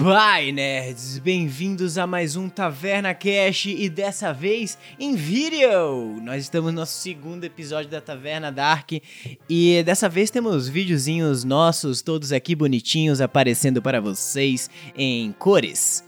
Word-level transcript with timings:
Bye, 0.00 0.52
nerds! 0.52 1.18
Bem-vindos 1.18 1.98
a 1.98 2.06
mais 2.06 2.36
um 2.36 2.48
Taverna 2.48 3.12
Cash 3.12 3.66
e 3.66 3.88
dessa 3.88 4.32
vez 4.32 4.78
em 4.96 5.16
vídeo! 5.16 6.20
Nós 6.22 6.44
estamos 6.44 6.72
no 6.72 6.78
nosso 6.78 7.00
segundo 7.00 7.42
episódio 7.42 7.90
da 7.90 8.00
Taverna 8.00 8.52
Dark 8.52 8.92
e 9.50 9.82
dessa 9.82 10.08
vez 10.08 10.30
temos 10.30 10.68
videozinhos 10.68 11.42
nossos, 11.42 12.00
todos 12.00 12.30
aqui 12.30 12.54
bonitinhos, 12.54 13.20
aparecendo 13.20 13.82
para 13.82 14.00
vocês 14.00 14.70
em 14.94 15.32
cores. 15.32 16.04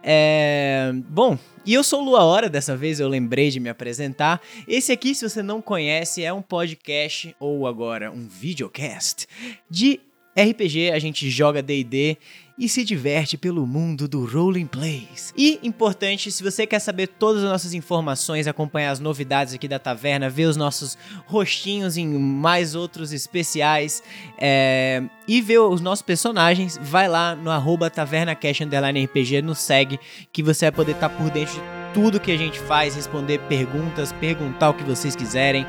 É... 0.00 0.92
Bom, 1.08 1.36
e 1.66 1.74
eu 1.74 1.82
sou 1.82 2.04
Lua 2.04 2.22
Hora, 2.22 2.48
dessa 2.48 2.76
vez 2.76 3.00
eu 3.00 3.08
lembrei 3.08 3.50
de 3.50 3.58
me 3.58 3.68
apresentar. 3.68 4.40
Esse 4.68 4.92
aqui, 4.92 5.12
se 5.12 5.28
você 5.28 5.42
não 5.42 5.60
conhece, 5.60 6.22
é 6.22 6.32
um 6.32 6.42
podcast, 6.42 7.34
ou 7.40 7.66
agora 7.66 8.12
um 8.12 8.28
videocast, 8.28 9.26
de 9.68 10.00
RPG, 10.36 10.90
a 10.92 10.98
gente 10.98 11.30
joga 11.30 11.62
D&D 11.62 12.18
e 12.56 12.68
se 12.68 12.84
diverte 12.84 13.36
pelo 13.36 13.66
mundo 13.66 14.06
do 14.06 14.24
Rolling 14.24 14.66
Plays. 14.66 15.32
E, 15.36 15.58
importante, 15.62 16.30
se 16.30 16.42
você 16.42 16.66
quer 16.66 16.78
saber 16.78 17.08
todas 17.08 17.42
as 17.42 17.50
nossas 17.50 17.74
informações, 17.74 18.46
acompanhar 18.46 18.90
as 18.90 19.00
novidades 19.00 19.54
aqui 19.54 19.66
da 19.66 19.78
taverna, 19.78 20.28
ver 20.28 20.44
os 20.46 20.56
nossos 20.56 20.96
rostinhos 21.26 21.96
em 21.96 22.06
mais 22.06 22.74
outros 22.74 23.12
especiais 23.12 24.02
é, 24.38 25.02
e 25.26 25.40
ver 25.40 25.58
os 25.58 25.80
nossos 25.80 26.02
personagens, 26.02 26.78
vai 26.80 27.08
lá 27.08 27.34
no 27.34 27.50
arroba 27.50 27.90
tavernacast_rpg, 27.90 29.42
nos 29.42 29.58
segue, 29.58 29.98
que 30.32 30.42
você 30.42 30.66
vai 30.66 30.72
poder 30.72 30.92
estar 30.92 31.08
por 31.08 31.30
dentro 31.30 31.54
de 31.54 31.60
tudo 31.92 32.20
que 32.20 32.32
a 32.32 32.36
gente 32.36 32.58
faz, 32.58 32.94
responder 32.94 33.40
perguntas, 33.48 34.12
perguntar 34.12 34.70
o 34.70 34.74
que 34.74 34.84
vocês 34.84 35.14
quiserem 35.14 35.66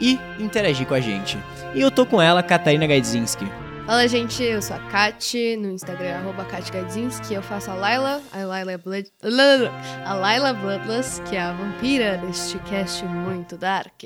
e 0.00 0.18
interagir 0.38 0.86
com 0.86 0.94
a 0.94 1.00
gente. 1.00 1.36
E 1.74 1.80
eu 1.80 1.90
tô 1.90 2.06
com 2.06 2.22
ela, 2.22 2.42
Catarina 2.42 2.86
Gaidzinski. 2.86 3.46
Fala, 3.88 4.06
gente, 4.06 4.42
eu 4.42 4.60
sou 4.60 4.76
a 4.76 4.80
Kat, 4.80 5.56
no 5.56 5.70
Instagram, 5.70 6.18
arroba 6.18 6.44
KatGadzinski, 6.44 7.32
eu 7.32 7.42
faço 7.42 7.70
a 7.70 7.74
Layla, 7.74 8.20
a 8.30 8.44
Layla, 8.44 8.76
Blood... 8.76 9.10
a 10.04 10.12
Layla 10.12 10.52
Bloodless, 10.52 11.22
que 11.22 11.34
é 11.34 11.40
a 11.40 11.54
vampira 11.54 12.18
deste 12.18 12.58
cast 12.58 13.02
muito 13.06 13.56
dark. 13.56 14.04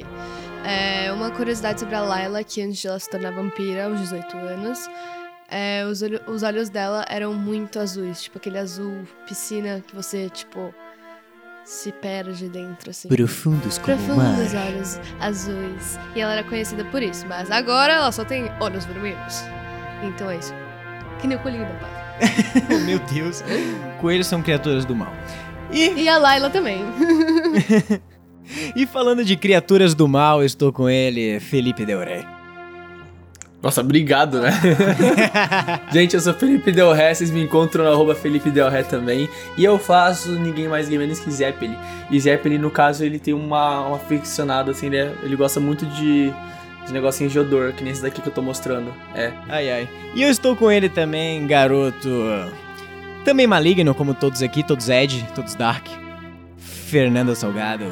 É 0.65 1.11
uma 1.11 1.33
curiosidade 1.33 1.81
sobre 1.81 1.97
a 1.97 2.01
Layla, 2.01 2.45
que 2.45 2.63
antes 2.63 2.81
de 2.81 2.87
ela 2.87 3.01
se 3.01 3.11
tornar 3.11 3.33
vampira, 3.33 3.87
aos 3.87 3.99
18 3.99 4.37
anos, 4.37 4.89
é, 5.51 5.85
os, 5.85 6.01
olho, 6.01 6.21
os 6.29 6.45
olhos 6.45 6.71
dela 6.71 7.05
eram 7.09 7.35
muito 7.35 7.81
azuis, 7.81 8.23
tipo 8.23 8.39
aquele 8.39 8.59
azul 8.59 9.03
piscina 9.27 9.83
que 9.85 9.97
você, 9.97 10.31
tipo, 10.31 10.73
se 11.65 11.91
perde 11.91 12.49
dentro, 12.49 12.91
assim. 12.91 13.09
Profundos 13.09 13.79
como 13.79 13.97
Profundos 13.97 14.55
olhos 14.55 15.01
azuis. 15.19 15.99
E 16.15 16.21
ela 16.21 16.35
era 16.35 16.45
conhecida 16.45 16.85
por 16.85 17.03
isso, 17.03 17.27
mas 17.27 17.51
agora 17.51 17.95
ela 17.95 18.13
só 18.13 18.25
tem 18.25 18.45
olhos 18.61 18.85
vermelhos. 18.85 19.43
Então 20.03 20.31
é 20.31 20.37
isso. 20.39 20.55
Que 21.21 21.27
nem 21.27 21.37
o 21.37 21.41
coelhinho 21.41 21.65
da 21.65 21.75
paz. 21.75 22.83
Meu 22.85 22.99
Deus. 23.13 23.43
Coelhos 24.01 24.27
são 24.27 24.43
criaturas 24.43 24.85
do 24.85 24.95
mal. 24.95 25.13
E, 25.71 25.91
E 26.03 26.09
a 26.09 26.19
Layla 26.19 26.51
também. 26.51 26.85
e 28.77 28.87
falando 28.87 29.25
de 29.25 29.37
criaturas 29.37 29.95
do 29.95 30.07
mal, 30.09 30.43
estou 30.45 30.73
com 30.73 30.89
ele, 30.89 31.41
Felipe 31.41 31.85
Del 31.85 32.01
Rey. 32.01 32.25
Nossa, 33.63 33.81
obrigado, 33.81 34.41
né? 34.41 34.51
Gente, 35.93 36.15
eu 36.15 36.21
sou 36.21 36.35
Felipe 36.35 36.73
Del 36.73 36.93
Ré, 36.93 37.15
vocês 37.15 37.31
me 37.31 37.41
encontram 37.41 37.85
no 37.85 37.93
arroba 37.93 38.13
Felipe 38.13 38.51
Del 38.51 38.69
Ré 38.69 38.83
também. 38.83 39.29
E 39.57 39.65
eu 39.65 39.79
faço 39.79 40.33
ninguém 40.33 40.67
mais 40.67 40.87
ninguém 40.89 41.07
menos 41.07 41.21
que 41.21 41.31
Zeppeli. 41.31 41.79
E 42.11 42.19
Zeppeli, 42.19 42.59
no 42.59 42.73
caso, 42.73 43.05
ele 43.05 43.21
tem 43.21 43.33
uma, 43.33 43.87
uma 43.87 43.97
aficionada, 43.97 44.73
assim, 44.73 44.87
ele, 44.87 44.97
é- 44.97 45.15
ele 45.23 45.37
gosta 45.37 45.61
muito 45.61 45.87
de, 45.87 46.33
de 46.87 46.93
negocinho 46.93 47.31
de 47.31 47.39
odor, 47.39 47.73
que 47.73 47.83
nem 47.83 47.93
esse 47.93 48.03
daqui 48.03 48.21
que 48.21 48.29
eu 48.29 48.33
tô 48.33 48.43
mostrando. 48.43 48.93
É. 49.15 49.33
Ai, 49.49 49.71
ai. 49.71 49.89
E 50.15 50.23
eu 50.23 50.31
estou 50.31 50.57
com 50.57 50.71
ele 50.71 50.89
também, 50.89 51.47
garoto. 51.47 52.09
Também 53.25 53.47
maligno, 53.47 53.95
como 53.95 54.15
todos 54.15 54.43
aqui, 54.43 54.63
todos 54.63 54.89
Ed, 54.89 55.27
todos 55.35 55.55
Dark. 55.55 55.87
Fernando 56.59 57.35
Salgado. 57.35 57.85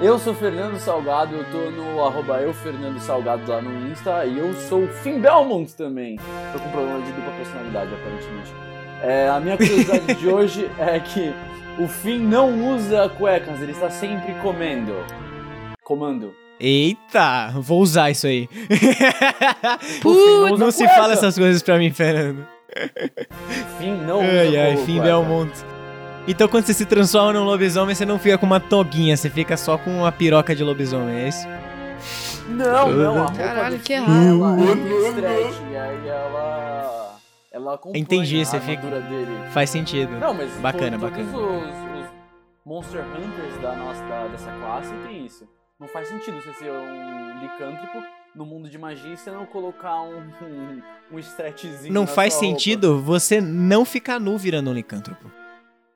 Eu 0.00 0.18
sou 0.18 0.32
Fernando 0.32 0.78
Salgado, 0.78 1.34
eu 1.34 1.44
tô 1.50 1.70
no 1.70 2.04
arroba 2.04 2.40
eu 2.40 2.54
Fernando 2.54 3.00
Salgado 3.00 3.50
lá 3.50 3.60
no 3.60 3.90
Insta 3.90 4.24
e 4.24 4.38
eu 4.38 4.54
sou 4.54 4.84
o 4.84 4.88
Finn 4.88 5.20
Belmont 5.20 5.74
também. 5.74 6.18
Tô 6.52 6.58
com 6.60 6.70
problema 6.70 7.00
de 7.00 7.12
dupla 7.12 7.32
personalidade, 7.32 7.90
aparentemente. 7.92 8.52
É, 9.02 9.28
a 9.28 9.40
minha 9.40 9.56
curiosidade 9.56 10.14
de 10.14 10.26
hoje 10.28 10.70
é 10.78 11.00
que 11.00 11.34
o 11.80 11.88
Finn 11.88 12.20
não 12.20 12.74
usa 12.74 13.08
cuecas, 13.08 13.60
ele 13.60 13.72
está 13.72 13.90
sempre 13.90 14.34
comendo. 14.34 14.94
Comando. 15.82 16.32
Eita, 16.60 17.52
vou 17.54 17.80
usar 17.80 18.10
isso 18.10 18.26
aí. 18.26 18.48
Finn 20.02 20.56
não 20.58 20.70
se 20.70 20.86
fala 20.88 21.12
essas 21.12 21.36
coisas 21.38 21.62
pra 21.62 21.78
mim, 21.78 21.90
Fernando. 21.92 22.46
Finn 23.78 23.96
não 24.06 24.20
Ai, 24.20 24.56
ai, 24.56 24.76
fim 24.78 24.94
cueca. 24.94 25.02
Belmonte. 25.02 25.64
Então 26.26 26.46
quando 26.48 26.64
você 26.66 26.74
se 26.74 26.84
transforma 26.84 27.32
num 27.32 27.44
lobisomem, 27.44 27.94
você 27.94 28.04
não 28.04 28.18
fica 28.18 28.36
com 28.36 28.44
uma 28.46 28.60
toguinha, 28.60 29.16
você 29.16 29.30
fica 29.30 29.56
só 29.56 29.78
com 29.78 29.90
uma 29.98 30.12
piroca 30.12 30.54
de 30.54 30.62
lobisomem, 30.62 31.16
é 31.24 31.28
isso? 31.28 31.46
Não, 32.48 32.90
não, 32.90 33.14
a 33.16 33.18
roupa 33.26 33.34
Caralho, 33.38 33.78
que 33.78 33.92
errado. 33.92 34.10
ela 34.26 34.48
muito 34.48 35.06
stretch, 35.08 35.54
e 35.70 35.76
aí 35.76 36.08
ela... 36.08 37.18
Ela 37.52 37.74
acompanha 37.74 38.00
Entendi, 38.02 38.40
a 38.40 38.44
você 38.44 38.60
fica- 38.60 38.82
dele. 39.00 39.30
Faz 39.50 39.70
sentido. 39.70 40.12
Não, 40.18 40.34
mas 40.34 40.50
Bacana, 40.60 40.98
to- 40.98 41.08
todos 41.10 41.26
bacana. 41.26 41.38
Os, 41.38 42.00
os 42.04 42.06
Monster 42.64 43.00
Hunters 43.04 43.60
da 43.62 43.74
nossa, 43.74 44.02
da- 44.04 44.26
dessa 44.28 44.50
classe 44.52 44.92
tem 45.06 45.24
isso. 45.26 45.44
Não 45.80 45.86
faz 45.86 46.08
sentido 46.08 46.40
você 46.40 46.52
ser 46.54 46.70
um 46.72 47.40
licântropo 47.40 48.02
no 48.34 48.44
mundo 48.44 48.68
de 48.68 48.76
magia 48.76 49.12
e 49.12 49.16
você 49.16 49.30
não 49.30 49.46
colocar 49.46 50.02
um, 50.02 50.24
um, 50.42 50.82
um 51.12 51.18
stretchzinho 51.20 51.92
Não 51.94 52.00
na 52.02 52.06
faz 52.08 52.34
sua 52.34 52.42
roupa. 52.42 52.58
sentido 52.58 53.00
você 53.00 53.40
não 53.40 53.84
ficar 53.84 54.18
nu 54.18 54.36
virando 54.36 54.70
um 54.70 54.74
licântropo. 54.74 55.30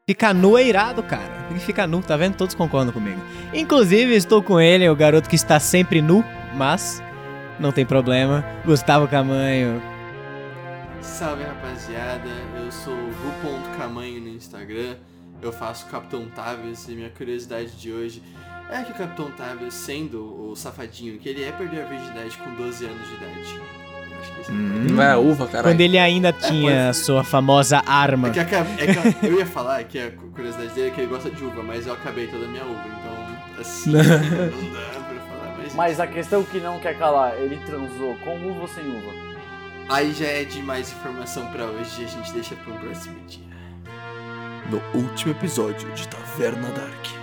Ficar 0.09 0.32
nu 0.32 0.56
é 0.56 0.65
irado, 0.65 1.03
cara. 1.03 1.47
Tem 1.48 1.59
que 1.59 1.65
ficar 1.65 1.88
nu, 1.88 2.00
tá 2.00 2.16
vendo? 2.16 2.37
Todos 2.37 2.54
concordam 2.54 2.93
comigo. 2.93 3.20
Inclusive, 3.53 4.15
estou 4.15 4.41
com 4.41 4.60
ele, 4.60 4.88
o 4.88 4.94
garoto 4.94 5.28
que 5.28 5.34
está 5.34 5.59
sempre 5.59 6.00
nu, 6.00 6.25
mas 6.54 7.03
não 7.59 7.72
tem 7.72 7.84
problema. 7.84 8.44
Gustavo 8.64 9.09
Camanho. 9.09 9.82
Salve 11.00 11.43
rapaziada, 11.43 12.28
eu 12.64 12.70
sou 12.70 12.94
o 12.94 13.10
Ru.camanho 13.10 14.20
no 14.20 14.28
Instagram, 14.28 14.97
eu 15.41 15.53
faço 15.53 15.87
Capitão 15.87 16.28
Tavius 16.28 16.88
e 16.88 16.93
minha 16.93 17.10
curiosidade 17.10 17.72
de 17.72 17.91
hoje 17.93 18.22
é 18.75 18.84
que 18.84 18.93
o 18.93 18.94
Capitão 18.94 19.31
Tavius, 19.31 19.75
sendo 19.75 20.50
o 20.50 20.56
safadinho 20.56 21.19
que 21.19 21.28
ele 21.28 21.44
é, 21.44 21.53
perdeu 21.53 21.83
a 21.83 21.87
virgindade 21.87 22.37
com 22.38 22.55
12 22.55 22.84
anos 22.84 23.09
de 23.09 23.15
idade. 23.15 23.60
Eu 24.10 24.21
acho 24.21 24.33
que 24.33 24.41
esse 24.41 24.53
Hum. 24.53 24.87
Não 24.91 25.03
é 25.03 25.16
uva, 25.16 25.47
caralho. 25.47 25.75
Quando 25.75 25.81
ele 25.81 25.99
ainda 25.99 26.33
tinha 26.33 26.91
a 26.91 26.93
sua 26.93 27.22
famosa 27.25 27.82
arma. 27.87 28.28
É 28.28 28.31
que, 28.31 28.41
é 28.41 28.44
que 29.15 29.27
eu 29.27 29.38
ia 29.38 29.47
falar 29.47 29.82
que 29.84 29.99
a 29.99 30.11
curiosidade 30.11 30.71
dele 30.75 30.88
é 30.88 30.91
que 30.91 31.00
ele 31.00 31.09
gosta 31.09 31.31
de 31.31 31.44
uva, 31.44 31.62
mas 31.62 31.87
eu 31.87 31.93
acabei 31.94 32.27
toda 32.27 32.44
a 32.44 32.49
minha 32.49 32.65
uva, 32.65 32.82
então 32.87 33.61
assim, 33.61 33.93
não 33.93 34.00
dá 34.00 34.09
pra 34.11 35.21
falar. 35.21 35.56
Mas, 35.59 35.75
Mas 35.75 36.00
a 36.00 36.06
questão 36.06 36.43
que 36.43 36.59
não 36.59 36.78
quer 36.81 36.99
calar, 36.99 37.34
ele 37.37 37.59
transou 37.66 38.16
com 38.25 38.37
uva 38.37 38.62
ou 38.62 38.69
sem 38.69 38.84
uva? 38.84 39.32
aí 39.88 40.12
já 40.12 40.27
é 40.27 40.44
de 40.44 40.62
mais 40.62 40.91
informação 40.91 41.47
pra 41.49 41.65
hoje 41.66 42.03
e 42.03 42.05
a 42.05 42.09
gente 42.09 42.32
deixa 42.32 42.55
pro 42.56 42.72
próximo 42.75 43.16
dia. 43.27 43.43
No 44.71 44.81
último 44.99 45.32
episódio 45.32 45.93
de 45.93 46.09
Taverna 46.09 46.69
Dark. 46.71 47.22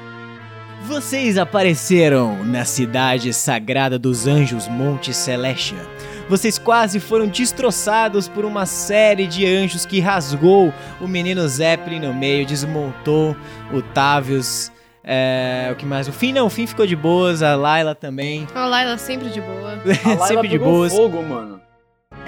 Vocês 0.81 1.37
apareceram 1.37 2.43
na 2.43 2.65
cidade 2.65 3.33
sagrada 3.33 3.99
dos 3.99 4.25
anjos 4.27 4.67
Monte 4.67 5.13
Celestia. 5.13 5.85
Vocês 6.27 6.57
quase 6.57 6.99
foram 6.99 7.27
destroçados 7.27 8.27
por 8.27 8.45
uma 8.45 8.65
série 8.65 9.27
de 9.27 9.45
anjos 9.45 9.85
que 9.85 9.99
rasgou 9.99 10.73
o 11.01 11.07
menino 11.07 11.47
Zeppelin 11.47 11.99
no 11.99 12.13
meio, 12.13 12.45
desmontou 12.45 13.35
o 13.73 13.81
Tavius. 13.81 14.71
É, 15.03 15.69
o 15.71 15.75
que 15.75 15.85
mais? 15.85 16.07
O 16.07 16.11
Finn 16.11 16.33
não, 16.33 16.45
o 16.47 16.49
Finn 16.49 16.67
ficou 16.67 16.85
de 16.85 16.95
boas, 16.95 17.41
a 17.41 17.55
Layla 17.55 17.95
também. 17.95 18.47
A 18.53 18.65
Layla 18.65 18.97
sempre 18.97 19.29
de 19.29 19.41
boa. 19.41 19.71
A 20.05 20.07
Layla 20.09 20.27
Sempre 20.27 20.47
de 20.47 20.59
boas. 20.59 20.93
fogo, 20.93 21.21
mano. 21.23 21.59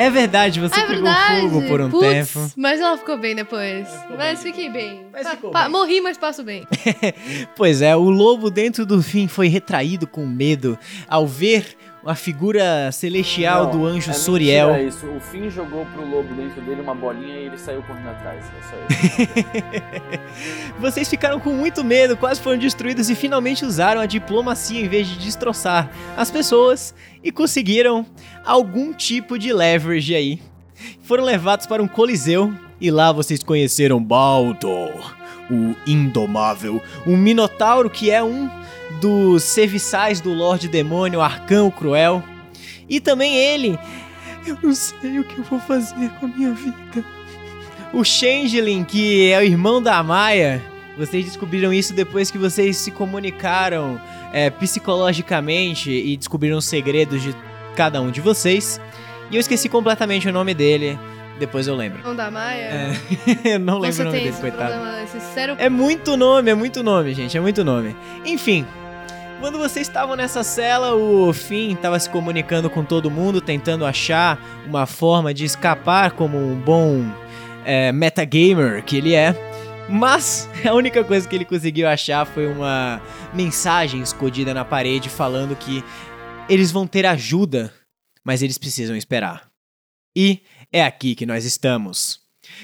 É 0.02 0.10
verdade, 0.10 0.60
você 0.60 0.80
é 0.80 0.86
pegou 0.86 1.04
verdade. 1.04 1.42
fogo 1.42 1.62
por 1.68 1.82
um 1.82 1.90
Putz, 1.90 2.08
tempo. 2.34 2.52
Mas 2.56 2.80
ela 2.80 2.98
ficou 2.98 3.18
bem 3.18 3.36
depois. 3.36 3.88
mas 4.18 4.42
fiquei 4.42 4.70
bem. 4.70 5.06
Mas 5.12 5.24
Pa- 5.24 5.30
ficou 5.32 5.52
pa- 5.52 5.64
bem. 5.64 5.72
Morri, 5.72 6.02
mas 6.02 6.18
passo 6.18 6.44
bem. 6.44 6.66
Pois 7.56 7.82
é, 7.82 7.96
o 7.96 8.10
lobo 8.10 8.50
dentro 8.50 8.86
do 8.86 9.02
Finn 9.04 9.28
foi 9.28 9.48
retraído 9.48 10.08
com 10.08 10.26
medo 10.26 10.78
ao 11.08 11.28
ver 11.28 11.76
a 12.04 12.16
figura 12.16 12.92
celestial 12.92 13.66
Não, 13.66 13.72
do 13.72 13.86
anjo 13.86 14.10
é 14.10 14.14
Soriel. 14.14 14.68
mentira 14.70 14.88
isso. 14.88 15.06
O 15.06 15.20
Finn 15.20 15.50
jogou 15.50 15.86
pro 15.86 16.04
lobo 16.08 16.34
dentro 16.34 16.62
dele 16.62 16.82
uma 16.82 16.96
bolinha 16.96 17.36
e 17.38 17.46
ele 17.46 17.58
saiu 17.58 17.84
correndo 17.84 18.10
atrás. 18.10 18.44
É 18.46 18.62
só 18.70 18.76
isso. 19.30 20.72
Vocês 20.80 21.08
ficaram 21.08 21.40
com 21.40 21.52
muito 21.52 21.84
medo, 21.84 22.18
quase 22.18 22.42
foram 22.42 22.58
destruídos 22.58 23.10
e 23.10 23.16
finalmente 23.16 23.64
usaram 23.66 24.02
a 24.02 24.06
diplomacia 24.06 24.82
em 24.82 24.88
vez 24.88 25.08
de 25.08 25.18
destroçar 25.18 25.92
as 26.18 26.32
pessoas 26.32 26.94
e 27.24 27.32
conseguiram 27.32 28.06
algum 28.44 28.94
tipo 28.94 29.38
de 29.38 29.54
leverage 29.54 30.16
aí. 30.16 30.42
Foram 31.04 31.24
levados 31.24 31.68
para 31.68 31.84
um 31.84 31.88
coliseu 31.88 32.52
e 32.80 32.90
lá 32.90 33.12
vocês 33.12 33.44
conheceram 33.44 34.04
Baltor, 34.04 35.16
o 35.52 35.76
Indomável, 35.86 36.82
um 37.06 37.16
minotauro 37.16 37.90
que 37.90 38.10
é 38.10 38.24
um 38.24 38.50
dos 39.00 39.44
serviçais 39.44 40.20
do 40.20 40.34
Lorde 40.34 40.68
Demônio, 40.68 41.22
Arcão 41.22 41.72
Cruel. 41.72 42.24
E 42.90 43.00
também 43.00 43.36
ele. 43.36 43.80
Eu 44.46 44.58
não 44.62 44.74
sei 44.74 45.20
o 45.20 45.24
que 45.24 45.38
eu 45.38 45.44
vou 45.44 45.60
fazer 45.60 46.10
com 46.20 46.26
a 46.26 46.30
minha 46.30 46.52
vida. 46.54 47.06
O 47.94 48.04
Changeling, 48.04 48.84
que 48.84 49.30
é 49.30 49.40
o 49.40 49.44
irmão 49.44 49.82
da 49.82 50.02
Maia, 50.02 50.64
vocês 50.98 51.26
descobriram 51.26 51.74
isso 51.74 51.94
depois 51.94 52.32
que 52.32 52.38
vocês 52.38 52.78
se 52.78 52.92
comunicaram 52.92 54.00
é, 54.34 54.50
psicologicamente 54.50 55.92
e 55.92 56.16
descobriram 56.18 56.58
os 56.58 56.66
segredos 56.66 57.22
de 57.22 57.36
cada 57.76 58.02
um 58.02 58.12
de 58.12 58.22
vocês. 58.22 58.80
E 59.30 59.36
eu 59.36 59.40
esqueci 59.40 59.70
completamente 59.70 60.28
o 60.28 60.32
nome 60.32 60.54
dele, 60.54 61.00
depois 61.42 61.66
eu 61.66 61.76
lembro. 61.76 62.04
Não 62.04 62.16
da 62.16 62.30
Maia? 62.30 62.70
É, 62.70 62.94
eu 63.56 63.60
não 63.60 63.80
lembro 63.80 63.96
Você 63.96 64.02
o 64.04 64.06
nome 64.06 64.18
tem 64.18 64.26
dele, 64.26 64.34
esse 64.34 64.42
coitado. 64.42 64.72
problema, 64.74 65.02
esse 65.04 65.20
sério 65.34 65.56
É 65.58 65.70
muito 65.70 66.16
nome, 66.16 66.52
é 66.52 66.54
muito 66.54 66.84
nome, 66.84 67.16
gente, 67.16 67.36
é 67.36 67.42
muito 67.42 67.64
nome. 67.64 67.96
Enfim, 68.24 68.64
quando 69.40 69.58
vocês 69.58 69.88
estavam 69.88 70.16
nessa 70.16 70.44
cela, 70.44 70.94
o 70.94 71.34
Finn 71.34 71.74
estava 71.74 72.00
se 72.00 72.08
comunicando 72.08 72.70
com 72.70 72.84
todo 72.86 73.10
mundo, 73.10 73.42
tentando 73.42 73.88
achar 73.88 74.40
uma 74.68 74.86
forma 74.86 75.34
de 75.34 75.44
escapar 75.44 76.12
como 76.12 76.38
um 76.38 76.56
bom 76.60 77.04
é, 77.66 77.92
metagamer 77.92 78.84
que 78.86 78.98
ele 78.98 79.16
é. 79.16 79.36
Mas 79.90 80.48
a 80.64 80.74
única 80.76 81.04
coisa 81.04 81.28
que 81.28 81.36
ele 81.36 81.44
conseguiu 81.44 81.90
achar 81.90 82.24
foi 82.24 82.46
uma 82.46 83.02
mensagem 83.34 84.00
escondida 84.02 84.54
na 84.54 84.64
parede 84.64 85.10
falando 85.10 85.56
que 85.56 85.84
eles 86.48 86.72
vão 86.72 86.86
ter 86.86 87.08
ajuda, 87.08 87.74
mas 88.24 88.44
eles 88.44 88.60
precisam 88.60 88.96
esperar. 88.96 89.50
E 90.16 90.42
é 90.72 90.84
aqui 90.84 91.16
que 91.16 91.26
nós 91.26 91.46
estamos. 91.46 92.20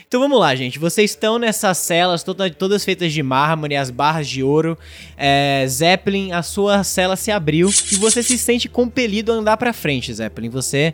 Então 0.08 0.20
vamos 0.20 0.40
lá, 0.40 0.54
gente. 0.56 0.78
Vocês 0.80 1.12
estão 1.12 1.40
nessas 1.40 1.78
celas 1.78 2.22
toda- 2.24 2.50
todas 2.50 2.84
feitas 2.84 3.14
de 3.14 3.24
mármore, 3.24 3.76
as 3.76 3.90
barras 3.90 4.28
de 4.28 4.44
ouro. 4.44 4.78
É, 5.16 5.66
Zeppelin, 5.68 6.32
a 6.34 6.42
sua 6.44 6.84
cela 6.84 7.16
se 7.16 7.32
abriu 7.32 7.70
e 7.92 7.96
você 7.96 8.22
se 8.22 8.38
sente 8.38 8.68
compelido 8.70 9.32
a 9.32 9.36
andar 9.36 9.58
pra 9.58 9.74
frente, 9.74 10.14
Zeppelin. 10.14 10.50
Você 10.50 10.94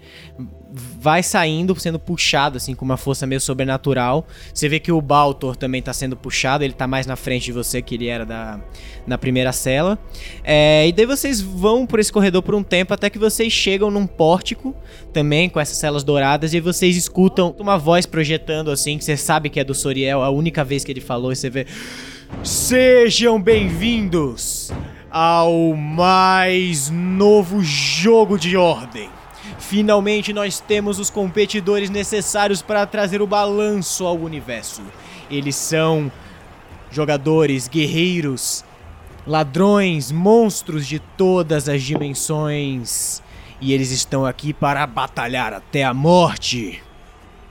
vai 0.76 1.22
saindo, 1.22 1.80
sendo 1.80 2.00
puxado 2.00 2.58
assim 2.58 2.74
com 2.74 2.84
uma 2.84 2.98
força 2.98 3.28
meio 3.28 3.40
sobrenatural. 3.40 4.26
Você 4.54 4.68
vê 4.68 4.80
que 4.80 4.92
o 4.92 5.00
Baltor 5.00 5.56
também 5.56 5.82
tá 5.82 5.94
sendo 5.94 6.18
puxado, 6.18 6.64
ele 6.64 6.74
tá 6.74 6.88
mais 6.88 7.06
na 7.06 7.16
frente 7.16 7.46
de 7.46 7.52
você 7.52 7.82
que 7.82 7.96
ele 7.96 8.08
era 8.08 8.26
da, 8.26 8.60
na 9.06 9.18
primeira 9.18 9.52
cela. 9.52 10.00
É, 10.44 10.88
e 10.88 10.92
daí 10.92 11.06
vocês 11.06 11.40
vão 11.40 11.86
por 11.86 12.00
esse 12.00 12.12
corredor 12.12 12.42
por 12.42 12.56
um 12.56 12.64
tempo 12.64 12.94
até 12.94 13.10
que 13.10 13.20
vocês 13.20 13.54
chegam 13.54 13.92
num 13.92 14.08
pórtico 14.08 14.76
também 15.12 15.48
com 15.48 15.60
essas 15.60 15.78
celas 15.78 16.04
douradas 16.04 16.54
e 16.54 16.60
vocês 16.60 16.98
escutam 16.98 17.56
uma 17.60 17.78
voz 17.78 18.06
projetando 18.06 18.72
assim 18.72 18.98
que 18.98 19.04
você 19.04 19.16
sabe 19.16 19.50
que 19.50 19.60
é 19.60 19.64
do 19.64 19.76
Soriel, 19.76 20.24
a 20.24 20.30
única 20.30 20.64
vez 20.64 20.84
que 20.84 20.92
ele 20.92 21.02
falou 21.02 21.32
e 21.32 21.36
você 21.36 21.50
vê 21.50 21.68
Sejam 22.42 23.40
bem-vindos 23.40 24.72
ao 25.10 25.76
mais 25.76 26.90
novo 26.90 27.62
jogo 27.62 28.38
de 28.38 28.58
ordem. 28.58 29.10
Finalmente 29.74 30.32
nós 30.34 30.60
temos 30.60 31.00
os 31.00 31.10
competidores 31.10 31.90
necessários 31.90 32.62
para 32.62 32.86
trazer 32.86 33.24
o 33.24 33.26
balanço 33.26 34.06
ao 34.06 34.16
universo. 34.16 34.84
Eles 35.32 35.56
são 35.56 36.12
jogadores, 36.92 37.68
guerreiros, 37.68 38.64
ladrões, 39.26 40.12
monstros 40.12 40.86
de 40.86 41.00
todas 41.00 41.68
as 41.68 41.82
dimensões. 41.82 43.20
E 43.60 43.74
eles 43.74 43.90
estão 43.90 44.28
aqui 44.28 44.54
para 44.54 44.86
batalhar 44.86 45.54
até 45.54 45.84
a 45.84 45.92
morte. 45.92 46.80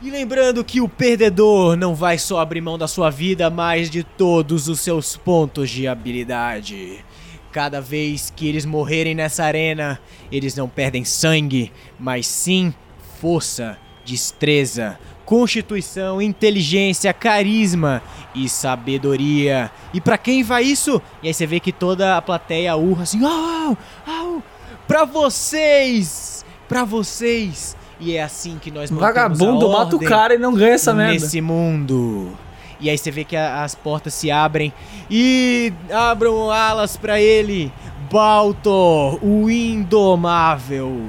E 0.01 0.09
lembrando 0.09 0.63
que 0.63 0.81
o 0.81 0.89
perdedor 0.89 1.75
não 1.75 1.93
vai 1.93 2.19
só 2.19 2.39
abrir 2.39 2.61
mão 2.61 2.79
da 2.79 2.87
sua 2.87 3.11
vida, 3.11 3.51
mas 3.51 3.91
de 3.91 4.05
todos 4.05 4.69
os 4.69 4.81
seus 4.81 5.17
pontos 5.17 5.69
de 5.69 5.89
habilidade. 5.89 7.05
Cada 7.53 7.81
vez 7.83 8.33
que 8.35 8.49
eles 8.49 8.65
morrerem 8.65 9.15
nessa 9.15 9.45
arena, 9.45 10.01
eles 10.31 10.57
não 10.57 10.67
perdem 10.69 11.05
sangue, 11.05 11.71
mas 12.01 12.27
sim 12.27 12.73
força, 13.21 13.77
destreza, 14.07 14.99
constituição, 15.27 16.21
inteligência, 16.21 17.13
carisma 17.13 18.03
e 18.35 18.49
sabedoria. 18.49 19.71
E 19.93 20.01
pra 20.01 20.17
quem 20.17 20.43
vai 20.43 20.63
isso? 20.63 21.01
E 21.23 21.29
aí 21.29 21.35
você 21.35 21.47
vê 21.47 21.61
que 21.61 21.73
toda 21.73 22.17
a 22.17 22.23
plateia 22.23 22.75
urra 22.75 23.03
assim: 23.03 23.23
"Au! 23.23 23.77
Au! 24.07 24.43
Pra 24.89 25.05
vocês! 25.05 26.45
Pra 26.67 26.85
vocês!" 26.85 27.77
E 28.01 28.17
é 28.17 28.23
assim 28.23 28.59
que 28.61 28.71
nós 28.71 28.91
Vagabundo 28.91 29.71
mata 29.71 29.95
o 29.95 30.01
cara 30.01 30.35
e 30.35 30.39
não 30.39 30.55
ganha 30.55 30.73
essa 30.73 30.93
merda. 30.93 31.13
nesse 31.13 31.41
mundo. 31.41 32.37
E 32.83 32.91
aí 32.91 32.99
você 32.99 33.11
vê 33.11 33.25
que 33.25 33.37
a- 33.37 33.63
as 33.63 33.75
portas 33.75 34.13
se 34.13 34.31
abrem 34.31 34.73
e 35.09 35.73
abram 35.91 36.51
alas 36.51 36.97
pra 36.97 37.21
ele, 37.21 37.73
Baltor, 38.11 39.25
o 39.25 39.49
indomável, 39.49 41.01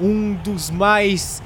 um 0.00 0.34
dos 0.34 0.70
mais 0.70 1.42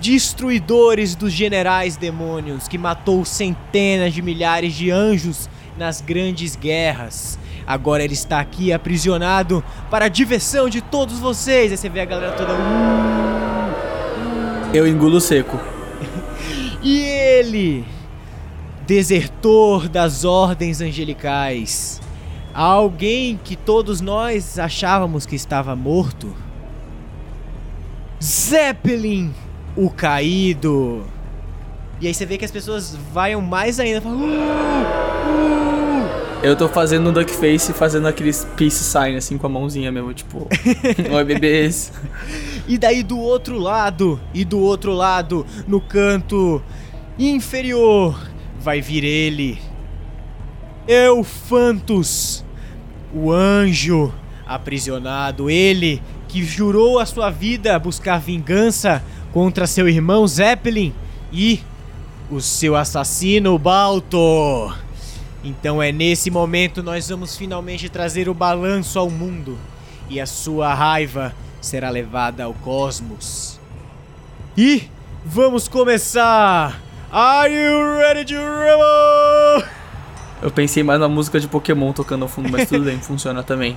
destruidores 0.00 1.14
dos 1.14 1.32
generais 1.32 1.96
demônios 1.96 2.66
que 2.66 2.76
matou 2.76 3.24
centenas 3.24 4.12
de 4.12 4.20
milhares 4.20 4.74
de 4.74 4.90
anjos 4.90 5.48
nas 5.78 6.00
grandes 6.00 6.56
guerras. 6.56 7.38
Agora 7.66 8.02
ele 8.02 8.14
está 8.14 8.40
aqui 8.40 8.72
aprisionado 8.72 9.62
para 9.90 10.06
a 10.06 10.08
diversão 10.08 10.68
de 10.68 10.80
todos 10.80 11.20
vocês. 11.20 11.70
Aí 11.70 11.76
você 11.78 11.88
vê 11.88 12.00
a 12.00 12.04
galera 12.04 12.32
toda. 12.32 12.52
"Uh, 12.52 12.56
Eu 14.74 14.88
engulo 14.88 15.20
seco. 15.20 15.60
e 16.82 16.98
ele, 17.00 17.84
desertor 18.90 19.88
das 19.88 20.24
ordens 20.24 20.80
angelicais, 20.80 22.00
alguém 22.52 23.38
que 23.44 23.54
todos 23.54 24.00
nós 24.00 24.58
achávamos 24.58 25.24
que 25.24 25.36
estava 25.36 25.76
morto, 25.76 26.34
Zeppelin, 28.20 29.32
o 29.76 29.90
caído. 29.90 31.04
E 32.00 32.08
aí 32.08 32.12
você 32.12 32.26
vê 32.26 32.36
que 32.36 32.44
as 32.44 32.50
pessoas 32.50 32.98
vaiam 33.12 33.40
mais 33.40 33.78
ainda, 33.78 34.00
falam, 34.00 34.18
"Uh, 34.18 34.24
uh". 34.24 36.40
Eu 36.42 36.56
tô 36.56 36.68
fazendo 36.68 37.10
um 37.10 37.12
duckface 37.12 37.72
fazendo 37.72 38.08
aqueles 38.08 38.44
peace 38.56 38.82
sign 38.82 39.16
assim 39.16 39.38
com 39.38 39.46
a 39.46 39.50
mãozinha 39.50 39.92
mesmo, 39.92 40.12
tipo. 40.12 40.48
Oi, 41.14 41.24
bebês. 41.24 41.92
E 42.66 42.78
daí 42.78 43.02
do 43.02 43.18
outro 43.18 43.58
lado, 43.58 44.20
e 44.32 44.44
do 44.44 44.60
outro 44.60 44.92
lado, 44.92 45.44
no 45.66 45.80
canto 45.80 46.62
inferior, 47.18 48.29
vai 48.60 48.80
vir 48.80 49.04
ele. 49.04 49.58
Eufantus, 50.86 52.44
o 53.12 53.32
anjo 53.32 54.12
aprisionado, 54.46 55.48
ele 55.48 56.02
que 56.28 56.44
jurou 56.44 56.98
a 56.98 57.06
sua 57.06 57.30
vida 57.30 57.78
buscar 57.78 58.20
vingança 58.20 59.02
contra 59.32 59.66
seu 59.66 59.88
irmão 59.88 60.26
Zeppelin 60.26 60.92
e 61.32 61.60
o 62.30 62.40
seu 62.40 62.76
assassino 62.76 63.58
Baltor. 63.58 64.78
Então 65.42 65.82
é 65.82 65.90
nesse 65.90 66.30
momento 66.30 66.82
nós 66.82 67.08
vamos 67.08 67.36
finalmente 67.36 67.88
trazer 67.88 68.28
o 68.28 68.34
balanço 68.34 68.98
ao 68.98 69.08
mundo 69.10 69.58
e 70.08 70.20
a 70.20 70.26
sua 70.26 70.74
raiva 70.74 71.34
será 71.60 71.90
levada 71.90 72.44
ao 72.44 72.54
cosmos. 72.54 73.58
E 74.56 74.84
vamos 75.24 75.66
começar! 75.66 76.89
Are 77.12 77.48
you 77.52 77.98
ready 77.98 78.24
to 78.26 78.36
rumble? 78.36 79.68
Eu 80.42 80.50
pensei 80.50 80.82
mais 80.82 81.00
na 81.00 81.08
música 81.08 81.40
de 81.40 81.48
Pokémon 81.48 81.92
tocando 81.92 82.22
ao 82.22 82.28
fundo, 82.28 82.48
mas 82.50 82.68
tudo 82.68 82.84
bem, 82.84 82.98
funciona 83.02 83.42
também. 83.42 83.76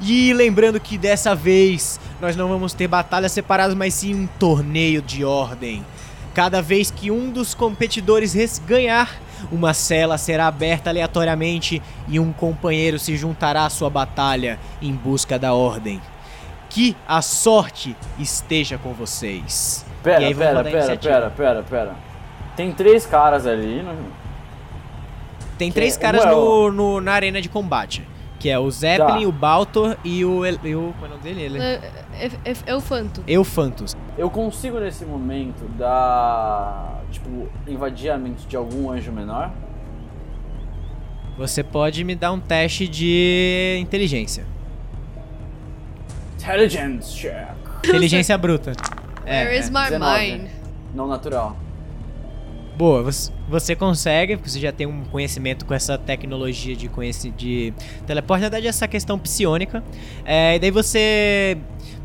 E 0.00 0.32
lembrando 0.32 0.80
que 0.80 0.96
dessa 0.96 1.34
vez 1.34 2.00
nós 2.20 2.34
não 2.34 2.48
vamos 2.48 2.72
ter 2.72 2.88
batalhas 2.88 3.32
separadas, 3.32 3.74
mas 3.76 3.94
sim 3.94 4.14
um 4.14 4.26
torneio 4.38 5.02
de 5.02 5.24
ordem. 5.24 5.84
Cada 6.34 6.62
vez 6.62 6.90
que 6.90 7.10
um 7.10 7.30
dos 7.30 7.54
competidores 7.54 8.32
res- 8.32 8.58
ganhar, 8.66 9.10
uma 9.52 9.74
cela 9.74 10.16
será 10.16 10.46
aberta 10.46 10.88
aleatoriamente 10.88 11.82
e 12.08 12.18
um 12.18 12.32
companheiro 12.32 12.98
se 12.98 13.14
juntará 13.16 13.66
à 13.66 13.70
sua 13.70 13.90
batalha 13.90 14.58
em 14.80 14.92
busca 14.94 15.38
da 15.38 15.52
ordem. 15.52 16.00
Que 16.70 16.96
a 17.06 17.20
sorte 17.20 17.94
esteja 18.18 18.78
com 18.78 18.94
vocês. 18.94 19.84
Pera, 20.02 20.34
pera, 20.34 20.62
pera, 20.64 20.70
iniciativa. 20.70 21.14
pera, 21.14 21.30
pera, 21.30 21.62
pera. 21.62 22.09
Tem 22.60 22.72
três 22.72 23.06
caras 23.06 23.46
ali, 23.46 23.82
né? 23.82 23.96
Tem 25.56 25.72
três 25.72 25.96
Que- 25.96 26.02
caras 26.02 26.24
ué, 26.24 26.30
no, 26.30 26.70
no- 26.70 27.00
na 27.00 27.12
arena 27.12 27.40
de 27.40 27.48
combate. 27.48 28.06
Que 28.38 28.48
é 28.50 28.58
o 28.58 28.70
Zeppelin, 28.70 29.22
Tá. 29.22 29.28
o 29.28 29.32
Baltor 29.32 29.96
e 30.04 30.24
o... 30.24 30.44
E 30.46 30.74
o 30.74 30.94
como 30.98 31.04
é 31.04 31.08
o 31.08 31.10
nome 31.10 31.22
dele? 31.22 31.42
Ele... 31.42 31.58
É, 31.58 31.80
é, 32.14 32.26
é, 32.44 32.54
é 32.66 32.74
o 32.74 32.80
Fanto. 32.80 33.22
Eufantus. 33.26 33.94
Eu 34.16 34.28
consigo 34.30 34.78
nesse 34.78 35.04
momento 35.04 35.66
dar. 35.78 37.00
Tipo, 37.10 37.48
invadir 37.66 38.10
a 38.10 38.16
mente 38.18 38.46
de 38.46 38.56
algum 38.56 38.90
anjo 38.90 39.10
menor? 39.12 39.50
Você 41.36 41.62
pode 41.62 42.02
me 42.04 42.14
dar 42.14 42.32
um 42.32 42.40
teste 42.40 42.86
de 42.88 43.78
inteligência. 43.80 44.44
Intelligence 46.38 47.14
check. 47.14 47.48
Inteligência 47.84 48.36
bruta. 48.38 48.72
Where 49.24 49.58
is 49.58 49.68
my 49.70 49.88
19. 49.90 49.98
mind? 50.38 50.48
Não 50.94 51.06
natural. 51.06 51.56
Boa, 52.80 53.02
você, 53.02 53.30
consegue, 53.76 54.36
porque 54.38 54.48
você 54.48 54.58
já 54.58 54.72
tem 54.72 54.86
um 54.86 55.04
conhecimento 55.04 55.66
com 55.66 55.74
essa 55.74 55.98
tecnologia 55.98 56.74
de 56.74 56.88
de 57.36 57.74
teleporte, 58.06 58.40
na 58.40 58.48
verdade 58.48 58.66
essa 58.66 58.88
questão 58.88 59.18
psionica. 59.18 59.84
É, 60.24 60.56
e 60.56 60.58
daí 60.58 60.70
você 60.70 61.58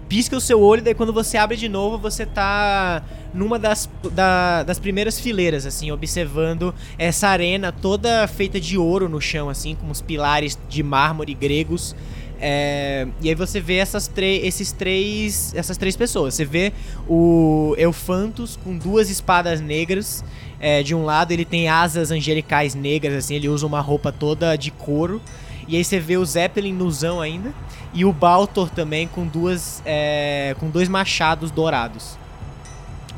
pisca 0.10 0.36
o 0.36 0.42
seu 0.42 0.60
olho, 0.62 0.82
daí 0.82 0.94
quando 0.94 1.14
você 1.14 1.38
abre 1.38 1.56
de 1.56 1.70
novo, 1.70 1.98
você 1.98 2.26
tá 2.26 3.02
numa 3.34 3.58
das, 3.58 3.90
da- 4.12 4.64
das 4.64 4.78
primeiras 4.78 5.18
fileiras, 5.18 5.66
assim, 5.66 5.92
observando 5.92 6.76
essa 6.98 7.30
arena 7.30 7.72
toda 7.72 8.28
feita 8.28 8.60
de 8.60 8.78
ouro 8.78 9.08
no 9.08 9.22
chão, 9.22 9.48
assim, 9.48 9.76
com 9.76 9.90
os 9.90 10.02
pilares 10.02 10.60
de 10.68 10.84
mármore 10.84 11.34
gregos. 11.34 11.96
É, 12.40 13.08
e 13.22 13.30
aí 13.30 13.36
você 13.36 13.60
vê 13.60 13.78
essas 13.78 14.08
três, 14.08 14.44
esses 14.44 14.72
três, 14.72 15.54
essas 15.56 15.78
três 15.78 15.96
pessoas. 15.96 16.34
Você 16.34 16.46
vê 16.46 16.74
o 17.08 17.76
Eufantos 17.78 18.58
com 18.64 18.78
duas 18.78 19.10
espadas 19.10 19.62
negras. 19.62 20.24
É, 20.60 20.82
de 20.82 20.96
um 20.96 21.04
lado 21.04 21.32
ele 21.32 21.46
tem 21.46 21.68
asas 21.68 22.12
angelicais 22.12 22.74
negras, 22.74 23.14
assim, 23.14 23.36
ele 23.36 23.50
usa 23.50 23.66
uma 23.66 23.82
roupa 23.82 24.12
toda 24.12 24.56
de 24.56 24.72
couro. 24.72 25.22
E 25.68 25.76
aí 25.76 25.84
você 25.84 26.00
vê 26.00 26.18
o 26.18 26.26
Zeppelin 26.26 26.74
nuzão 26.74 27.22
ainda. 27.22 27.54
E 27.94 28.06
o 28.06 28.12
Baltor 28.12 28.70
também 28.70 29.08
com 29.08 29.26
duas. 29.26 29.82
é, 29.86 30.56
com 30.60 30.70
dois 30.70 30.90
machados 30.90 31.52
dourados. 31.52 32.18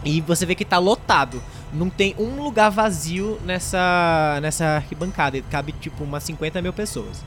E 0.06 0.22
você 0.22 0.46
vê 0.46 0.56
que 0.56 0.64
tá 0.64 0.78
lotado. 0.78 1.42
Não 1.74 1.90
tem 1.90 2.16
um 2.18 2.42
lugar 2.42 2.70
vazio 2.70 3.40
nessa, 3.44 4.40
nessa 4.42 4.66
arquibancada. 4.78 5.42
Cabe 5.50 5.74
tipo 5.74 6.04
umas 6.04 6.24
50 6.24 6.62
mil 6.62 6.72
pessoas. 6.72 7.24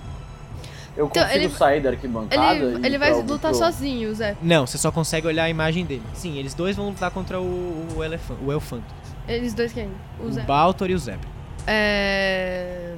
Eu 1.00 1.06
Então, 1.06 1.22
consigo 1.22 1.44
ele- 1.44 1.48
sair 1.54 1.80
da 1.80 1.88
arquibancada? 1.90 2.54
Ele, 2.56 2.86
ele 2.86 2.98
vai 2.98 3.10
lutar 3.22 3.38
pro- 3.52 3.54
sozinho, 3.54 4.14
Zé. 4.14 4.36
Não, 4.42 4.66
você 4.66 4.76
só 4.76 4.92
consegue 4.92 5.26
olhar 5.26 5.44
a 5.44 5.48
imagem 5.48 5.86
dele. 5.86 6.02
Sim, 6.12 6.36
eles 6.36 6.52
dois 6.52 6.76
vão 6.76 6.90
lutar 6.90 7.10
contra 7.10 7.40
o, 7.40 7.42
o, 7.42 7.96
o 8.44 8.52
Elfanto. 8.52 8.84
Eles 9.26 9.54
dois 9.54 9.72
quem? 9.72 9.90
O 10.18 10.24
O 10.24 10.32
Zé. 10.32 10.42
Baltor 10.42 10.90
e 10.90 10.94
o 10.94 10.98
Zeppelin. 10.98 11.32
É. 11.66 12.94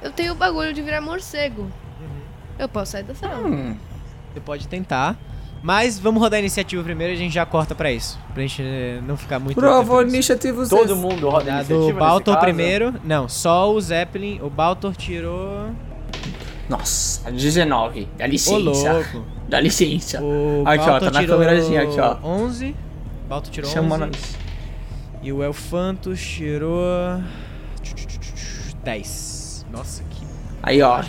Eu 0.00 0.12
tenho 0.12 0.32
o 0.32 0.36
bagulho 0.36 0.72
de 0.72 0.80
virar 0.80 1.00
morcego. 1.00 1.68
Eu 2.56 2.68
posso 2.68 2.92
sair 2.92 3.02
da 3.02 3.14
sala. 3.14 3.46
Hum, 3.48 3.76
Você 4.32 4.40
pode 4.40 4.68
tentar. 4.68 5.16
Mas 5.62 5.98
vamos 5.98 6.22
rodar 6.22 6.38
a 6.38 6.40
iniciativa 6.40 6.82
primeiro 6.82 7.12
e 7.12 7.16
a 7.16 7.18
gente 7.18 7.32
já 7.34 7.44
corta 7.44 7.74
pra 7.74 7.92
isso. 7.92 8.18
Pra 8.32 8.42
gente 8.42 8.62
eh, 8.62 9.00
não 9.06 9.16
ficar 9.16 9.38
muito. 9.38 9.56
prova 9.60 10.02
iniciativa 10.02 10.66
Todo 10.66 10.96
mundo 10.96 11.28
roda 11.28 11.44
Tá, 11.44 11.50
iniciativa 11.58 11.92
do 11.92 11.98
Baltor 11.98 12.34
caso? 12.34 12.44
primeiro. 12.46 12.94
Não, 13.04 13.28
só 13.28 13.70
o 13.70 13.78
Zeppelin. 13.80 14.40
O 14.42 14.48
Baltor 14.48 14.96
tirou. 14.96 15.70
Nossa, 16.68 17.30
19. 17.30 18.08
Dá 18.16 18.24
Ô, 18.24 18.28
licença. 18.28 18.58
louco. 18.92 19.24
Dá 19.48 19.60
licença. 19.60 20.22
O 20.22 20.62
Aqui, 20.66 20.82
ó, 20.82 20.86
Baltor 20.86 21.08
tá 21.08 21.14
na 21.14 21.20
tirou 21.20 21.38
câmerazinha 21.38 21.82
aqui, 21.82 22.00
ó. 22.00 22.16
11. 22.24 22.76
Baltor 23.28 23.50
tirou 23.52 23.70
Chama 23.70 23.96
11. 23.96 24.00
nós. 24.06 24.36
E 25.22 25.32
o 25.32 25.42
Elfantos 25.42 26.20
tirou. 26.20 27.20
10. 28.82 29.66
Nossa. 29.70 30.02
Aí, 30.62 30.82
ó. 30.82 31.02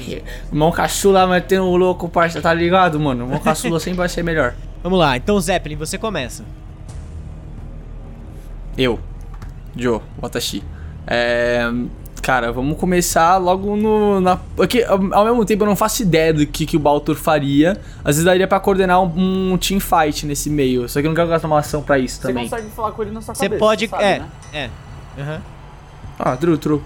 Mão 0.52 0.72
caçula 0.72 1.28
metendo 1.28 1.66
o 1.66 1.76
louco, 1.76 2.08
parça, 2.08 2.42
tá 2.42 2.54
ligado, 2.54 3.00
mano? 3.00 3.28
Mão 3.28 3.40
caçula 3.40 3.80
sempre 3.82 3.98
vai 3.98 4.10
ser 4.10 4.24
melhor. 4.24 4.54
Vamos 4.82 4.98
lá, 5.00 5.18
então 5.18 5.40
Zeppelin, 5.40 5.76
você 5.76 5.98
começa. 5.98 6.44
Eu, 8.78 9.00
Joe, 9.76 10.00
Watashi. 10.22 10.64
É. 11.06 11.70
Cara, 12.22 12.52
vamos 12.52 12.78
começar 12.78 13.38
logo 13.38 13.76
no. 13.76 14.22
Na, 14.22 14.40
aqui, 14.62 14.84
ao 14.84 15.26
mesmo 15.26 15.44
tempo, 15.44 15.64
eu 15.64 15.68
não 15.68 15.76
faço 15.76 16.04
ideia 16.04 16.32
do 16.32 16.46
que, 16.46 16.68
que 16.68 16.78
o 16.78 16.80
Baltor 16.80 17.16
faria. 17.16 17.82
Às 18.06 18.16
vezes 18.18 18.24
daria 18.26 18.48
pra 18.48 18.60
coordenar 18.60 19.02
um, 19.02 19.54
um 19.54 19.58
team 19.58 19.80
fight 19.80 20.26
nesse 20.28 20.48
meio. 20.48 20.88
Só 20.88 21.02
que 21.02 21.08
eu 21.08 21.10
não 21.10 21.16
quero 21.16 21.28
gastar 21.30 21.48
uma 21.48 21.58
ação 21.60 21.82
pra 21.82 21.98
isso 21.98 22.22
Você 22.22 22.28
também. 22.28 22.48
consegue 22.48 22.70
falar 22.70 22.92
com 22.92 23.02
ele 23.02 23.12
na 23.12 23.22
sua 23.22 23.34
Você 23.34 23.46
cabeça, 23.46 23.60
pode. 23.60 23.88
sabe, 23.88 24.04
é, 24.04 24.20
né? 24.20 24.26
é. 24.54 24.70
Aham. 25.20 25.42
Ah, 26.20 26.38
true, 26.38 26.58
true. 26.60 26.82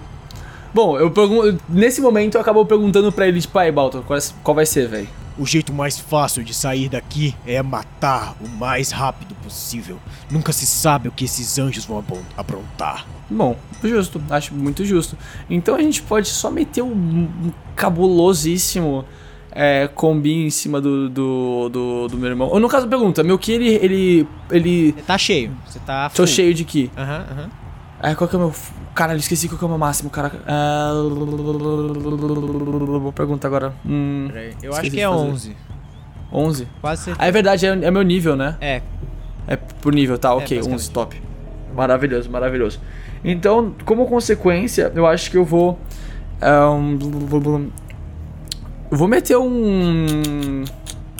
Bom, 0.75 0.99
eu 0.99 1.09
pergunto. 1.09 1.57
Nesse 1.69 2.01
momento 2.01 2.35
eu 2.35 2.41
acabo 2.41 2.65
perguntando 2.65 3.09
pra 3.09 3.25
ele, 3.25 3.39
tipo, 3.39 3.57
aí, 3.57 3.71
Baltor, 3.71 4.01
qual, 4.03 4.19
é- 4.19 4.23
qual 4.43 4.53
vai 4.53 4.65
ser, 4.65 4.89
velho? 4.89 5.07
O 5.37 5.45
jeito 5.45 5.71
mais 5.71 5.97
fácil 5.97 6.43
de 6.43 6.53
sair 6.53 6.89
daqui 6.89 7.33
é 7.47 7.61
matar 7.63 8.35
o 8.41 8.47
mais 8.49 8.91
rápido 8.91 9.33
possível. 9.35 9.97
Nunca 10.29 10.51
se 10.51 10.65
sabe 10.65 11.07
o 11.07 11.13
que 11.13 11.23
esses 11.23 11.57
anjos 11.57 11.85
vão 11.85 11.99
apron- 11.99 12.21
aprontar. 12.35 13.05
Bom, 13.29 13.55
justo, 13.81 14.21
acho 14.29 14.53
muito 14.53 14.83
justo. 14.83 15.17
Então 15.49 15.75
a 15.75 15.81
gente 15.81 16.01
pode 16.01 16.27
só 16.27 16.51
meter 16.51 16.81
um, 16.81 16.89
um 16.91 17.51
cabulosíssimo 17.73 19.05
é, 19.53 19.87
combi 19.87 20.45
em 20.45 20.49
cima 20.49 20.81
do, 20.81 21.09
do, 21.09 21.69
do, 21.69 22.07
do 22.09 22.17
meu 22.17 22.29
irmão. 22.29 22.49
Ou 22.49 22.59
no 22.59 22.67
caso, 22.67 22.85
pergunta, 22.85 23.23
meu 23.23 23.39
que 23.39 23.53
ele. 23.53 23.69
ele. 23.75 24.27
ele. 24.51 24.91
Tá 25.07 25.17
cheio. 25.17 25.51
Você 25.65 25.79
tá. 25.79 26.09
Tô 26.09 26.17
full. 26.17 26.27
cheio 26.27 26.53
de 26.53 26.65
que? 26.65 26.91
Aham, 26.97 27.25
aham. 27.31 27.49
É, 28.05 28.13
qual 28.13 28.27
que 28.29 28.35
é 28.35 28.37
o 28.37 28.41
meu. 28.41 28.53
Caralho, 28.93 29.17
esqueci 29.17 29.47
qual 29.49 29.57
que 29.57 29.63
é 29.63 29.67
o 29.67 29.69
meu 29.69 29.79
máximo, 29.79 30.09
cara. 30.11 30.31
Ah, 30.47 30.91
Vou 33.01 33.11
perguntar 33.11 33.47
agora. 33.47 33.73
Hum, 33.85 34.27
Peraí, 34.31 34.53
Eu 34.61 34.73
acho 34.73 34.91
que 34.91 34.99
é 35.01 35.07
fazer. 35.07 35.17
11. 35.17 35.57
11? 36.31 36.67
Quase 36.81 37.03
certeza. 37.03 37.23
Ah, 37.25 37.27
é 37.27 37.31
verdade, 37.31 37.65
é, 37.65 37.69
é 37.69 37.91
meu 37.91 38.03
nível, 38.03 38.35
né? 38.35 38.57
É, 38.61 38.81
É 39.47 39.55
por 39.55 39.93
nível, 39.93 40.17
tá? 40.19 40.33
Ok, 40.35 40.55
basicamente. 40.57 40.81
11, 40.83 40.91
top. 40.91 41.21
Maravilhoso, 41.75 42.29
maravilhoso. 42.29 42.79
Então, 43.23 43.73
como 43.85 44.05
consequência, 44.05 44.91
eu 44.95 45.07
acho 45.07 45.31
que 45.31 45.37
eu 45.37 45.43
vou. 45.43 45.79
eu 48.91 48.97
vou 48.97 49.07
meter 49.07 49.35
um. 49.37 50.63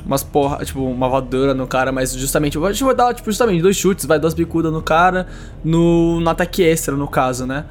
Umas 0.06 0.22
porra, 0.24 0.64
tipo, 0.64 0.82
uma 0.84 1.10
voadora 1.10 1.54
no 1.54 1.66
cara, 1.66 1.92
mas 1.92 2.14
justamente. 2.14 2.58
Vou, 2.58 2.70
eu 2.70 2.76
vou 2.76 2.94
dar, 2.96 3.14
tipo, 3.14 3.30
justamente 3.32 3.62
dois 3.62 3.76
chutes, 3.76 4.06
vai, 4.06 4.20
duas 4.20 4.34
bicudas 4.36 4.72
no 4.72 4.82
cara, 4.82 5.26
no, 5.64 6.20
no 6.20 6.30
ataque 6.30 6.62
extra, 6.64 6.96
no 6.96 7.08
caso, 7.08 7.46
né? 7.48 7.66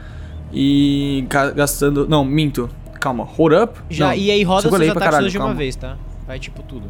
E 0.53 1.25
ga- 1.29 1.51
gastando. 1.51 2.09
Não, 2.09 2.25
minto. 2.25 2.69
Calma, 3.01 3.23
hold 3.25 3.53
up? 3.53 3.79
já. 3.91 4.07
Não, 4.09 4.15
e 4.15 4.31
aí 4.31 4.43
roda 4.43 4.63
seus 4.63 4.75
ataques 4.75 5.03
caralho, 5.03 5.31
de 5.31 5.37
uma 5.39 5.45
calma. 5.47 5.59
vez, 5.59 5.77
tá? 5.77 5.97
Vai 6.27 6.39
tipo 6.41 6.63
tudo. 6.63 6.89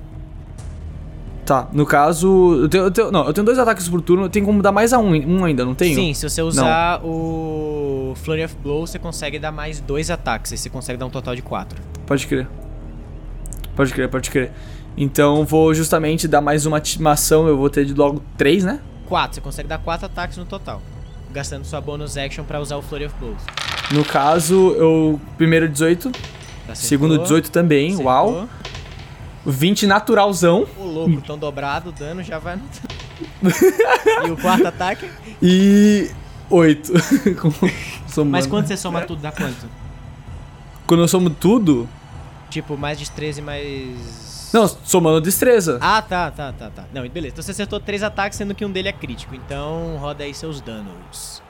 Tá, 1.44 1.68
no 1.74 1.84
caso. 1.84 2.60
Eu 2.62 2.68
tenho, 2.70 2.84
eu 2.84 2.90
tenho- 2.90 3.10
não, 3.10 3.26
eu 3.26 3.32
tenho 3.34 3.44
dois 3.44 3.58
ataques 3.58 3.86
por 3.88 4.00
turno, 4.00 4.28
tem 4.30 4.42
como 4.42 4.62
dar 4.62 4.72
mais 4.72 4.92
a 4.94 4.98
um, 4.98 5.12
um 5.14 5.44
ainda, 5.44 5.62
não 5.64 5.74
tenho? 5.74 5.94
Sim, 5.94 6.14
se 6.14 6.26
você 6.28 6.40
usar 6.40 7.00
o 7.04 8.14
Flurry 8.16 8.44
of 8.44 8.56
Blow, 8.62 8.86
você 8.86 8.98
consegue 8.98 9.38
dar 9.38 9.52
mais 9.52 9.78
dois 9.80 10.10
ataques. 10.10 10.52
Aí 10.52 10.58
você 10.58 10.70
consegue 10.70 10.98
dar 10.98 11.04
um 11.04 11.10
total 11.10 11.36
de 11.36 11.42
quatro. 11.42 11.78
Pode 12.06 12.26
crer. 12.26 12.48
Pode 13.76 13.92
crer, 13.92 14.08
pode 14.08 14.30
crer. 14.30 14.52
Então 14.96 15.44
vou 15.44 15.74
justamente 15.74 16.28
dar 16.28 16.40
mais 16.40 16.66
uma 16.66 16.76
atimação, 16.76 17.48
eu 17.48 17.56
vou 17.56 17.68
ter 17.68 17.84
de 17.84 17.94
logo 17.94 18.22
três, 18.36 18.64
né? 18.64 18.80
Quatro, 19.08 19.34
você 19.34 19.40
consegue 19.40 19.68
dar 19.68 19.78
quatro 19.78 20.06
ataques 20.06 20.36
no 20.36 20.44
total. 20.44 20.80
Gastando 21.32 21.64
sua 21.64 21.80
bonus 21.80 22.16
action 22.16 22.44
pra 22.44 22.60
usar 22.60 22.76
o 22.76 22.82
Flurry 22.82 23.06
of 23.06 23.14
Blows. 23.18 23.42
No 23.90 24.04
caso, 24.04 24.54
eu. 24.76 25.20
Primeiro 25.36 25.68
18, 25.68 26.08
Acertou, 26.08 26.74
segundo 26.76 27.18
18 27.18 27.50
também, 27.50 27.88
acertou. 27.88 28.06
uau. 28.06 28.48
20 29.44 29.86
naturalzão. 29.86 30.66
O 30.78 30.84
louco, 30.84 31.20
tão 31.20 31.36
dobrado, 31.36 31.90
o 31.90 31.92
dano 31.92 32.22
já 32.22 32.38
vai 32.38 32.56
no. 32.56 32.62
e 34.26 34.30
o 34.30 34.36
quarto 34.36 34.66
ataque? 34.66 35.10
E. 35.42 36.10
8. 36.48 36.92
Somando. 38.06 38.32
Mas 38.32 38.46
quando 38.46 38.66
você 38.66 38.76
soma 38.76 39.02
tudo, 39.02 39.20
dá 39.20 39.32
quanto? 39.32 39.66
Quando 40.86 41.00
eu 41.00 41.08
somo 41.08 41.30
tudo. 41.30 41.88
Tipo, 42.48 42.76
mais 42.76 42.98
de 42.98 43.10
13 43.10 43.42
mais. 43.42 44.33
Não, 44.54 44.68
somando 44.68 45.20
destreza. 45.20 45.78
Ah, 45.80 46.00
tá, 46.00 46.30
tá, 46.30 46.52
tá, 46.52 46.70
tá. 46.70 46.84
Não, 46.94 47.02
beleza. 47.08 47.32
Então 47.32 47.42
você 47.42 47.50
acertou 47.50 47.80
três 47.80 48.04
ataques, 48.04 48.38
sendo 48.38 48.54
que 48.54 48.64
um 48.64 48.70
dele 48.70 48.88
é 48.88 48.92
crítico. 48.92 49.34
Então 49.34 49.96
roda 49.96 50.22
aí 50.22 50.32
seus 50.32 50.60
danos. 50.60 51.42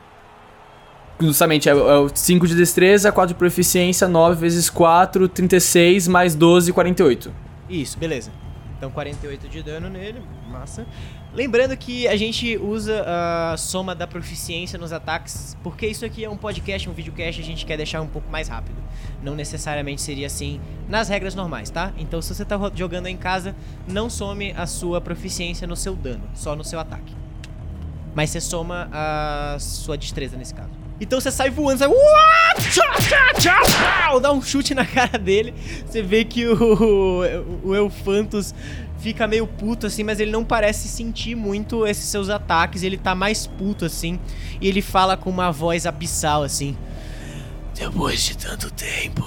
Justamente, 1.21 1.69
é, 1.69 1.75
5 2.15 2.49
de 2.49 2.55
destreza, 2.55 3.13
4 3.13 3.35
de 3.35 3.39
proficiência, 3.39 4.09
9 4.09 4.41
vezes 4.41 4.71
4, 4.71 5.29
36, 5.29 6.09
mais 6.09 6.35
12, 6.35 6.73
48. 6.73 7.31
Isso, 7.69 7.99
beleza. 7.99 8.31
Então 8.79 8.91
48 8.91 9.49
de 9.51 9.63
dano 9.63 9.91
nele, 9.91 10.23
massa. 10.51 10.87
Lembrando 11.35 11.77
que 11.77 12.07
a 12.07 12.17
gente 12.17 12.57
usa 12.57 13.05
a 13.05 13.57
soma 13.57 13.93
da 13.93 14.07
proficiência 14.07 14.79
nos 14.79 14.93
ataques, 14.93 15.57
porque 15.65 15.85
isso 15.85 16.05
aqui 16.05 16.25
é 16.25 16.31
um 16.31 16.37
podcast, 16.37 16.89
um 16.89 16.93
videocast, 16.93 17.41
a 17.41 17.45
gente 17.45 17.67
quer 17.67 17.77
deixar 17.77 18.01
um 18.01 18.07
pouco 18.07 18.31
mais 18.31 18.47
rápido. 18.47 18.77
Não 19.21 19.35
necessariamente 19.35 20.01
seria 20.01 20.29
assim 20.29 20.61
nas 20.89 21.09
regras 21.09 21.35
normais, 21.35 21.71
tá? 21.71 21.93
Então 21.99 22.23
se 22.23 22.33
você 22.33 22.45
tá 22.45 22.57
jogando 22.77 23.09
em 23.09 23.17
casa, 23.17 23.57
não 23.89 24.09
some 24.09 24.53
a 24.57 24.65
sua 24.65 25.01
proficiência 25.01 25.67
no 25.67 25.75
seu 25.75 25.97
dano, 25.97 26.23
só 26.35 26.55
no 26.55 26.63
seu 26.63 26.79
ataque. 26.79 27.13
Mas 28.15 28.31
você 28.31 28.41
soma 28.41 28.89
a 28.93 29.57
sua 29.59 29.99
destreza 29.99 30.37
nesse 30.37 30.55
caso. 30.55 30.71
Então 31.01 31.21
você 31.21 31.33
sai 31.33 31.51
voando, 31.51 31.79
sai. 31.81 31.89
Dá 34.23 34.31
um 34.31 34.41
chute 34.41 34.73
na 34.75 34.87
cara 34.87 35.19
dele. 35.19 35.53
Você 35.85 36.01
vê 36.01 36.25
que 36.25 36.47
o, 36.47 37.23
o 37.65 37.75
Elfantos 37.75 38.55
fica 39.05 39.27
meio 39.27 39.47
puto 39.47 39.87
assim, 39.87 40.03
mas 40.03 40.19
ele 40.19 40.31
não 40.31 40.43
parece 40.43 40.89
sentir 40.89 41.35
muito 41.35 41.87
esses 41.87 42.07
seus 42.07 42.31
ataques. 42.31 42.83
Ele 42.83 42.97
tá 42.97 43.15
mais 43.15 43.47
puto 43.47 43.85
assim. 43.85 44.19
E 44.59 44.67
ele 44.67 44.81
fala 44.81 45.15
com 45.15 45.29
uma 45.29 45.53
voz 45.53 45.85
abissal 45.85 46.43
assim. 46.43 46.75
Depois 47.75 48.25
de 48.25 48.39
tanto 48.39 48.73
tempo, 48.73 49.23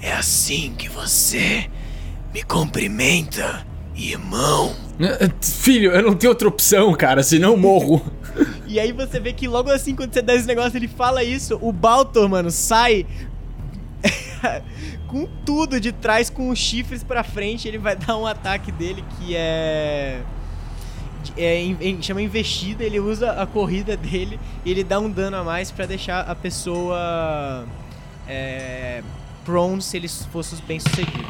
é 0.00 0.12
assim 0.12 0.72
que 0.78 0.88
você 0.88 1.68
me 2.32 2.42
cumprimenta, 2.42 3.66
irmão. 3.94 4.74
Filho, 5.42 5.92
eu 5.92 6.02
não 6.02 6.14
tenho 6.14 6.30
outra 6.30 6.48
opção, 6.48 6.94
cara, 6.94 7.22
senão 7.22 7.50
eu 7.50 7.56
morro. 7.58 8.02
E 8.66 8.80
aí 8.80 8.92
você 8.92 9.20
vê 9.20 9.34
que 9.34 9.46
logo 9.46 9.70
assim, 9.70 9.94
quando 9.94 10.14
você 10.14 10.22
dá 10.22 10.34
esse 10.34 10.46
negócio, 10.46 10.78
ele 10.78 10.88
fala 10.88 11.22
isso, 11.22 11.58
o 11.60 11.70
Baltor, 11.70 12.28
mano, 12.30 12.50
sai 12.50 13.04
com 15.08 15.26
tudo 15.44 15.80
de 15.80 15.90
trás, 15.90 16.30
com 16.30 16.50
os 16.50 16.58
chifres 16.58 17.02
pra 17.02 17.24
frente. 17.24 17.66
Ele 17.66 17.78
vai 17.78 17.96
dar 17.98 18.16
um 18.16 18.26
ataque 18.26 18.70
dele 18.70 19.02
que 19.18 19.34
é. 19.34 20.20
é 21.36 21.62
in- 21.64 22.00
chama 22.02 22.22
investida. 22.22 22.84
Ele 22.84 23.00
usa 23.00 23.32
a 23.32 23.46
corrida 23.46 23.96
dele 23.96 24.38
e 24.64 24.70
ele 24.70 24.84
dá 24.84 25.00
um 25.00 25.10
dano 25.10 25.36
a 25.38 25.42
mais 25.44 25.70
pra 25.70 25.86
deixar 25.86 26.20
a 26.20 26.34
pessoa. 26.34 27.66
É, 28.28 29.02
prone 29.44 29.80
se 29.80 29.96
ele 29.96 30.08
fosse 30.08 30.54
bem 30.62 30.78
sucedido. 30.78 31.26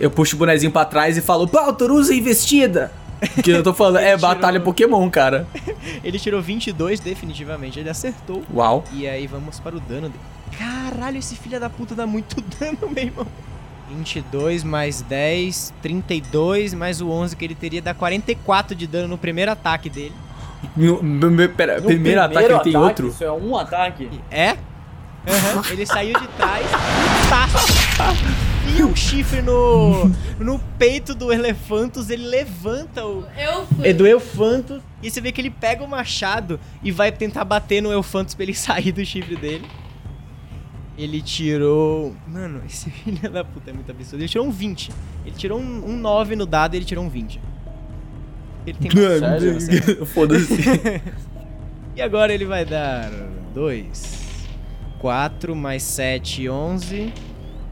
Eu 0.00 0.10
puxo 0.10 0.34
o 0.34 0.38
bonezinho 0.38 0.72
pra 0.72 0.84
trás 0.84 1.16
e 1.16 1.20
falo, 1.20 1.46
Baltor, 1.46 1.92
usa 1.92 2.12
investida! 2.12 2.90
Que 3.44 3.50
eu 3.52 3.62
tô 3.62 3.72
falando, 3.72 3.98
é 4.02 4.12
Ele 4.14 4.20
batalha 4.20 4.58
tirou- 4.58 4.64
Pokémon, 4.64 5.08
cara. 5.08 5.46
Ele 6.02 6.18
tirou 6.18 6.42
22, 6.42 6.98
definitivamente. 6.98 7.78
Ele 7.78 7.88
acertou. 7.88 8.42
Uau. 8.52 8.82
E 8.92 9.06
aí 9.06 9.28
vamos 9.28 9.60
para 9.60 9.76
o 9.76 9.80
dano 9.80 10.08
dele. 10.08 10.20
Caralho, 11.02 11.18
esse 11.18 11.34
filho 11.34 11.58
da 11.58 11.68
puta 11.68 11.96
dá 11.96 12.06
muito 12.06 12.36
dano, 12.60 12.78
meu 12.88 13.02
irmão. 13.04 13.26
22 13.90 14.62
mais 14.62 15.02
10, 15.02 15.74
32, 15.82 16.74
mais 16.74 17.00
o 17.00 17.10
11 17.10 17.34
que 17.34 17.44
ele 17.44 17.56
teria, 17.56 17.82
dá 17.82 17.92
44 17.92 18.72
de 18.76 18.86
dano 18.86 19.08
no 19.08 19.18
primeiro 19.18 19.50
ataque 19.50 19.90
dele. 19.90 20.14
No- 20.76 21.02
no- 21.02 21.28
no- 21.28 21.48
pera, 21.48 21.80
No 21.80 21.86
primeiro 21.88 22.20
ataque 22.22 22.38
ele 22.52 22.60
tem 22.60 22.76
ataque, 22.76 22.76
outro? 22.76 23.08
Isso 23.08 23.24
é 23.24 23.32
um 23.32 23.56
ataque? 23.56 24.08
É? 24.30 24.50
Aham, 25.26 25.62
ele 25.72 25.84
saiu 25.84 26.18
de 26.20 26.28
trás, 26.28 26.64
tá, 27.28 27.48
enfia 28.68 28.86
um 28.86 28.94
chifre 28.94 29.42
no, 29.42 30.08
no 30.38 30.58
peito 30.78 31.14
do 31.16 31.32
Elefantus, 31.32 32.10
ele 32.10 32.26
levanta 32.28 33.04
o, 33.04 33.24
Eu 33.36 33.66
fui. 33.66 33.88
é 33.88 33.92
do 33.92 34.06
Elfantus 34.06 34.80
e 35.02 35.10
você 35.10 35.20
vê 35.20 35.30
que 35.32 35.40
ele 35.40 35.50
pega 35.50 35.82
o 35.84 35.88
machado 35.88 36.58
e 36.82 36.90
vai 36.92 37.10
tentar 37.12 37.44
bater 37.44 37.80
no 37.82 37.92
Elfantus 37.92 38.34
pra 38.34 38.44
ele 38.44 38.54
sair 38.54 38.92
do 38.92 39.04
chifre 39.04 39.34
dele. 39.36 39.66
Ele 41.02 41.20
tirou. 41.20 42.14
Mano, 42.28 42.62
esse 42.64 42.88
filho 43.02 43.30
da 43.30 43.42
puta 43.42 43.70
é 43.70 43.72
muito 43.72 43.90
absurdo. 43.90 44.22
Ele 44.22 44.28
tirou 44.28 44.46
um 44.46 44.50
20. 44.50 44.90
Ele 45.26 45.34
tirou 45.36 45.58
um, 45.58 45.90
um 45.90 45.96
9 45.96 46.36
no 46.36 46.46
dado 46.46 46.74
e 46.74 46.78
ele 46.78 46.84
tirou 46.84 47.04
um 47.04 47.08
20. 47.08 47.40
Ele 48.66 48.78
tem 48.78 48.90
Sério? 48.90 50.06
Foda-se. 50.06 50.56
E 51.94 52.00
agora 52.00 52.32
ele 52.32 52.46
vai 52.46 52.64
dar 52.64 53.10
2, 53.52 54.48
4, 54.98 55.54
mais 55.54 55.82
7, 55.82 56.48
11, 56.48 57.12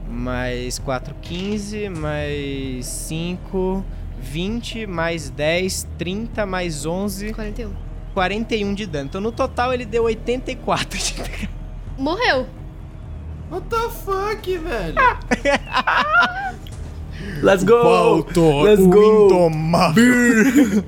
mais 0.06 0.78
4, 0.78 1.14
15, 1.22 1.88
mais 1.88 2.84
5, 2.84 3.82
20, 4.20 4.87
mais 4.87 5.30
10, 5.30 5.88
30, 5.96 6.44
mais 6.44 6.84
11, 6.84 7.32
41. 7.32 7.72
41 8.12 8.75
de 8.75 8.84
dano. 8.84 9.06
Então 9.06 9.22
no 9.22 9.32
total 9.32 9.72
ele 9.72 9.87
deu 9.87 10.04
84 10.04 10.99
de 10.99 11.14
dano. 11.14 11.49
Morreu. 11.96 12.46
What 13.50 13.66
the 13.69 13.90
fuck, 13.90 14.59
velho? 14.59 14.95
Let's 17.42 17.64
go! 17.64 17.83
Baltor, 17.83 18.62
Let's 18.62 18.87
go! 18.87 19.26
indomável. 19.26 20.85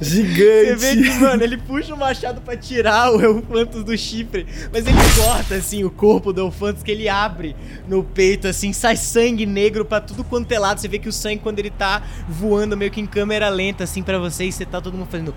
Você 0.00 0.22
vê 0.22 0.96
que, 0.96 1.04
Gigante! 1.04 1.20
mano, 1.20 1.42
ele 1.42 1.56
puxa 1.56 1.94
o 1.94 1.98
machado 1.98 2.40
pra 2.40 2.56
tirar 2.56 3.12
o 3.12 3.20
Elfantus 3.20 3.84
do 3.84 3.96
chifre, 3.96 4.46
mas 4.72 4.86
ele 4.86 4.96
corta, 5.16 5.54
assim, 5.54 5.84
o 5.84 5.90
corpo 5.90 6.32
do 6.32 6.46
Elfantus, 6.46 6.82
que 6.82 6.90
ele 6.90 7.08
abre 7.08 7.54
no 7.88 8.02
peito, 8.02 8.48
assim, 8.48 8.72
sai 8.72 8.96
sangue 8.96 9.46
negro 9.46 9.84
pra 9.84 10.00
tudo 10.00 10.24
quanto 10.24 10.50
é 10.52 10.58
lado. 10.58 10.80
Você 10.80 10.88
vê 10.88 10.98
que 10.98 11.08
o 11.08 11.12
sangue, 11.12 11.40
quando 11.42 11.58
ele 11.58 11.70
tá 11.70 12.02
voando 12.28 12.76
meio 12.76 12.90
que 12.90 13.00
em 13.00 13.06
câmera 13.06 13.48
lenta, 13.48 13.84
assim, 13.84 14.02
pra 14.02 14.18
você, 14.18 14.44
e 14.44 14.52
você 14.52 14.64
tá 14.64 14.80
todo 14.80 14.96
mundo 14.96 15.08
fazendo... 15.10 15.34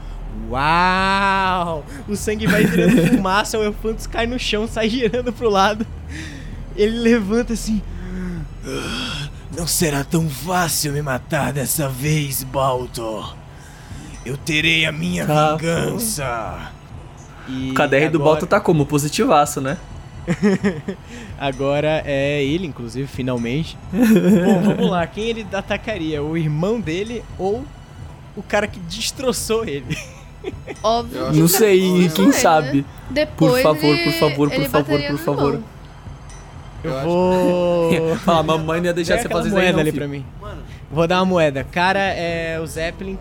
Uau! 0.50 1.84
O 2.08 2.16
sangue 2.16 2.46
vai 2.46 2.64
virando 2.64 3.06
fumaça, 3.16 3.58
o 3.58 3.64
Elfantus 3.64 4.08
cai 4.08 4.28
no 4.28 4.38
chão, 4.38 4.68
sai 4.68 4.90
girando 4.90 5.32
pro 5.32 5.50
lado. 5.50 5.86
Ele 6.78 6.98
levanta, 7.00 7.54
assim... 7.54 7.82
"Ah, 8.66 9.30
Não 9.58 9.66
será 9.66 10.04
tão 10.04 10.30
fácil 10.30 10.94
me 10.94 11.02
matar 11.02 11.52
dessa 11.52 11.90
vez, 11.90 12.44
Baltor. 12.44 13.36
Eu 14.26 14.38
terei 14.38 14.86
a 14.86 14.92
minha 14.92 15.26
Tá 15.26 15.56
vingança. 15.56 16.72
E 17.48 17.72
O 17.72 17.74
KDR 17.74 18.10
do 18.12 18.18
agora- 18.18 18.24
Balto 18.32 18.46
tá 18.46 18.60
como? 18.60 18.86
Positivaço, 18.86 19.62
né? 19.62 19.78
Agora 21.40 22.04
é 22.06 22.44
ele, 22.44 22.68
inclusive, 22.68 23.08
finalmente. 23.08 23.78
Bom, 23.92 24.62
vamos 24.64 24.90
lá. 24.92 25.08
Quem 25.08 25.24
ele 25.30 25.48
atacaria? 25.54 26.22
O 26.22 26.36
irmão 26.38 26.80
dele 26.82 27.24
ou 27.40 27.64
o 28.36 28.44
cara 28.44 28.68
que 28.68 28.80
destroçou 28.82 29.64
ele? 29.66 29.98
Óbvio. 30.84 31.32
Não 31.34 31.48
sei, 31.48 32.10
quem 32.10 32.28
né? 32.28 32.32
sabe? 32.34 32.86
Depois 33.10 33.64
Por 33.64 33.76
favor, 33.76 33.86
ele- 33.96 34.04
por 34.04 34.14
favor, 34.20 34.50
por 34.50 34.56
ele 34.60 34.70
favor, 34.70 35.02
por 35.02 35.18
favor. 35.20 35.60
Eu, 36.88 36.94
Eu 36.94 38.08
vou. 38.08 38.16
Fala, 38.26 38.44
mamãe 38.44 38.80
não 38.80 38.88
ia 38.88 38.94
deixar 38.94 39.20
você 39.20 39.28
fazer 39.30 39.50
isso 39.50 39.58
aí 39.58 39.64
moeda 39.64 39.74
não, 39.74 39.80
ali 39.82 39.92
filho. 39.92 40.02
pra 40.02 40.08
mim. 40.08 40.26
Mano, 40.42 40.62
Vou 40.92 41.08
dar 41.08 41.18
uma 41.20 41.26
moeda. 41.26 41.64
Cara 41.66 42.00
é 42.00 42.60
o 42.60 42.66
Zeppelin. 42.66 43.18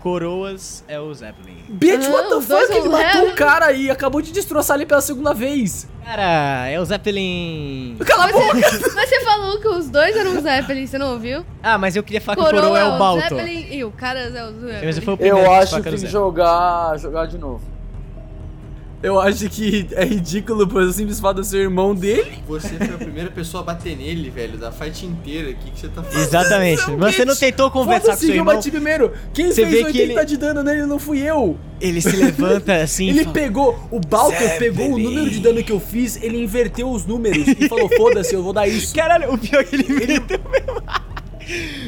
Coroas 0.00 0.84
é 0.86 1.00
o 1.00 1.12
Zeppelin. 1.12 1.56
Bitch, 1.68 2.06
Ah, 2.06 2.10
what 2.10 2.28
the 2.28 2.34
os 2.36 2.46
dois 2.46 2.68
fuck? 2.68 2.78
Ele 2.78 2.88
matou 2.88 3.28
o 3.28 3.34
cara 3.34 3.72
e 3.72 3.90
acabou 3.90 4.22
de 4.22 4.30
destroçar 4.30 4.76
ele 4.76 4.86
pela 4.86 5.00
segunda 5.00 5.34
vez. 5.34 5.88
Cara, 6.04 6.68
é 6.68 6.80
o 6.80 6.84
Zeppelin. 6.84 7.96
Cala 8.06 8.26
a 8.26 8.32
boca! 8.32 8.54
Mas 8.94 9.08
você 9.10 9.20
falou 9.24 9.58
que 9.60 9.68
os 9.68 9.90
dois 9.90 10.16
eram 10.16 10.38
o 10.38 10.40
Zeppelin, 10.40 10.86
você 10.86 10.98
não 10.98 11.12
ouviu? 11.14 11.44
Ah, 11.62 11.76
mas 11.76 11.96
eu 11.96 12.02
queria 12.02 12.20
falar 12.20 12.36
que 12.36 12.42
o 12.42 12.44
Coroa 12.46 12.78
é 12.78 12.84
o 12.84 12.96
Balto. 12.96 13.22
Zeppelin 13.22 13.66
e 13.72 13.84
o 13.84 13.90
cara 13.90 14.20
é 14.20 14.28
o 14.44 14.52
Zeppelin. 14.52 15.28
Eu 15.28 15.42
que 15.42 15.46
acho 15.50 15.82
que 15.82 15.90
que 15.90 16.06
jogar, 16.06 16.96
jogar 16.98 17.26
de 17.26 17.36
novo. 17.36 17.77
Eu 19.00 19.20
acho 19.20 19.48
que 19.48 19.86
é 19.92 20.04
ridículo 20.04 20.66
por 20.66 20.82
eu 20.82 20.92
simples 20.92 21.20
fato 21.20 21.40
de 21.40 21.46
ser 21.46 21.58
irmão 21.58 21.94
dele. 21.94 22.32
você 22.48 22.68
foi 22.70 22.94
a 22.94 22.98
primeira 22.98 23.30
pessoa 23.30 23.62
a 23.62 23.66
bater 23.66 23.96
nele, 23.96 24.28
velho, 24.28 24.58
da 24.58 24.72
fight 24.72 25.06
inteira. 25.06 25.50
O 25.50 25.54
que, 25.54 25.70
que 25.70 25.78
você 25.80 25.86
tá 25.88 26.02
fazendo? 26.02 26.20
Exatamente. 26.20 26.90
Não, 26.90 26.98
Você 27.12 27.24
não 27.24 27.36
tentou 27.36 27.70
conversar 27.70 28.12
com 28.12 28.16
seu 28.18 28.26
que 28.26 28.32
eu 28.32 28.40
irmão. 28.40 28.56
bati 28.56 28.70
primeiro. 28.72 29.12
Quem 29.32 29.52
Você 29.52 29.64
fez 29.64 29.70
vê 29.70 29.78
que 29.92 30.00
80 30.00 30.12
ele- 30.20 30.24
de 30.24 30.36
dano 30.36 30.62
nele 30.64 30.84
não 30.84 30.98
fui 30.98 31.20
eu. 31.20 31.56
Ele 31.80 32.00
se 32.00 32.16
levanta 32.16 32.74
assim. 32.82 33.08
Ele 33.08 33.20
fala, 33.20 33.32
pegou, 33.34 33.88
o 33.88 34.00
Baltor 34.00 34.58
pegou 34.58 34.86
o 34.92 34.98
número 34.98 35.30
de 35.30 35.38
dano 35.38 35.62
que 35.62 35.70
eu 35.70 35.78
fiz, 35.78 36.20
ele 36.20 36.42
inverteu 36.42 36.90
os 36.90 37.06
números 37.06 37.46
e 37.46 37.68
falou, 37.68 37.88
foda-se, 37.96 38.34
eu 38.34 38.42
vou 38.42 38.52
dar 38.52 38.66
isso. 38.66 38.92
Caralho, 38.92 39.32
o 39.32 39.38
pior 39.38 39.60
é 39.60 39.64
que 39.64 39.76
ele 39.76 39.94
meteu 39.94 40.40
mesmo. 40.50 40.82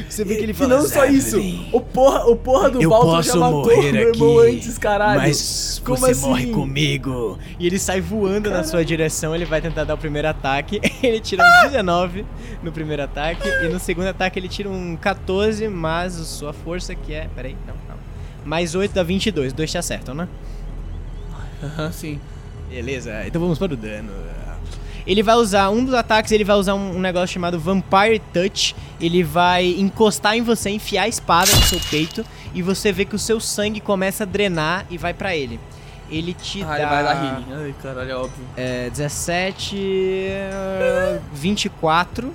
Você 0.09 0.23
vê 0.25 0.35
que 0.35 0.41
ele 0.43 0.51
E 0.51 0.55
fala. 0.55 0.77
não 0.77 0.87
só 0.87 1.05
isso, 1.05 1.39
o 1.71 1.79
porra, 1.79 2.25
o 2.25 2.35
porra 2.35 2.69
do 2.71 2.81
Eu 2.81 2.89
Baltor 2.89 3.21
já 3.21 3.35
matou 3.35 3.65
meu 3.67 3.83
irmão 3.83 4.39
aqui, 4.39 4.49
antes, 4.55 4.77
caralho. 4.77 5.21
mas 5.21 5.81
Como 5.85 5.97
você 5.97 6.11
assim? 6.11 6.27
morre 6.27 6.47
comigo. 6.47 7.37
E 7.59 7.67
ele 7.67 7.77
sai 7.77 8.01
voando 8.01 8.49
na 8.49 8.63
sua 8.63 8.83
direção, 8.83 9.35
ele 9.35 9.45
vai 9.45 9.61
tentar 9.61 9.83
dar 9.83 9.93
o 9.93 9.97
primeiro 9.97 10.27
ataque. 10.27 10.79
Ele 11.03 11.19
tira 11.19 11.43
um 11.43 11.67
19 11.69 12.25
no 12.63 12.71
primeiro 12.71 13.03
ataque. 13.03 13.47
E 13.47 13.67
no 13.69 13.79
segundo 13.79 14.07
ataque 14.07 14.37
ele 14.39 14.47
tira 14.47 14.69
um 14.69 14.95
14, 14.95 15.67
mas 15.67 16.19
a 16.19 16.23
sua 16.23 16.53
força 16.53 16.93
que 16.95 17.13
é. 17.13 17.27
Peraí, 17.35 17.55
não, 17.67 17.73
calma. 17.87 18.01
Mais 18.45 18.75
8 18.75 18.93
dá 18.93 19.03
22. 19.03 19.51
Dois 19.53 19.69
te 19.71 19.77
acertam, 19.77 20.13
né? 20.15 20.27
Aham, 21.63 21.91
sim. 21.91 22.19
Beleza, 22.69 23.23
então 23.27 23.41
vamos 23.41 23.57
para 23.59 23.73
o 23.73 23.77
dano. 23.77 24.11
Ele 25.05 25.23
vai 25.23 25.35
usar 25.35 25.69
um 25.69 25.83
dos 25.83 25.93
ataques, 25.93 26.31
ele 26.31 26.43
vai 26.43 26.55
usar 26.55 26.75
um, 26.75 26.97
um 26.97 26.99
negócio 26.99 27.29
chamado 27.33 27.59
Vampire 27.59 28.19
Touch. 28.33 28.75
Ele 28.99 29.23
vai 29.23 29.65
encostar 29.77 30.35
em 30.35 30.41
você, 30.41 30.69
enfiar 30.69 31.03
a 31.03 31.07
espada 31.07 31.51
no 31.55 31.63
seu 31.63 31.79
peito 31.89 32.23
e 32.53 32.61
você 32.61 32.91
vê 32.91 33.05
que 33.05 33.15
o 33.15 33.19
seu 33.19 33.39
sangue 33.39 33.79
começa 33.79 34.23
a 34.23 34.25
drenar 34.27 34.85
e 34.89 34.97
vai 34.97 35.13
pra 35.13 35.35
ele. 35.35 35.59
Ele 36.09 36.33
te 36.33 36.61
Ah, 36.61 36.67
dá 36.67 36.77
ele 36.77 36.85
vai 36.87 37.03
dar 37.03 37.23
healing. 37.23 37.45
Ai, 37.65 37.75
caralho, 37.81 38.11
é 38.11 38.15
óbvio. 38.15 38.45
é, 38.57 38.89
17, 38.89 39.77
eh, 40.27 41.19
24 41.33 42.33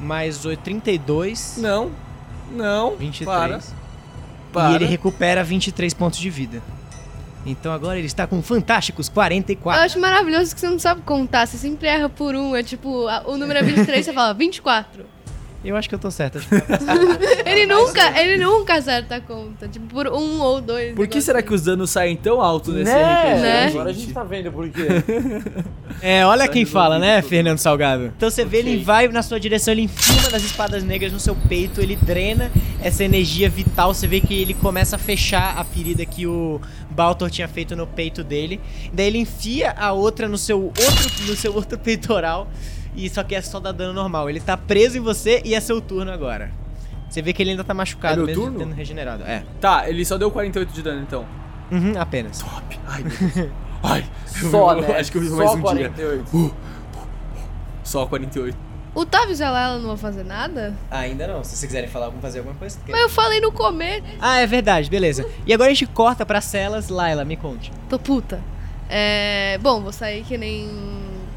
mais 0.00 0.44
8, 0.46 0.60
32, 0.60 1.56
Não, 1.58 1.90
não, 2.50 2.96
23. 2.96 3.26
para, 3.28 3.60
para. 4.52 4.72
E 4.72 4.74
ele 4.76 4.86
recupera 4.86 5.44
23 5.44 5.92
pontos 5.92 6.18
de 6.18 6.30
vida. 6.30 6.62
Então 7.50 7.72
agora 7.72 7.98
ele 7.98 8.06
está 8.06 8.26
com 8.26 8.42
fantásticos 8.42 9.08
Eu 9.08 9.14
44. 9.14 9.82
acho 9.84 9.98
maravilhoso 10.00 10.54
que 10.54 10.60
você 10.60 10.68
não 10.68 10.78
sabe 10.78 11.02
contar, 11.02 11.46
você 11.46 11.56
sempre 11.56 11.88
erra 11.88 12.08
por 12.08 12.34
um. 12.34 12.54
É 12.54 12.62
tipo, 12.62 13.06
a- 13.08 13.22
o 13.26 13.36
número 13.36 13.58
é 13.58 13.62
23, 13.62 14.04
você 14.04 14.12
fala 14.12 14.32
24. 14.34 15.04
Eu 15.64 15.76
acho 15.76 15.88
que 15.88 15.94
eu 15.96 15.98
tô 15.98 16.08
certo. 16.08 16.38
acho 16.38 16.48
Ele 17.44 17.66
nunca, 17.66 18.20
ele 18.20 18.36
nunca 18.42 18.74
acerta 18.76 19.16
a 19.16 19.20
conta. 19.20 19.66
Tipo, 19.66 19.86
por 19.86 20.06
um 20.06 20.40
ou 20.40 20.60
dois. 20.60 20.94
Por 20.94 21.08
que 21.08 21.20
será 21.20 21.42
que 21.42 21.48
assim. 21.48 21.56
os 21.56 21.62
danos 21.62 21.90
saem 21.90 22.14
tão 22.16 22.40
alto 22.40 22.70
nesse 22.70 22.92
né? 22.92 23.32
RPG, 23.32 23.40
Né? 23.42 23.66
Agora 23.66 23.90
a 23.90 23.92
gente 23.92 24.12
tá 24.12 24.22
vendo 24.22 24.52
por 24.52 24.68
quê. 24.70 24.86
É, 26.00 26.24
olha 26.24 26.46
quem 26.46 26.62
resolvido 26.62 26.72
fala, 26.72 26.98
né, 27.00 27.20
tudo. 27.20 27.28
Fernando 27.30 27.58
Salgado? 27.58 28.12
Então 28.16 28.30
você 28.30 28.44
vê, 28.44 28.58
ele 28.58 28.84
vai 28.84 29.08
na 29.08 29.20
sua 29.20 29.40
direção, 29.40 29.72
ele 29.72 29.82
enfia 29.82 30.20
uma 30.20 30.30
das 30.30 30.44
espadas 30.44 30.84
negras 30.84 31.12
no 31.12 31.18
seu 31.18 31.34
peito, 31.48 31.80
ele 31.80 31.96
drena 31.96 32.52
essa 32.80 33.02
energia 33.02 33.50
vital, 33.50 33.92
você 33.92 34.06
vê 34.06 34.20
que 34.20 34.40
ele 34.40 34.54
começa 34.54 34.94
a 34.94 34.98
fechar 34.98 35.58
a 35.58 35.64
ferida 35.64 36.06
que 36.06 36.24
o 36.24 36.60
Baltor 36.98 37.30
tinha 37.30 37.46
feito 37.46 37.76
no 37.76 37.86
peito 37.86 38.24
dele. 38.24 38.60
Daí 38.92 39.06
ele 39.06 39.18
enfia 39.18 39.70
a 39.70 39.92
outra 39.92 40.26
no 40.28 40.36
seu 40.36 40.64
outro, 40.64 41.26
no 41.28 41.36
seu 41.36 41.54
outro 41.54 41.78
peitoral, 41.78 42.48
e 42.96 43.08
só 43.08 43.22
que 43.22 43.36
é 43.36 43.40
só 43.40 43.60
dar 43.60 43.70
dano 43.70 43.92
normal. 43.92 44.28
Ele 44.28 44.40
tá 44.40 44.56
preso 44.56 44.98
em 44.98 45.00
você 45.00 45.40
e 45.44 45.54
é 45.54 45.60
seu 45.60 45.80
turno 45.80 46.10
agora. 46.10 46.50
Você 47.08 47.22
vê 47.22 47.32
que 47.32 47.40
ele 47.40 47.52
ainda 47.52 47.62
tá 47.62 47.72
machucado, 47.72 48.22
É 48.22 48.26
mesmo 48.26 48.42
turno? 48.42 48.58
tendo 48.58 48.74
regenerado. 48.74 49.22
É. 49.22 49.44
Tá, 49.60 49.88
ele 49.88 50.04
só 50.04 50.18
deu 50.18 50.28
48 50.28 50.72
de 50.72 50.82
dano 50.82 51.00
então. 51.02 51.24
Uhum, 51.70 51.92
apenas. 51.96 52.40
Top. 52.40 52.80
Ai, 52.88 53.04
meu 53.04 53.12
Deus. 53.30 53.50
Ai, 53.80 54.04
Só, 54.26 54.72
eu 54.74 54.80
né? 54.82 54.98
Acho 54.98 55.12
que 55.12 55.18
eu 55.18 55.22
vivo 55.22 55.36
Só 55.36 55.44
mais 55.44 55.54
um 55.56 55.60
48. 55.62 56.30
dia. 56.36 56.50
Só 57.84 58.06
48. 58.06 58.58
O 58.98 59.06
Tavius 59.06 59.38
e 59.38 59.44
a 59.44 59.50
Layla 59.52 59.78
não 59.78 59.86
vão 59.86 59.96
fazer 59.96 60.24
nada? 60.24 60.74
Ainda 60.90 61.28
não. 61.28 61.44
Se 61.44 61.50
vocês 61.50 61.66
quiserem 61.66 61.88
falar, 61.88 62.06
vamos 62.06 62.20
fazer 62.20 62.38
alguma 62.38 62.56
coisa. 62.56 62.80
Mas 62.88 63.00
eu 63.00 63.08
falei 63.08 63.40
no 63.40 63.52
comer. 63.52 64.02
Ah, 64.20 64.40
é 64.40 64.46
verdade, 64.46 64.90
beleza. 64.90 65.24
E 65.46 65.54
agora 65.54 65.70
a 65.70 65.72
gente 65.72 65.86
corta 65.86 66.26
pra 66.26 66.40
celas. 66.40 66.88
Laila, 66.88 67.24
me 67.24 67.36
conte. 67.36 67.70
Tô 67.88 67.96
puta. 67.96 68.40
É. 68.90 69.56
Bom, 69.62 69.80
vou 69.82 69.92
sair 69.92 70.24
que 70.24 70.36
nem. 70.36 70.68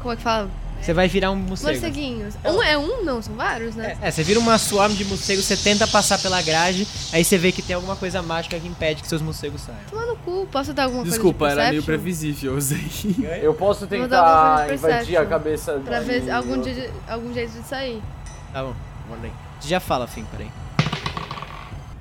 Como 0.00 0.12
é 0.12 0.16
que 0.16 0.22
fala? 0.22 0.50
Você 0.82 0.92
vai 0.92 1.06
virar 1.08 1.30
um 1.30 1.36
morcego. 1.36 1.70
Morceguinhos. 1.70 2.34
Um 2.44 2.60
é 2.62 2.76
um? 2.76 3.04
Não, 3.04 3.22
são 3.22 3.34
vários, 3.36 3.76
né? 3.76 3.96
É, 4.02 4.10
você 4.10 4.22
vira 4.24 4.40
uma 4.40 4.58
swarm 4.58 4.92
de 4.94 5.04
morcego, 5.04 5.40
você 5.40 5.56
tenta 5.56 5.86
passar 5.86 6.18
pela 6.18 6.42
grade, 6.42 6.86
aí 7.12 7.24
você 7.24 7.38
vê 7.38 7.52
que 7.52 7.62
tem 7.62 7.76
alguma 7.76 7.94
coisa 7.94 8.20
mágica 8.20 8.58
que 8.58 8.66
impede 8.66 9.00
que 9.02 9.08
seus 9.08 9.22
morcegos 9.22 9.60
saiam. 9.60 9.78
Toma 9.88 10.06
no 10.06 10.16
cu. 10.16 10.48
Posso 10.50 10.72
dar 10.74 10.84
alguma 10.84 11.04
Desculpa, 11.04 11.38
coisa 11.46 11.54
de 11.54 11.60
era 11.60 11.70
meio 11.70 11.82
previsível, 11.84 12.52
eu 12.52 12.58
usei. 12.58 12.82
Eu 13.42 13.54
posso 13.54 13.86
tentar 13.86 14.66
invadir 14.72 15.16
a 15.16 15.24
cabeça 15.24 15.80
Pra 15.84 16.00
ver 16.00 16.28
algum, 16.30 16.60
dia- 16.60 16.90
algum 17.08 17.32
jeito 17.32 17.52
de 17.52 17.66
sair. 17.66 18.02
Tá 18.52 18.62
bom. 18.64 18.74
Você 19.60 19.68
já 19.68 19.78
fala, 19.80 20.06
Fim, 20.08 20.24
peraí. 20.24 20.48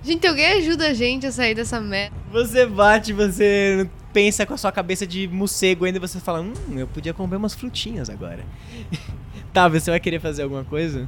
Gente, 0.04 0.26
alguém 0.26 0.46
ajuda 0.54 0.88
a 0.88 0.94
gente 0.94 1.28
a 1.28 1.32
sair 1.32 1.54
dessa 1.54 1.80
merda. 1.80 2.16
Você 2.32 2.66
bate, 2.66 3.14
você 3.14 3.88
pensa 4.14 4.46
com 4.46 4.54
a 4.54 4.58
sua 4.58 4.72
cabeça 4.72 5.06
de 5.06 5.28
morcego 5.28 5.86
ainda 5.86 6.00
você 6.00 6.20
fala, 6.20 6.42
hum, 6.42 6.54
eu 6.76 6.88
podia 6.88 7.14
comer 7.14 7.36
umas 7.36 7.54
frutinhas 7.54 8.10
agora. 8.10 8.44
tá, 9.54 9.68
você 9.68 9.90
vai 9.92 10.00
querer 10.00 10.20
fazer 10.20 10.44
alguma 10.44 10.64
coisa? 10.64 11.08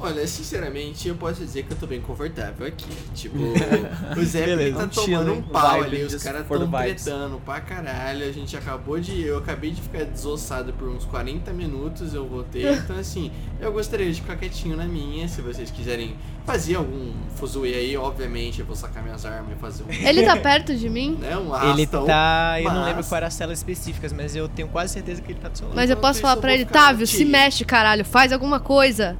Olha, 0.00 0.24
sinceramente, 0.28 1.08
eu 1.08 1.16
posso 1.16 1.40
dizer 1.40 1.64
que 1.64 1.72
eu 1.72 1.76
tô 1.76 1.86
bem 1.86 2.00
confortável 2.00 2.64
aqui. 2.66 2.86
Tipo, 3.14 3.36
o 4.16 4.24
Zé 4.24 4.46
Beleza. 4.46 4.78
tá 4.78 4.86
tomando 4.86 5.32
um 5.32 5.42
pau 5.42 5.82
ali, 5.82 6.04
os 6.04 6.22
caras 6.22 6.46
tão 6.46 6.70
tretando 6.70 7.40
pra 7.44 7.60
caralho. 7.60 8.24
A 8.24 8.30
gente 8.32 8.56
acabou 8.56 9.00
de. 9.00 9.20
Eu 9.22 9.38
acabei 9.38 9.72
de 9.72 9.82
ficar 9.82 10.04
desossado 10.04 10.72
por 10.72 10.88
uns 10.88 11.04
40 11.04 11.52
minutos, 11.52 12.14
eu 12.14 12.26
voltei. 12.26 12.68
Então, 12.88 12.96
assim, 12.98 13.32
eu 13.60 13.72
gostaria 13.72 14.10
de 14.10 14.20
ficar 14.20 14.36
quietinho 14.36 14.76
na 14.76 14.84
minha. 14.84 15.26
Se 15.26 15.42
vocês 15.42 15.70
quiserem 15.70 16.14
fazer 16.46 16.76
algum 16.76 17.12
fuzuê 17.36 17.74
aí, 17.74 17.96
obviamente, 17.96 18.60
eu 18.60 18.66
vou 18.66 18.76
sacar 18.76 19.02
minhas 19.02 19.26
armas 19.26 19.56
e 19.56 19.60
fazer 19.60 19.82
um. 19.82 19.90
Ele 20.06 20.22
tá 20.22 20.36
perto 20.36 20.74
de 20.76 20.88
mim? 20.88 21.16
Né, 21.20 21.36
um 21.36 21.46
ele 21.46 21.82
arrastão. 21.82 22.06
tá. 22.06 22.60
Eu 22.60 22.72
não 22.72 22.84
lembro 22.84 23.04
qual 23.04 23.16
era 23.16 23.26
as 23.26 23.34
celas 23.34 23.58
específicas, 23.58 24.12
mas 24.12 24.36
eu 24.36 24.48
tenho 24.48 24.68
quase 24.68 24.92
certeza 24.94 25.20
que 25.20 25.32
ele 25.32 25.40
tá 25.40 25.48
do 25.48 25.58
seu 25.58 25.66
lado. 25.66 25.76
Mas 25.76 25.90
eu 25.90 25.94
Então, 25.94 26.08
posso 26.08 26.18
eu 26.20 26.22
falar 26.22 26.36
pra 26.36 26.54
ele, 26.54 26.64
Távio, 26.64 27.06
se 27.06 27.24
mexe, 27.24 27.64
caralho, 27.64 28.04
faz 28.04 28.32
alguma 28.32 28.60
coisa. 28.60 29.16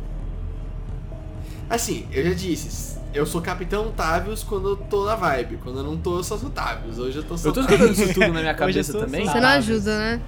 Assim, 1.71 2.07
eu 2.13 2.25
já 2.25 2.35
disse, 2.35 2.97
eu 3.13 3.27
sou 3.27 3.41
Capitão 3.43 3.91
Távios 3.95 4.43
quando 4.43 4.71
eu 4.71 4.77
tô 4.77 5.05
na 5.05 5.15
vibe. 5.17 5.59
Quando 5.63 5.79
eu 5.79 5.85
não 5.85 5.97
tô, 5.97 6.19
eu 6.19 6.25
só 6.25 6.37
sou 6.39 6.51
Távios. 6.51 6.99
Hoje 6.99 7.19
eu 7.19 7.23
tô 7.25 7.37
só 7.37 7.49
Eu 7.49 7.53
tô 7.53 7.61
escutando 7.61 7.93
isso 7.93 8.15
tudo 8.15 8.29
na 8.33 8.41
minha 8.41 8.55
cabeça 8.55 8.93
também. 8.99 9.27
Você 9.27 9.41
não 9.41 9.49
ajuda, 9.49 9.99
né? 9.99 10.21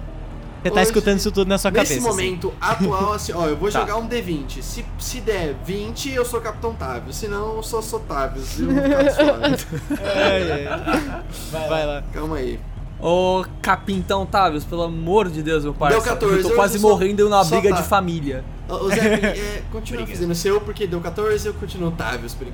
Você 0.63 0.69
tá 0.69 0.75
Hoje- 0.75 0.83
escutando 0.83 1.17
isso 1.17 1.31
tudo 1.31 1.47
na 1.47 1.57
sua 1.57 1.71
Nesse 1.71 1.95
cabeça. 1.95 2.07
assim. 2.07 2.23
momento 2.23 2.53
atual, 2.61 3.13
assim, 3.13 3.31
ó, 3.33 3.47
eu 3.47 3.57
vou 3.57 3.71
Tá. 3.71 3.79
jogar 3.79 3.95
um 3.97 4.07
D20. 4.07 4.61
Se, 4.61 4.85
se 4.99 5.19
der 5.21 5.55
20, 5.65 6.11
eu 6.11 6.23
sou 6.23 6.39
Capitão 6.39 6.75
Távios. 6.75 7.15
Se 7.15 7.27
não, 7.27 7.55
eu 7.55 7.63
sou, 7.63 7.81
sou 7.81 7.99
Távios. 8.01 8.59
E 8.59 8.63
eu 8.63 8.69
vou 8.69 8.75
ficar 8.83 9.09
suave. 9.11 9.65
Ai, 9.99 10.67
ai. 10.67 11.23
Vai 11.67 11.85
lá. 11.87 12.03
Calma 12.13 12.35
aí. 12.37 12.59
Ô, 13.01 13.43
Capitão 13.61 14.25
Tavius, 14.25 14.63
pelo 14.63 14.83
amor 14.83 15.27
de 15.29 15.41
Deus, 15.41 15.63
meu 15.63 15.73
parceiro. 15.73 16.03
Deu 16.03 16.13
14, 16.13 16.35
eu 16.37 16.43
tô 16.43 16.49
eu 16.49 16.55
quase 16.55 16.77
só- 16.77 16.89
morrendo 16.89 17.23
numa 17.27 17.43
só 17.43 17.55
briga 17.59 17.75
tá. 17.75 17.81
de 17.81 17.87
família. 17.87 18.43
Ô, 18.69 18.75
ô, 18.75 18.89
Zé, 18.89 18.99
é, 19.57 19.63
continua 19.71 20.05
fazendo 20.05 20.31
o 20.31 20.35
seu, 20.35 20.61
porque 20.61 20.85
deu 20.85 21.01
14, 21.01 21.47
eu 21.47 21.53
continuo 21.55 21.87
enquanto. 21.91 22.53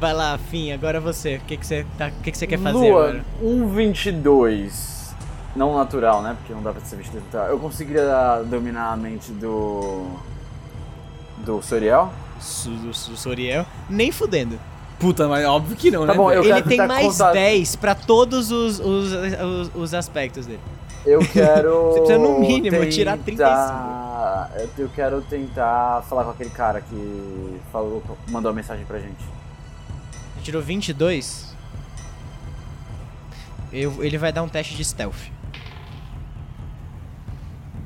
Vai 0.00 0.12
lá, 0.14 0.38
Fim, 0.38 0.72
agora 0.72 1.00
você. 1.00 1.36
O 1.36 1.40
que, 1.40 1.56
que, 1.58 1.66
você, 1.66 1.86
tá, 1.98 2.08
o 2.08 2.22
que, 2.22 2.32
que 2.32 2.38
você 2.38 2.46
quer 2.46 2.58
fazer 2.58 2.76
Lua, 2.78 3.02
agora? 3.10 3.24
um 3.42 3.68
22. 3.68 5.14
Não 5.54 5.76
natural, 5.76 6.22
né? 6.22 6.34
Porque 6.38 6.52
não 6.54 6.62
dá 6.62 6.72
pra 6.72 6.80
ser 6.80 6.96
22 6.96 7.24
natural. 7.26 7.48
Eu 7.48 7.58
conseguiria 7.58 8.42
dominar 8.46 8.92
a 8.92 8.96
mente 8.96 9.30
do. 9.32 10.06
do 11.44 11.60
Soriel? 11.62 12.10
Do- 12.64 12.90
do 12.90 13.16
Soriel. 13.16 13.66
Nem 13.88 14.10
fudendo. 14.10 14.58
Puta, 15.02 15.26
mas 15.26 15.44
óbvio 15.44 15.76
que 15.76 15.90
não, 15.90 16.06
Tá 16.06 16.12
né? 16.12 16.14
bom, 16.14 16.30
eu 16.30 16.42
Ele 16.44 16.52
quero 16.52 16.68
tem 16.68 16.78
tentar 16.78 16.86
mais 16.86 17.06
contar- 17.08 17.32
10 17.32 17.74
pra 17.74 17.92
todos 17.94 18.52
os, 18.52 18.78
os, 18.78 19.12
os, 19.12 19.70
os 19.74 19.94
aspectos 19.94 20.46
dele. 20.46 20.60
Eu 21.04 21.18
quero. 21.18 21.88
Você 21.90 21.98
precisa, 21.98 22.18
no 22.20 22.38
mínimo, 22.38 22.88
tirar 22.88 23.18
tentar- 23.18 24.52
Eu, 24.56 24.68
eu 24.84 24.88
quero 24.94 25.20
tentar 25.22 26.04
falar 26.08 26.22
com 26.22 26.30
aquele 26.30 26.50
cara 26.50 26.80
que 26.80 27.60
falou, 27.72 28.00
mandou 28.28 28.52
a 28.52 28.54
mensagem 28.54 28.84
pra 28.84 29.00
gente. 29.00 29.24
Você 30.36 30.42
tirou 30.44 30.62
22. 30.62 31.52
Eu, 33.72 34.04
ele 34.04 34.16
vai 34.18 34.32
dar 34.32 34.44
um 34.44 34.48
teste 34.48 34.76
de 34.76 34.84
stealth. 34.84 35.16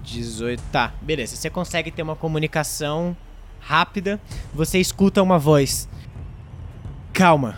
18. 0.04 0.62
Tá, 0.70 0.92
beleza. 1.00 1.34
Você 1.36 1.48
consegue 1.50 1.90
ter 1.90 2.02
uma 2.02 2.14
comunicação 2.16 3.16
rápida. 3.60 4.20
Você 4.54 4.78
escuta 4.78 5.22
uma 5.22 5.38
voz. 5.38 5.88
Calma. 7.16 7.56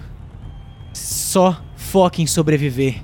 Só 0.93 1.61
foque 1.75 2.23
em 2.23 2.29
sobreviver. 2.29 3.03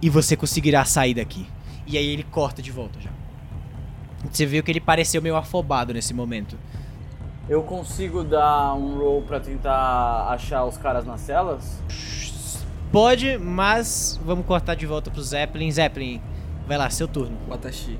E 0.00 0.08
você 0.08 0.36
conseguirá 0.36 0.84
sair 0.84 1.12
daqui. 1.12 1.44
E 1.88 1.98
aí 1.98 2.06
ele 2.06 2.22
corta 2.22 2.62
de 2.62 2.70
volta 2.70 3.00
já. 3.00 3.10
Você 4.30 4.46
viu 4.46 4.62
que 4.62 4.70
ele 4.70 4.80
pareceu 4.80 5.20
meio 5.20 5.34
afobado 5.34 5.92
nesse 5.92 6.14
momento. 6.14 6.56
Eu 7.48 7.64
consigo 7.64 8.22
dar 8.22 8.74
um 8.74 8.96
roll 8.96 9.22
pra 9.22 9.40
tentar 9.40 10.28
achar 10.28 10.64
os 10.64 10.76
caras 10.76 11.04
nas 11.04 11.20
celas? 11.20 11.82
Pode, 12.92 13.36
mas 13.36 14.20
vamos 14.24 14.46
cortar 14.46 14.76
de 14.76 14.86
volta 14.86 15.10
pro 15.10 15.20
Zeppelin. 15.20 15.68
Zeppelin, 15.72 16.22
vai 16.68 16.78
lá, 16.78 16.88
seu 16.90 17.08
turno. 17.08 17.36
Watashi. 17.48 17.98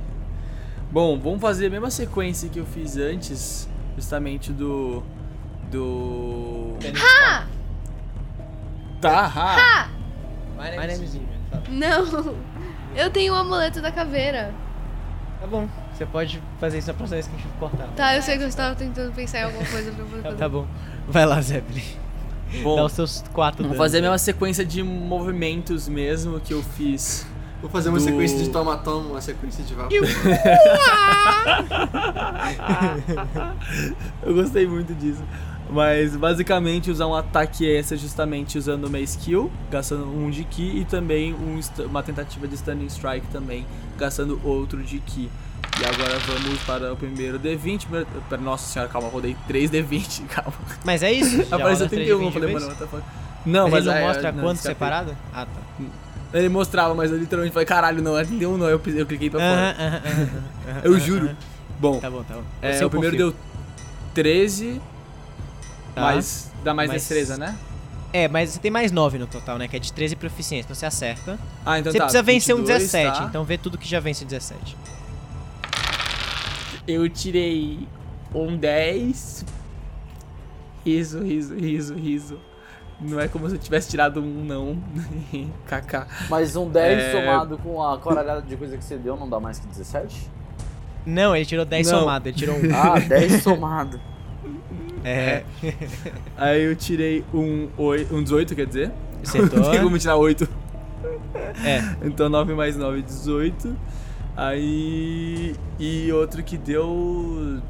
Bom, 0.93 1.19
vamos 1.19 1.41
fazer 1.41 1.67
a 1.67 1.71
mesma 1.71 1.91
sequência 1.91 2.49
que 2.49 2.61
eu 2.61 2.65
fiz 2.65 2.97
antes, 2.97 3.69
justamente 3.97 4.53
do. 4.53 5.03
Do. 5.69 6.77
Tá, 6.81 7.49
ha! 9.07 9.89
My 10.57 10.71
name 10.87 11.05
is 11.05 11.15
Adrian. 11.15 11.29
Fala. 11.51 11.63
Não. 11.71 12.35
Eu 12.97 13.11
tenho 13.11 13.33
o 13.33 13.37
amuleto 13.37 13.81
da 13.81 13.93
caveira. 13.93 14.53
Tá 15.41 15.47
bom, 15.47 15.69
você 15.95 16.05
pode 16.05 16.43
fazer 16.59 16.79
isso 16.79 16.89
na 16.89 16.95
próxima 16.95 17.15
vez 17.17 17.29
que 17.29 17.35
a 17.37 17.39
gente 17.39 17.49
cortar. 17.61 17.87
Tá, 17.95 18.17
eu 18.17 18.23
sei 18.23 18.37
que 18.39 18.43
eu 18.43 18.49
estava 18.49 18.75
tentando 18.75 19.13
pensar 19.15 19.39
em 19.41 19.43
alguma 19.45 19.65
coisa 19.67 19.93
pra 19.93 20.03
eu 20.03 20.07
poder 20.09 20.23
fazer. 20.23 20.37
Tá 20.37 20.49
bom. 20.49 20.67
Vai 21.07 21.25
lá, 21.27 21.41
Zeppelin. 21.41 21.85
Dá 22.53 22.63
Bom, 22.63 22.85
os 22.85 22.93
seus 22.93 23.23
quatro 23.33 23.59
vamos 23.63 23.77
danos 23.77 23.77
fazer 23.77 23.99
a 23.99 24.01
aí. 24.01 24.03
mesma 24.03 24.19
sequência 24.19 24.65
de 24.65 24.83
movimentos 24.83 25.87
mesmo 25.89 26.41
que 26.41 26.53
eu 26.55 26.63
fiz. 26.63 27.25
Vou 27.61 27.69
fazer 27.71 27.89
uma 27.91 27.99
Do- 27.99 28.05
sequência 28.05 28.39
de 28.39 28.49
toma-toma, 28.51 29.11
uma 29.11 29.21
sequência 29.21 29.63
de 29.65 29.75
vapor. 29.75 29.93
Eu 34.23 34.35
gostei 34.35 34.67
muito 34.67 34.95
disso. 34.95 35.23
Mas 35.71 36.17
basicamente 36.17 36.91
usar 36.91 37.07
um 37.07 37.15
ataque 37.15 37.67
extra 37.69 37.97
justamente 37.97 38.57
usando 38.57 38.87
uma 38.87 38.99
skill, 39.01 39.51
gastando 39.71 40.07
um 40.07 40.31
de 40.31 40.45
ki, 40.45 40.79
e 40.81 40.85
também 40.87 41.35
um 41.35 41.61
uma 41.85 42.03
tentativa 42.03 42.49
de 42.49 42.57
stunning 42.57 42.87
strike 42.87 43.27
também, 43.29 43.67
gastando 43.99 44.41
outro 44.45 44.83
de 44.83 44.99
ki. 44.99 45.29
E 45.81 45.85
agora 45.85 46.19
vamos 46.21 46.59
para 46.63 46.93
o 46.93 46.97
primeiro 46.97 47.39
D20. 47.39 47.81
primeiro- 47.83 48.07
Nossa 48.41 48.73
senhora, 48.73 48.91
calma, 48.91 49.09
rodei 49.09 49.37
3 49.47 49.71
D20, 49.71 50.23
calma. 50.31 50.53
Mas 50.85 51.03
é 51.03 51.13
isso? 51.13 51.43
Apareceu 51.43 51.87
roda 51.87 51.89
31, 51.89 52.11
eu 52.11 52.19
3 52.19 52.33
de 52.33 52.41
falei, 52.41 52.55
mano, 52.55 52.67
what 52.67 52.79
the 52.79 52.87
fuck. 52.87 53.03
Não, 53.47 53.65
Mas 53.65 53.73
mas, 53.73 53.87
ele 53.87 53.95
não 53.95 54.01
é, 54.03 54.07
mostra 54.09 54.33
não, 54.33 54.43
quanto 54.43 54.59
separado? 54.59 55.17
Ah, 55.33 55.47
tá. 55.47 55.85
Ele 56.35 56.49
mostrava, 56.49 56.95
mas 56.95 57.11
eu 57.11 57.19
literalmente 57.19 57.53
falei, 57.53 57.67
caralho, 57.67 58.03
não, 58.03 58.19
é 58.19 58.25
31 58.25 58.57
não, 58.57 58.67
eu, 58.69 58.81
eu 58.87 59.07
cliquei 59.07 59.31
pra 59.31 59.41
fora. 59.41 60.03
Eu 60.83 60.99
juro. 60.99 61.31
Bom, 61.79 62.01
Tá 62.01 62.11
bom, 62.11 62.23
tá 62.25 62.35
bom. 62.35 62.43
é, 62.61 62.85
o 62.85 62.91
primeiro 62.91 63.17
confio. 63.17 63.31
deu 63.33 63.41
13, 64.15 64.81
Tá. 65.95 66.01
mas 66.03 66.53
dá 66.63 66.73
mais 66.75 66.89
Mais- 66.89 67.01
destreza, 67.03 67.37
né? 67.37 67.57
É, 68.13 68.27
mas 68.27 68.51
você 68.51 68.59
tem 68.59 68.71
mais 68.71 68.91
9 68.91 69.19
no 69.19 69.27
total, 69.27 69.59
né? 69.59 69.69
Que 69.69 69.77
é 69.77 69.79
de 69.79 69.93
13 69.93 70.17
proficiência. 70.17 70.65
Então 70.67 70.75
você 70.75 70.87
acerta. 70.87 71.39
Ah, 71.65 71.79
então 71.79 71.93
você 71.93 71.99
tá. 71.99 72.05
precisa 72.05 72.23
vencer 72.23 72.55
um 72.55 72.59
22, 72.59 72.83
17. 72.85 73.19
tá. 73.19 73.25
Então 73.27 73.45
vê 73.45 73.59
tudo 73.59 73.77
que 73.77 73.87
já 73.87 74.01
vence 74.01 74.25
17. 74.25 74.77
Eu 76.87 77.09
tirei 77.09 77.87
um 78.35 78.57
10. 78.57 79.45
Riso, 80.85 81.23
riso, 81.23 81.55
riso, 81.55 81.95
riso. 81.95 82.41
Não 83.01 83.21
é 83.21 83.29
como 83.29 83.49
se 83.49 83.55
eu 83.57 83.59
tivesse 83.59 83.91
tirado 83.91 84.21
um, 84.23 84.43
não. 84.45 84.83
KK. 85.69 86.07
Mas 86.31 86.57
um 86.57 86.69
10 86.69 86.99
É. 87.03 87.13
somado 87.13 87.59
com 87.59 87.83
a 87.83 87.99
coralhada 87.99 88.41
de 88.43 88.57
coisa 88.57 88.77
que 88.77 88.83
você 88.85 88.97
deu 88.97 89.17
não 89.17 89.29
dá 89.29 89.39
mais 89.39 89.59
que 89.59 89.67
17? 89.67 90.31
Não, 91.05 91.37
ele 91.37 91.45
tirou 91.45 91.65
10 91.65 91.91
Não. 91.91 92.01
somado. 92.01 92.29
Ele 92.29 92.37
tirou 92.37 92.57
um. 92.57 92.61
Ah, 92.75 92.99
10 92.99 93.43
somado. 93.43 94.01
É. 95.05 95.45
Aí 96.37 96.63
eu 96.63 96.77
tirei 96.77 97.25
um, 97.33 97.69
oi, 97.77 98.07
um 98.11 98.23
18, 98.23 98.55
quer 98.55 98.67
dizer? 98.67 98.93
Acertou. 99.23 99.61
Não 99.61 99.71
tem 99.71 99.83
como 99.83 99.99
tirar 99.99 100.17
8. 100.17 100.49
É. 101.65 102.07
Então 102.07 102.29
9 102.29 102.55
mais 102.55 102.77
9, 102.77 103.03
18. 103.03 103.77
Aí. 104.37 105.55
E 105.79 106.13
outro 106.13 106.43
que 106.43 106.57
deu. 106.57 107.61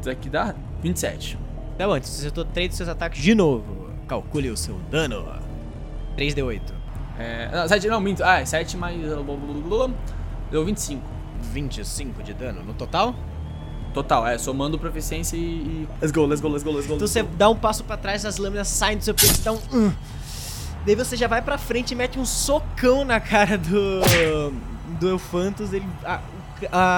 Isso 0.00 0.10
aqui 0.10 0.28
dá 0.28 0.54
27. 0.82 1.38
Tá 1.76 1.86
bom, 1.86 1.96
então 1.96 2.08
você 2.08 2.20
acertou 2.20 2.44
3 2.44 2.68
dos 2.68 2.76
seus 2.76 2.88
ataques 2.88 3.22
de 3.22 3.34
novo. 3.34 3.90
Calcule 4.06 4.50
o 4.50 4.56
seu 4.56 4.76
dano. 4.90 5.26
3d8. 6.16 6.60
É, 7.18 7.48
não, 7.52 7.68
7 7.68 7.88
não, 7.88 8.00
minto. 8.00 8.22
Ah, 8.24 8.40
é 8.40 8.44
7 8.44 8.76
mais. 8.76 8.96
Deu 10.50 10.64
25. 10.64 11.02
25 11.52 12.22
de 12.22 12.34
dano 12.34 12.62
no 12.62 12.74
total? 12.74 13.14
Total. 14.02 14.26
É, 14.26 14.38
somando 14.38 14.78
proficiência 14.78 15.36
e, 15.36 15.40
e. 15.40 15.88
Let's 16.00 16.12
go, 16.12 16.24
let's 16.26 16.40
go, 16.40 16.48
let's 16.48 16.62
go, 16.64 16.70
let's 16.72 16.86
go. 16.86 16.94
Então 16.94 17.06
você 17.06 17.22
dá 17.22 17.48
um 17.48 17.56
passo 17.56 17.84
pra 17.84 17.96
trás, 17.96 18.24
as 18.24 18.36
lâminas 18.38 18.68
saem 18.68 18.98
do 18.98 19.04
seu 19.04 19.14
peito, 19.14 19.34
você 19.36 19.42
dá 19.42 19.52
um. 19.52 19.60
"Hum". 19.72 19.92
Daí 20.86 20.94
você 20.94 21.16
já 21.16 21.26
vai 21.26 21.42
pra 21.42 21.58
frente 21.58 21.90
e 21.92 21.94
mete 21.94 22.18
um 22.18 22.24
socão 22.24 23.04
na 23.04 23.20
cara 23.20 23.58
do. 23.58 24.00
do 25.00 25.08
Elfantos. 25.10 25.72
Ele, 25.72 25.84
a, 26.04 26.20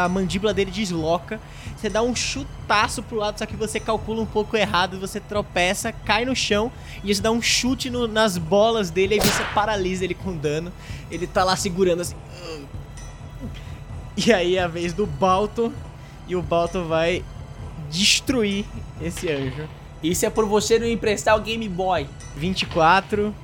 a 0.04 0.08
mandíbula 0.08 0.54
dele 0.54 0.70
desloca. 0.70 1.40
Você 1.76 1.88
dá 1.88 2.02
um 2.02 2.14
chutaço 2.14 3.02
pro 3.02 3.16
lado, 3.16 3.38
só 3.38 3.46
que 3.46 3.56
você 3.56 3.80
calcula 3.80 4.20
um 4.20 4.26
pouco 4.26 4.54
errado. 4.56 5.00
Você 5.00 5.18
tropeça, 5.18 5.90
cai 5.92 6.24
no 6.26 6.36
chão 6.36 6.70
e 7.02 7.14
você 7.14 7.22
dá 7.22 7.30
um 7.30 7.40
chute 7.40 7.88
no- 7.88 8.06
nas 8.06 8.36
bolas 8.36 8.90
dele. 8.90 9.14
Aí 9.14 9.20
você 9.20 9.42
paralisa 9.54 10.04
ele 10.04 10.14
com 10.14 10.36
dano. 10.36 10.70
Ele 11.10 11.26
tá 11.26 11.42
lá 11.42 11.56
segurando 11.56 12.02
assim. 12.02 12.14
E 14.16 14.32
aí 14.32 14.56
é 14.56 14.62
a 14.62 14.68
vez 14.68 14.92
do 14.92 15.06
Balto. 15.06 15.72
E 16.30 16.36
o 16.36 16.40
Balto 16.40 16.84
vai 16.84 17.24
destruir 17.90 18.64
esse 19.02 19.28
anjo. 19.28 19.68
Isso 20.00 20.24
é 20.24 20.30
por 20.30 20.46
você 20.46 20.78
não 20.78 20.86
emprestar 20.86 21.36
o 21.36 21.40
Game 21.40 21.68
Boy. 21.68 22.06
24 22.36 23.34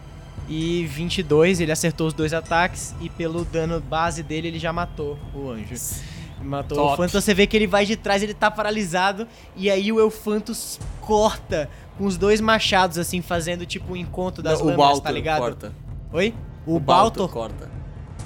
e 0.49 0.87
22, 0.87 1.61
ele 1.61 1.73
acertou 1.73 2.07
os 2.07 2.15
dois 2.15 2.33
ataques 2.33 2.95
e 3.01 3.11
pelo 3.11 3.45
dano 3.45 3.81
base 3.81 4.23
dele 4.23 4.47
ele 4.47 4.61
já 4.61 4.73
matou 4.73 5.19
o 5.35 5.51
anjo. 5.51 5.75
Matou 6.41 6.79
Top. 6.79 6.93
o 6.93 6.97
Phantos, 6.97 7.25
você 7.25 7.35
vê 7.35 7.45
que 7.45 7.57
ele 7.57 7.67
vai 7.67 7.85
de 7.85 7.97
trás, 7.97 8.23
ele 8.23 8.35
tá 8.35 8.53
paralisado 8.53 9.27
e 9.57 9.69
aí 9.69 9.91
o 9.91 9.99
Elfantos 9.99 10.79
corta 11.01 11.69
com 11.99 12.05
os 12.05 12.17
dois 12.17 12.41
machados 12.41 12.99
assim, 12.99 13.21
fazendo 13.21 13.67
tipo 13.67 13.95
um 13.95 13.97
encontro 13.97 14.45
das 14.45 14.61
o 14.61 14.65
lâminas, 14.65 15.01
tá 15.01 15.11
ligado? 15.11 15.41
corta. 15.41 15.73
Oi? 16.13 16.33
O, 16.65 16.79
Balto 16.79 17.29
corta. 17.29 17.69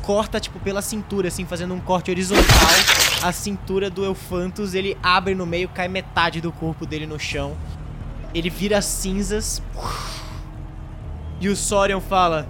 corta 0.02 0.38
tipo 0.38 0.60
pela 0.60 0.82
cintura 0.82 1.28
assim, 1.28 1.46
fazendo 1.46 1.72
um 1.72 1.80
corte 1.80 2.10
horizontal. 2.10 2.44
A 3.22 3.32
cintura 3.32 3.90
do 3.90 4.04
Elfantos, 4.04 4.72
ele 4.72 4.96
abre 5.02 5.34
no 5.34 5.44
meio, 5.44 5.68
cai 5.68 5.88
metade 5.88 6.40
do 6.40 6.50
corpo 6.50 6.86
dele 6.86 7.06
no 7.06 7.18
chão. 7.18 7.56
Ele 8.34 8.48
vira 8.48 8.80
cinzas. 8.80 9.62
E 11.38 11.48
o 11.48 11.54
Sorion 11.54 12.00
fala: 12.00 12.48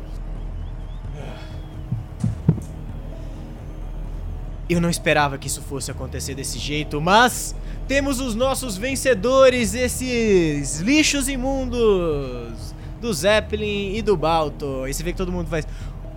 Eu 4.69 4.81
não 4.81 4.89
esperava 4.89 5.37
que 5.39 5.49
isso 5.49 5.61
fosse 5.61 5.91
acontecer 5.91 6.37
desse 6.37 6.57
jeito, 6.57 7.01
mas 7.01 7.57
temos 7.89 8.21
os 8.21 8.37
nossos 8.37 8.77
vencedores, 8.77 9.75
esses 9.75 10.79
lixos 10.79 11.29
imundos 11.29 12.73
do 13.01 13.13
Zeppelin 13.13 13.97
e 13.97 14.03
do 14.03 14.17
Balto. 14.17 14.87
E 14.87 14.95
você 14.95 15.03
vê 15.03 15.11
que 15.11 15.19
todo 15.19 15.33
mundo 15.33 15.49
faz: 15.49 15.67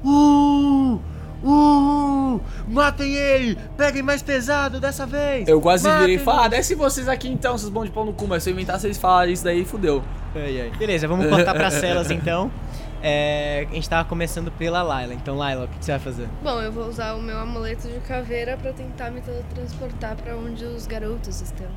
Uh! 0.05 1.01
Uh! 1.43 2.39
Matem 2.67 3.13
ele! 3.13 3.57
Peguem 3.77 4.01
mais 4.01 4.21
pesado 4.21 4.79
dessa 4.79 5.05
vez! 5.05 5.47
Eu 5.47 5.59
quase 5.59 5.83
virei 5.83 6.15
e 6.15 6.17
Matem! 6.17 6.19
falei, 6.19 6.45
ah, 6.45 6.47
desce 6.47 6.73
vocês 6.73 7.07
aqui 7.07 7.27
então, 7.27 7.57
seus 7.57 7.69
bons 7.71 7.85
de 7.85 7.91
pão 7.91 8.05
no 8.05 8.13
cu, 8.13 8.25
mas 8.27 8.43
se 8.43 8.49
eu 8.49 8.53
inventar 8.53 8.79
vocês 8.79 8.97
falarem 8.97 9.33
isso 9.33 9.43
daí, 9.43 9.65
fudeu. 9.65 10.03
Ai, 10.35 10.61
ai. 10.61 10.71
Beleza, 10.77 11.07
vamos 11.07 11.27
cortar 11.27 11.53
pras 11.53 11.73
celas 11.73 12.09
então. 12.11 12.49
É, 13.05 13.67
a 13.69 13.73
gente 13.73 13.89
tava 13.89 14.07
começando 14.07 14.49
pela 14.53 14.81
Layla. 14.81 15.13
Então, 15.13 15.37
Layla, 15.37 15.65
o 15.65 15.67
que 15.67 15.83
você 15.83 15.91
vai 15.91 15.99
fazer? 15.99 16.29
Bom, 16.41 16.61
eu 16.61 16.71
vou 16.71 16.87
usar 16.87 17.13
o 17.15 17.21
meu 17.21 17.37
amuleto 17.37 17.89
de 17.89 17.99
caveira 17.99 18.55
pra 18.55 18.71
tentar 18.71 19.11
me 19.11 19.19
teletransportar 19.19 20.15
pra 20.15 20.37
onde 20.37 20.63
os 20.63 20.87
garotos 20.87 21.41
estão. 21.41 21.67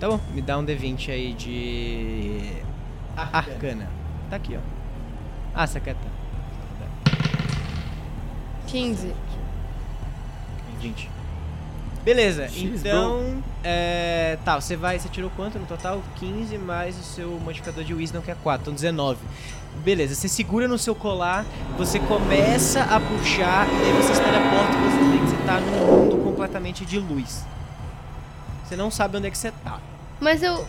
Tá 0.00 0.08
bom, 0.08 0.18
me 0.34 0.42
dá 0.42 0.58
um 0.58 0.64
D20 0.64 1.10
aí 1.10 1.32
de. 1.32 2.52
Arcana. 3.16 3.88
Tá 4.28 4.36
aqui, 4.36 4.56
ó. 4.56 4.60
Ah, 5.54 5.66
você 5.66 5.78
quer. 5.78 5.94
Tá. 5.94 6.07
15. 8.68 9.12
20. 10.80 11.10
Beleza, 12.04 12.48
X, 12.48 12.80
então. 12.80 13.42
É, 13.62 14.38
tá, 14.44 14.60
você 14.60 14.76
vai. 14.76 14.98
Você 14.98 15.08
tirou 15.08 15.30
quanto 15.36 15.58
no 15.58 15.66
total? 15.66 16.02
15 16.16 16.56
mais 16.56 16.98
o 16.98 17.02
seu 17.02 17.30
modificador 17.40 17.84
de 17.84 17.92
Wisdom, 17.92 18.20
que 18.20 18.30
é 18.30 18.34
4, 18.34 18.62
então 18.62 18.72
19. 18.72 19.18
Beleza, 19.84 20.14
você 20.14 20.28
segura 20.28 20.66
no 20.66 20.78
seu 20.78 20.94
colar, 20.94 21.44
você 21.76 21.98
começa 22.00 22.82
a 22.82 22.98
puxar, 22.98 23.68
e 23.68 23.84
aí 23.84 23.92
você 23.92 24.14
se 24.14 24.20
teleporta 24.20 24.72
e 24.72 24.90
você 24.90 25.10
vê 25.10 25.18
que 25.18 25.26
você 25.26 25.46
tá 25.46 25.60
num 25.60 25.86
mundo 25.86 26.24
completamente 26.24 26.84
de 26.86 26.98
luz. 26.98 27.44
Você 28.64 28.76
não 28.76 28.90
sabe 28.90 29.16
onde 29.18 29.26
é 29.26 29.30
que 29.30 29.38
você 29.38 29.50
tá. 29.50 29.78
Mas 30.20 30.42
eu 30.42 30.66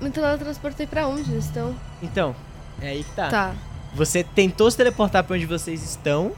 me 0.00 0.10
teletransportei 0.10 0.86
pra 0.86 1.08
onde 1.08 1.30
eles 1.30 1.46
estão? 1.46 1.74
Então, 2.02 2.34
é 2.80 2.88
aí 2.88 3.04
que 3.04 3.10
tá. 3.12 3.28
Tá. 3.28 3.54
Você 3.94 4.22
tentou 4.22 4.70
se 4.70 4.76
teleportar 4.76 5.24
pra 5.24 5.36
onde 5.36 5.46
vocês 5.46 5.82
estão, 5.82 6.32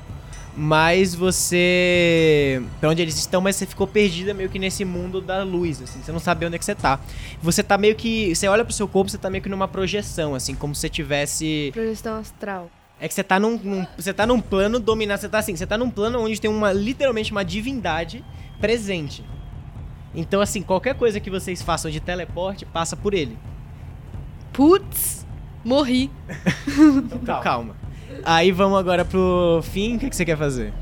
mas 0.57 1.14
você. 1.14 2.62
pra 2.81 2.88
onde 2.90 3.03
eles 3.03 3.16
estão, 3.19 3.40
mas 3.40 3.57
você 3.57 3.66
ficou 3.66 3.87
perdida 3.87 4.33
meio 4.33 4.49
que 4.49 4.59
nesse 4.59 4.85
mundo 4.85 5.21
da 5.21 5.42
luz, 5.42 5.83
assim. 5.83 6.01
Você 6.03 6.11
não 6.12 6.19
sabe 6.19 6.47
onde 6.47 6.57
é 6.57 6.59
que 6.59 6.64
você 6.64 6.75
tá. 6.75 6.99
Você 7.42 7.62
tá 7.62 7.77
meio 7.77 7.95
que. 7.95 8.35
Você 8.35 8.49
olha 8.49 8.64
pro 8.64 8.73
seu 8.73 8.88
corpo, 8.88 9.11
você 9.11 9.19
tá 9.19 9.29
meio 9.29 9.42
que 9.42 9.49
numa 9.49 9.69
projeção, 9.69 10.35
assim, 10.35 10.55
como 10.55 10.75
se 10.75 10.81
você 10.83 10.88
tivesse. 10.88 11.71
Projeção 11.73 12.19
astral. 12.19 12.71
É 12.99 13.07
que 13.07 13.12
você 13.12 13.23
tá 13.23 13.38
num, 13.38 13.59
num- 13.62 13.87
você 13.99 14.14
tá 14.14 14.27
num 14.27 14.40
plano 14.40 14.81
dominado, 14.81 15.21
você 15.21 15.29
tá 15.29 15.38
assim, 15.38 15.55
você 15.55 15.66
tá 15.66 15.77
num 15.77 15.90
plano 15.90 16.19
onde 16.19 16.40
tem 16.40 16.51
uma 16.51 16.73
literalmente 16.73 17.31
uma 17.31 17.45
divindade 17.45 18.25
presente. 18.59 19.23
Então 20.14 20.40
assim, 20.40 20.62
qualquer 20.62 20.95
coisa 20.95 21.21
que 21.21 21.29
vocês 21.29 21.61
façam 21.61 21.90
de 21.90 22.01
teleporte 22.01 22.64
passa 22.64 22.97
por 22.97 23.12
ele. 23.12 23.37
Putz! 24.53 25.27
Morri. 25.62 26.11
Então 26.66 27.40
calma. 27.42 27.77
Aí 28.29 28.51
vamos 28.51 28.77
agora 28.77 29.05
pro 29.05 29.61
fim, 29.62 29.95
o 29.95 29.99
que, 30.01 30.11
que 30.11 30.17
você 30.17 30.25
quer 30.25 30.37
fazer? 30.37 30.73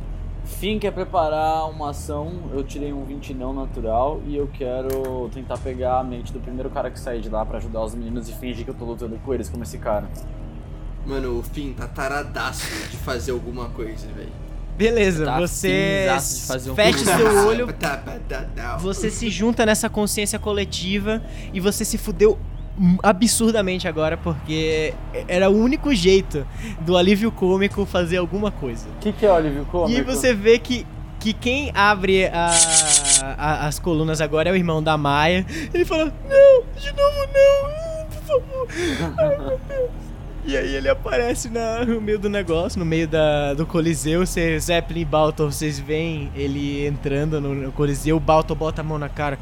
Fim 0.47 0.79
quer 0.79 0.93
preparar 0.93 1.69
uma 1.69 1.91
ação, 1.91 2.33
eu 2.55 2.65
tirei 2.65 2.91
um 2.91 3.05
20 3.05 3.35
não 3.35 3.53
natural 3.53 4.23
e 4.27 4.35
eu 4.35 4.49
quero 4.51 5.29
tentar 5.29 5.59
pegar 5.59 5.99
a 5.99 6.03
mente 6.03 6.33
do 6.33 6.41
primeiro 6.41 6.71
cara 6.71 6.91
que 6.91 6.99
sair 6.99 7.21
de 7.21 7.29
lá 7.29 7.45
pra 7.45 7.59
ajudar 7.59 7.85
os 7.85 7.95
meninos 7.95 8.31
e 8.31 8.33
fingir 8.33 8.65
que 8.65 8.71
eu 8.71 8.75
tô 8.75 8.87
lutando 8.87 9.19
com 9.23 9.35
eles 9.35 9.51
como 9.51 9.63
esse 9.63 9.77
cara. 9.77 10.09
Mano, 11.05 11.39
o 11.39 11.43
Finn 11.43 11.75
tá 11.75 11.87
taradaço 11.87 12.67
de 12.91 12.97
fazer 12.97 13.33
alguma 13.33 13.69
coisa, 13.69 14.07
velho. 14.17 14.33
Beleza, 14.75 15.27
Tá 15.27 15.39
você 15.39 16.07
um 16.71 16.75
fecha 16.75 17.05
seu 17.05 17.47
olho, 17.47 17.71
tá, 17.75 17.99
tá, 18.27 18.47
tá. 18.57 18.77
você 18.79 19.11
se 19.11 19.29
junta 19.29 19.67
nessa 19.67 19.91
consciência 19.91 20.39
coletiva 20.39 21.23
e 21.53 21.61
você 21.61 21.85
se 21.85 21.99
fudeu 21.99 22.39
absurdamente 23.03 23.87
agora 23.87 24.17
porque 24.17 24.93
era 25.29 25.49
o 25.49 25.57
único 25.57 25.95
jeito 25.95 26.47
do 26.81 26.97
alívio 26.97 27.31
cômico 27.31 27.87
fazer 27.87 28.17
alguma 28.17 28.51
coisa. 28.51 28.87
O 28.97 29.01
que, 29.01 29.13
que 29.13 29.25
é 29.27 29.31
o 29.31 29.35
alívio 29.35 29.65
cômico? 29.67 29.99
E 29.99 30.03
você 30.03 30.35
vê 30.35 30.59
que, 30.59 30.85
que 31.21 31.33
quem 31.33 31.71
abre 31.75 32.27
a- 32.27 32.51
a- 33.39 33.67
as 33.67 33.79
colunas 33.79 34.21
agora 34.21 34.49
é 34.49 34.53
o 34.53 34.57
irmão 34.57 34.83
da 34.83 34.97
Maia. 34.97 35.47
Ele 35.73 35.85
fala: 35.85 36.07
Não, 36.29 36.63
de 36.81 36.93
novo 36.93 37.29
não, 37.33 38.07
por 38.07 38.23
favor. 38.23 38.69
Ai, 39.19 39.39
meu 39.39 39.61
Deus. 39.69 39.91
E 40.47 40.57
aí 40.59 40.75
ele 40.75 40.91
aparece 40.91 41.49
na- 41.49 41.85
no 41.87 42.01
meio 42.03 42.19
do 42.19 42.29
negócio, 42.29 42.79
no 42.79 42.85
meio 42.85 43.09
da, 43.09 43.55
do 43.55 43.65
Coliseu. 43.65 44.27
Você, 44.27 44.59
Zeppelin 44.59 45.01
e 45.01 45.05
Baltor, 45.07 45.51
vocês 45.51 45.79
veem 45.79 46.31
ele 46.35 46.87
entrando 46.87 47.41
no, 47.41 47.55
no 47.55 47.73
Coliseu. 47.73 48.17
O 48.17 48.21
Baltor 48.21 48.55
bota 48.57 48.83
a 48.83 48.85
mão 48.85 48.99
na 48.99 49.09
cara. 49.09 49.39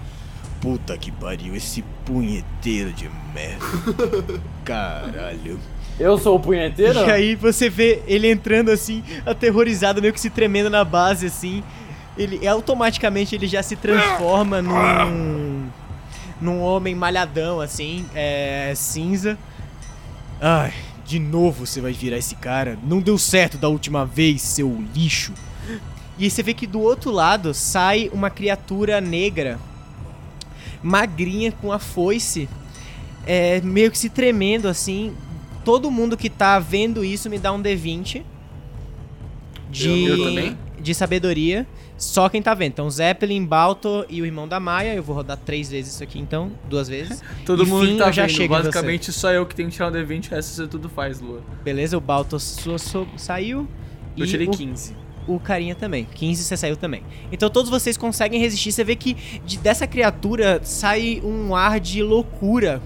Puta 0.62 0.96
que 0.96 1.10
pariu, 1.10 1.56
esse 1.56 1.82
punheteiro 2.04 2.92
de 2.92 3.10
merda. 3.34 3.66
Caralho. 4.64 5.58
Eu 5.98 6.16
sou 6.16 6.36
o 6.36 6.40
punheteiro? 6.40 7.00
E 7.00 7.10
aí 7.10 7.34
você 7.34 7.68
vê 7.68 8.00
ele 8.06 8.30
entrando 8.30 8.70
assim, 8.70 9.02
aterrorizado, 9.26 10.00
meio 10.00 10.14
que 10.14 10.20
se 10.20 10.30
tremendo 10.30 10.70
na 10.70 10.84
base 10.84 11.26
assim. 11.26 11.64
Ele 12.16 12.46
automaticamente 12.46 13.34
ele 13.34 13.48
já 13.48 13.62
se 13.62 13.74
transforma 13.74 14.62
num 14.62 15.68
num 16.40 16.60
homem 16.60 16.94
malhadão 16.94 17.60
assim, 17.60 18.06
é 18.14 18.72
cinza. 18.76 19.36
Ai, 20.40 20.72
de 21.04 21.18
novo 21.18 21.66
você 21.66 21.80
vai 21.80 21.92
virar 21.92 22.18
esse 22.18 22.36
cara. 22.36 22.78
Não 22.84 23.00
deu 23.00 23.18
certo 23.18 23.58
da 23.58 23.68
última 23.68 24.06
vez, 24.06 24.42
seu 24.42 24.80
lixo. 24.94 25.32
E 26.18 26.24
aí 26.24 26.30
você 26.30 26.42
vê 26.42 26.54
que 26.54 26.66
do 26.68 26.80
outro 26.80 27.10
lado 27.10 27.52
sai 27.52 28.10
uma 28.12 28.30
criatura 28.30 29.00
negra, 29.00 29.58
magrinha 30.82 31.52
com 31.52 31.70
a 31.72 31.78
foice, 31.78 32.48
é, 33.26 33.60
meio 33.60 33.90
que 33.90 33.98
se 33.98 34.08
tremendo 34.10 34.68
assim. 34.68 35.14
Todo 35.64 35.90
mundo 35.90 36.16
que 36.16 36.28
tá 36.28 36.58
vendo 36.58 37.04
isso 37.04 37.30
me 37.30 37.38
dá 37.38 37.52
um 37.52 37.62
D20 37.62 38.22
de, 39.70 40.04
Eu- 40.04 40.56
de 40.80 40.94
sabedoria. 40.94 41.66
Só 41.96 42.28
quem 42.28 42.42
tá 42.42 42.52
vendo. 42.52 42.72
Então, 42.72 42.90
Zeppelin, 42.90 43.44
Balto 43.46 44.04
e 44.08 44.20
o 44.20 44.26
irmão 44.26 44.48
da 44.48 44.58
Maia. 44.58 44.92
Eu 44.92 45.04
vou 45.04 45.14
rodar 45.14 45.36
três 45.36 45.70
vezes 45.70 45.94
isso 45.94 46.02
aqui, 46.02 46.18
então. 46.18 46.50
Duas 46.68 46.88
vezes. 46.88 47.22
Todo 47.46 47.64
mundo 47.64 47.84
Enfim, 47.84 47.92
que 47.92 47.98
tá 48.00 48.08
eu 48.08 48.12
já 48.12 48.26
vendo, 48.26 48.48
basicamente 48.48 49.12
só 49.12 49.30
eu 49.30 49.46
que 49.46 49.54
tenho 49.54 49.68
que 49.68 49.74
tirar 49.76 49.88
um 49.88 49.92
D20, 49.92 50.26
o 50.26 50.30
resto 50.34 50.50
você 50.52 50.66
tudo 50.66 50.88
faz, 50.88 51.20
Lua. 51.20 51.40
Beleza, 51.62 51.96
o 51.96 52.00
Balto 52.00 52.40
so- 52.40 52.76
so- 52.76 53.06
saiu. 53.16 53.68
Eu 54.16 54.24
e 54.24 54.28
tirei 54.28 54.48
o 54.48 54.50
15. 54.50 54.96
O 55.26 55.38
carinha 55.38 55.74
também. 55.74 56.06
15 56.14 56.42
você 56.44 56.56
saiu 56.56 56.76
também. 56.76 57.02
Então 57.30 57.48
todos 57.50 57.70
vocês 57.70 57.96
conseguem 57.96 58.40
resistir. 58.40 58.72
Você 58.72 58.84
vê 58.84 58.96
que 58.96 59.14
de- 59.44 59.58
dessa 59.58 59.86
criatura 59.86 60.60
sai 60.64 61.20
um 61.24 61.54
ar 61.54 61.78
de 61.80 62.02
loucura 62.02 62.80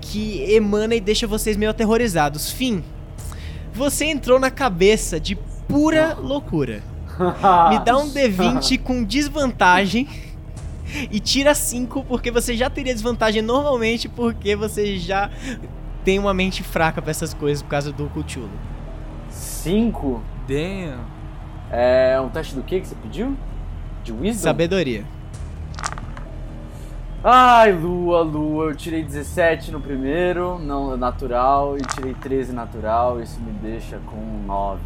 que 0.00 0.42
emana 0.52 0.94
e 0.94 1.00
deixa 1.00 1.26
vocês 1.26 1.56
meio 1.56 1.70
aterrorizados. 1.70 2.50
Fim. 2.50 2.82
Você 3.72 4.06
entrou 4.06 4.38
na 4.38 4.50
cabeça 4.50 5.18
de 5.20 5.36
pura 5.68 6.14
loucura. 6.14 6.82
Me 7.70 7.78
dá 7.84 7.96
um 7.98 8.08
D20 8.10 8.78
com 8.82 9.02
desvantagem. 9.04 10.06
e 11.10 11.18
tira 11.18 11.54
5 11.54 12.04
porque 12.04 12.30
você 12.30 12.56
já 12.56 12.70
teria 12.70 12.92
desvantagem 12.94 13.42
normalmente 13.42 14.08
porque 14.08 14.54
você 14.54 14.96
já 14.98 15.28
tem 16.04 16.18
uma 16.18 16.32
mente 16.32 16.62
fraca 16.62 17.02
pra 17.02 17.10
essas 17.10 17.34
coisas 17.34 17.60
por 17.62 17.68
causa 17.70 17.90
do 17.90 18.06
Cthulhu. 18.10 18.48
5. 19.30 20.22
Damn. 20.46 21.00
É 21.70 22.20
um 22.20 22.28
teste 22.28 22.54
do 22.54 22.62
que 22.62 22.80
que 22.80 22.86
você 22.86 22.94
pediu? 22.96 23.36
De 24.04 24.12
Wisdom? 24.12 24.42
Sabedoria. 24.42 25.04
Ai, 27.24 27.72
Lua, 27.72 28.22
Lua, 28.22 28.66
eu 28.66 28.76
tirei 28.76 29.02
17 29.02 29.72
no 29.72 29.80
primeiro, 29.80 30.58
não 30.60 30.96
natural, 30.96 31.76
e 31.76 31.80
tirei 31.80 32.14
13 32.14 32.52
natural, 32.52 33.20
isso 33.20 33.40
me 33.40 33.50
deixa 33.52 33.98
com 34.06 34.44
9. 34.46 34.80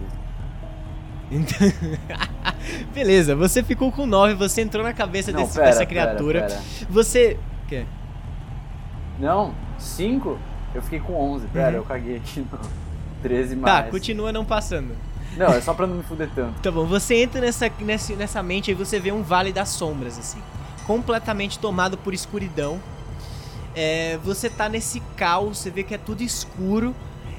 Então... 1.30 1.58
Beleza, 2.94 3.36
você 3.36 3.62
ficou 3.62 3.92
com 3.92 4.06
9, 4.06 4.34
você 4.34 4.62
entrou 4.62 4.82
na 4.82 4.94
cabeça 4.94 5.30
Não, 5.32 5.40
desse- 5.42 5.54
pera, 5.54 5.66
dessa 5.66 5.78
pera, 5.86 5.88
criatura. 6.06 6.40
pera. 6.46 6.60
Você. 6.88 7.38
O 7.64 7.68
quê? 7.68 7.84
Não, 9.18 9.52
5? 9.78 10.38
Eu 10.74 10.80
fiquei 10.82 11.00
com 11.00 11.12
11, 11.14 11.46
pera, 11.48 11.72
Uhum. 11.72 11.76
eu 11.76 11.84
caguei 11.84 12.16
aqui 12.16 12.40
no 12.40 12.58
13 13.22 13.54
Tá, 13.60 13.60
mais. 13.80 13.90
continua 13.90 14.32
não 14.32 14.44
passando. 14.46 14.94
Não, 15.36 15.48
é 15.48 15.60
só 15.60 15.72
pra 15.72 15.86
não 15.86 15.96
me 15.96 16.02
fuder 16.02 16.28
tanto. 16.34 16.60
Tá 16.60 16.70
bom, 16.70 16.86
você 16.86 17.22
entra 17.22 17.40
nessa, 17.40 17.70
nessa, 17.80 18.14
nessa 18.14 18.42
mente 18.42 18.70
e 18.70 18.74
você 18.74 18.98
vê 18.98 19.12
um 19.12 19.22
vale 19.22 19.52
das 19.52 19.70
sombras, 19.70 20.18
assim. 20.18 20.42
Completamente 20.86 21.58
tomado 21.58 21.96
por 21.96 22.12
escuridão. 22.12 22.80
É, 23.74 24.18
você 24.24 24.50
tá 24.50 24.68
nesse 24.68 25.00
caos, 25.16 25.58
você 25.58 25.70
vê 25.70 25.82
que 25.82 25.94
é 25.94 25.98
tudo 25.98 26.22
escuro. 26.22 26.94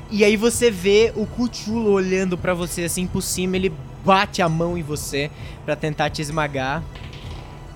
E 0.09 0.23
aí 0.23 0.35
você 0.35 0.69
vê 0.69 1.13
o 1.15 1.25
Cthulhu 1.25 1.91
olhando 1.91 2.37
pra 2.37 2.53
você 2.53 2.83
assim 2.83 3.07
por 3.07 3.21
cima, 3.21 3.55
ele 3.55 3.73
bate 4.03 4.41
a 4.41 4.49
mão 4.49 4.77
em 4.77 4.83
você 4.83 5.31
pra 5.65 5.75
tentar 5.75 6.09
te 6.09 6.21
esmagar. 6.21 6.83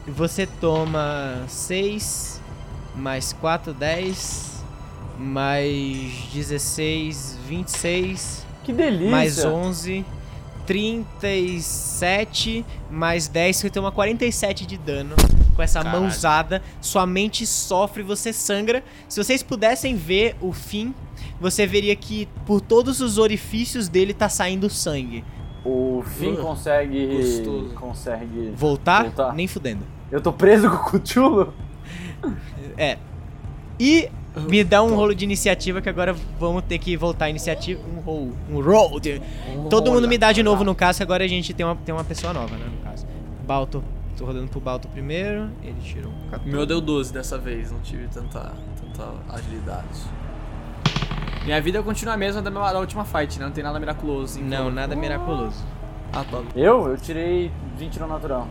E 0.08 0.12
você 0.12 0.46
toma 0.46 1.44
6 1.48 2.42
mais 2.96 3.34
4, 3.34 3.74
10 3.74 4.64
mais 5.18 6.12
16, 6.34 7.40
26 7.48 8.45
Que 8.66 8.74
delícia! 8.74 9.12
mais 9.12 9.46
11, 9.46 10.04
37, 10.66 12.66
mais 12.90 13.28
10, 13.28 13.58
você 13.58 13.70
toma 13.70 13.92
47 13.92 14.66
de 14.66 14.78
dano 14.78 15.16
com 15.56 15.62
essa 15.62 15.82
Caralho. 15.84 16.02
mãozada. 16.02 16.62
Sua 16.82 17.06
mente 17.06 17.46
sofre, 17.46 18.04
você 18.04 18.34
sangra. 18.34 18.84
Se 19.08 19.24
vocês 19.24 19.44
pudessem 19.44 19.96
ver 19.96 20.36
o 20.42 20.52
fim, 20.52 20.94
você 21.40 21.66
veria 21.68 21.96
que 21.96 22.28
por 22.46 22.62
todos 22.62 23.02
os 23.02 23.18
orifícios 23.18 23.88
dele 23.88 24.14
tá 24.14 24.30
saindo 24.30 24.70
sangue. 24.70 25.24
O 25.64 26.04
Finn 26.06 26.34
Uh, 26.34 26.38
consegue. 26.38 27.08
gostoso. 27.18 27.74
Consegue. 27.74 28.54
Voltar? 28.56 29.04
Voltar. 29.04 29.34
Nem 29.34 29.48
fudendo. 29.48 29.84
Eu 30.12 30.22
tô 30.22 30.32
preso 30.32 30.70
com 30.70 30.98
o 30.98 31.00
Cthulhu? 31.00 31.54
É. 32.78 32.98
E 33.80 34.10
me 34.50 34.64
dá 34.64 34.84
um 34.84 34.96
rolo 34.96 35.14
de 35.16 35.24
iniciativa 35.26 35.82
que 35.82 35.90
agora 35.90 36.16
vamos 36.40 36.64
ter 36.64 36.78
que 36.78 36.96
voltar 36.98 37.26
a 37.26 37.30
iniciativa. 37.30 37.82
Um 37.88 38.00
roll. 38.02 38.32
Um 38.52 38.62
roll. 38.62 39.00
de- 39.00 39.22
Todo 39.70 39.92
mundo 39.92 40.08
me 40.08 40.18
dá 40.18 40.32
de 40.32 40.44
novo 40.44 40.64
no 40.64 40.76
caso, 40.76 41.02
agora 41.04 41.24
a 41.24 41.28
gente 41.28 41.54
tem 41.54 41.66
uma, 41.66 41.76
tem 41.76 41.94
uma 41.94 42.04
pessoa 42.04 42.34
nova, 42.34 42.56
né? 42.56 42.66
No 42.66 42.78
caso. 42.90 43.06
Balto. 43.46 43.84
Tô 44.18 44.26
rodando 44.26 44.48
pro 44.48 44.62
Balto 44.62 44.88
primeiro. 44.88 45.50
Ele 45.62 45.76
tirou 45.84 46.10
um 46.12 46.30
14. 46.30 46.50
O 46.50 46.54
meu 46.54 46.66
deu 46.66 46.80
12 46.80 47.12
dessa 47.12 47.38
vez, 47.38 47.70
não 47.72 47.80
tive 47.82 48.08
tanta, 48.08 48.54
tanta 48.82 49.12
agilidade. 49.30 49.88
Minha 51.44 51.62
vida 51.62 51.84
continua 51.84 52.14
a 52.14 52.18
mesma 52.18 52.42
da, 52.42 52.50
minha- 52.50 52.72
da 52.74 52.80
última 52.80 53.04
fight, 53.06 53.38
né? 53.40 53.46
Não 53.46 53.52
tem 53.52 53.64
nada 53.64 53.80
miraculoso. 53.80 54.24
assim, 54.40 54.44
Não, 54.44 54.72
nada 54.72 54.96
miraculoso. 54.96 55.64
Ah, 56.14 56.24
tá. 56.24 56.42
Eu? 56.56 56.88
Eu 56.88 56.98
tirei 56.98 57.52
20 57.78 58.00
no 58.00 58.08
natural. 58.08 58.48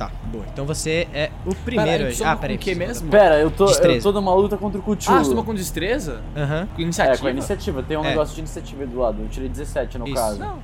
Tá, 0.00 0.10
boa. 0.32 0.46
Então 0.50 0.64
você 0.64 1.06
é 1.12 1.30
o 1.44 1.54
primeiro. 1.54 2.04
Pera, 2.16 2.30
ah, 2.30 2.34
peraí. 2.36 2.56
o 2.56 2.58
que 2.58 2.74
mesmo? 2.74 3.10
Pera, 3.10 3.38
eu 3.38 3.50
tô, 3.50 3.64
eu 3.64 3.68
Destreza. 3.68 4.02
tô 4.10 4.18
numa 4.18 4.32
luta 4.34 4.56
contra 4.56 4.78
o 4.80 4.82
Cthulhu. 4.82 5.14
Ah, 5.18 5.22
você 5.22 5.28
tomou 5.28 5.44
com 5.44 5.54
destreza? 5.54 6.22
Aham. 6.34 6.66
Com 6.74 6.80
iniciativa? 6.80 7.14
É, 7.16 7.18
com 7.20 7.26
a 7.26 7.30
iniciativa. 7.30 7.82
Tem 7.82 7.98
um 7.98 8.04
É. 8.06 8.08
negócio 8.08 8.34
de 8.34 8.40
iniciativa 8.40 8.86
do 8.86 8.98
lado. 8.98 9.20
Eu 9.20 9.28
tirei 9.28 9.50
17 9.50 9.98
no 9.98 10.06
Isso. 10.06 10.14
caso. 10.14 10.38
Não. 10.38 10.58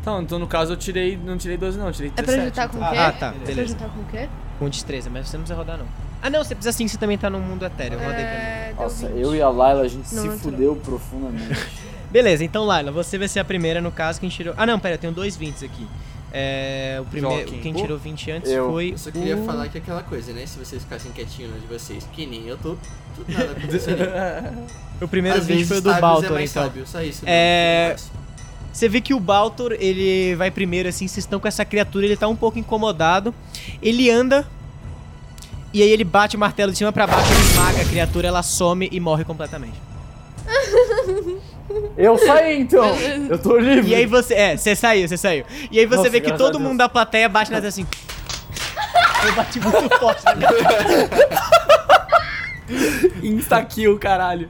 Então, 0.00 0.20
então, 0.22 0.38
no 0.40 0.48
caso, 0.48 0.72
eu 0.72 0.76
tirei. 0.76 1.16
Não 1.16 1.36
tirei 1.38 1.56
12, 1.56 1.78
não, 1.78 1.86
eu 1.86 1.92
tirei 1.92 2.10
É 2.16 2.22
17. 2.22 2.50
pra 2.52 2.66
juntar 2.66 2.68
com 2.68 2.78
o 2.78 2.84
Ah, 2.84 2.90
quê? 2.90 2.98
ah, 2.98 3.12
tá, 3.12 3.26
É 3.28 3.30
pra 3.30 3.46
beleza. 3.46 3.68
juntar 3.68 3.88
com 3.88 4.00
o 4.00 4.04
quê? 4.06 4.28
Com 4.58 4.68
destreza, 4.68 5.08
mas 5.10 5.28
você 5.28 5.36
não 5.36 5.44
precisa 5.44 5.56
rodar, 5.58 5.78
não. 5.78 5.86
Ah, 6.20 6.28
não, 6.28 6.42
você 6.42 6.56
precisa 6.56 6.76
sim, 6.76 6.88
você 6.88 6.98
também 6.98 7.16
tá 7.16 7.30
no 7.30 7.38
mundo 7.38 7.64
etéreo. 7.64 7.98
Pra 8.00 8.08
mim. 8.08 8.14
É, 8.14 8.72
deu 8.76 8.82
Nossa, 8.82 9.06
20. 9.06 9.20
eu 9.22 9.32
e 9.36 9.42
a 9.42 9.48
Layla, 9.48 9.82
a 9.82 9.88
gente 9.88 10.12
Não, 10.12 10.22
se 10.22 10.26
entrou. 10.28 10.38
fudeu 10.38 10.74
profundamente. 10.84 11.68
Beleza, 12.10 12.42
então 12.44 12.64
Laila, 12.64 12.90
você 12.90 13.16
vai 13.16 13.28
ser 13.28 13.38
a 13.38 13.44
primeira 13.44 13.80
no 13.80 13.92
caso 13.92 14.18
quem 14.18 14.28
tirou. 14.28 14.54
Ah, 14.56 14.66
não, 14.66 14.76
pera, 14.80 14.94
eu 14.94 14.98
tenho 14.98 15.12
dois 15.12 15.36
20 15.36 15.64
aqui. 15.64 15.86
É, 16.32 16.98
o 17.00 17.04
primeiro, 17.04 17.48
Joaquim. 17.48 17.60
quem 17.60 17.72
Pô, 17.72 17.80
tirou 17.80 17.98
20 17.98 18.30
antes 18.30 18.50
eu. 18.50 18.70
foi. 18.70 18.92
Eu 18.92 18.98
só 18.98 19.10
queria 19.10 19.36
o... 19.36 19.44
falar 19.46 19.68
que 19.68 19.78
é 19.78 19.80
aquela 19.80 20.02
coisa, 20.02 20.32
né? 20.32 20.44
Se 20.46 20.58
vocês 20.58 20.82
ficassem 20.82 21.12
quietinhos 21.12 21.60
de 21.60 21.66
vocês, 21.66 22.06
que 22.12 22.26
nem 22.26 22.46
eu 22.46 22.58
tô, 22.58 22.76
tudo 23.14 23.32
nada 23.32 23.52
aconteceria. 23.52 24.52
O 24.98 25.06
primeiro 25.06 25.38
Às 25.38 25.46
20 25.46 25.56
vezes 25.56 25.68
foi 25.68 25.76
o 25.76 25.80
do 25.82 25.90
sábios 25.90 26.00
Baltor, 26.00 26.30
é 26.30 26.32
mais 26.32 26.50
então. 26.50 26.62
sábio, 26.62 26.86
só 26.86 27.02
isso. 27.02 27.22
É-. 27.26 27.96
Você 28.72 28.88
vê 28.88 29.00
que 29.00 29.12
o 29.12 29.20
Baltor, 29.20 29.76
ele 29.78 30.34
vai 30.36 30.50
primeiro, 30.50 30.88
assim, 30.88 31.06
vocês 31.06 31.24
estão 31.24 31.38
com 31.38 31.46
essa 31.46 31.66
criatura, 31.66 32.06
ele 32.06 32.16
tá 32.16 32.28
um 32.28 32.36
pouco 32.36 32.58
incomodado. 32.58 33.34
Ele 33.82 34.10
anda. 34.10 34.46
E 35.72 35.82
aí 35.82 35.90
ele 35.90 36.04
bate 36.04 36.36
o 36.36 36.38
martelo 36.38 36.72
de 36.72 36.78
cima 36.78 36.92
pra 36.92 37.06
baixo, 37.06 37.30
ele 37.30 37.40
esmaga 37.42 37.82
a 37.82 37.84
criatura, 37.84 38.28
ela 38.28 38.42
some 38.42 38.88
e 38.90 38.98
morre 38.98 39.24
completamente. 39.24 39.76
eu 41.96 42.18
saí 42.18 42.60
então! 42.60 42.84
Eu 43.28 43.38
tô 43.38 43.56
livre! 43.58 43.90
E 43.90 43.94
aí 43.94 44.06
você. 44.06 44.34
É, 44.34 44.56
você 44.56 44.74
saiu, 44.76 45.08
você 45.08 45.16
saiu. 45.16 45.44
E 45.70 45.78
aí 45.78 45.86
você 45.86 45.96
Nossa, 45.96 46.10
vê 46.10 46.20
que 46.20 46.32
todo 46.32 46.58
mundo 46.60 46.78
da 46.78 46.88
plateia 46.88 47.28
bate 47.28 47.50
nas 47.50 47.64
assim. 47.64 47.86
Eu 49.26 49.34
bati 49.34 49.58
muito 49.60 49.98
forte 49.98 50.22
na 50.26 50.34
minha 50.34 50.48
Insta-kill, 53.22 53.98
caralho. 53.98 54.48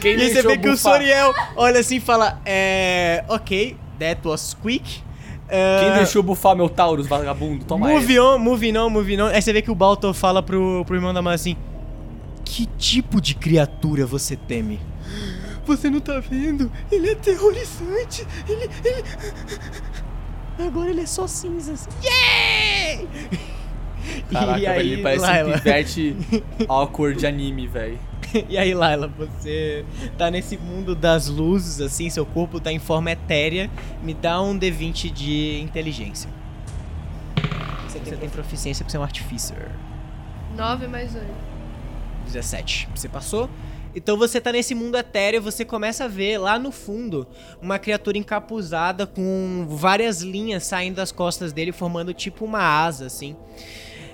Quem 0.00 0.16
E 0.16 0.22
aí 0.22 0.30
você 0.32 0.42
vê 0.42 0.58
que 0.58 0.68
o 0.68 0.72
bufar? 0.72 0.94
Soriel 0.94 1.32
olha 1.56 1.80
assim 1.80 1.96
e 1.96 2.00
fala: 2.00 2.40
É. 2.44 3.24
Ok, 3.28 3.76
that 3.98 4.20
was 4.26 4.54
quick. 4.60 5.00
Uh, 5.44 5.80
Quem 5.80 5.92
deixou 5.94 6.22
bufar 6.22 6.56
meu 6.56 6.68
Taurus, 6.68 7.06
vagabundo? 7.06 7.64
Toma 7.64 7.86
Move 7.88 8.12
essa. 8.16 8.22
on, 8.22 8.38
move 8.38 8.78
on, 8.78 8.88
move 8.90 9.20
on. 9.20 9.26
Aí 9.26 9.42
você 9.42 9.52
vê 9.52 9.60
que 9.62 9.70
o 9.70 9.74
Baltor 9.74 10.14
fala 10.14 10.42
pro, 10.42 10.82
pro 10.86 10.96
irmão 10.96 11.12
da 11.12 11.20
mãe 11.22 11.34
assim: 11.34 11.56
Que 12.44 12.66
tipo 12.78 13.20
de 13.20 13.34
criatura 13.34 14.06
você 14.06 14.34
teme? 14.34 14.80
Você 15.64 15.88
não 15.88 16.00
tá 16.00 16.18
vendo? 16.18 16.70
Ele 16.90 17.10
é 17.10 17.12
aterrorizante. 17.12 18.26
Ele. 18.48 18.68
ele... 18.84 19.04
Agora 20.58 20.90
ele 20.90 21.00
é 21.00 21.06
só 21.06 21.26
cinzas. 21.26 21.88
Yay! 22.02 23.08
Caraca, 24.30 24.58
e 24.58 24.66
aí, 24.66 24.92
ele 24.92 25.02
parece 25.02 25.22
Laila, 25.22 25.50
um 25.50 25.52
pivete 25.52 26.16
awkward 26.68 27.18
de 27.18 27.26
anime, 27.26 27.66
velho. 27.66 27.98
E 28.48 28.56
aí, 28.56 28.72
Laila, 28.72 29.08
você 29.08 29.84
tá 30.16 30.30
nesse 30.30 30.56
mundo 30.56 30.94
das 30.94 31.28
luzes, 31.28 31.80
assim, 31.80 32.08
seu 32.08 32.24
corpo 32.24 32.58
tá 32.58 32.72
em 32.72 32.78
forma 32.78 33.10
etérea. 33.10 33.70
Me 34.02 34.14
dá 34.14 34.40
um 34.40 34.58
D20 34.58 35.10
de 35.12 35.60
inteligência. 35.60 36.30
Você 37.88 38.16
tem, 38.16 38.28
proficiência 38.30 38.84
pra 38.84 38.90
ser 38.90 38.98
um 38.98 39.02
artificer. 39.02 39.68
9 40.56 40.88
mais 40.88 41.14
8. 41.14 41.26
17. 42.26 42.88
Você 42.94 43.08
passou? 43.08 43.50
Então 43.94 44.16
você 44.16 44.40
tá 44.40 44.52
nesse 44.52 44.74
mundo 44.74 44.96
etéreo, 44.96 45.42
você 45.42 45.64
começa 45.64 46.04
a 46.04 46.08
ver 46.08 46.38
lá 46.38 46.58
no 46.58 46.72
fundo 46.72 47.26
uma 47.60 47.78
criatura 47.78 48.16
encapuzada 48.16 49.06
com 49.06 49.66
várias 49.68 50.22
linhas 50.22 50.64
saindo 50.64 50.96
das 50.96 51.12
costas 51.12 51.52
dele, 51.52 51.72
formando 51.72 52.14
tipo 52.14 52.44
uma 52.44 52.60
asa, 52.60 53.06
assim. 53.06 53.36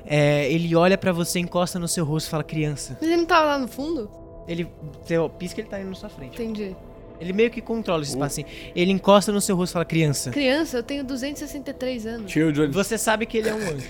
É, 0.04 0.50
ele 0.50 0.74
olha 0.74 0.96
pra 0.96 1.12
você, 1.12 1.38
encosta 1.38 1.78
no 1.78 1.86
seu 1.86 2.04
rosto 2.04 2.28
e 2.28 2.30
fala, 2.30 2.42
criança. 2.42 2.96
Mas 3.00 3.08
ele 3.08 3.18
não 3.18 3.26
tava 3.26 3.46
lá 3.46 3.58
no 3.58 3.68
fundo? 3.68 4.10
Ele. 4.48 4.66
Você 5.04 5.14
pisca 5.38 5.60
ele 5.60 5.68
tá 5.68 5.78
indo 5.78 5.90
na 5.90 5.94
sua 5.94 6.08
frente. 6.08 6.40
Entendi. 6.40 6.74
Ele 7.20 7.32
meio 7.32 7.50
que 7.50 7.60
controla 7.60 8.02
esse 8.02 8.12
espaço 8.12 8.40
assim. 8.40 8.50
Ele 8.74 8.92
encosta 8.92 9.32
no 9.32 9.40
seu 9.40 9.56
rosto 9.56 9.72
e 9.72 9.74
fala, 9.74 9.84
criança. 9.84 10.30
Criança, 10.30 10.78
eu 10.78 10.82
tenho 10.82 11.04
263 11.04 12.06
anos. 12.06 12.30
Children. 12.30 12.70
Você 12.70 12.96
sabe 12.96 13.26
que 13.26 13.36
ele 13.38 13.48
é 13.48 13.54
um 13.54 13.58
anjo. 13.58 13.88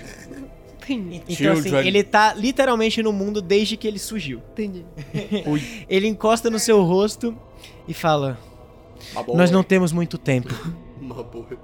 Entendi. 0.81 1.21
Então, 1.27 1.53
assim, 1.53 1.63
Children. 1.63 1.87
ele 1.87 2.03
tá 2.03 2.33
literalmente 2.33 3.03
no 3.03 3.13
mundo 3.13 3.41
desde 3.41 3.77
que 3.77 3.87
ele 3.87 3.99
surgiu. 3.99 4.41
Entendi. 4.53 4.85
Ele 5.89 6.07
encosta 6.07 6.49
no 6.49 6.57
seu 6.59 6.81
rosto 6.83 7.35
e 7.87 7.93
fala: 7.93 8.39
Nós 9.33 9.51
não 9.51 9.63
temos 9.63 9.91
muito 9.91 10.17
tempo. 10.17 10.53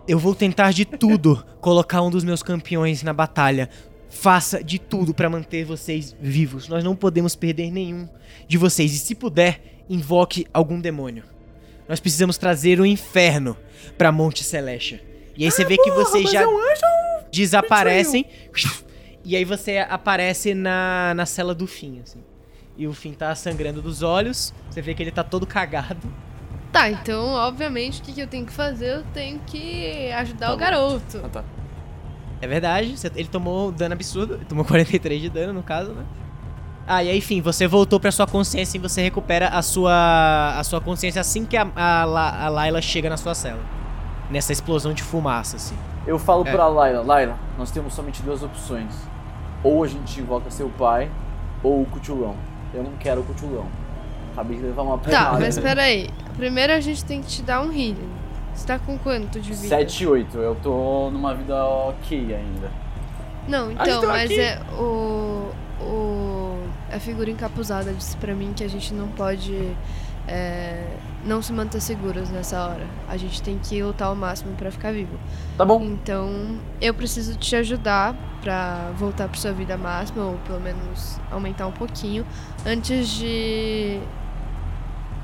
Eu 0.08 0.18
vou 0.18 0.34
tentar 0.34 0.72
de 0.72 0.86
tudo 0.86 1.46
colocar 1.60 2.02
um 2.02 2.10
dos 2.10 2.24
meus 2.24 2.42
campeões 2.42 3.04
na 3.04 3.14
batalha. 3.14 3.70
Faça 4.10 4.64
de 4.64 4.80
tudo 4.80 5.14
pra 5.14 5.30
manter 5.30 5.66
vocês 5.66 6.16
vivos. 6.22 6.68
Nós 6.68 6.84
não 6.84 6.96
podemos 6.96 7.36
perder 7.36 7.72
nenhum 7.72 8.08
de 8.48 8.58
vocês. 8.58 8.94
E 8.94 8.98
se 8.98 9.14
puder, 9.14 9.84
invoque 9.90 10.48
algum 10.54 10.80
demônio. 10.80 11.24
Nós 11.88 12.00
precisamos 12.00 12.38
trazer 12.38 12.80
o 12.80 12.86
inferno 12.86 13.58
pra 13.98 14.12
Monte 14.12 14.44
Celeste. 14.44 15.02
E 15.38 15.44
aí 15.44 15.52
você 15.52 15.66
vê 15.66 15.78
que 15.78 15.92
vocês 15.92 16.32
já 16.32 16.46
desaparecem. 17.32 18.26
E 19.26 19.36
aí 19.36 19.44
você 19.44 19.80
aparece 19.90 20.54
na, 20.54 21.14
na 21.16 21.26
cela 21.26 21.54
do 21.56 21.66
Fim, 21.66 22.00
assim. 22.04 22.24
E 22.78 22.88
o 22.88 22.94
Fim 22.94 23.14
tá 23.14 23.34
sangrando 23.36 23.82
dos 23.82 24.04
olhos. 24.04 24.54
Você 24.70 24.82
vê 24.82 24.94
que 24.94 25.02
ele 25.02 25.12
tá 25.12 25.24
todo 25.24 25.46
cagado. 25.48 26.08
Tá, 26.72 26.90
então, 26.90 27.28
obviamente, 27.34 28.02
o 28.02 28.04
que, 28.04 28.14
que 28.14 28.22
eu 28.22 28.28
tenho 28.28 28.46
que 28.46 28.52
fazer? 28.52 28.98
Eu 28.98 29.04
tenho 29.14 29.40
que 29.48 30.12
ajudar 30.12 30.48
Tá 30.48 30.52
o 30.54 30.56
bom. 30.56 30.60
garoto. 30.60 31.22
Ah, 31.24 31.30
tá. 31.30 31.44
É 32.42 32.48
verdade, 32.48 32.98
você- 32.98 33.10
ele 33.16 33.30
tomou 33.30 33.72
dano 33.72 33.94
absurdo, 33.94 34.36
ele 34.36 34.46
tomou 34.46 34.64
43 34.66 35.22
de 35.22 35.30
dano 35.30 35.54
no 35.54 35.64
caso, 35.64 35.92
né? 35.94 36.04
Ah, 36.86 37.04
e 37.04 37.10
aí, 37.10 37.18
enfim, 37.18 37.42
você 37.42 37.66
voltou 37.66 38.00
pra 38.00 38.12
sua 38.12 38.28
consciência 38.28 38.78
e 38.78 38.82
você 38.82 39.02
recupera 39.02 39.48
a 39.48 39.62
sua, 39.64 40.54
a 40.60 40.64
sua 40.64 40.80
consciência 40.80 41.20
assim 41.20 41.44
que 41.46 41.58
a, 41.58 41.66
a, 41.76 42.46
a 42.46 42.50
Layla 42.50 42.80
chega 42.82 43.10
na 43.10 43.18
sua 43.18 43.34
cela. 43.34 43.64
Nessa 44.30 44.52
explosão 44.52 44.94
de 44.94 45.02
fumaça, 45.02 45.56
assim. 45.56 45.76
Eu 46.06 46.20
falo 46.20 46.46
É. 46.48 46.52
pra 46.52 46.68
Laila, 46.68 47.02
Laila, 47.02 47.40
nós 47.58 47.72
temos 47.72 47.94
somente 47.94 48.22
duas 48.22 48.44
opções. 48.44 48.94
Ou 49.66 49.84
a 49.84 49.88
gente 49.88 50.20
invoca 50.22 50.50
seu 50.52 50.70
pai, 50.70 51.10
ou 51.64 51.82
o 51.82 51.86
Cutulão. 51.86 52.36
Eu 52.74 52.84
não 52.84 52.92
quero 53.00 53.22
o 53.22 53.24
Cutulão. 53.24 53.66
Acabei 54.34 54.58
de 54.58 54.64
levar 54.64 54.84
uma 54.84 54.98
Tá, 54.98 55.10
porrada. 55.26 55.40
mas 55.40 55.58
peraí. 55.58 56.10
Primeiro 56.38 56.74
a 56.74 56.80
gente 56.80 57.04
tem 57.04 57.22
que 57.22 57.28
te 57.28 57.42
dar 57.42 57.62
um 57.62 57.72
healing. 57.72 58.10
Você 58.54 58.68
tá 58.68 58.78
com 58.80 58.98
quanto 58.98 59.40
de 59.40 59.52
vida? 59.54 59.68
7 59.68 60.04
e 60.04 60.08
8, 60.08 60.38
eu 60.38 60.56
tô 60.56 61.10
numa 61.12 61.34
vida 61.34 61.56
ok 61.66 62.34
ainda. 62.36 62.70
Não, 63.48 63.72
então, 63.72 64.02
tá 64.02 64.08
mas 64.08 64.32
aqui. 64.32 64.40
é 64.40 64.60
o. 64.80 65.50
O. 65.82 66.58
A 66.92 67.00
figura 67.00 67.30
encapuzada 67.30 67.92
disse 67.94 68.16
pra 68.18 68.34
mim 68.34 68.54
que 68.56 68.64
a 68.64 68.68
gente 68.70 68.94
não 68.94 69.08
pode. 69.10 69.76
é, 70.28 70.86
não 71.26 71.42
se 71.42 71.52
manter 71.52 71.82
seguros 71.82 72.30
nessa 72.30 72.64
hora. 72.64 72.86
A 73.10 73.18
gente 73.18 73.42
tem 73.42 73.58
que 73.58 73.82
lutar 73.82 74.10
ao 74.10 74.16
máximo 74.16 74.56
pra 74.56 74.72
ficar 74.72 74.94
vivo. 74.94 75.18
Tá 75.58 75.66
bom? 75.66 75.82
Então, 75.84 76.60
eu 76.80 76.94
preciso 76.94 77.36
te 77.36 77.56
ajudar 77.56 78.16
pra 78.42 78.92
voltar 78.96 79.28
pra 79.28 79.38
sua 79.40 79.52
vida 79.52 79.76
máxima, 79.76 80.24
ou 80.24 80.38
pelo 80.46 80.62
menos 80.62 81.20
aumentar 81.32 81.66
um 81.68 81.72
pouquinho, 81.72 82.26
antes 82.66 83.10
de. 83.10 84.00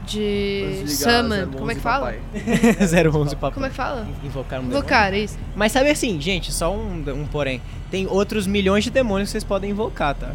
De. 0.04 0.84
Summon. 0.88 1.52
Como 1.56 1.70
é 1.70 1.76
que 1.76 1.82
fala? 1.82 2.16
011 2.34 3.36
papai. 3.36 3.52
Como 3.54 3.66
é 3.68 3.70
que 3.70 3.76
fala? 3.76 4.08
Invocar 4.24 4.60
um 4.60 4.64
demônio. 4.64 4.80
Invocar, 4.80 5.14
isso. 5.14 5.38
Mas 5.56 5.72
sabe 5.72 5.92
assim, 5.92 6.20
gente, 6.20 6.52
só 6.52 6.74
um, 6.74 7.04
um 7.10 7.28
porém. 7.28 7.62
Tem 7.92 8.08
outros 8.08 8.48
milhões 8.48 8.84
de 8.84 8.90
demônios 8.90 9.30
que 9.30 9.34
vocês 9.34 9.44
podem 9.44 9.70
invocar, 9.70 10.16
tá? 10.16 10.32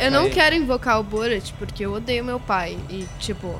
Eu 0.00 0.10
não 0.10 0.28
quero 0.28 0.54
invocar 0.54 0.98
o 1.00 1.02
Borat 1.02 1.52
porque 1.58 1.84
eu 1.84 1.94
odeio 1.94 2.24
meu 2.24 2.38
pai. 2.38 2.78
E, 2.90 3.06
tipo, 3.18 3.54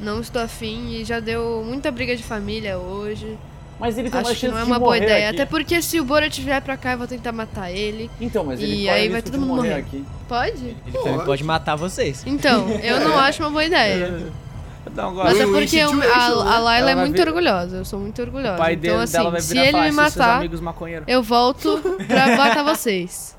não 0.00 0.20
estou 0.20 0.42
afim 0.42 0.90
e 0.92 1.04
já 1.04 1.20
deu 1.20 1.62
muita 1.66 1.90
briga 1.90 2.14
de 2.16 2.22
família 2.22 2.78
hoje. 2.78 3.38
Mas 3.78 3.98
ele 3.98 4.08
tem 4.08 4.18
uma 4.20 4.30
Acho 4.30 4.34
que 4.40 4.46
chance 4.46 4.54
não 4.54 4.60
é 4.60 4.64
uma 4.64 4.78
boa 4.78 4.96
ideia. 4.96 5.28
aqui. 5.28 5.36
Até 5.36 5.44
porque 5.44 5.82
se 5.82 6.00
o 6.00 6.04
Borat 6.04 6.38
vier 6.40 6.62
pra 6.62 6.78
cá, 6.78 6.92
eu 6.92 6.98
vou 6.98 7.06
tentar 7.06 7.30
matar 7.32 7.70
ele. 7.70 8.10
Então, 8.18 8.42
mas 8.42 8.58
ele 8.62 8.74
E 8.84 8.88
aí 8.88 9.08
vai 9.10 9.20
todo 9.20 9.38
mundo 9.38 9.48
morrer 9.56 9.68
morrer. 9.68 9.80
aqui. 9.80 10.04
Pode? 10.26 10.64
Ele 10.86 10.98
também 11.02 11.24
pode 11.26 11.44
matar 11.44 11.76
vocês. 11.76 12.22
Então, 12.26 12.68
eu 12.70 13.00
não 13.00 13.18
acho 13.20 13.42
uma 13.42 13.50
boa 13.50 13.64
ideia. 13.64 14.32
Não, 14.94 15.12
Mas 15.12 15.38
é 15.40 15.44
porque 15.46 15.76
eu- 15.76 15.90
a, 15.90 15.92
a 15.92 15.96
né? 15.98 16.58
Laila 16.58 16.72
Ela 16.78 16.90
é 16.92 16.94
vai 16.94 17.04
muito 17.06 17.16
vir- 17.16 17.26
orgulhosa. 17.26 17.76
Eu 17.78 17.84
sou 17.84 17.98
muito 17.98 18.22
orgulhosa. 18.22 18.54
O 18.54 18.58
pai 18.58 18.74
então, 18.74 18.82
dele, 18.92 19.02
assim, 19.02 19.12
dela 19.14 19.30
vai 19.30 19.40
se 19.40 19.48
virar 19.48 19.60
e 19.60 19.66
ele 19.66 19.72
falar, 19.72 19.82
me 19.82 19.88
"Esses 19.90 20.12
seus 20.12 20.16
matar, 20.16 20.36
amigos 20.38 20.60
maconheiros. 20.60 21.08
eu 21.08 21.22
volto 21.24 21.82
pra 22.06 22.36
matar 22.36 22.62
vocês. 22.62 23.36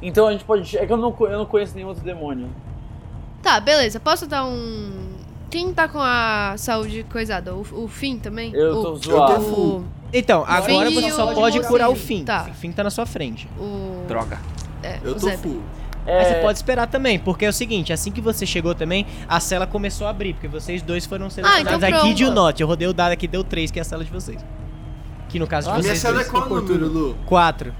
Então 0.00 0.26
a 0.26 0.32
gente 0.32 0.44
pode. 0.44 0.76
É 0.76 0.86
que 0.86 0.92
eu 0.92 0.96
não, 0.96 1.12
co- 1.12 1.26
eu 1.28 1.38
não 1.38 1.44
conheço 1.46 1.74
nenhum 1.76 1.88
outro 1.88 2.02
demônio. 2.02 2.48
Tá, 3.42 3.60
beleza. 3.60 4.00
Posso 4.00 4.26
dar 4.26 4.46
um. 4.46 4.90
Quem 5.50 5.72
tá 5.72 5.88
com 5.88 6.00
a 6.00 6.54
saúde 6.56 7.04
coisada? 7.10 7.54
O, 7.54 7.84
o 7.84 7.88
Fim 7.88 8.18
também? 8.18 8.52
Eu 8.54 8.78
o, 8.78 8.82
tô 8.82 8.96
zoado. 8.96 9.42
O, 9.42 9.84
Então, 10.12 10.44
agora 10.46 10.90
Fim 10.90 10.94
você 10.94 11.10
só 11.10 11.32
pode 11.32 11.60
curar 11.62 11.88
o 11.88 11.94
fim. 11.96 12.24
Tá. 12.24 12.48
O 12.50 12.54
fim 12.54 12.70
tá 12.70 12.84
na 12.84 12.90
sua 12.90 13.06
frente. 13.06 13.48
o, 13.58 14.04
Droga. 14.06 14.38
é, 14.82 14.98
Eu 15.02 15.12
o 15.12 15.14
tô 15.20 15.30
full. 15.38 15.62
É, 16.06 16.18
Mas 16.18 16.28
você 16.28 16.34
pode 16.36 16.58
esperar 16.58 16.86
também, 16.86 17.18
porque 17.18 17.44
é 17.44 17.48
o 17.50 17.52
seguinte, 17.52 17.92
assim 17.92 18.10
que 18.10 18.20
você 18.20 18.46
chegou 18.46 18.74
também, 18.74 19.06
a 19.28 19.38
cela 19.40 19.66
começou 19.66 20.06
a 20.06 20.10
abrir, 20.10 20.32
porque 20.32 20.48
vocês 20.48 20.80
dois 20.80 21.04
foram 21.04 21.28
selecionados 21.28 21.82
então 21.82 21.98
aqui 21.98 22.14
de 22.14 22.24
pronto. 22.24 22.34
Norte. 22.34 22.62
Eu 22.62 22.66
rodei 22.66 22.88
o 22.88 22.94
dado 22.94 23.12
aqui, 23.12 23.28
deu 23.28 23.44
3, 23.44 23.70
que 23.70 23.78
é 23.78 23.82
a 23.82 23.84
cela 23.84 24.02
de 24.02 24.10
vocês. 24.10 24.42
Que 25.28 25.38
no 25.38 25.46
caso 25.46 25.68
de 25.68 25.74
Minha 25.74 25.82
vocês 25.82 25.98
cela 25.98 26.22
é 26.22 26.24
qual 26.24 26.48
número, 26.48 26.86
Lu? 26.88 27.18
4. 27.26 27.74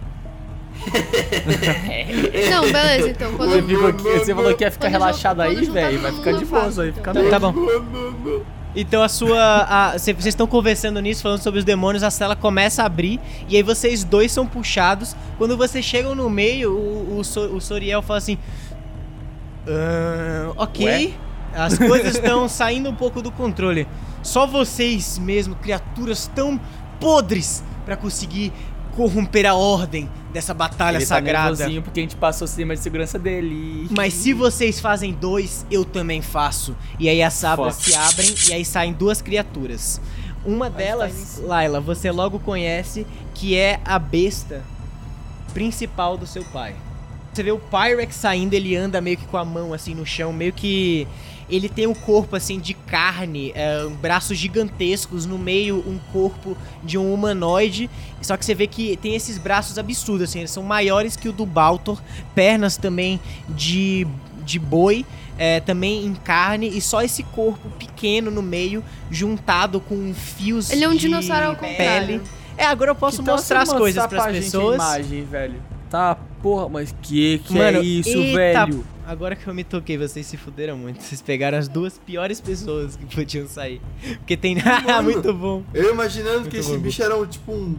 Não, 2.51 2.63
beleza, 2.73 3.11
então. 3.11 3.33
Quando, 3.35 3.51
Você, 3.51 3.63
ficou 3.63 3.87
aqui- 3.89 4.03
você 4.03 4.35
falou 4.35 4.55
que 4.55 4.65
ia 4.65 4.71
ficar 4.71 4.87
Quando 4.89 4.93
relaxado 4.93 5.41
aí, 5.43 5.65
velho. 5.65 6.01
Vai 6.01 6.13
ficar 6.13 6.33
de 6.33 6.45
boa, 6.45 6.63
então. 6.69 6.93
ficar 6.93 7.15
Tá, 7.31 7.39
bom. 7.39 7.55
Então 8.77 9.03
a 9.03 9.09
sua. 9.09 9.39
a- 9.69 9.99
cê- 9.99 10.13
Vocês 10.13 10.27
estão 10.27 10.47
conversando 10.47 11.01
nisso, 11.01 11.23
falando 11.23 11.41
sobre 11.41 11.59
os 11.59 11.65
demônios, 11.65 12.03
a 12.03 12.11
cela 12.11 12.37
começa 12.37 12.83
a 12.83 12.87
abrir, 12.87 13.19
e 13.49 13.57
aí 13.57 13.63
vocês 13.63 14.05
dois 14.05 14.31
são 14.31 14.47
puxados. 14.47 15.17
Quando 15.37 15.57
vocês 15.57 15.85
chegam 15.85 16.15
no 16.15 16.29
meio, 16.31 16.73
o, 16.73 17.19
o, 17.19 17.25
So- 17.25 17.55
o 17.57 17.61
Soriel 17.61 18.03
fala 18.03 18.19
assim. 18.19 18.39
"Ah, 19.67 20.53
ok. 20.57 21.15
As 21.55 21.77
coisas 21.79 22.15
estão 22.15 22.49
saindo 22.49 22.89
um 22.91 22.95
pouco 22.95 23.21
do 23.23 23.31
controle. 23.33 23.89
Só 24.23 24.47
vocês 24.47 25.19
mesmo, 25.19 25.55
criaturas 25.57 26.31
tão 26.35 26.61
podres, 27.01 27.65
pra 27.87 27.97
conseguir 27.97 28.53
corromper 28.99 29.47
a 29.47 29.55
ordem 29.55 30.11
dessa 30.33 30.53
batalha 30.53 30.97
Ele 30.97 31.07
tá 31.07 31.15
sagrada. 31.15 31.71
porque 31.83 32.01
a 32.01 32.03
gente 32.03 32.17
passou 32.17 32.47
o 32.47 32.49
sistema 32.49 32.75
de 32.75 32.83
segurança 32.83 33.17
dele. 33.17 33.87
Mas 33.93 34.13
se 34.13 34.33
vocês 34.33 34.81
fazem 34.81 35.13
dois, 35.13 35.65
eu 35.71 35.85
também 35.85 36.21
faço. 36.21 36.75
E 36.99 37.09
aí 37.09 37.23
as 37.23 37.45
abas 37.45 37.77
se 37.77 37.95
abrem 37.95 38.35
e 38.49 38.53
aí 38.55 38.65
saem 38.65 38.93
duas 38.93 39.23
criaturas. 39.23 40.01
Uma 40.45 40.69
delas, 40.69 41.41
Laila, 41.41 41.81
você 41.81 42.11
logo 42.11 42.41
conhece, 42.41 43.07
que 43.35 43.57
é 43.57 43.79
a 43.85 44.01
besta 44.01 44.65
principal 45.55 46.19
do 46.19 46.27
seu 46.27 46.45
pai. 46.47 46.75
Você 47.33 47.45
vê 47.45 47.53
o 47.53 47.59
Pyrex 47.59 48.17
saindo, 48.17 48.55
ele 48.55 48.75
anda 48.75 49.01
meio 49.01 49.17
que 49.17 49.27
com 49.27 49.37
a 49.37 49.45
mão 49.45 49.73
assim 49.73 49.95
no 49.95 50.05
chão, 50.05 50.33
meio 50.33 50.53
que. 50.53 51.07
Ele 51.49 51.69
tem 51.69 51.87
um 51.87 51.95
corpo 51.95 52.37
assim 52.37 52.59
de 52.59 52.75
carne, 52.75 53.53
é, 53.55 53.87
braços 54.03 54.37
gigantescos, 54.37 55.25
no 55.25 55.39
meio 55.39 55.77
um 55.87 55.99
corpo 56.13 56.57
de 56.83 56.99
um 56.99 57.15
humanoide. 57.15 57.89
Só 58.23 58.37
que 58.37 58.45
você 58.45 58.55
vê 58.55 58.67
que 58.67 58.97
tem 58.97 59.15
esses 59.15 59.39
braços 59.39 59.79
absurdos, 59.79 60.29
assim, 60.29 60.41
eles 60.41 60.51
são 60.51 60.63
maiores 60.63 61.17
que 61.17 61.29
o 61.29 61.33
do 61.33 61.47
Baltor, 61.47 62.01
pernas 62.35 62.77
também 62.77 63.21
de, 63.49 64.07
de 64.45 64.59
boi, 64.59 65.07
é, 65.39 65.61
também 65.61 66.05
em 66.05 66.15
carne, 66.15 66.69
e 66.69 66.81
só 66.81 67.01
esse 67.03 67.23
corpo 67.23 67.69
pequeno 67.79 68.31
no 68.31 68.43
meio, 68.43 68.83
juntado 69.11 69.81
com 69.81 70.13
fios 70.13 70.71
Ele 70.71 70.85
é 70.85 70.89
um 70.89 70.93
de 70.95 70.99
dinossauro 71.01 71.47
ao 71.47 71.57
pele. 71.57 71.73
contrário. 71.73 72.23
É, 72.57 72.65
agora 72.67 72.91
eu 72.91 72.95
posso 72.97 73.23
tal 73.23 73.37
mostrar 73.37 73.63
as 73.63 73.73
coisas 73.73 74.03
mostrar 74.03 74.09
pras 74.09 74.23
pra 74.25 74.33
gente 74.33 74.43
a 74.43 74.45
pessoas. 74.47 74.75
imagem, 74.75 75.25
velho. 75.25 75.63
Tá, 75.89 76.17
porra, 76.43 76.69
mas 76.69 76.95
que 77.01 77.39
que 77.39 77.55
Mano, 77.55 77.79
é 77.79 77.83
isso, 77.83 78.11
eita, 78.19 78.37
velho? 78.67 78.85
Agora 79.07 79.35
que 79.35 79.47
eu 79.47 79.55
me 79.55 79.65
toquei, 79.65 79.97
vocês 79.97 80.27
se 80.27 80.37
fuderam 80.37 80.77
muito. 80.77 81.01
Vocês 81.03 81.23
pegaram 81.23 81.57
as 81.57 81.67
duas 81.67 81.97
piores 81.99 82.43
pessoas 82.43 82.95
que 82.95 83.07
podiam 83.07 83.49
sair. 83.49 83.81
Porque 84.19 84.37
tem. 84.37 84.57
Mano. 84.85 85.03
muito 85.05 85.33
bom. 85.33 85.63
Eu 85.73 85.93
imaginando 85.93 86.41
Muito 86.41 86.51
que 86.51 86.59
esse 86.59 86.73
bom. 86.73 86.79
bicho 86.79 87.03
era 87.03 87.17
um, 87.17 87.25
tipo 87.25 87.53
um. 87.53 87.75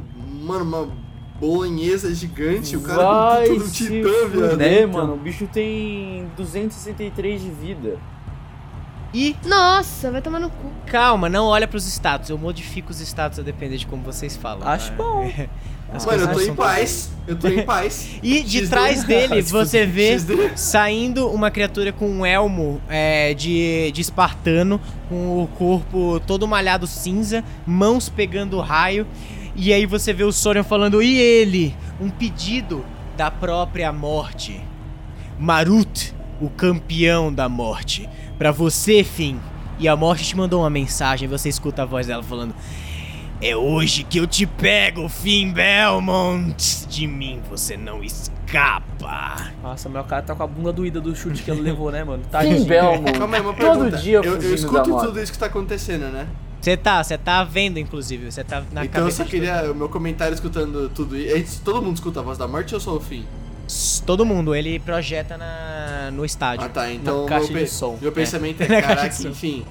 Mano, 0.50 0.64
uma 0.64 0.90
bolonhesa 1.40 2.12
gigante. 2.14 2.76
O 2.76 2.82
cara 2.82 3.04
Vai 3.04 3.48
com 3.50 3.54
tudo 3.60 3.72
titã, 3.72 3.94
viado. 3.94 4.50
fuder, 4.50 4.88
mano. 4.88 5.14
O 5.14 5.18
bicho 5.18 5.46
tem 5.46 6.26
263 6.36 7.40
de 7.40 7.50
vida. 7.52 7.98
E 9.14 9.36
Nossa, 9.46 10.10
vai 10.10 10.22
tomar 10.24 10.40
no 10.40 10.50
cu. 10.50 10.72
calma, 10.88 11.30
não 11.30 11.46
olha 11.46 11.68
pros 11.68 11.86
status. 11.86 12.32
Eu 12.32 12.38
modifico 12.38 12.90
os 12.90 13.00
status 13.00 13.38
a 13.38 13.44
depender 13.44 13.78
de 13.78 13.86
como 13.86 14.02
vocês 14.02 14.36
falam. 14.36 14.68
Acho 14.68 14.90
tá? 14.90 14.98
bom. 14.98 15.32
As 15.94 16.06
Mano, 16.06 16.24
eu 16.24 16.34
tô 16.34 16.42
em 16.42 16.56
paz. 16.56 17.12
Eu 17.28 17.36
tô 17.36 17.48
em 17.48 17.64
paz. 17.64 18.10
E 18.22 18.44
de 18.44 18.68
trás 18.68 19.04
dele 19.04 19.42
você 19.46 19.86
vê 19.86 20.18
saindo 20.56 21.28
uma 21.30 21.50
criatura 21.52 21.92
com 21.92 22.08
um 22.08 22.26
elmo 22.26 22.82
é, 22.88 23.34
de, 23.34 23.92
de 23.92 24.02
espartano, 24.02 24.80
com 25.08 25.44
o 25.44 25.48
corpo 25.48 26.20
todo 26.28 26.48
malhado 26.48 26.86
cinza, 26.88 27.44
mãos 27.66 28.10
pegando 28.10 28.60
raio. 28.60 29.06
E 29.62 29.74
aí 29.74 29.86
você 29.86 30.14
vê 30.14 30.24
o 30.24 30.32
Sorion 30.32 30.64
falando, 30.64 31.04
e 31.04 31.18
ele? 31.18 31.76
Um 32.00 32.10
pedido 32.10 32.86
da 33.18 33.30
própria 33.30 33.92
morte. 33.92 34.62
Marut, 35.38 36.16
o 36.40 36.50
campeão 36.50 37.32
da 37.34 37.50
morte. 37.50 38.08
Pra 38.38 38.54
você, 38.54 39.04
Finn. 39.04 39.36
E 39.78 39.86
a 39.86 39.98
morte 39.98 40.24
te 40.24 40.38
mandou 40.38 40.62
uma 40.62 40.70
mensagem, 40.70 41.28
você 41.28 41.50
escuta 41.50 41.82
a 41.82 41.86
voz 41.86 42.08
dela 42.08 42.24
falando: 42.24 42.56
É 43.42 43.54
hoje 43.54 44.06
que 44.06 44.18
eu 44.18 44.26
te 44.26 44.46
pego, 44.46 45.10
Finn 45.10 45.52
Belmont! 45.52 46.88
De 46.88 47.06
mim 47.06 47.42
você 47.50 47.76
não 47.76 48.02
escapa! 48.02 49.52
Nossa, 49.62 49.90
meu 49.90 50.06
cara 50.06 50.22
tá 50.22 50.34
com 50.36 50.44
a 50.44 50.48
bunda 50.48 50.72
doída 50.72 51.02
do 51.02 51.14
chute 51.14 51.44
que 51.44 51.52
ele 51.52 51.60
levou, 51.60 51.92
né, 51.92 52.02
mano? 52.02 52.24
Fim 52.24 52.30
Tadinho. 52.32 52.64
Belmont. 52.66 53.12
Calma 53.20 53.36
aí, 53.36 53.42
uma 53.42 53.54
Todo 53.54 53.66
pergunta. 53.80 53.98
dia 53.98 54.18
eu, 54.20 54.24
eu 54.24 54.38
da 54.38 54.48
escuto 54.56 54.98
tudo 55.00 55.22
isso 55.22 55.34
que 55.34 55.38
tá 55.38 55.48
acontecendo, 55.48 56.06
né? 56.12 56.28
Você 56.62 56.76
tá, 56.76 57.04
você 57.04 57.18
tá 57.18 57.44
vendo, 57.44 57.80
inclusive, 57.80 58.32
você 58.32 58.44
tá 58.44 58.64
na 58.72 58.84
então 58.84 59.06
eu 59.06 59.12
só 59.12 59.24
queria. 59.24 59.72
O 59.72 59.76
meu 59.76 59.88
comentário 59.88 60.34
escutando 60.34 60.90
tudo 60.90 61.16
isso. 61.16 61.62
é 61.62 61.64
Todo 61.64 61.82
mundo 61.82 61.96
escuta 61.96 62.20
a 62.20 62.24
voz 62.24 62.38
da 62.38 62.48
morte 62.48 62.74
ou 62.74 62.82
só 62.82 62.96
o 62.96 63.00
fim? 63.00 63.26
Todo 64.06 64.26
mundo, 64.26 64.56
ele 64.56 64.80
projeta 64.80 65.38
na, 65.38 66.10
no 66.12 66.26
estádio. 66.26 66.66
Ah 66.66 66.70
tá, 66.70 66.92
então 66.92 67.28
meu, 67.52 67.68
som. 67.68 67.98
meu 68.02 68.12
pensamento 68.12 68.62
é, 68.62 68.68
caixa 68.82 68.88
caraca, 68.88 69.28
enfim. 69.28 69.64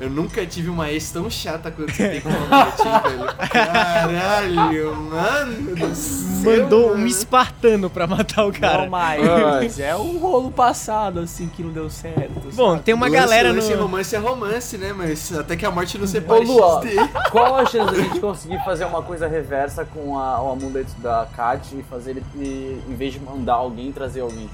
Eu 0.00 0.08
nunca 0.08 0.46
tive 0.46 0.70
uma 0.70 0.90
ex 0.90 1.10
tão 1.10 1.28
chata 1.28 1.70
quanto 1.70 1.92
você 1.92 2.08
tem 2.08 2.20
com 2.22 2.28
uma 2.30 2.38
mulher, 2.40 3.02
velho. 3.18 3.50
Caralho, 3.50 4.96
mano 4.96 5.76
do 5.76 5.94
céu. 5.94 6.62
Mandou 6.62 6.86
um 6.88 6.94
mano. 6.94 7.06
espartano 7.06 7.90
pra 7.90 8.06
matar 8.06 8.46
o 8.46 8.52
cara. 8.52 8.82
Não, 8.84 8.90
mas 8.90 9.78
é 9.78 9.94
um 9.94 10.18
rolo 10.18 10.50
passado, 10.50 11.20
assim, 11.20 11.48
que 11.48 11.62
não 11.62 11.70
deu 11.70 11.90
certo. 11.90 12.48
Bom, 12.54 12.70
sabe? 12.72 12.82
tem 12.82 12.94
uma 12.94 13.06
Lance- 13.06 13.18
galera 13.18 13.52
lance 13.52 13.74
no. 13.74 13.82
romance 13.82 14.16
é 14.16 14.18
romance, 14.18 14.78
né? 14.78 14.94
Mas 14.96 15.36
até 15.36 15.54
que 15.56 15.66
a 15.66 15.70
morte 15.70 15.98
não 15.98 16.04
Ô 16.04 16.08
separe 16.08 16.44
Lua, 16.46 16.80
XD. 16.82 16.96
qual 17.30 17.56
a 17.56 17.66
chance 17.66 17.94
da 17.94 18.00
gente 18.02 18.20
conseguir 18.20 18.58
fazer 18.64 18.86
uma 18.86 19.02
coisa 19.02 19.28
reversa 19.28 19.84
com 19.84 20.18
a- 20.18 20.42
o 20.42 20.52
amuleto 20.52 20.92
da 20.98 21.26
Kat 21.36 21.76
e 21.76 21.82
fazer 21.82 22.12
ele, 22.12 22.22
e, 22.36 22.80
em 22.88 22.94
vez 22.94 23.12
de 23.12 23.20
mandar 23.20 23.54
alguém, 23.54 23.92
trazer 23.92 24.20
alguém? 24.20 24.48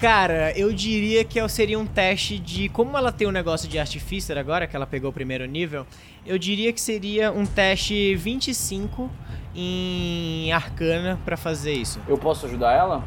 Cara, 0.00 0.56
eu 0.58 0.72
diria 0.72 1.22
que 1.24 1.46
seria 1.48 1.78
um 1.78 1.84
teste 1.84 2.38
de. 2.38 2.70
Como 2.70 2.96
ela 2.96 3.12
tem 3.12 3.28
um 3.28 3.30
negócio 3.30 3.68
de 3.68 3.78
Artificer 3.78 4.38
agora, 4.38 4.66
que 4.66 4.74
ela 4.74 4.86
pegou 4.86 5.10
o 5.10 5.12
primeiro 5.12 5.44
nível, 5.44 5.86
eu 6.24 6.38
diria 6.38 6.72
que 6.72 6.80
seria 6.80 7.30
um 7.30 7.44
teste 7.44 8.14
25 8.16 9.10
em 9.54 10.50
Arcana 10.52 11.18
pra 11.22 11.36
fazer 11.36 11.74
isso. 11.74 12.00
Eu 12.08 12.16
posso 12.16 12.46
ajudar 12.46 12.72
ela? 12.72 13.04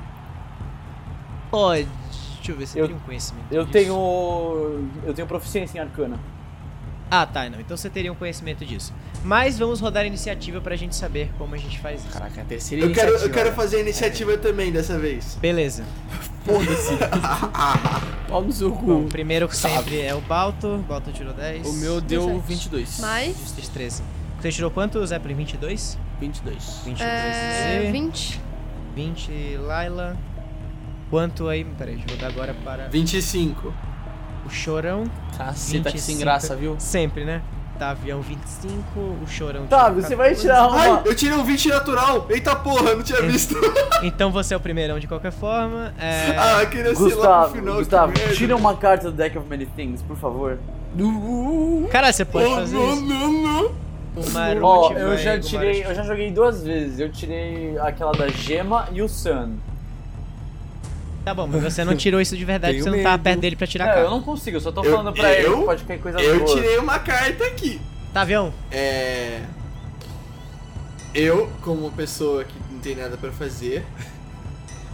Pode. 1.49 1.87
Deixa 2.35 2.51
eu 2.51 2.55
ver 2.57 2.67
se 2.67 2.77
eu 2.77 2.83
Eu- 2.83 2.87
tenho 2.89 2.99
um 2.99 3.03
conhecimento. 3.03 3.45
Eu 3.51 3.61
disso. 3.65 3.71
tenho. 3.73 4.89
Eu 5.03 5.13
tenho 5.15 5.27
proficiência 5.27 5.77
em 5.79 5.81
arcana. 5.81 6.19
Ah, 7.16 7.28
tá, 7.28 7.47
não. 7.47 7.59
Então 7.59 7.78
você 7.78 7.91
teria 7.91 8.11
um 8.11 8.16
conhecimento 8.16 8.66
disso. 8.66 8.91
Mas 9.24 9.59
vamos 9.59 9.80
rodar 9.80 10.01
a 10.01 10.07
iniciativa 10.07 10.59
pra 10.59 10.76
gente 10.76 10.95
saber 10.95 11.30
como 11.38 11.53
a 11.53 11.57
gente 11.59 11.78
faz 11.80 12.01
isso. 12.01 12.11
Caraca, 12.11 12.41
a 12.41 12.43
terceira 12.43 12.84
Eu 12.84 12.91
quero, 12.91 13.09
iniciativa. 13.11 13.39
eu 13.39 13.43
quero 13.43 13.55
fazer 13.55 13.78
a 13.78 13.80
iniciativa 13.82 14.36
também 14.38 14.72
dessa 14.72 14.97
vez. 14.97 15.38
Beleza. 15.39 15.84
Foda-se. 16.43 16.97
Pau 18.28 18.43
no 18.43 18.51
seu 18.51 18.72
Bom, 18.72 19.01
o 19.01 19.03
cu. 19.03 19.09
primeiro 19.09 19.47
sempre 19.53 20.01
é 20.01 20.16
o 20.16 20.22
Balto. 20.22 20.84
Balto 20.88 21.11
tirou 21.11 21.36
10. 21.36 21.68
O 21.68 21.74
meu 21.74 22.01
deu 22.01 22.22
17. 22.26 22.47
22. 22.47 22.99
Mais 22.99 23.38
Justiça 23.38 23.72
13. 23.72 24.03
Você 24.41 24.51
tirou 24.51 24.72
quanto, 24.72 25.05
Zeppelin? 25.05 25.36
22? 25.36 25.99
22. 26.20 26.82
22 26.84 26.99
é, 26.99 27.82
Z. 27.84 27.91
20. 27.91 28.41
20 28.95 29.57
Laila. 29.57 30.18
Quanto 31.11 31.47
aí? 31.47 31.64
Peraí, 31.64 31.95
deixa 31.97 32.11
eu 32.11 32.18
dar 32.18 32.28
agora 32.30 32.55
para 32.64 32.88
25. 32.88 33.72
O 34.45 34.49
Chorão. 34.49 35.03
Caceta 35.37 35.91
que 35.91 35.99
sem 35.99 36.15
25. 36.15 36.19
graça, 36.19 36.55
viu? 36.55 36.75
Sempre, 36.79 37.25
né? 37.25 37.41
Tá, 37.79 37.89
avião 37.89 38.21
25, 38.21 38.77
o 38.99 39.25
Chorão 39.27 39.65
Tá, 39.65 39.89
você 39.89 40.15
vai 40.15 40.29
14. 40.35 40.41
tirar 40.41 40.69
Ai, 40.71 40.89
uma. 40.91 41.01
eu 41.05 41.15
tirei 41.15 41.35
um 41.35 41.43
20 41.43 41.69
natural. 41.69 42.27
Eita 42.29 42.55
porra, 42.55 42.93
não 42.95 43.01
tinha 43.03 43.21
visto. 43.23 43.55
Então 44.03 44.31
você 44.31 44.53
é 44.53 44.57
o 44.57 44.59
primeirão 44.59 44.99
de 44.99 45.07
qualquer 45.07 45.31
forma. 45.31 45.93
É... 45.97 46.35
Ah, 46.37 46.65
queria 46.65 46.93
ser 46.93 47.01
lá 47.15 47.47
pro 47.47 47.55
Gustavo, 47.55 47.55
final. 47.55 47.75
Gustavo, 47.77 48.13
tira 48.35 48.55
uma 48.55 48.75
carta 48.75 49.09
do 49.09 49.15
Deck 49.17 49.37
of 49.37 49.47
Many 49.49 49.65
Things, 49.65 50.01
por 50.03 50.17
favor. 50.17 50.59
Cara, 51.91 52.11
você 52.11 52.23
pode 52.25 52.45
Oh, 52.45 52.55
fazer 52.55 52.75
não, 52.75 52.93
isso. 52.93 53.01
não, 53.05 53.31
não. 53.31 53.71
O 54.15 54.29
Marute 54.31 54.63
Ó, 54.63 54.89
vai- 54.93 55.01
eu 55.01 55.17
já 55.17 55.39
tirei, 55.39 55.83
eu 55.83 55.95
já 55.95 56.03
joguei 56.03 56.29
duas 56.31 56.63
vezes. 56.63 56.99
Eu 56.99 57.11
tirei 57.11 57.75
aquela 57.79 58.11
da 58.11 58.27
Gema 58.27 58.87
e 58.91 59.01
o 59.01 59.09
Sun. 59.09 59.53
Tá 61.24 61.34
bom, 61.34 61.47
mas 61.47 61.63
você 61.63 61.84
não 61.86 61.95
tirou 61.95 62.19
isso 62.19 62.36
de 62.36 62.43
verdade, 62.43 62.82
você 62.84 62.89
não 62.89 63.01
tá 63.01 63.11
medo. 63.11 63.24
perto 63.24 63.39
dele 63.39 63.55
pra 63.55 63.65
tirar 63.65 63.86
a 63.86 63.88
Não, 63.88 63.93
carta. 63.93 64.07
eu 64.07 64.11
não 64.11 64.21
consigo, 64.21 64.57
eu 64.57 64.61
só 64.61 64.71
tô 64.71 64.84
Eu- 64.84 64.91
falando 64.91 65.13
pra 65.13 65.32
ele 65.34 65.47
eu- 65.47 65.59
que 65.59 65.65
pode 65.65 65.84
cair 65.86 65.99
coisa 65.99 66.19
Eu 66.21 66.39
boa. 66.43 66.55
tirei 66.55 66.78
uma 66.78 66.99
carta 66.99 67.45
aqui. 67.45 67.80
Tá, 68.13 68.21
avião? 68.21 68.53
É. 68.69 69.41
Eu, 71.13 71.49
como 71.61 71.82
uma 71.82 71.91
pessoa 71.91 72.43
que 72.43 72.53
não 72.71 72.80
tem 72.80 72.95
nada 72.95 73.15
pra 73.17 73.32
fazer, 73.32 73.86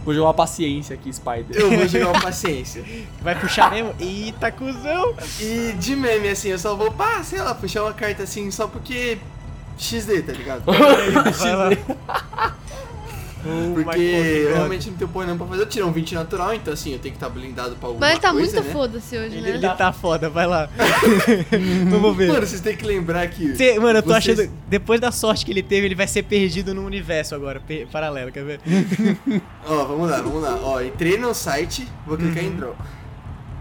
Vou 0.04 0.14
jogar 0.14 0.28
uma 0.28 0.34
paciência 0.34 0.94
aqui, 0.94 1.12
Spider. 1.12 1.46
eu 1.50 1.70
vou 1.70 1.86
jogar 1.88 2.08
uma 2.08 2.20
paciência. 2.22 2.82
Vai 3.20 3.38
puxar 3.38 3.70
mesmo? 3.70 3.94
Eita, 3.98 4.50
cuzão! 4.52 5.14
E 5.40 5.72
de 5.78 5.94
meme, 5.96 6.28
assim, 6.28 6.48
eu 6.48 6.58
só 6.58 6.74
vou, 6.74 6.90
pá, 6.92 7.22
sei 7.22 7.40
lá, 7.40 7.54
puxar 7.54 7.82
uma 7.82 7.92
carta 7.92 8.22
assim 8.22 8.50
só 8.50 8.66
porque. 8.66 9.18
XD, 9.78 10.22
tá 10.22 10.32
ligado? 10.32 10.62
Vai 11.38 11.56
lá. 11.56 11.70
Porque 13.74 14.00
eu 14.00 14.54
realmente 14.54 14.90
não 14.90 14.96
tenho 14.96 15.10
porra 15.10 15.26
nenhuma 15.26 15.44
pra 15.44 15.52
fazer. 15.54 15.62
Eu 15.62 15.68
tirei 15.68 15.86
um 15.88 15.92
20 15.92 16.14
natural, 16.14 16.54
então 16.54 16.72
assim, 16.74 16.92
eu 16.92 16.98
tenho 16.98 17.12
que 17.14 17.16
estar 17.16 17.28
blindado 17.28 17.76
pra 17.76 17.88
alguma 17.88 18.00
Mas 18.06 18.12
ele 18.12 18.20
tá 18.20 18.30
coisa, 18.32 18.52
muito 18.56 18.66
né? 18.66 18.72
foda-se 18.72 19.16
hoje, 19.16 19.36
Ele, 19.36 19.40
né? 19.42 19.48
ele 19.56 19.68
tá 19.76 19.92
foda, 19.92 20.28
vai 20.28 20.46
lá. 20.46 20.68
Vamos 21.90 22.16
ver. 22.16 22.28
Mano, 22.28 22.46
vocês 22.46 22.60
têm 22.60 22.76
que 22.76 22.84
lembrar 22.84 23.26
que. 23.28 23.56
Cê- 23.56 23.78
mano, 23.78 23.98
eu 23.98 24.02
tô 24.02 24.10
Vocês- 24.10 24.38
achando. 24.38 24.52
Depois 24.68 25.00
da 25.00 25.10
sorte 25.10 25.44
que 25.44 25.50
ele 25.52 25.62
teve, 25.62 25.86
ele 25.86 25.94
vai 25.94 26.06
ser 26.06 26.22
perdido 26.24 26.74
num 26.74 26.84
universo 26.84 27.34
agora, 27.34 27.60
per- 27.60 27.86
paralelo, 27.88 28.30
quer 28.30 28.44
ver? 28.44 28.60
Ó, 29.66 29.84
vamos 29.84 30.10
lá, 30.10 30.20
vamos 30.20 30.42
lá. 30.42 30.58
Ó, 30.62 30.80
entrei 30.80 31.16
no 31.16 31.32
site, 31.34 31.86
vou 32.06 32.16
clicar 32.16 32.44
em 32.44 32.50
draw. 32.56 32.74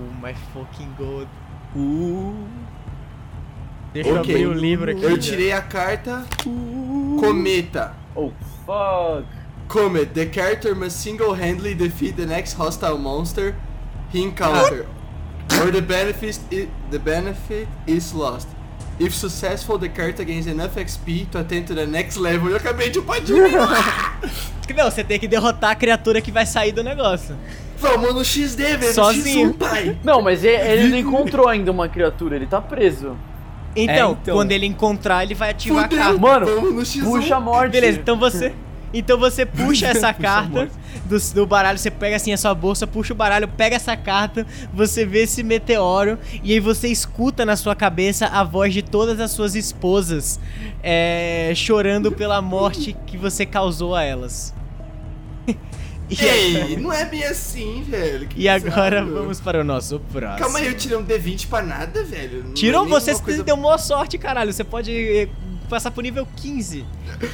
Oh 0.01 0.25
my 0.25 0.33
fucking 0.53 0.89
god. 0.97 1.27
Uh, 1.75 2.33
Deixa 3.93 4.09
eu 4.09 4.17
Ok. 4.19 4.33
abrir 4.35 4.45
o 4.47 4.53
livro 4.53 4.91
aqui. 4.91 5.03
Eu 5.03 5.17
tirei 5.17 5.51
a 5.51 5.61
carta 5.61 6.23
Cometa. 7.19 7.93
Oh, 8.15 8.31
fuck. 8.65 9.25
Comet, 9.69 10.15
the 10.15 10.25
character 10.25 10.73
must 10.73 10.99
single-handedly 10.99 11.75
defeat 11.75 12.17
the 12.17 12.25
next 12.25 12.53
hostile 12.53 12.97
monster 12.97 13.55
he 14.11 14.23
encounter, 14.23 14.87
or 15.61 15.69
the 15.71 15.81
benefit 15.81 16.39
the 16.89 16.99
benefit 16.99 17.67
is 17.85 18.11
lost. 18.13 18.47
If 18.99 19.13
successful, 19.13 19.77
the 19.77 19.87
character 19.87 20.25
gains 20.25 20.47
enough 20.47 20.75
XP 20.75 21.29
to 21.31 21.39
attain 21.39 21.65
to 21.65 21.75
the 21.75 21.85
next 21.85 22.17
level. 22.17 22.49
Eu 22.49 22.57
acabei 22.57 22.89
de 22.89 22.97
upar 22.99 23.21
de 23.21 23.31
um. 23.31 23.47
Não, 24.75 24.89
você 24.89 25.03
tem 25.03 25.19
que 25.19 25.27
derrotar 25.27 25.71
a 25.71 25.75
criatura 25.75 26.19
que 26.19 26.31
vai 26.31 26.45
sair 26.45 26.71
do 26.71 26.83
negócio. 26.83 27.35
Vamos 27.77 28.13
no 28.13 28.25
XD, 28.25 28.77
velho. 28.77 28.93
Sozinho. 28.93 29.53
X1, 29.53 29.57
pai. 29.57 29.97
Não, 30.03 30.21
mas 30.21 30.43
ele, 30.43 30.57
ele 30.57 30.87
não 30.89 30.97
encontrou 30.97 31.47
ainda 31.47 31.71
uma 31.71 31.87
criatura, 31.87 32.35
ele 32.35 32.45
tá 32.45 32.59
preso. 32.59 33.15
Então, 33.75 34.17
então. 34.21 34.35
quando 34.35 34.51
ele 34.51 34.65
encontrar, 34.65 35.23
ele 35.23 35.35
vai 35.35 35.51
ativar 35.51 35.85
a 35.85 35.89
Fudeu. 35.89 35.99
carta. 35.99 36.19
Mano, 36.19 36.45
Vamos 36.45 36.73
no 36.73 36.81
X1. 36.81 37.03
Puxa 37.03 37.35
a 37.35 37.39
morte. 37.39 37.71
Beleza, 37.71 37.99
então 37.99 38.17
você. 38.17 38.53
Então 38.93 39.17
você 39.17 39.45
puxa 39.45 39.87
essa 39.89 40.13
carta 40.13 40.69
do, 41.05 41.17
do 41.33 41.45
baralho, 41.45 41.77
você 41.77 41.91
pega 41.91 42.15
assim 42.15 42.33
a 42.33 42.37
sua 42.37 42.53
bolsa, 42.55 42.87
puxa 42.87 43.13
o 43.13 43.15
baralho, 43.15 43.47
pega 43.47 43.75
essa 43.75 43.95
carta, 43.95 44.45
você 44.73 45.05
vê 45.05 45.23
esse 45.23 45.43
meteoro, 45.43 46.17
e 46.43 46.53
aí 46.53 46.59
você 46.59 46.87
escuta 46.87 47.45
na 47.45 47.55
sua 47.55 47.75
cabeça 47.75 48.25
a 48.27 48.43
voz 48.43 48.73
de 48.73 48.81
todas 48.81 49.19
as 49.19 49.31
suas 49.31 49.55
esposas 49.55 50.39
é, 50.81 51.51
chorando 51.55 52.11
pela 52.11 52.41
morte 52.41 52.95
que 53.05 53.17
você 53.17 53.45
causou 53.45 53.95
a 53.95 54.03
elas. 54.03 54.53
E, 56.11 56.25
Ei, 56.25 56.77
não 56.77 56.91
é 56.91 57.05
bem 57.05 57.23
assim, 57.23 57.83
velho. 57.87 58.27
Que 58.27 58.41
e 58.41 58.49
agora 58.49 59.03
bizarro. 59.03 59.19
vamos 59.21 59.39
para 59.39 59.61
o 59.61 59.63
nosso 59.63 59.99
próximo. 60.11 60.39
Calma 60.39 60.57
aí, 60.57 60.65
eu 60.65 60.73
tirei 60.75 60.97
um 60.97 61.03
D20 61.05 61.47
pra 61.47 61.61
nada, 61.61 62.03
velho. 62.03 62.45
Não 62.45 62.53
Tirou 62.55 62.83
é 62.85 62.89
você, 62.89 63.13
coisa- 63.19 63.43
deu 63.43 63.55
maior 63.55 63.77
sorte, 63.77 64.17
caralho. 64.17 64.51
Você 64.51 64.63
pode 64.63 64.91
eh, 64.91 65.29
passar 65.69 65.91
pro 65.91 66.01
nível 66.01 66.27
15. 66.35 66.85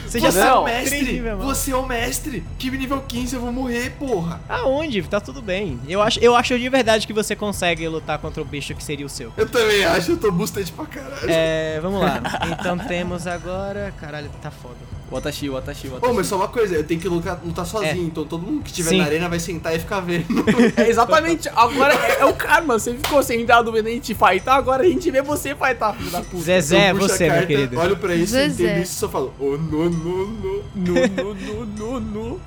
Você 0.06 0.20
já 0.20 0.28
é 0.28 0.54
o 0.54 0.64
mestre! 0.64 1.22
Você 1.40 1.72
é 1.72 1.76
o 1.76 1.86
mestre! 1.86 2.44
Que 2.60 2.70
nível 2.70 3.02
15 3.02 3.36
eu 3.36 3.42
vou 3.42 3.52
morrer, 3.52 3.92
porra! 3.92 4.42
Aonde? 4.48 5.02
Tá 5.04 5.20
tudo 5.20 5.42
bem. 5.42 5.80
Eu 5.88 6.02
acho, 6.02 6.20
eu 6.20 6.36
acho 6.36 6.58
de 6.60 6.70
verdade 6.70 7.08
que 7.08 7.14
você 7.14 7.36
consegue 7.36 7.88
lutar 7.88 8.20
contra 8.20 8.42
o 8.42 8.46
bicho 8.46 8.76
que 8.76 8.84
seria 8.84 9.06
o 9.06 9.10
seu. 9.10 9.32
Eu 9.38 9.50
também 9.50 9.84
acho, 9.86 10.12
eu 10.12 10.18
tô 10.18 10.32
boosted 10.32 10.72
pra 10.74 10.86
caralho. 10.86 11.30
É, 11.30 11.80
vamos 11.82 12.02
lá. 12.02 12.22
Então 12.52 12.78
temos 12.78 13.26
agora. 13.28 13.94
Caralho, 14.00 14.30
tá 14.42 14.52
foda. 14.52 14.76
Watashi, 15.12 15.50
Watashi, 15.50 15.88
Pô, 15.88 15.96
Watashi. 15.96 16.14
mas 16.14 16.28
só 16.28 16.36
uma 16.36 16.48
coisa, 16.48 16.76
eu 16.76 16.84
tenho 16.84 17.00
que 17.00 17.08
lutar, 17.08 17.40
lutar 17.44 17.66
sozinho, 17.66 18.08
então 18.08 18.26
todo 18.26 18.42
mundo 18.42 18.64
que 18.64 18.70
estiver 18.70 18.98
na 18.98 19.06
arena 19.06 19.30
vai 19.30 19.40
sentar 19.40 19.76
e 19.76 19.80
ficar 19.80 20.00
vendo. 20.00 20.26
É 20.78 20.90
exatamente, 20.90 21.48
agora 21.50 21.94
é, 21.94 22.22
é 22.22 22.26
o 22.26 22.34
karma. 22.34 22.78
Você 22.78 22.94
ficou 22.94 23.22
sentado 23.22 23.72
vendo 23.72 23.88
a 23.88 23.92
gente 23.92 24.16
fightar, 24.16 24.56
agora 24.56 24.84
a 24.84 24.86
gente 24.86 25.10
vê 25.12 25.22
você 25.22 25.56
fightar, 25.56 25.94
filho 25.94 26.10
da 26.10 26.22
puta. 26.22 26.44
Zezé, 26.44 26.88
é 26.88 26.94
puxo 26.94 27.06
a 27.06 27.08
você, 27.08 27.24
meu 27.26 27.34
carta, 27.34 27.48
querido. 27.48 27.80
Olho 27.80 27.98
pra 27.98 28.16
isso, 28.16 28.34
Zezé. 28.34 28.64
entendo 28.64 28.84
isso 28.84 28.94
e 28.94 29.00
só 29.00 29.10
falo, 29.10 29.34
oh, 29.40 29.58
no, 29.58 29.90
no, 29.90 30.28
no. 30.28 30.66
No, 30.76 30.94
no, 31.08 31.66
no, 31.66 31.66
no, 31.66 32.00
no. 32.00 32.42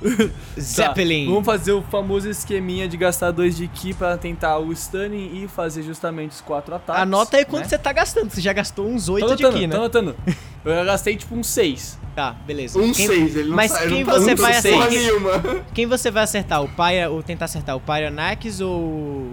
Zeppelin. 0.61 1.27
Tá, 1.27 1.31
vamos 1.31 1.47
fazer 1.47 1.73
o 1.73 1.83
famoso 1.83 2.29
esqueminha 2.29 2.89
de 2.89 2.97
gastar 2.97 3.31
dois 3.31 3.57
de 3.57 3.69
ki 3.69 3.95
pra 3.95 4.17
tentar 4.17 4.59
o 4.59 4.73
stunning 4.73 5.43
e 5.43 5.49
fazer 5.49 5.83
justamente 5.83 6.33
os 6.33 6.41
quatro 6.41 6.75
ataques. 6.75 7.03
Anota 7.03 7.37
aí 7.37 7.45
quanto 7.45 7.65
né? 7.65 7.69
você 7.69 7.79
tá 7.79 7.93
gastando. 7.93 8.31
Você 8.31 8.41
já 8.41 8.53
gastou 8.53 8.87
uns 8.87 9.09
8 9.09 9.37
de 9.37 9.47
aqui, 9.47 9.67
né? 9.67 9.75
tô 9.75 9.81
anotando. 9.81 10.17
Eu 10.69 10.75
já 10.77 10.85
gastei 10.85 11.17
tipo 11.17 11.35
uns 11.35 11.47
seis. 11.47 11.99
Tá, 12.15 12.33
beleza. 12.47 12.79
Um 12.79 12.93
Quem- 12.93 13.07
6, 13.07 13.37
ele 13.37 13.49
não 13.51 13.57
mas 13.57 13.71
sai, 13.71 13.87
quem 13.89 14.03
não 14.05 14.13
tá 14.13 14.19
você 14.19 14.35
vai 14.35 14.57
acertar? 14.57 14.91
nenhuma. 14.91 15.31
Quem 15.73 15.87
você 15.87 16.11
vai 16.11 16.23
acertar? 16.25 16.63
O 16.65 16.69
Pyra, 16.69 17.11
ou 17.11 17.23
tentar 17.23 17.45
acertar? 17.45 17.77
O 17.77 17.81
Pyronax 17.81 18.61
ou. 18.61 19.29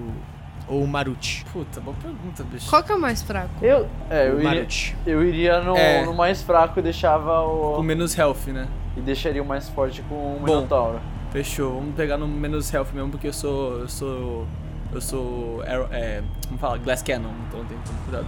Ou 0.68 0.84
o 0.84 0.88
Maruti? 0.88 1.44
Puta, 1.52 1.80
boa 1.82 1.96
pergunta, 2.02 2.44
bicho. 2.44 2.70
Qual 2.70 2.84
que 2.84 2.92
é 2.92 2.96
o 2.96 3.00
mais 3.00 3.22
fraco? 3.24 3.50
Eu, 3.64 3.88
é, 4.10 4.30
eu 4.30 4.40
iria, 4.40 4.50
Maruti. 4.52 4.96
eu 5.06 5.24
iria 5.24 5.62
no, 5.62 5.76
É. 5.76 6.06
no 6.06 6.14
mais 6.14 6.42
fraco 6.44 6.80
e 6.80 6.82
deixava 6.84 7.42
Com 7.44 7.80
o. 7.80 7.84
menos 7.84 8.16
health, 8.18 8.48
né? 8.48 8.68
E 8.96 9.02
deixaria 9.02 9.42
o 9.42 9.46
mais 9.46 9.68
forte 9.70 10.02
com 10.04 10.16
o 10.16 10.40
Bom. 10.40 10.46
Minotauro. 10.46 11.00
Fechou. 11.32 11.76
Vamos 11.80 11.96
pegar 11.96 12.18
no 12.18 12.28
menos 12.28 12.72
health 12.74 12.88
mesmo, 12.94 13.10
porque 13.10 13.28
eu 13.28 13.34
sou. 13.34 13.80
Eu 13.80 13.88
sou. 13.90 14.48
Eu 14.94 15.02
sou. 15.02 15.64
É, 15.64 16.22
como 16.48 16.60
fala? 16.60 16.78
Glass 16.78 17.02
Cannon, 17.02 17.32
então 17.48 17.66
tem 17.66 17.78
que 17.80 17.84
tomar 17.90 18.00
cuidado. 18.04 18.28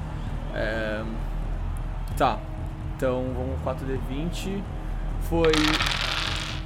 É, 0.56 1.04
tá. 2.18 2.40
Então 2.98 3.24
vamos 3.36 3.62
4D20. 3.64 4.62
Foi. 5.30 5.52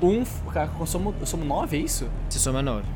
Um. 0.02 0.24
Cara, 0.52 0.72
somos, 0.86 1.30
somos 1.30 1.46
9, 1.46 1.78
é 1.78 1.80
isso? 1.82 2.10
Você 2.30 2.40
soma 2.40 2.62
9. 2.62 2.88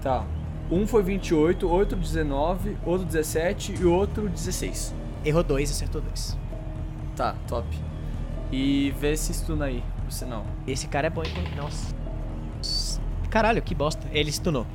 Tá. 0.00 0.24
Um 0.70 0.86
foi 0.86 1.02
28, 1.02 1.68
outro 1.68 1.98
19, 1.98 2.76
outro 2.84 3.06
17 3.06 3.74
e 3.80 3.84
outro 3.84 4.28
16. 4.28 4.94
Errou 5.24 5.42
dois, 5.42 5.70
acertou 5.70 6.00
dois. 6.00 6.36
Tá, 7.16 7.34
top. 7.48 7.66
E 8.52 8.94
vê 9.00 9.16
se 9.16 9.32
stuna 9.32 9.64
aí, 9.64 9.82
por 10.04 10.12
sinal. 10.12 10.46
Esse 10.66 10.86
cara 10.86 11.08
é 11.08 11.10
bom, 11.10 11.22
hein? 11.24 11.32
Nossa. 11.56 13.00
Caralho, 13.30 13.60
que 13.62 13.74
bosta. 13.74 14.06
Ele 14.12 14.30
stunou. 14.30 14.66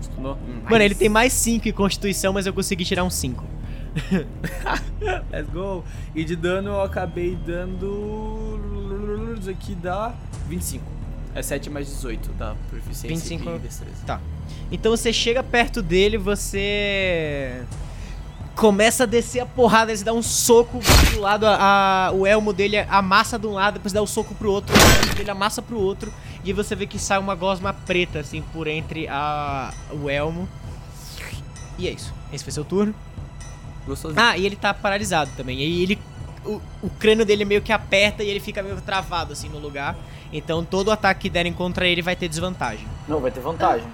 Stunou? 0.00 0.34
Hum, 0.34 0.62
Mano, 0.68 0.82
ele 0.82 0.94
tem 0.94 1.08
mais 1.08 1.32
5 1.32 1.68
em 1.68 1.72
constituição, 1.72 2.32
mas 2.32 2.46
eu 2.46 2.52
consegui 2.52 2.84
tirar 2.84 3.04
um 3.04 3.10
5. 3.10 3.44
Let's 5.30 5.50
go. 5.52 5.84
E 6.14 6.24
de 6.24 6.36
dano 6.36 6.70
eu 6.70 6.82
acabei 6.82 7.36
dando. 7.36 8.58
Isso 9.40 9.50
aqui 9.50 9.74
dá 9.74 10.14
25. 10.48 10.84
É 11.34 11.42
7 11.42 11.70
mais 11.70 11.86
18 11.86 12.30
da 12.32 12.54
proficiência 12.68 13.08
25. 13.38 13.50
e 13.56 13.58
destreza. 13.60 13.94
Tá. 14.06 14.20
Então 14.72 14.90
você 14.90 15.12
chega 15.12 15.42
perto 15.42 15.80
dele, 15.80 16.18
você 16.18 17.62
começa 18.56 19.04
a 19.04 19.06
descer 19.06 19.40
a 19.40 19.46
porrada, 19.46 19.92
ele 19.92 20.02
dá 20.04 20.12
um 20.12 20.22
soco 20.22 20.80
do 21.14 21.20
lado, 21.20 21.46
a, 21.46 22.08
a- 22.08 22.12
o 22.12 22.26
elmo 22.26 22.52
dele 22.52 22.76
amassa 22.78 23.38
de 23.38 23.46
um 23.46 23.52
lado, 23.52 23.74
depois 23.74 23.92
dá 23.92 24.02
o 24.02 24.06
soco 24.06 24.34
pro 24.34 24.50
outro, 24.50 24.76
o 24.76 24.78
elmo 25.02 25.14
dele 25.14 25.30
amassa 25.30 25.62
pro 25.62 25.78
outro, 25.78 26.12
e 26.44 26.52
você 26.52 26.74
vê 26.74 26.86
que 26.86 26.98
sai 26.98 27.18
uma 27.18 27.34
gosma 27.34 27.72
preta, 27.72 28.18
assim, 28.18 28.42
por 28.52 28.66
entre 28.66 29.06
a, 29.08 29.72
o 29.92 30.10
elmo. 30.10 30.46
E 31.78 31.88
é 31.88 31.92
isso. 31.92 32.12
Esse 32.32 32.44
foi 32.44 32.52
seu 32.52 32.64
turno. 32.64 32.94
Gostosinho. 33.86 34.20
Ah, 34.22 34.36
e 34.36 34.46
ele 34.46 34.56
tá 34.56 34.72
paralisado 34.74 35.30
também. 35.36 35.58
E 35.60 35.82
ele. 35.82 35.98
O, 36.44 36.60
o 36.82 36.88
crânio 36.98 37.24
dele 37.26 37.44
meio 37.44 37.60
que 37.60 37.70
aperta 37.72 38.22
e 38.22 38.28
ele 38.28 38.40
fica 38.40 38.62
meio 38.62 38.80
travado 38.80 39.32
assim 39.34 39.48
no 39.48 39.58
lugar. 39.58 39.94
Então 40.32 40.64
todo 40.64 40.90
ataque 40.90 41.22
que 41.22 41.30
derem 41.30 41.52
contra 41.52 41.86
ele 41.86 42.00
vai 42.02 42.16
ter 42.16 42.28
desvantagem. 42.28 42.86
Não, 43.06 43.20
vai 43.20 43.30
ter 43.30 43.40
vantagem. 43.40 43.86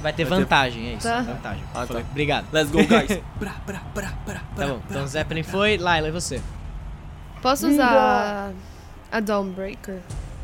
Vai 0.00 0.12
ter 0.12 0.24
Vai 0.24 0.38
ter- 0.38 0.42
vantagem, 0.44 0.88
é 0.88 0.92
isso. 0.94 1.06
Tá. 1.08 1.20
Vantagem. 1.22 1.62
Ah, 1.74 1.86
tá. 1.86 1.98
Obrigado. 2.10 2.46
Let's 2.52 2.70
go, 2.70 2.78
guys. 2.84 3.20
Pra, 3.38 3.50
pra, 3.66 3.80
pra, 3.94 4.12
pra, 4.24 4.40
Tá 4.56 4.66
bom. 4.68 4.80
Então 4.88 5.06
Zeppelin 5.06 5.42
foi. 5.42 5.76
Laila, 5.78 6.08
e 6.08 6.10
você? 6.10 6.40
Posso 7.40 7.68
usar 7.68 8.52
a 9.10 9.20
Dawnbreaker? 9.20 9.98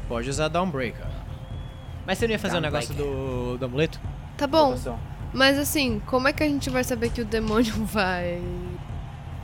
Pode 0.09 0.29
usar 0.31 0.49
Dawnbreaker. 0.49 1.07
Mas 2.07 2.19
você 2.19 2.27
não 2.27 2.33
ia 2.33 2.39
fazer 2.39 2.57
o 2.57 2.61
negócio 2.61 2.95
do, 2.95 3.57
do 3.59 3.65
amuleto? 3.65 4.01
Tá 4.37 4.47
bom. 4.47 4.77
Mas 5.33 5.59
assim, 5.59 6.01
como 6.07 6.29
é 6.29 6.33
que 6.33 6.43
a 6.43 6.47
gente 6.47 6.71
vai 6.71 6.83
saber 6.85 7.11
que 7.11 7.21
o 7.21 7.25
demônio 7.25 7.73
vai 7.87 8.41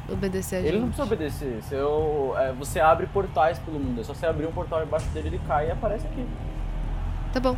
obedecer 0.08 0.56
a 0.56 0.60
gente? 0.60 0.68
Ele 0.68 0.78
não 0.80 0.88
precisa 0.88 1.06
obedecer. 1.06 1.62
Se 1.62 1.74
eu- 1.74 2.34
é, 2.38 2.52
você 2.52 2.80
abre 2.80 3.06
portais 3.06 3.58
pelo 3.58 3.78
mundo. 3.78 4.00
É 4.00 4.04
só 4.04 4.14
você 4.14 4.26
abrir 4.26 4.46
um 4.46 4.52
portal 4.52 4.82
embaixo 4.82 5.06
dele, 5.08 5.28
ele 5.28 5.40
cai 5.46 5.68
e 5.68 5.70
aparece 5.70 6.06
aqui. 6.06 6.24
Tá 7.32 7.40
bom. 7.40 7.56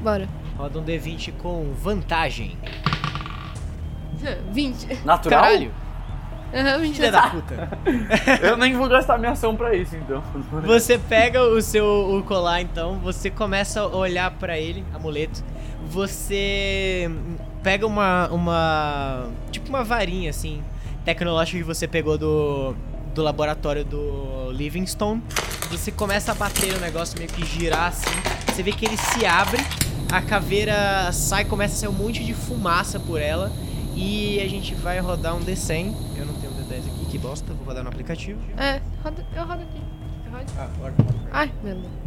Bora. 0.00 0.28
Roda 0.58 0.78
um 0.78 0.84
D20 0.84 1.32
com 1.38 1.72
vantagem. 1.72 2.56
20. 4.52 5.04
Natural? 5.04 5.40
Caralho! 5.42 5.72
Aham, 6.54 6.78
20. 6.80 6.94
Filha 6.96 7.10
da 7.12 7.22
puta. 7.30 7.78
Eu 8.42 8.56
nem 8.58 8.74
vou 8.76 8.86
gastar 8.88 9.16
minha 9.18 9.32
ação 9.32 9.56
pra 9.56 9.74
isso, 9.74 9.96
então. 9.96 10.22
Você 10.66 10.98
pega 10.98 11.42
o 11.42 11.60
seu 11.62 11.84
o 11.86 12.22
colar, 12.22 12.60
então, 12.60 12.98
você 12.98 13.30
começa 13.30 13.80
a 13.80 13.86
olhar 13.86 14.30
pra 14.32 14.58
ele, 14.58 14.84
amuleto. 14.94 15.42
Você 15.92 17.10
pega 17.62 17.86
uma 17.86 18.26
uma 18.28 19.28
tipo 19.50 19.68
uma 19.68 19.84
varinha 19.84 20.30
assim, 20.30 20.62
tecnológica 21.04 21.58
que 21.58 21.64
você 21.64 21.86
pegou 21.86 22.16
do 22.16 22.74
do 23.14 23.22
laboratório 23.22 23.84
do 23.84 24.50
Livingstone. 24.52 25.22
Você 25.70 25.92
começa 25.92 26.32
a 26.32 26.34
bater 26.34 26.74
o 26.74 26.80
negócio 26.80 27.18
meio 27.18 27.30
que 27.30 27.44
girar 27.44 27.88
assim. 27.88 28.08
Você 28.46 28.62
vê 28.62 28.72
que 28.72 28.86
ele 28.86 28.96
se 28.96 29.26
abre, 29.26 29.62
a 30.10 30.22
caveira 30.22 31.12
sai, 31.12 31.44
começa 31.44 31.74
a 31.74 31.78
sair 31.80 31.88
um 31.90 31.92
monte 31.92 32.24
de 32.24 32.32
fumaça 32.32 32.98
por 32.98 33.20
ela. 33.20 33.52
E 33.94 34.40
a 34.40 34.48
gente 34.48 34.74
vai 34.74 34.98
rodar 34.98 35.36
um 35.36 35.40
D100. 35.40 35.94
Eu 36.16 36.24
não 36.24 36.32
tenho 36.34 36.54
um 36.54 36.56
D10 36.56 36.86
aqui, 36.86 37.04
que 37.10 37.18
bosta. 37.18 37.52
Vou 37.52 37.66
rodar 37.66 37.82
no 37.82 37.90
aplicativo. 37.90 38.40
É, 38.56 38.80
roda, 39.04 39.26
eu 39.36 39.44
rodo 39.44 39.62
aqui. 39.62 39.82
Eu 40.24 40.32
rodo. 40.32 40.52
Ah, 40.58 40.68
pode. 40.80 40.96
Ai, 41.30 41.52
meu 41.62 41.74
Deus. 41.74 42.01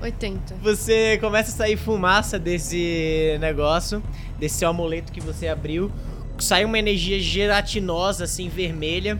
80. 0.00 0.56
Você 0.62 1.18
começa 1.18 1.50
a 1.50 1.54
sair 1.54 1.76
fumaça 1.76 2.38
desse 2.38 3.36
negócio, 3.40 4.02
desse 4.38 4.64
amuleto 4.64 5.12
que 5.12 5.20
você 5.20 5.48
abriu. 5.48 5.90
Sai 6.38 6.64
uma 6.64 6.78
energia 6.78 7.18
gelatinosa, 7.18 8.24
assim, 8.24 8.48
vermelha. 8.48 9.18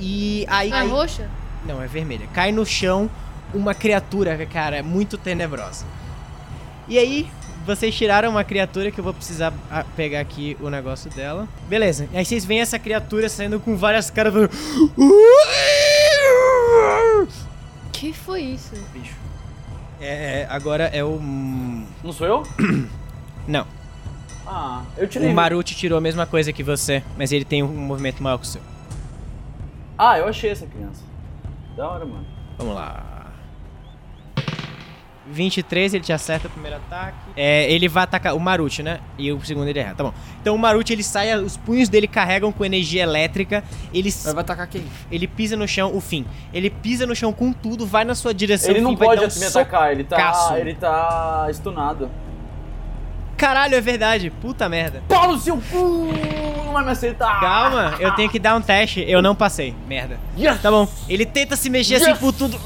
E 0.00 0.44
aí. 0.48 0.72
Ah, 0.72 0.80
aí- 0.80 0.88
roxa? 0.88 1.28
Não, 1.66 1.82
é 1.82 1.86
vermelha. 1.86 2.26
Cai 2.32 2.52
no 2.52 2.64
chão 2.66 3.10
uma 3.54 3.74
criatura, 3.74 4.36
cara, 4.46 4.82
muito 4.82 5.16
tenebrosa. 5.16 5.84
E 6.86 6.98
aí, 6.98 7.28
vocês 7.66 7.94
tiraram 7.94 8.30
uma 8.30 8.44
criatura 8.44 8.90
que 8.90 8.98
eu 8.98 9.04
vou 9.04 9.12
precisar 9.12 9.52
ah, 9.70 9.84
pegar 9.96 10.20
aqui 10.20 10.56
o 10.60 10.70
negócio 10.70 11.10
dela. 11.10 11.46
Beleza. 11.68 12.08
Aí 12.14 12.24
vocês 12.24 12.44
veem 12.44 12.60
essa 12.60 12.78
criatura 12.78 13.28
saindo 13.28 13.60
com 13.60 13.76
várias 13.76 14.08
caras. 14.10 14.32
falando, 14.32 14.50
Que 17.92 18.12
foi 18.12 18.40
isso? 18.42 18.72
Bicho. 18.92 19.14
É, 20.00 20.46
agora 20.48 20.84
é 20.84 21.02
o. 21.02 21.18
Não 21.20 22.12
sou 22.12 22.26
eu? 22.26 22.42
Não. 23.46 23.66
Ah, 24.46 24.82
eu 24.96 25.06
tirei. 25.06 25.28
O 25.28 25.34
Maruti 25.34 25.74
tirou 25.74 25.98
a 25.98 26.00
mesma 26.00 26.24
coisa 26.26 26.52
que 26.52 26.62
você, 26.62 27.02
mas 27.16 27.32
ele 27.32 27.44
tem 27.44 27.62
um 27.62 27.68
movimento 27.68 28.22
maior 28.22 28.38
que 28.38 28.44
o 28.44 28.46
seu. 28.46 28.62
Ah, 29.96 30.18
eu 30.18 30.26
achei 30.28 30.50
essa 30.50 30.66
criança. 30.66 31.02
Da 31.76 31.88
hora, 31.88 32.04
mano. 32.04 32.24
Vamos 32.56 32.74
lá. 32.74 33.17
23, 35.30 35.94
ele 35.94 36.04
te 36.04 36.12
acerta 36.12 36.48
o 36.48 36.50
primeiro 36.50 36.76
ataque. 36.76 37.16
É, 37.36 37.70
ele 37.70 37.88
vai 37.88 38.04
atacar 38.04 38.34
o 38.34 38.40
Maruti, 38.40 38.82
né? 38.82 39.00
E 39.16 39.30
o 39.32 39.44
segundo 39.44 39.68
ele 39.68 39.78
erra. 39.78 39.94
Tá 39.94 40.04
bom. 40.04 40.14
Então 40.40 40.54
o 40.54 40.58
Maruti 40.58 40.92
ele 40.92 41.02
sai, 41.02 41.36
os 41.36 41.56
punhos 41.56 41.88
dele 41.88 42.06
carregam 42.06 42.50
com 42.50 42.64
energia 42.64 43.02
elétrica. 43.02 43.62
Ele, 43.92 44.10
Mas 44.10 44.32
vai 44.32 44.40
atacar 44.40 44.66
quem? 44.66 44.84
ele 45.10 45.26
pisa 45.26 45.56
no 45.56 45.66
chão, 45.68 45.94
o 45.94 46.00
fim. 46.00 46.24
Ele 46.52 46.70
pisa 46.70 47.06
no 47.06 47.14
chão 47.14 47.32
com 47.32 47.52
tudo, 47.52 47.86
vai 47.86 48.04
na 48.04 48.14
sua 48.14 48.32
direção. 48.32 48.70
Ele 48.70 48.80
não 48.80 48.96
vai 48.96 49.08
pode 49.08 49.38
me 49.38 49.44
atacar, 49.44 49.92
ele 49.92 50.04
tá. 50.04 50.54
Ele 50.58 50.74
tá 50.74 51.48
stunado. 51.52 52.10
Caralho, 53.38 53.74
é 53.76 53.80
verdade. 53.80 54.30
Puta 54.30 54.68
merda. 54.68 55.02
Pau 55.08 55.32
no 55.32 55.38
seu 55.38 55.56
cu! 55.70 56.10
Não 56.66 56.72
vai 56.72 56.84
me 56.84 56.90
acertar! 56.90 57.40
Calma, 57.40 57.94
eu 58.00 58.12
tenho 58.14 58.28
que 58.28 58.38
dar 58.38 58.56
um 58.56 58.60
teste. 58.60 59.02
Eu 59.08 59.22
não 59.22 59.34
passei. 59.34 59.74
Merda. 59.86 60.18
Yes! 60.36 60.60
Tá 60.60 60.70
bom. 60.70 60.86
Ele 61.08 61.24
tenta 61.24 61.54
se 61.56 61.70
mexer 61.70 61.94
assim 61.94 62.10
Yes! 62.10 62.18
por 62.18 62.32
tudo. 62.32 62.60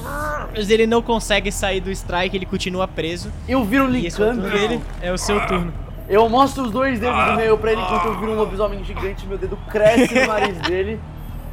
Mas 0.57 0.71
ele 0.71 0.87
não 0.87 1.01
consegue 1.03 1.53
sair 1.53 1.81
do 1.81 1.91
strike, 1.91 2.37
ele 2.37 2.47
continua 2.47 2.89
preso. 2.89 3.31
Eu 3.47 3.63
viro 3.65 3.85
o 3.85 3.87
é 3.87 3.91
o 3.91 3.93
Licandro. 3.93 4.51
dele. 4.51 4.81
É 5.01 5.13
o 5.13 5.19
seu 5.19 5.39
turno. 5.47 5.73
Eu 6.09 6.29
mostro 6.29 6.65
os 6.65 6.71
dois 6.73 6.99
dedos 6.99 7.25
do 7.27 7.35
meio 7.35 7.57
pra 7.59 7.73
ele 7.73 7.81
enquanto 7.81 8.07
eu 8.07 8.19
viro 8.19 8.33
um 8.33 8.37
lobisomem 8.37 8.83
gigante. 8.85 9.27
Meu 9.27 9.39
dedo 9.39 9.57
cresce 9.71 10.15
no 10.15 10.27
nariz 10.27 10.57
dele. 10.63 10.99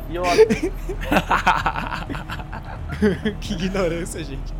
E 0.09 0.15
eu 0.15 0.23
olho. 0.25 0.47
que 3.39 3.53
ignorância, 3.53 4.23
gente. 4.23 4.58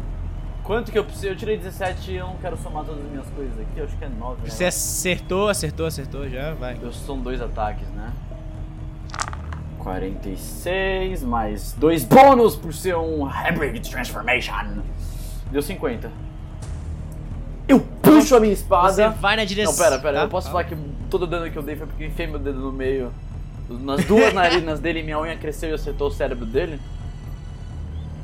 Quanto 0.69 0.91
que 0.91 0.99
eu 0.99 1.03
preciso? 1.03 1.29
Eu 1.29 1.35
tirei 1.35 1.57
17 1.57 2.11
e 2.11 2.17
eu 2.17 2.27
não 2.27 2.35
quero 2.35 2.55
somar 2.55 2.85
todas 2.85 3.03
as 3.03 3.09
minhas 3.09 3.25
coisas 3.29 3.59
aqui. 3.59 3.71
Eu 3.75 3.85
acho 3.85 3.97
que 3.97 4.05
é 4.05 4.07
9. 4.07 4.47
Você 4.47 4.65
acertou, 4.65 5.49
acertou, 5.49 5.87
acertou 5.87 6.29
já, 6.29 6.53
vai. 6.53 6.77
Eu 6.79 6.93
são 6.93 7.17
dois 7.17 7.41
ataques, 7.41 7.87
né? 7.87 8.13
46 9.79 11.23
mais 11.23 11.73
dois 11.73 12.03
bônus 12.03 12.55
por 12.55 12.71
ser 12.71 12.95
um 12.95 13.23
Hybrid 13.23 13.89
Transformation. 13.89 14.83
Deu 15.51 15.63
50. 15.63 16.11
Eu 17.67 17.79
puxo 17.79 18.35
a 18.35 18.39
minha 18.39 18.53
espada. 18.53 18.93
Você 18.93 19.09
vai 19.19 19.37
na 19.37 19.45
direção. 19.45 19.73
Não, 19.73 19.79
pera, 19.79 19.97
pera. 19.97 20.17
tá? 20.19 20.23
Eu 20.25 20.29
posso 20.29 20.51
falar 20.51 20.65
que 20.65 20.77
todo 21.09 21.23
o 21.23 21.27
dano 21.27 21.49
que 21.49 21.57
eu 21.57 21.63
dei 21.63 21.75
foi 21.77 21.87
porque 21.87 22.03
eu 22.03 22.07
enfiei 22.09 22.27
meu 22.27 22.37
dedo 22.37 22.59
no 22.59 22.71
meio. 22.71 23.11
Nas 23.67 24.05
duas 24.05 24.31
narinas 24.37 24.79
dele, 24.79 25.01
minha 25.01 25.19
unha 25.19 25.35
cresceu 25.35 25.71
e 25.71 25.73
acertou 25.73 26.09
o 26.09 26.11
cérebro 26.11 26.45
dele. 26.45 26.79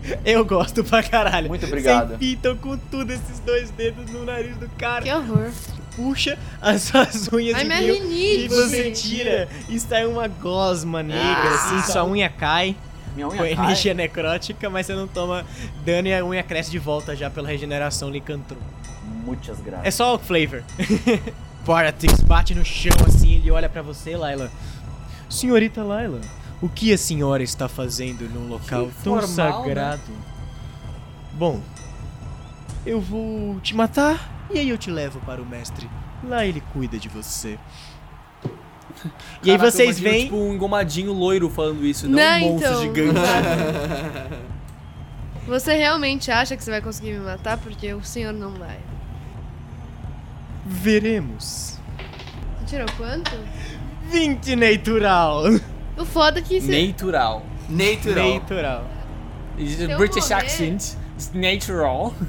Eu 0.26 0.46
gosto 0.46 0.84
pra 0.84 1.02
caralho. 1.04 1.48
Muito 1.48 1.66
obrigado. 1.66 2.10
Você 2.12 2.18
pintam 2.18 2.56
com 2.58 2.78
tudo 2.78 3.12
esses 3.12 3.40
dois 3.40 3.70
dedos 3.72 4.10
no 4.12 4.24
nariz 4.26 4.56
do 4.58 4.70
cara. 4.78 5.04
Que 5.04 5.12
horror. 5.12 5.52
Puxa 5.96 6.38
as 6.62 6.82
suas 6.84 7.28
unhas 7.32 7.56
Ai, 7.56 7.64
de 7.64 7.68
minha 7.70 7.82
mil 7.82 7.94
rinite. 7.96 8.46
e 8.46 8.48
você 8.50 8.92
tira 8.92 9.48
e 9.70 9.80
sai 9.80 10.06
uma 10.06 10.28
gosma 10.28 11.02
negra, 11.02 11.24
Ah. 11.24 11.56
assim, 11.56 11.92
sua 11.92 12.04
unha 12.06 12.30
cai 12.30 12.76
Minha 13.16 13.28
unha 13.30 13.38
com 13.38 13.44
cai. 13.44 13.54
energia 13.54 13.94
necrótica, 13.94 14.70
mas 14.70 14.86
você 14.86 14.94
não 14.94 15.08
toma 15.08 15.46
dano 15.86 16.10
e 16.10 16.14
a 16.14 16.24
unha 16.26 16.44
cresce 16.44 16.70
de 16.70 16.78
volta 16.80 17.16
já 17.16 17.30
pela 17.30 17.48
regeneração 17.48 18.10
licantro. 18.10 18.58
Muitas 19.24 19.60
graças. 19.62 19.86
É 19.86 19.92
só 19.92 20.16
o 20.16 20.20
flavor. 20.20 20.64
Paratix 21.66 22.20
bate 22.22 22.54
no 22.54 22.64
chão 22.66 22.92
assim, 23.08 23.36
ele 23.36 23.50
olha 23.50 23.70
pra 23.70 23.82
você, 23.82 24.16
Laila. 24.18 24.52
Senhorita 25.30 25.82
Laila, 25.82 26.20
o 26.62 26.70
que 26.70 26.92
a 26.94 26.98
senhora 26.98 27.44
está 27.44 27.68
fazendo 27.68 28.28
num 28.30 28.48
local 28.48 28.88
Que 28.88 29.04
tão 29.04 29.20
formal, 29.22 29.28
né? 29.62 29.66
sagrado? 29.68 30.12
Bom, 31.34 31.62
eu 32.86 33.00
vou 33.02 33.60
te 33.60 33.76
matar 33.76 34.48
e 34.54 34.60
aí 34.60 34.70
eu 34.70 34.78
te 34.78 34.90
levo 34.90 35.20
para 35.22 35.42
o 35.42 35.46
mestre. 35.46 35.90
Lá 36.24 36.46
ele 36.46 36.62
cuida 36.74 36.98
de 36.98 37.10
você. 37.10 37.60
E 39.44 39.52
aí 39.52 39.58
vocês 39.58 40.00
veem. 40.00 40.26
Tipo 40.26 40.38
um 40.38 40.54
engomadinho 40.54 41.12
loiro 41.12 41.50
falando 41.50 41.86
isso, 41.86 42.08
não, 42.08 42.18
Não, 42.18 42.38
um 42.48 42.52
monstro 42.54 42.70
então. 42.72 42.82
gigante. 42.82 43.20
Você 45.48 45.76
realmente 45.76 46.32
acha 46.32 46.58
que 46.58 46.64
você 46.64 46.72
vai 46.72 46.82
conseguir 46.82 47.12
me 47.14 47.20
matar? 47.20 47.60
Porque 47.60 47.94
o 47.94 48.04
senhor 48.04 48.34
não 48.34 48.50
vai. 48.54 48.80
Veremos. 50.66 51.78
Tirou 52.66 52.88
quanto? 52.98 53.30
20 54.10 54.56
natural. 54.56 55.44
O 55.98 56.06
foda 56.06 56.40
é 56.40 56.42
que 56.42 56.60
você. 56.60 56.88
Natural. 56.88 57.44
Natural. 57.70 58.34
Natural. 58.34 58.86
Is 59.58 59.80
eu 59.80 59.98
British 59.98 60.30
morrer- 60.30 60.46
accent. 60.46 60.94
It's 61.16 61.32
natural. 61.34 62.14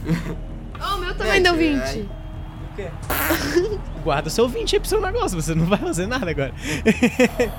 Oh, 0.78 0.96
o 0.96 0.98
meu 0.98 1.14
também 1.14 1.42
deu 1.42 1.54
20. 1.54 2.06
Guarda 4.04 4.28
o 4.28 4.30
seu 4.30 4.46
20 4.46 4.76
aí 4.76 4.80
pro 4.80 4.88
seu 4.88 5.00
negócio, 5.00 5.40
você 5.40 5.54
não 5.54 5.64
vai 5.64 5.78
fazer 5.78 6.06
nada 6.06 6.30
agora. 6.30 6.52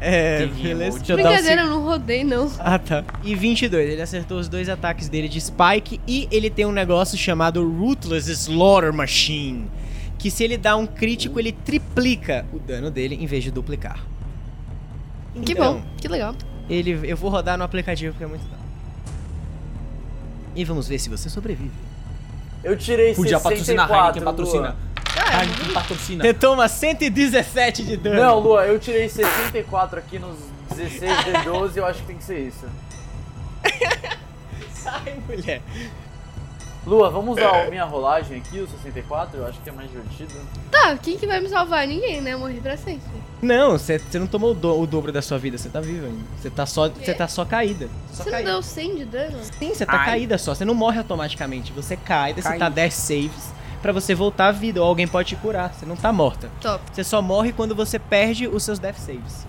é, 0.00 0.46
beleza. 0.46 0.98
Deixa 0.98 1.12
eu 1.12 1.16
dar 1.16 1.22
o 1.22 1.26
Brincadeira, 1.28 1.62
eu 1.62 1.68
não 1.68 1.84
rodei, 1.84 2.24
não. 2.24 2.50
Ah, 2.58 2.78
tá. 2.78 3.04
E 3.22 3.34
22, 3.34 3.90
ele 3.90 4.02
acertou 4.02 4.38
os 4.38 4.48
dois 4.48 4.68
ataques 4.68 5.08
dele 5.08 5.28
de 5.28 5.40
Spike 5.40 6.00
e 6.08 6.26
ele 6.30 6.50
tem 6.50 6.66
um 6.66 6.72
negócio 6.72 7.16
chamado 7.16 7.66
Ruthless 7.70 8.28
Slaughter 8.28 8.92
Machine, 8.92 9.70
que 10.18 10.30
se 10.30 10.42
ele 10.42 10.58
dá 10.58 10.76
um 10.76 10.86
crítico, 10.86 11.38
ele 11.38 11.52
triplica 11.52 12.44
o 12.52 12.58
dano 12.58 12.90
dele 12.90 13.14
em 13.14 13.26
vez 13.26 13.44
de 13.44 13.50
duplicar. 13.52 14.00
Que 15.44 15.52
Então, 15.52 15.80
bom, 15.80 15.82
que 15.96 16.08
legal. 16.08 16.34
Ele, 16.68 17.00
eu 17.04 17.16
vou 17.16 17.30
rodar 17.30 17.56
no 17.58 17.64
aplicativo 17.64 18.12
porque 18.12 18.24
é 18.24 18.26
muito 18.26 18.44
dano. 18.44 18.62
E 20.54 20.64
vamos 20.64 20.86
ver 20.86 20.98
se 20.98 21.08
você 21.08 21.28
sobrevive. 21.28 21.70
Eu 22.62 22.76
tirei 22.76 23.14
Podia 23.14 23.38
64, 23.38 23.46
patrocinar 23.52 23.90
a 23.90 24.08
Heineken, 24.08 24.22
patrocina. 24.22 24.76
Heineken 25.40 25.72
patrocina. 25.74 26.24
Você 26.24 26.34
toma 26.34 26.68
117 26.68 27.84
de 27.84 27.96
dano. 27.96 28.16
Não, 28.16 28.38
Lua, 28.38 28.66
eu 28.66 28.78
tirei 28.78 29.08
64 29.08 29.98
aqui 29.98 30.18
nos 30.18 30.36
16 30.76 31.10
D12 31.10 31.76
eu 31.76 31.86
acho 31.86 32.00
que 32.00 32.06
tem 32.06 32.16
que 32.16 32.24
ser 32.24 32.38
isso. 32.40 32.66
Sai, 34.72 35.18
mulher. 35.28 35.62
Lua, 36.84 37.10
vamos 37.10 37.38
usar 37.38 37.66
a 37.66 37.70
minha 37.70 37.84
rolagem 37.84 38.38
aqui, 38.38 38.58
o 38.58 38.66
64? 38.66 39.38
Eu 39.38 39.46
acho 39.46 39.60
que 39.60 39.68
é 39.70 39.72
mais 39.72 39.88
divertido. 39.88 40.32
Tá, 40.70 40.96
quem 40.96 41.16
que 41.16 41.26
vai 41.28 41.40
me 41.40 41.48
salvar? 41.48 41.86
Ninguém, 41.86 42.20
né? 42.20 42.32
Eu 42.32 42.40
morri 42.40 42.60
pra 42.60 42.76
sempre. 42.76 43.02
Não, 43.40 43.72
você 43.78 44.00
não 44.14 44.26
tomou 44.26 44.50
o, 44.50 44.54
do- 44.54 44.80
o 44.80 44.86
dobro 44.86 45.12
da 45.12 45.22
sua 45.22 45.38
vida, 45.38 45.56
você 45.56 45.68
tá 45.68 45.80
vivo 45.80 46.06
ainda. 46.06 46.18
Você 46.40 46.50
tá 46.50 46.66
só, 46.66 46.88
você 46.88 47.14
tá 47.14 47.28
só 47.28 47.44
caída. 47.44 47.88
Você 48.12 48.28
não 48.30 48.42
deu 48.44 48.62
100 48.62 48.96
de 48.96 49.04
dano? 49.04 49.38
Sim, 49.58 49.74
você 49.74 49.86
tá 49.86 49.96
Ai. 49.98 50.06
caída 50.06 50.36
só, 50.38 50.54
você 50.54 50.64
não 50.64 50.74
morre 50.74 50.98
automaticamente. 50.98 51.72
Você 51.72 51.96
cai, 51.96 52.32
daí 52.34 52.42
você 52.42 52.58
tá 52.58 52.68
10 52.68 52.94
saves 52.94 53.52
pra 53.80 53.92
você 53.92 54.12
voltar 54.14 54.48
à 54.48 54.52
vida, 54.52 54.80
ou 54.80 54.86
alguém 54.88 55.06
pode 55.06 55.28
te 55.30 55.36
curar. 55.36 55.72
Você 55.72 55.86
não 55.86 55.96
tá 55.96 56.12
morta. 56.12 56.50
Top. 56.60 56.82
Você 56.92 57.04
só 57.04 57.22
morre 57.22 57.52
quando 57.52 57.74
você 57.76 57.98
perde 57.98 58.46
os 58.48 58.62
seus 58.64 58.78
death 58.80 58.96
saves. 58.98 59.46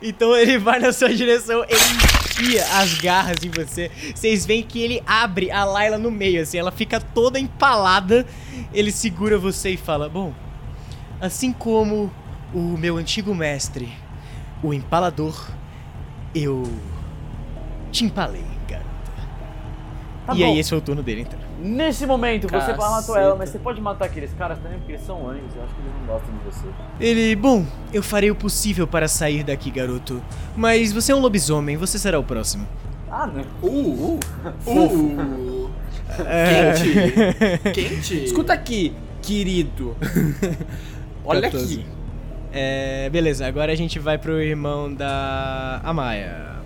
Então 0.00 0.36
ele 0.36 0.56
vai 0.58 0.78
na 0.78 0.92
sua 0.92 1.14
direção, 1.14 1.64
ele 1.64 1.80
enfia 1.80 2.64
as 2.78 2.94
garras 2.94 3.38
em 3.42 3.50
você. 3.50 3.90
Vocês 4.14 4.46
veem 4.46 4.62
que 4.62 4.80
ele 4.80 5.02
abre 5.06 5.50
a 5.50 5.64
Layla 5.64 5.98
no 5.98 6.10
meio, 6.10 6.42
assim, 6.42 6.58
ela 6.58 6.70
fica 6.70 7.00
toda 7.00 7.38
empalada. 7.38 8.26
Ele 8.72 8.92
segura 8.92 9.38
você 9.38 9.70
e 9.70 9.76
fala: 9.76 10.08
Bom, 10.08 10.32
assim 11.20 11.52
como 11.52 12.12
o 12.54 12.76
meu 12.76 12.96
antigo 12.96 13.34
mestre, 13.34 13.92
o 14.62 14.72
empalador, 14.72 15.48
eu 16.34 16.70
te 17.90 18.04
empalei, 18.04 18.44
garota. 18.68 18.88
Tá 20.26 20.34
e 20.34 20.38
bom. 20.38 20.44
aí, 20.44 20.58
esse 20.58 20.70
foi 20.70 20.78
o 20.78 20.82
turno 20.82 21.02
dele, 21.02 21.22
então. 21.22 21.47
Nesse 21.60 22.06
momento, 22.06 22.42
você 22.44 22.50
Caceta. 22.72 22.78
matou 22.78 23.16
ela, 23.16 23.34
mas 23.34 23.50
você 23.50 23.58
pode 23.58 23.80
matar 23.80 24.04
aqueles 24.04 24.32
caras 24.34 24.58
também, 24.58 24.78
porque 24.78 24.92
eles 24.92 25.04
são 25.04 25.28
anjos. 25.28 25.54
Eu 25.56 25.64
acho 25.64 25.74
que 25.74 25.80
eles 25.80 25.92
não 26.00 26.06
gostam 26.06 26.30
de 26.34 26.44
você. 26.44 26.66
Ele, 27.00 27.34
bom, 27.36 27.66
eu 27.92 28.02
farei 28.02 28.30
o 28.30 28.34
possível 28.34 28.86
para 28.86 29.08
sair 29.08 29.42
daqui, 29.42 29.70
garoto. 29.70 30.22
Mas 30.56 30.92
você 30.92 31.10
é 31.10 31.14
um 31.14 31.20
lobisomem, 31.20 31.76
você 31.76 31.98
será 31.98 32.18
o 32.18 32.22
próximo. 32.22 32.66
Ah, 33.10 33.26
não. 33.26 33.42
Uh, 33.68 34.20
uh, 34.66 35.70
É. 36.26 36.72
quente, 36.74 37.72
quente. 37.88 38.24
Escuta 38.24 38.52
aqui, 38.52 38.94
querido. 39.22 39.96
Olha 41.24 41.42
14. 41.42 41.74
aqui. 41.80 41.86
É, 42.52 43.10
beleza, 43.10 43.46
agora 43.46 43.72
a 43.72 43.74
gente 43.74 43.98
vai 43.98 44.16
pro 44.16 44.40
irmão 44.40 44.92
da 44.92 45.80
Amaya. 45.84 46.56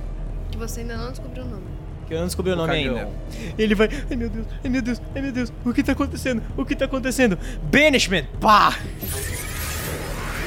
Que 0.51 0.59
você 0.59 0.81
ainda 0.81 0.97
não 0.97 1.11
descobriu 1.11 1.45
o 1.45 1.49
nome. 1.49 1.72
Que 2.13 2.17
eu 2.17 2.21
não 2.21 2.27
descobri 2.27 2.53
o 2.53 2.57
nome 2.57 2.75
cagão. 2.85 2.99
ainda. 2.99 3.11
Ele 3.57 3.75
vai. 3.75 3.89
Ai 4.11 4.17
meu 4.17 4.29
Deus, 4.29 4.47
ai 4.63 4.71
meu 4.71 4.83
Deus, 4.83 5.01
ai 5.15 5.23
meu 5.23 5.33
Deus. 5.33 5.51
O 5.65 5.73
que 5.73 5.83
tá 5.83 5.93
acontecendo? 5.93 6.43
O 6.59 6.63
que 6.67 6.77
tá 6.77 6.85
acontecendo? 6.85 7.39
Banishment! 7.63 8.27
Pá! 8.39 8.79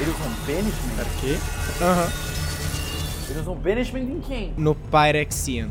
Eles 0.00 0.14
usam 0.14 0.30
banishment? 0.46 1.06
quê? 1.20 1.36
Aham. 1.82 2.12
Eles 3.28 3.42
usam 3.42 3.54
banishment 3.56 3.98
em 4.02 4.20
quem? 4.20 4.54
No 4.56 4.76
Pyrexian. 4.76 5.68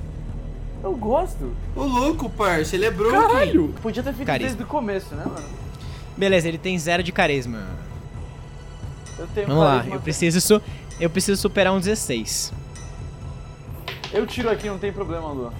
Eu 0.83 0.97
gosto. 0.97 1.55
Ô 1.73 1.83
louco, 1.83 2.29
parça, 2.29 2.75
ele 2.75 2.87
é 2.87 2.91
broken. 2.91 3.71
Podia 3.81 4.03
ter 4.03 4.11
feito 4.11 4.27
Carisma. 4.27 4.47
desde 4.49 4.63
o 4.63 4.67
começo, 4.67 5.15
né, 5.15 5.23
mano? 5.25 5.47
Beleza, 6.17 6.49
ele 6.49 6.57
tem 6.57 6.77
zero 6.77 7.01
de 7.03 7.13
carisma. 7.13 7.63
Eu 9.17 9.27
tenho 9.27 9.47
Vamos 9.47 9.63
lá, 9.63 9.75
carisma. 9.77 9.95
eu 9.95 10.01
preciso, 10.01 10.41
su 10.41 10.61
eu 10.99 11.09
preciso 11.09 11.41
superar 11.41 11.71
um 11.71 11.79
16. 11.79 12.51
Eu 14.11 14.27
tiro 14.27 14.49
aqui, 14.49 14.67
não 14.67 14.77
tem 14.77 14.91
problema, 14.91 15.29
Lu. 15.29 15.53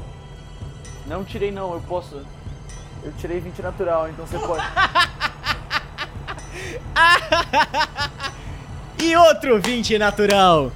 Não 1.07 1.23
tirei 1.23 1.51
não, 1.51 1.73
eu 1.73 1.81
posso. 1.81 2.21
Eu 3.03 3.13
tirei 3.19 3.39
20 3.39 3.61
natural, 3.61 4.09
então 4.09 4.25
você 4.25 4.39
pode. 4.39 4.63
E 8.97 9.15
outro 9.17 9.59
20 9.61 9.97
natural. 9.99 10.71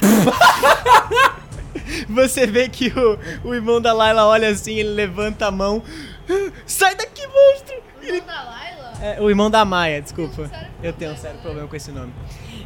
Você 2.10 2.46
vê 2.46 2.68
que 2.68 2.88
o, 2.88 3.18
o 3.48 3.54
irmão 3.54 3.80
da 3.80 3.92
Layla 3.92 4.26
olha 4.26 4.48
assim, 4.48 4.74
ele 4.74 4.90
levanta 4.90 5.46
a 5.46 5.50
mão. 5.50 5.82
Sai 6.66 6.94
daqui, 6.94 7.22
monstro! 7.26 7.76
Ele 8.02 8.20
da 8.20 8.42
Laila? 8.42 8.92
É, 9.00 9.20
o 9.20 9.28
irmão 9.30 9.50
da 9.50 9.64
Maia, 9.64 10.02
desculpa. 10.02 10.50
Eu 10.82 10.92
tenho 10.92 11.12
um 11.12 11.16
sério 11.16 11.38
problema 11.40 11.66
com 11.68 11.76
esse 11.76 11.90
nome. 11.92 12.12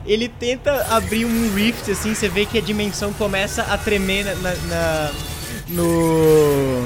Ele 0.04 0.28
tenta 0.28 0.86
abrir 0.94 1.24
um 1.24 1.54
rift, 1.54 1.90
assim, 1.90 2.14
você 2.14 2.28
vê 2.28 2.46
que 2.46 2.58
a 2.58 2.60
dimensão 2.60 3.12
começa 3.12 3.62
a 3.62 3.76
tremer 3.78 4.24
na, 4.24 4.34
na- 4.34 4.54
na- 4.54 5.12
no. 5.68 6.82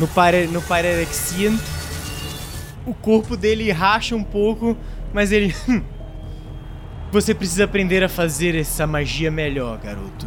No, 0.00 0.08
Pyre, 0.08 0.46
no 0.48 0.60
Pyrexian. 0.62 1.56
O 2.86 2.92
corpo 2.94 3.36
dele 3.36 3.70
racha 3.72 4.14
um 4.14 4.24
pouco, 4.24 4.76
mas 5.12 5.32
ele. 5.32 5.54
"Hum, 5.68 5.82
Você 7.12 7.32
precisa 7.32 7.64
aprender 7.64 8.02
a 8.02 8.08
fazer 8.08 8.56
essa 8.56 8.86
magia 8.88 9.30
melhor, 9.30 9.78
garoto. 9.78 10.26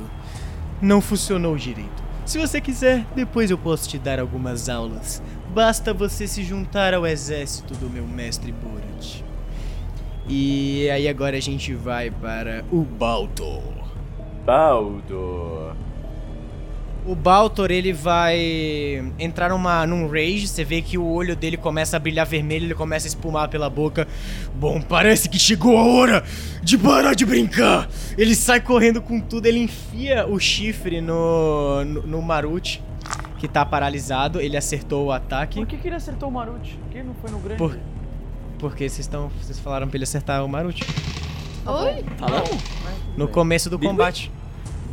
Não 0.81 1.01
funcionou 1.01 1.57
direito. 1.57 2.01
Se 2.25 2.37
você 2.37 2.61
quiser, 2.61 3.05
depois 3.13 3.51
eu 3.51 3.57
posso 3.57 3.89
te 3.89 3.97
dar 3.97 4.19
algumas 4.21 4.69
aulas. 4.69 5.21
Basta 5.53 5.93
você 5.93 6.25
se 6.27 6.43
juntar 6.43 6.93
ao 6.93 7.05
exército 7.05 7.73
do 7.73 7.89
meu 7.89 8.07
mestre 8.07 8.53
Borat. 8.53 9.21
E 10.29 10.89
aí 10.89 11.07
agora 11.09 11.35
a 11.37 11.41
gente 11.41 11.73
vai 11.73 12.09
para 12.09 12.63
o 12.71 12.83
Baltor. 12.83 13.63
Baldo. 14.45 15.75
O 17.07 17.15
Baltor, 17.15 17.71
ele 17.71 17.93
vai 17.93 18.37
entrar 19.17 19.49
numa, 19.49 19.85
num 19.87 20.07
rage, 20.09 20.45
você 20.47 20.63
vê 20.65 20.81
que 20.81 20.97
o 20.97 21.05
olho 21.05 21.37
dele 21.37 21.55
começa 21.55 21.95
a 21.95 21.99
brilhar 21.99 22.25
vermelho, 22.25 22.65
ele 22.65 22.75
começa 22.75 23.07
a 23.07 23.09
espumar 23.09 23.47
pela 23.47 23.69
boca. 23.69 24.05
Bom, 24.53 24.81
parece 24.81 25.29
que 25.29 25.39
chegou 25.39 25.77
a 25.77 25.85
hora 25.85 26.23
de 26.61 26.77
parar 26.77 27.13
de 27.13 27.25
brincar. 27.25 27.87
Ele 28.17 28.35
sai 28.35 28.59
correndo 28.59 29.01
com 29.01 29.21
tudo, 29.21 29.45
ele 29.45 29.59
enfia 29.59 30.27
o 30.27 30.37
chifre 30.37 30.99
no, 30.99 31.85
no, 31.85 32.01
no 32.05 32.21
Marute, 32.21 32.83
que 33.39 33.47
tá 33.47 33.65
paralisado, 33.65 34.41
ele 34.41 34.57
acertou 34.57 35.05
o 35.05 35.11
ataque. 35.13 35.59
Por 35.59 35.65
que, 35.67 35.77
que 35.77 35.87
ele 35.87 35.95
acertou 35.95 36.27
o 36.27 36.31
Marute? 36.31 36.77
Por 36.83 36.89
que 36.91 36.97
ele 36.97 37.07
não 37.07 37.15
foi 37.15 37.31
no 37.31 37.39
grande? 37.39 37.57
Por- 37.57 37.79
Porque 38.59 38.89
vocês 38.89 38.99
estão. 38.99 39.31
Vocês 39.41 39.57
falaram 39.59 39.87
pra 39.87 39.95
ele 39.95 40.03
acertar 40.03 40.43
o 40.43 40.49
Marute. 40.49 40.83
Oi? 41.65 42.03
Falou? 42.17 42.43
No 43.15 43.27
começo 43.29 43.69
do 43.69 43.79
combate. 43.79 44.29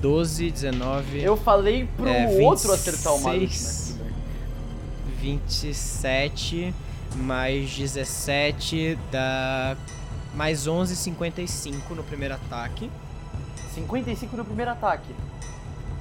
12, 0.09 0.50
19. 0.50 1.22
Eu 1.22 1.34
falei 1.34 1.88
pro 1.96 2.07
É, 2.07 2.26
outro 2.42 2.70
acertar 2.74 3.14
o 3.14 3.16
26. 3.16 3.40
mas 3.64 3.88
tudo 3.96 4.05
bem. 4.05 5.40
27 5.48 6.74
mais 7.16 7.70
17 7.74 8.98
dá 9.11 9.74
mais 10.34 10.66
11, 10.66 10.94
55 10.94 11.94
no 11.94 12.02
primeiro 12.02 12.34
ataque. 12.34 12.90
55 13.74 14.36
no 14.36 14.44
primeiro 14.44 14.72
ataque. 14.72 15.14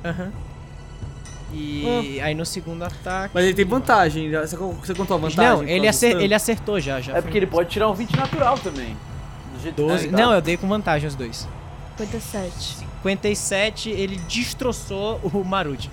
Aham. 0.03 0.33
E 1.53 2.19
aí 2.21 2.33
no 2.35 2.45
segundo 2.45 2.83
ataque. 2.83 3.31
Mas 3.33 3.45
ele 3.45 3.53
tem 3.53 3.63
vantagem. 3.63 4.29
Você, 4.31 4.57
você 4.57 4.93
contou 4.95 5.15
a 5.15 5.19
vantagem? 5.21 5.49
Não, 5.49 5.63
ele, 5.63 5.87
acer- 5.87 6.19
ele 6.19 6.33
acertou 6.33 6.77
já. 6.81 6.99
já 6.99 7.15
É 7.15 7.21
porque 7.21 7.37
ele 7.37 7.47
pode 7.47 7.69
tirar 7.69 7.89
um 7.89 7.93
20 7.93 8.17
natural 8.17 8.57
também. 8.57 8.97
Do 9.55 9.61
jeito 9.61 9.75
12. 9.77 10.07
que 10.07 10.11
tá. 10.11 10.17
Não, 10.17 10.33
eu 10.33 10.41
dei 10.41 10.57
com 10.57 10.67
vantagem 10.67 11.07
os 11.07 11.15
dois. 11.15 11.47
57. 11.97 12.91
57, 13.03 13.89
ele 13.89 14.17
destroçou 14.27 15.19
o 15.23 15.43
Marute. 15.43 15.89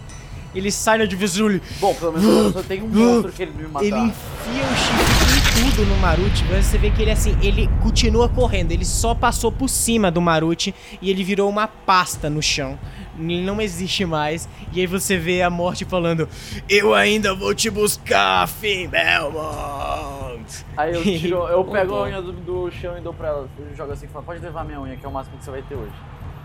Ele 0.52 0.70
sai 0.72 0.98
na 0.98 1.04
divisão, 1.04 1.48
ele 1.48 1.62
Bom, 1.80 1.94
pelo 1.94 2.12
menos 2.12 2.26
eu 2.26 2.52
só 2.52 2.62
tenho 2.62 2.84
um 2.84 2.88
monstro 2.90 3.30
que 3.30 3.42
ele 3.42 3.52
me 3.52 3.68
matar. 3.68 3.84
Ele 3.84 3.96
enfia 3.96 4.64
o 4.64 4.76
chifre 4.76 5.64
com 5.64 5.70
tudo 5.70 5.86
no 5.86 5.96
Marute, 5.98 6.44
mas 6.50 6.66
você 6.66 6.76
vê 6.76 6.90
que 6.90 7.02
ele 7.02 7.10
assim, 7.12 7.36
ele 7.40 7.68
continua 7.80 8.28
correndo, 8.28 8.72
ele 8.72 8.84
só 8.84 9.14
passou 9.14 9.52
por 9.52 9.68
cima 9.68 10.10
do 10.10 10.20
Marute 10.20 10.74
e 11.00 11.08
ele 11.08 11.22
virou 11.22 11.48
uma 11.48 11.68
pasta 11.68 12.28
no 12.28 12.42
chão. 12.42 12.76
Ele 13.16 13.42
não 13.42 13.60
existe 13.60 14.04
mais. 14.04 14.48
E 14.72 14.80
aí 14.80 14.86
você 14.86 15.16
vê 15.16 15.42
a 15.42 15.50
morte 15.50 15.84
falando: 15.84 16.28
Eu 16.68 16.94
ainda 16.94 17.34
vou 17.34 17.54
te 17.54 17.70
buscar, 17.70 18.48
Finn 18.48 18.88
Belmont. 18.88 20.64
Aí 20.76 20.94
eu 20.94 21.02
tiro, 21.02 21.36
eu 21.48 21.62
pego 21.70 21.94
a 21.94 22.02
unha 22.04 22.22
do, 22.22 22.32
do 22.32 22.70
chão 22.70 22.96
e 22.96 23.00
dou 23.00 23.12
pra 23.12 23.28
ela. 23.28 23.48
Eu 23.58 23.76
jogo 23.76 23.92
assim 23.92 24.06
e 24.06 24.08
falo, 24.08 24.24
pode 24.24 24.40
levar 24.40 24.64
minha 24.64 24.80
unha, 24.80 24.96
que 24.96 25.04
é 25.04 25.08
o 25.08 25.12
máximo 25.12 25.36
que 25.38 25.44
você 25.44 25.50
vai 25.50 25.62
ter 25.62 25.74
hoje. 25.74 25.92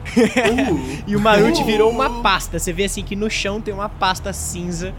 Uh, 0.06 1.04
E 1.08 1.16
o 1.16 1.20
Marute 1.20 1.64
virou 1.64 1.90
uma 1.90 2.22
pasta. 2.22 2.60
Você 2.60 2.72
vê 2.74 2.86
assim 2.86 3.04
que 3.04 3.16
no 3.16 3.30
chão 3.30 3.60
tem 3.62 3.74
uma 3.74 3.90
pasta 3.90 4.32
cinza 4.34 4.94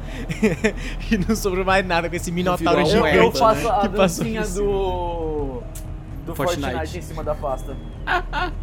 e 1.11 1.17
não 1.19 1.35
sobrou 1.37 1.65
mais 1.65 1.87
nada 1.87 2.09
com 2.09 2.17
esse 2.17 2.31
minotauro 2.33 2.85
Virou 2.85 3.03
um 3.03 3.07
Eu, 3.07 3.13
gigante. 3.13 3.27
eu 3.27 3.33
faço 3.33 3.69
a 3.69 3.81
que 3.81 3.89
passou 3.91 4.25
dancinha 4.25 4.43
do. 4.43 5.63
Do 6.25 6.35
Fortnite. 6.35 6.71
Fortnite. 6.73 6.99
em 6.99 7.03
cima 7.03 7.23
da 7.23 7.35
pasta. 7.35 7.77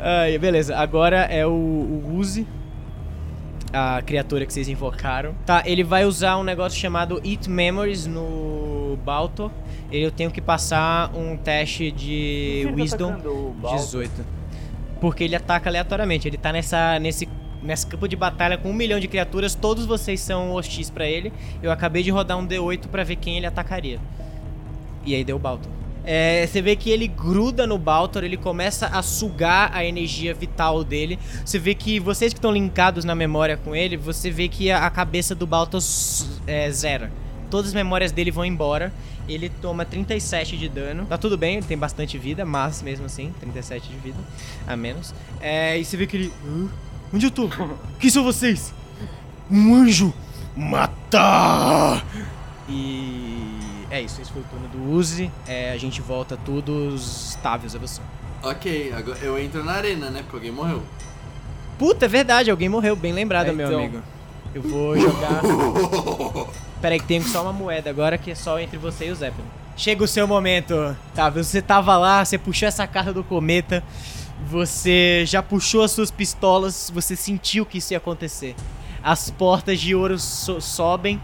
Ai, 0.00 0.38
beleza, 0.38 0.76
agora 0.76 1.18
é 1.24 1.46
o, 1.46 1.50
o 1.50 2.14
Uzi, 2.16 2.46
a 3.72 4.02
criatura 4.02 4.44
que 4.46 4.52
vocês 4.52 4.68
invocaram. 4.68 5.34
Tá, 5.46 5.62
ele 5.66 5.84
vai 5.84 6.04
usar 6.04 6.36
um 6.36 6.42
negócio 6.42 6.78
chamado 6.78 7.20
Eat 7.24 7.48
Memories 7.48 8.06
no 8.06 8.98
Balto. 9.04 9.52
Eu 9.92 10.10
tenho 10.10 10.30
que 10.30 10.40
passar 10.40 11.10
um 11.14 11.36
teste 11.36 11.90
de 11.90 12.64
tá 12.68 12.74
Wisdom 12.74 13.08
atacando 13.10 13.30
o 13.30 13.50
Balto? 13.52 13.76
18. 13.76 14.26
Porque 15.00 15.24
ele 15.24 15.34
ataca 15.34 15.68
aleatoriamente. 15.68 16.28
Ele 16.28 16.36
tá 16.36 16.52
nessa, 16.52 16.98
nesse, 16.98 17.28
nesse 17.62 17.86
campo 17.86 18.06
de 18.06 18.14
batalha 18.14 18.56
com 18.56 18.70
um 18.70 18.74
milhão 18.74 19.00
de 19.00 19.08
criaturas. 19.08 19.54
Todos 19.54 19.86
vocês 19.86 20.20
são 20.20 20.52
hostis 20.52 20.90
pra 20.90 21.06
ele. 21.06 21.32
Eu 21.62 21.72
acabei 21.72 22.02
de 22.02 22.10
rodar 22.10 22.38
um 22.38 22.46
D8 22.46 22.86
pra 22.88 23.02
ver 23.02 23.16
quem 23.16 23.36
ele 23.36 23.46
atacaria. 23.46 23.98
E 25.04 25.14
aí 25.14 25.24
deu 25.24 25.36
o 25.36 25.38
Baltor. 25.38 25.80
É, 26.04 26.46
você 26.46 26.62
vê 26.62 26.76
que 26.76 26.90
ele 26.90 27.06
gruda 27.06 27.66
no 27.66 27.76
Baltor, 27.76 28.24
ele 28.24 28.36
começa 28.36 28.86
a 28.86 29.02
sugar 29.02 29.70
a 29.74 29.84
energia 29.84 30.32
vital 30.32 30.82
dele. 30.82 31.18
Você 31.44 31.58
vê 31.58 31.74
que 31.74 32.00
vocês 32.00 32.32
que 32.32 32.38
estão 32.38 32.52
linkados 32.52 33.04
na 33.04 33.14
memória 33.14 33.56
com 33.56 33.76
ele, 33.76 33.96
você 33.96 34.30
vê 34.30 34.48
que 34.48 34.70
a, 34.70 34.86
a 34.86 34.90
cabeça 34.90 35.34
do 35.34 35.46
Baltor 35.46 35.80
é, 36.46 36.70
zera. 36.70 37.10
Todas 37.50 37.68
as 37.68 37.74
memórias 37.74 38.12
dele 38.12 38.30
vão 38.30 38.44
embora. 38.44 38.92
Ele 39.32 39.48
toma 39.62 39.84
37 39.84 40.56
de 40.56 40.68
dano. 40.68 41.06
Tá 41.06 41.16
tudo 41.16 41.38
bem, 41.38 41.56
ele 41.56 41.66
tem 41.66 41.78
bastante 41.78 42.18
vida, 42.18 42.44
mas 42.44 42.82
mesmo 42.82 43.06
assim, 43.06 43.32
37 43.40 43.88
de 43.88 43.96
vida 43.96 44.18
a 44.66 44.76
menos. 44.76 45.14
É, 45.40 45.78
e 45.78 45.84
você 45.84 45.96
vê 45.96 46.06
que 46.06 46.16
ele. 46.16 46.32
"Hã? 46.44 46.68
Onde 47.12 47.26
eu 47.26 47.30
tô? 47.30 47.48
Quem 48.00 48.10
são 48.10 48.24
vocês? 48.24 48.72
Um 49.50 49.74
anjo! 49.74 50.12
Matar! 50.56 52.04
E 52.68 53.84
é 53.90 54.00
isso, 54.02 54.20
esse 54.20 54.30
foi 54.32 54.42
o 54.42 54.44
turno 54.44 54.68
do 54.68 54.92
Uzi. 54.92 55.30
É, 55.46 55.72
a 55.72 55.76
gente 55.78 56.00
volta 56.00 56.36
todos 56.36 57.36
táveis 57.42 57.74
a 57.74 57.78
você. 57.78 58.00
ok, 58.42 58.92
agora 58.92 59.18
eu 59.22 59.38
entro 59.38 59.62
na 59.64 59.72
arena, 59.72 60.10
né? 60.10 60.20
Porque 60.22 60.36
alguém 60.36 60.52
morreu. 60.52 60.82
Puta, 61.78 62.04
é 62.04 62.08
verdade, 62.08 62.50
alguém 62.50 62.68
morreu, 62.68 62.94
bem 62.94 63.12
lembrado, 63.12 63.48
É, 63.48 63.52
meu 63.52 63.66
então. 63.66 63.78
amigo. 63.80 64.02
Eu 64.54 64.62
vou 64.62 64.98
jogar. 64.98 65.40
Pera 66.80 66.94
aí 66.94 67.00
que 67.00 67.06
tem 67.06 67.20
só 67.22 67.42
uma 67.42 67.52
moeda 67.52 67.90
agora 67.90 68.16
que 68.16 68.30
é 68.30 68.34
só 68.34 68.58
entre 68.58 68.78
você 68.78 69.08
e 69.08 69.10
o 69.10 69.14
Zeppelin. 69.14 69.46
Chega 69.76 70.02
o 70.04 70.08
seu 70.08 70.26
momento. 70.26 70.96
Tá, 71.14 71.28
você 71.30 71.60
tava 71.62 71.96
lá, 71.96 72.24
você 72.24 72.36
puxou 72.38 72.66
essa 72.68 72.86
carta 72.86 73.12
do 73.12 73.22
cometa, 73.24 73.82
você 74.48 75.24
já 75.26 75.42
puxou 75.42 75.82
as 75.82 75.90
suas 75.92 76.10
pistolas, 76.10 76.90
você 76.94 77.14
sentiu 77.16 77.64
que 77.66 77.78
isso 77.78 77.92
ia 77.92 77.98
acontecer. 77.98 78.54
As 79.02 79.30
portas 79.30 79.78
de 79.80 79.94
ouro 79.94 80.18
so- 80.18 80.60
sobem. 80.60 81.20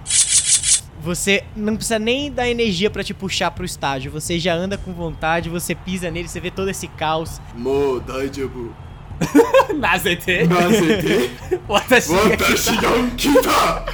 Você 1.02 1.44
não 1.54 1.76
precisa 1.76 1.98
nem 1.98 2.32
dar 2.32 2.48
energia 2.48 2.90
pra 2.90 3.04
te 3.04 3.14
puxar 3.14 3.50
pro 3.50 3.64
estágio. 3.64 4.11
Você 4.11 4.38
já 4.40 4.54
anda 4.54 4.76
com 4.76 4.92
vontade, 4.92 5.48
você 5.48 5.74
pisa 5.74 6.11
nele, 6.11 6.26
você 6.28 6.40
vê 6.40 6.50
todo 6.50 6.68
esse 6.68 6.88
caos. 6.88 7.40
Mo, 7.54 8.00
Daijabu. 8.00 8.74
Nazete. 9.78 10.44
Nazete. 10.46 11.30
Watashi 11.68 12.76
ga 12.76 13.11
kita. 13.16 13.84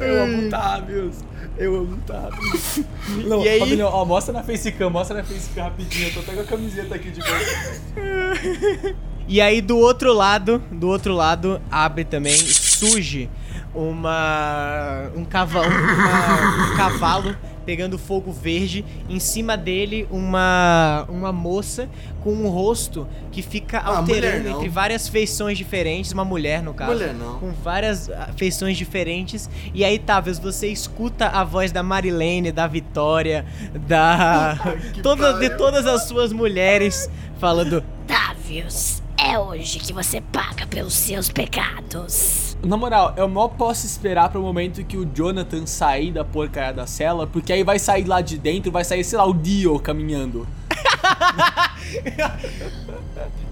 Eu 0.00 0.22
amo 0.22 0.50
Tavius. 0.50 1.16
Eu 1.58 1.74
amo 1.76 1.96
Tavius. 2.06 2.80
Não, 3.26 3.42
E 3.44 3.48
aí? 3.48 3.82
Ó, 3.82 4.04
mostra 4.04 4.32
na 4.32 4.42
facecam, 4.42 4.90
mostra 4.90 5.16
na 5.18 5.24
facecam 5.24 5.64
rapidinho. 5.64 6.08
Eu 6.08 6.14
tô 6.14 6.20
até 6.20 6.32
com 6.34 6.40
a 6.40 6.44
camiseta 6.44 6.94
aqui 6.94 7.10
de 7.10 7.20
boa. 7.20 8.94
E 9.28 9.40
aí 9.40 9.60
do 9.60 9.76
outro 9.76 10.12
lado, 10.12 10.62
do 10.70 10.86
outro 10.86 11.12
lado 11.12 11.60
abre 11.68 12.04
também, 12.04 12.32
surge 12.36 13.28
uma 13.74 15.10
um 15.16 15.24
cavalo, 15.24 15.66
uma- 15.68 16.72
um 16.72 16.76
cavalo 16.76 17.36
pegando 17.66 17.98
fogo 17.98 18.32
verde, 18.32 18.84
em 19.10 19.18
cima 19.18 19.56
dele 19.56 20.06
uma 20.10 21.04
uma 21.08 21.32
moça 21.32 21.88
com 22.22 22.32
um 22.32 22.48
rosto 22.48 23.06
que 23.32 23.42
fica 23.42 23.78
Ah, 23.78 23.98
alterando 23.98 24.48
entre 24.48 24.68
várias 24.68 25.08
feições 25.08 25.58
diferentes, 25.58 26.12
uma 26.12 26.24
mulher 26.24 26.62
no 26.62 26.72
caso. 26.72 26.92
Mulher 26.92 27.12
não. 27.12 27.38
Com 27.38 27.52
várias 27.52 28.08
ah, 28.08 28.30
feições 28.36 28.76
diferentes. 28.76 29.50
E 29.74 29.84
aí, 29.84 29.98
Tavius, 29.98 30.38
você 30.38 30.68
escuta 30.68 31.26
a 31.26 31.44
voz 31.44 31.72
da 31.72 31.82
Marilene, 31.82 32.52
da 32.52 32.66
Vitória, 32.66 33.44
da. 33.86 34.58
toda, 35.02 35.34
de 35.34 35.50
todas 35.50 35.86
as 35.86 36.04
suas 36.08 36.32
mulheres 36.32 37.10
falando. 37.38 37.84
Tavius, 38.06 39.02
é 39.18 39.38
hoje 39.38 39.78
que 39.80 39.92
você 39.92 40.20
paga 40.20 40.66
pelos 40.66 40.94
seus 40.94 41.28
pecados. 41.28 42.45
Na 42.62 42.76
moral, 42.76 43.14
eu 43.16 43.28
mal 43.28 43.48
posso 43.50 43.86
esperar 43.86 44.28
pro 44.30 44.40
momento 44.40 44.82
que 44.84 44.96
o 44.96 45.04
Jonathan 45.04 45.66
sair 45.66 46.10
da 46.12 46.24
porcaria 46.24 46.72
da 46.72 46.86
cela, 46.86 47.26
porque 47.26 47.52
aí 47.52 47.62
vai 47.62 47.78
sair 47.78 48.04
lá 48.04 48.20
de 48.20 48.36
dentro, 48.38 48.72
vai 48.72 48.82
sair, 48.84 49.04
sei 49.04 49.18
lá, 49.18 49.24
o 49.26 49.32
Dio 49.34 49.78
caminhando. 49.78 50.46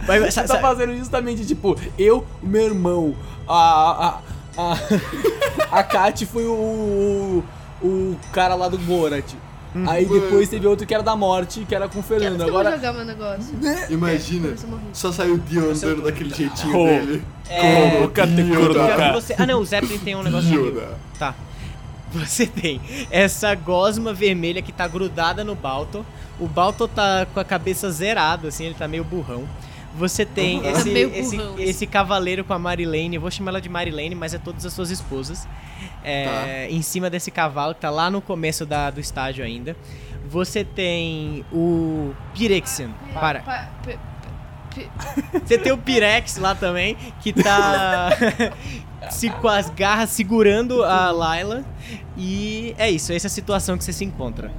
Vai, 0.06 0.20
Você 0.20 0.32
sa- 0.32 0.44
tá 0.54 0.60
fazendo 0.60 0.94
justamente, 0.96 1.46
tipo, 1.46 1.76
eu, 1.98 2.26
meu 2.42 2.64
irmão, 2.66 3.14
a. 3.48 4.18
A, 4.56 4.62
a, 4.62 4.76
a 5.78 5.82
Kat 5.82 6.26
foi 6.26 6.44
o, 6.46 6.52
o. 6.52 7.44
o 7.86 8.16
cara 8.32 8.54
lá 8.54 8.68
do 8.68 8.76
Borat. 8.78 9.24
Aí 9.86 10.04
depois 10.06 10.48
teve 10.48 10.66
outro 10.66 10.86
que 10.86 10.94
era 10.94 11.02
da 11.02 11.16
morte, 11.16 11.64
que 11.68 11.74
era 11.74 11.88
com 11.88 11.98
o 11.98 12.02
Fernando. 12.02 12.40
Eu 12.42 12.50
vou 12.52 12.60
Agora. 12.60 12.76
jogar 12.76 12.92
meu 12.92 13.04
negócio. 13.04 13.54
Imagina, 13.90 14.48
eu 14.62 14.68
morri. 14.68 14.82
só 14.92 15.10
saiu 15.10 15.34
o 15.34 15.38
Dio 15.38 15.70
andando 15.70 16.02
daquele 16.02 16.32
jeitinho 16.34 16.76
Oh. 16.78 16.84
dele. 16.86 17.22
É, 17.48 17.90
Como 17.90 18.08
da- 18.74 19.06
que 19.06 19.12
você- 19.12 19.34
Ah, 19.38 19.46
não, 19.46 19.60
o 19.60 19.64
Zeppelin 19.64 19.98
tem 19.98 20.14
um 20.14 20.22
negócio 20.22 20.82
Tá. 21.18 21.34
Você 22.12 22.46
tem 22.46 22.80
essa 23.10 23.54
gosma 23.56 24.12
vermelha 24.14 24.62
que 24.62 24.72
tá 24.72 24.86
grudada 24.86 25.42
no 25.42 25.54
Balto. 25.56 26.06
O 26.38 26.46
Balto 26.46 26.86
tá 26.86 27.26
com 27.32 27.40
a 27.40 27.44
cabeça 27.44 27.90
zerada, 27.90 28.48
assim, 28.48 28.66
ele 28.66 28.74
tá 28.74 28.86
meio 28.86 29.02
burrão. 29.02 29.44
Você 29.96 30.24
tem 30.24 30.58
Uhum. 30.60 30.70
esse, 30.70 30.84
Tá 30.84 30.90
meio 30.90 31.12
esse, 31.14 31.36
burrão. 31.36 31.54
esse 31.58 31.86
cavaleiro 31.86 32.44
com 32.44 32.52
a 32.52 32.58
Marilene, 32.58 33.16
eu 33.16 33.20
vou 33.20 33.30
chamar 33.30 33.50
ela 33.52 33.60
de 33.60 33.68
Marilene, 33.68 34.14
mas 34.14 34.34
é 34.34 34.38
todas 34.38 34.64
as 34.64 34.72
suas 34.72 34.90
esposas. 34.90 35.46
É, 36.04 36.68
Em 36.70 36.82
cima 36.82 37.08
desse 37.08 37.30
cavalo 37.30 37.74
que 37.74 37.80
tá 37.80 37.90
lá 37.90 38.10
no 38.10 38.20
começo 38.20 38.64
da, 38.66 38.90
do 38.90 39.00
estádio 39.00 39.44
ainda. 39.44 39.76
Você 40.28 40.64
tem 40.64 41.44
o 41.52 42.12
Pirexian. 42.34 42.90
Para. 43.12 43.40
Pa- 43.40 43.68
Você 45.44 45.56
tem 45.58 45.70
o 45.72 45.78
Pirex 45.78 46.36
lá 46.38 46.54
também, 46.54 46.96
que 47.20 47.32
tá 47.32 48.10
se, 49.10 49.30
com 49.30 49.46
as 49.48 49.70
garras 49.70 50.10
segurando 50.10 50.82
a 50.82 51.10
Layla. 51.12 51.64
E 52.16 52.74
é 52.76 52.90
isso, 52.90 53.12
essa 53.12 53.26
é 53.26 53.28
a 53.28 53.30
situação 53.30 53.78
que 53.78 53.84
você 53.84 53.92
se 53.92 54.04
encontra. 54.04 54.50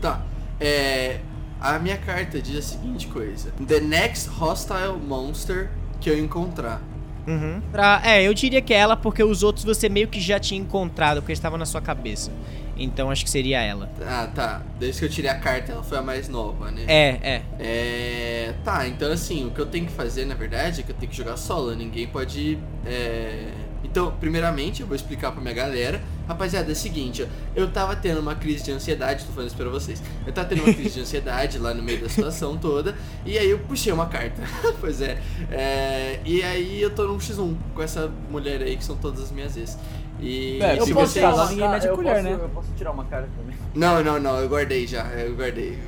Tá. 0.00 0.20
É. 0.60 1.18
A 1.60 1.78
minha 1.78 1.96
carta 1.96 2.40
diz 2.40 2.58
a 2.58 2.62
seguinte 2.62 3.06
coisa: 3.08 3.50
The 3.66 3.80
next 3.80 4.28
hostile 4.28 4.98
monster 5.04 5.70
que 6.00 6.10
eu 6.10 6.18
encontrar. 6.18 6.80
Uhum. 7.26 7.60
Pra- 7.72 8.00
é, 8.04 8.22
eu 8.22 8.34
diria 8.34 8.60
que 8.60 8.72
é 8.74 8.78
ela, 8.78 8.96
porque 8.96 9.22
os 9.22 9.42
outros 9.42 9.64
você 9.64 9.88
meio 9.88 10.08
que 10.08 10.20
já 10.20 10.38
tinha 10.38 10.60
encontrado, 10.60 11.16
porque 11.20 11.32
eles 11.32 11.38
estavam 11.38 11.58
na 11.58 11.66
sua 11.66 11.80
cabeça. 11.80 12.30
Então 12.76 13.08
acho 13.10 13.24
que 13.24 13.30
seria 13.30 13.60
ela. 13.62 13.88
Ah, 14.04 14.28
tá. 14.34 14.62
Desde 14.80 14.98
que 14.98 15.06
eu 15.06 15.08
tirei 15.08 15.30
a 15.30 15.38
carta, 15.38 15.70
ela 15.72 15.82
foi 15.82 15.96
a 15.96 16.02
mais 16.02 16.28
nova, 16.28 16.70
né? 16.72 16.82
É, 16.88 17.18
é. 17.22 17.42
É. 17.60 18.54
Tá, 18.64 18.86
então 18.88 19.12
assim, 19.12 19.46
o 19.46 19.50
que 19.50 19.60
eu 19.60 19.66
tenho 19.66 19.86
que 19.86 19.92
fazer, 19.92 20.24
na 20.24 20.34
verdade, 20.34 20.80
é 20.80 20.82
que 20.84 20.90
eu 20.90 20.96
tenho 20.96 21.10
que 21.10 21.16
jogar 21.16 21.36
solo. 21.36 21.74
Ninguém 21.74 22.06
pode. 22.08 22.58
É... 22.84 23.48
Então, 23.84 24.12
primeiramente, 24.18 24.80
eu 24.80 24.86
vou 24.88 24.96
explicar 24.96 25.30
pra 25.30 25.40
minha 25.40 25.54
galera. 25.54 26.02
Rapaziada, 26.26 26.70
é 26.70 26.72
o 26.72 26.76
seguinte, 26.76 27.22
ó, 27.22 27.26
eu 27.54 27.70
tava 27.70 27.94
tendo 27.96 28.20
uma 28.20 28.34
crise 28.34 28.64
de 28.64 28.72
ansiedade, 28.72 29.24
tô 29.24 29.32
falando 29.32 29.48
isso 29.48 29.56
pra 29.56 29.68
vocês. 29.68 30.02
Eu 30.26 30.32
tava 30.32 30.48
tendo 30.48 30.62
uma 30.64 30.72
crise 30.72 30.94
de 30.94 31.00
ansiedade 31.00 31.58
lá 31.58 31.74
no 31.74 31.82
meio 31.82 32.00
da 32.00 32.08
situação 32.08 32.56
toda, 32.58 32.94
e 33.26 33.38
aí 33.38 33.50
eu 33.50 33.58
puxei 33.58 33.92
uma 33.92 34.06
carta. 34.06 34.42
pois 34.80 35.00
é. 35.00 35.18
é, 35.50 36.20
E 36.24 36.42
aí 36.42 36.80
eu 36.80 36.90
tô 36.90 37.06
num 37.06 37.18
X1 37.18 37.54
com 37.74 37.82
essa 37.82 38.10
mulher 38.30 38.62
aí, 38.62 38.76
que 38.76 38.84
são 38.84 38.96
todas 38.96 39.22
as 39.24 39.30
minhas 39.30 39.56
ex. 39.56 39.78
E 40.20 40.60
É, 40.62 40.78
Eu 40.78 40.82
se 40.82 40.86
se 40.86 40.94
posso 40.94 41.12
você 41.12 41.20
tirar 41.20 41.34
uma 41.34 41.46
cara, 41.56 41.84
eu 41.86 41.96
colher, 41.96 42.12
posso, 42.14 42.24
né? 42.24 42.32
Eu 42.32 42.48
posso 42.48 42.68
tirar 42.76 42.90
uma 42.92 43.04
cara 43.04 43.28
também. 43.36 43.56
Não, 43.74 44.02
não, 44.02 44.20
não, 44.20 44.38
eu 44.38 44.48
guardei 44.48 44.86
já, 44.86 45.04
eu 45.08 45.34
guardei. 45.34 45.78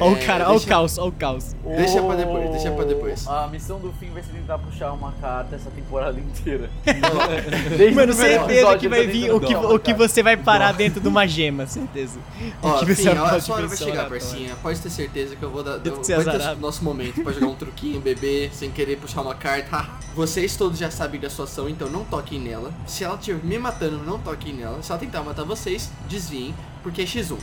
Ó 0.00 0.10
o 0.10 0.16
É, 0.16 0.24
cara, 0.24 0.50
ó 0.50 0.56
o 0.56 0.60
caos, 0.60 0.98
ó 0.98 1.08
o 1.08 1.12
caos. 1.12 1.54
Deixa 1.64 2.02
pra 2.02 2.14
depois, 2.14 2.50
deixa 2.50 2.70
pra 2.70 2.84
depois. 2.84 3.26
A 3.26 3.48
missão 3.48 3.78
do 3.78 3.92
fim 3.92 4.10
vai 4.10 4.22
ser 4.22 4.32
tentar 4.32 4.58
puxar 4.58 4.92
uma 4.92 5.12
carta 5.12 5.56
essa 5.56 5.70
temporada 5.70 6.18
inteira. 6.18 6.70
Desde 7.76 7.94
Mano, 7.94 8.12
certeza 8.12 8.78
que 8.78 8.88
vai 8.88 9.06
tá 9.06 9.12
vir 9.12 9.32
o 9.32 9.40
que, 9.40 9.54
o 9.54 9.78
que 9.78 9.94
você 9.94 10.22
vai 10.22 10.36
parar 10.36 10.72
dentro 10.72 11.00
de 11.00 11.08
uma 11.08 11.26
gema, 11.26 11.66
certeza. 11.66 12.18
Ó, 12.62 12.84
você 12.84 13.08
a 13.10 13.16
pode 13.16 13.44
sua 13.44 13.56
hora 13.56 13.66
vai 13.66 13.76
chegar, 13.76 14.08
parcinha. 14.08 14.54
Pode 14.62 14.80
ter 14.80 14.90
certeza 14.90 15.36
que 15.36 15.42
eu 15.42 15.50
vou 15.50 15.62
dar. 15.62 15.80
Eu, 15.84 16.02
vai 16.02 16.38
ter 16.38 16.56
nosso 16.56 16.82
momento 16.84 17.22
pra 17.22 17.32
jogar 17.32 17.46
um 17.46 17.54
truquinho, 17.54 18.00
beber, 18.00 18.50
sem 18.52 18.70
querer 18.70 18.96
puxar 18.96 19.22
uma 19.22 19.34
carta. 19.34 19.86
Vocês 20.14 20.56
todos 20.56 20.78
já 20.78 20.90
sabem 20.90 21.20
da 21.20 21.30
sua 21.30 21.44
ação, 21.44 21.68
então 21.68 21.88
não 21.88 22.04
toquem 22.04 22.40
nela. 22.40 22.72
Se 22.86 23.04
ela 23.04 23.14
estiver 23.14 23.44
me 23.44 23.58
matando, 23.58 23.98
não 23.98 24.18
toquem 24.18 24.52
nela. 24.52 24.82
Se 24.82 24.90
ela 24.90 24.98
tentar 24.98 25.22
matar 25.22 25.44
vocês, 25.44 25.90
desviem, 26.08 26.54
porque 26.82 27.02
é 27.02 27.04
X1. 27.04 27.38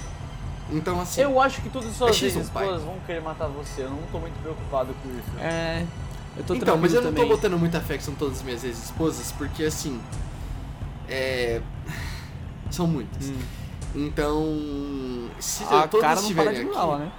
Então 0.71 0.99
assim. 0.99 1.21
Eu 1.21 1.39
acho 1.39 1.61
que 1.61 1.69
todas 1.69 1.89
as 1.89 1.95
suas 1.95 2.11
É 2.11 2.25
X1, 2.27 2.41
esposas 2.41 2.81
vão 2.83 2.95
querer 3.05 3.21
matar 3.21 3.47
você. 3.47 3.81
Eu 3.83 3.89
não 3.91 4.01
tô 4.11 4.17
muito 4.19 4.39
preocupado 4.41 4.93
com 5.03 5.09
isso. 5.09 5.39
É. 5.39 5.85
Eu 6.37 6.43
tô 6.43 6.55
Então, 6.55 6.75
mas 6.77 6.93
eu 6.93 7.01
não 7.01 7.11
tô 7.11 7.15
também. 7.15 7.29
botando 7.31 7.57
muita 7.57 7.79
fé 7.79 7.97
que 7.97 8.03
são 8.03 8.13
todas 8.15 8.41
minhas 8.41 8.63
ex-esposas, 8.63 9.31
porque 9.33 9.63
assim. 9.63 10.01
É. 11.07 11.61
São 12.71 12.87
muitas. 12.87 13.31
Então. 13.93 15.29
Se 15.39 15.63
A 15.65 15.87
todas 15.87 16.01
cara 16.01 16.21
não 16.21 16.33
para 16.33 16.51
de 16.53 16.57
aqui, 16.61 16.65
mudar 16.65 16.83
lá, 16.85 16.97
né? 16.97 17.11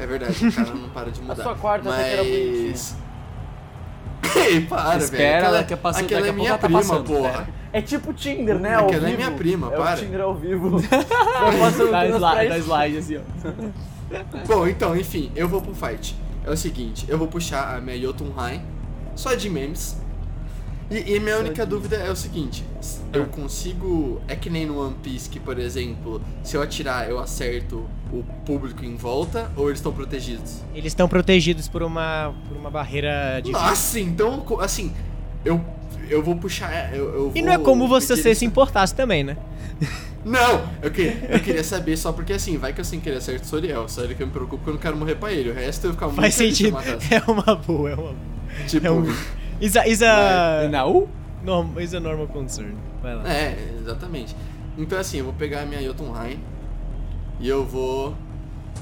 É 0.00 0.06
verdade, 0.06 0.46
o 0.46 0.52
cara 0.52 0.74
não 0.74 0.88
para 0.90 1.10
de 1.10 1.20
mudar. 1.22 1.42
sua 1.42 1.54
quarta 1.56 1.90
até 1.90 2.02
que 2.04 2.10
era 2.12 2.68
Mas. 2.70 2.96
Ei, 4.36 4.60
para, 4.62 4.98
Espera, 4.98 5.18
velho. 5.18 5.36
Aquela, 5.38 5.58
daqui 5.58 5.74
a 5.74 5.76
pouco- 5.76 5.98
aquela 5.98 6.20
daqui 6.20 6.26
é 6.26 6.30
a 6.30 6.32
minha 6.32 6.48
pouco 6.58 6.60
tá 6.62 6.66
prima, 6.68 6.80
passando, 6.80 7.04
porra. 7.04 7.28
espera. 7.30 7.48
É 7.72 7.82
tipo 7.82 8.12
Tinder, 8.12 8.58
né? 8.58 8.74
Ao 8.74 8.86
Aquela 8.86 9.08
é 9.08 9.10
vivo. 9.10 9.22
minha 9.22 9.30
prima, 9.32 9.66
é 9.72 9.76
para. 9.76 9.96
o 9.96 10.04
Tinder 10.04 10.20
ao 10.20 10.34
vivo. 10.34 10.80
Dá 10.88 11.52
todas 11.52 11.74
slide, 11.74 12.48
dá 12.48 12.58
slide 12.58 12.96
assim, 12.96 13.16
ó. 13.16 14.46
Bom, 14.46 14.66
então, 14.66 14.96
enfim, 14.96 15.30
eu 15.36 15.48
vou 15.48 15.60
pro 15.60 15.74
fight. 15.74 16.16
É 16.44 16.50
o 16.50 16.56
seguinte, 16.56 17.04
eu 17.08 17.18
vou 17.18 17.28
puxar 17.28 17.76
a 17.76 17.80
minha 17.80 17.98
Jotunheim, 18.00 18.62
só 19.14 19.34
de 19.34 19.50
memes. 19.50 19.98
E, 20.90 21.16
e 21.16 21.20
minha 21.20 21.36
única 21.36 21.66
dúvida 21.66 21.96
é 21.96 22.10
o 22.10 22.16
seguinte, 22.16 22.64
eu 23.12 23.26
consigo. 23.26 24.22
É 24.26 24.34
que 24.34 24.48
nem 24.48 24.64
no 24.64 24.80
One 24.82 24.96
Piece 25.02 25.28
que, 25.28 25.38
por 25.38 25.58
exemplo, 25.58 26.22
se 26.42 26.56
eu 26.56 26.62
atirar 26.62 27.10
eu 27.10 27.18
acerto 27.18 27.86
o 28.10 28.24
público 28.46 28.82
em 28.82 28.96
volta 28.96 29.50
ou 29.54 29.68
eles 29.68 29.80
estão 29.80 29.92
protegidos? 29.92 30.62
Eles 30.74 30.92
estão 30.92 31.06
protegidos 31.06 31.68
por 31.68 31.82
uma, 31.82 32.34
por 32.48 32.56
uma 32.56 32.70
barreira 32.70 33.40
de. 33.44 33.52
Nossa, 33.52 34.00
então, 34.00 34.42
assim, 34.60 34.94
eu, 35.44 35.62
eu 36.08 36.22
vou 36.22 36.36
puxar. 36.36 36.94
Eu, 36.94 37.14
eu 37.14 37.32
E 37.34 37.42
não 37.42 37.52
é 37.52 37.58
como 37.58 37.86
você 37.88 38.16
se 38.16 38.34
se 38.34 38.44
importasse 38.44 38.94
também, 38.94 39.24
né? 39.24 39.36
Não, 40.24 40.68
eu, 40.82 40.90
que, 40.90 41.02
eu 41.28 41.40
queria 41.40 41.64
saber 41.64 41.96
só 41.96 42.12
porque 42.12 42.32
assim, 42.32 42.56
vai 42.58 42.72
que 42.72 42.80
eu 42.80 42.84
sem 42.84 43.00
querer 43.00 43.16
acerto 43.16 43.44
o 43.44 43.48
Soriel. 43.48 43.88
Só 43.88 44.02
ele 44.02 44.14
que 44.14 44.22
eu 44.22 44.26
me 44.26 44.32
preocupo 44.32 44.58
porque 44.58 44.70
eu 44.70 44.74
não 44.74 44.80
quero 44.80 44.96
morrer 44.96 45.14
pra 45.14 45.32
ele. 45.32 45.50
O 45.50 45.54
resto 45.54 45.86
eu 45.86 45.92
ficar 45.92 46.06
muito 46.06 46.20
Faz 46.20 46.34
sentido. 46.34 46.76
É 47.10 47.30
uma 47.30 47.54
boa, 47.56 47.90
é 47.90 47.94
uma 47.94 48.02
boa. 48.02 48.16
Tipo, 48.66 48.86
É 48.86 48.90
um. 48.90 49.04
Is 49.60 49.76
a, 49.76 49.86
is 49.88 50.02
a, 50.02 50.68
Não? 50.70 51.08
norm, 51.42 51.78
is 51.80 51.94
a 51.94 52.00
normal 52.00 52.26
concern. 52.28 52.74
Vai 53.02 53.14
lá. 53.14 53.28
É, 53.28 53.56
exatamente. 53.80 54.34
Então 54.76 54.98
assim, 54.98 55.18
eu 55.18 55.24
vou 55.24 55.34
pegar 55.34 55.62
a 55.62 55.66
minha 55.66 55.82
Jotunheim 55.82 56.38
e 57.40 57.48
eu 57.48 57.64
vou 57.64 58.14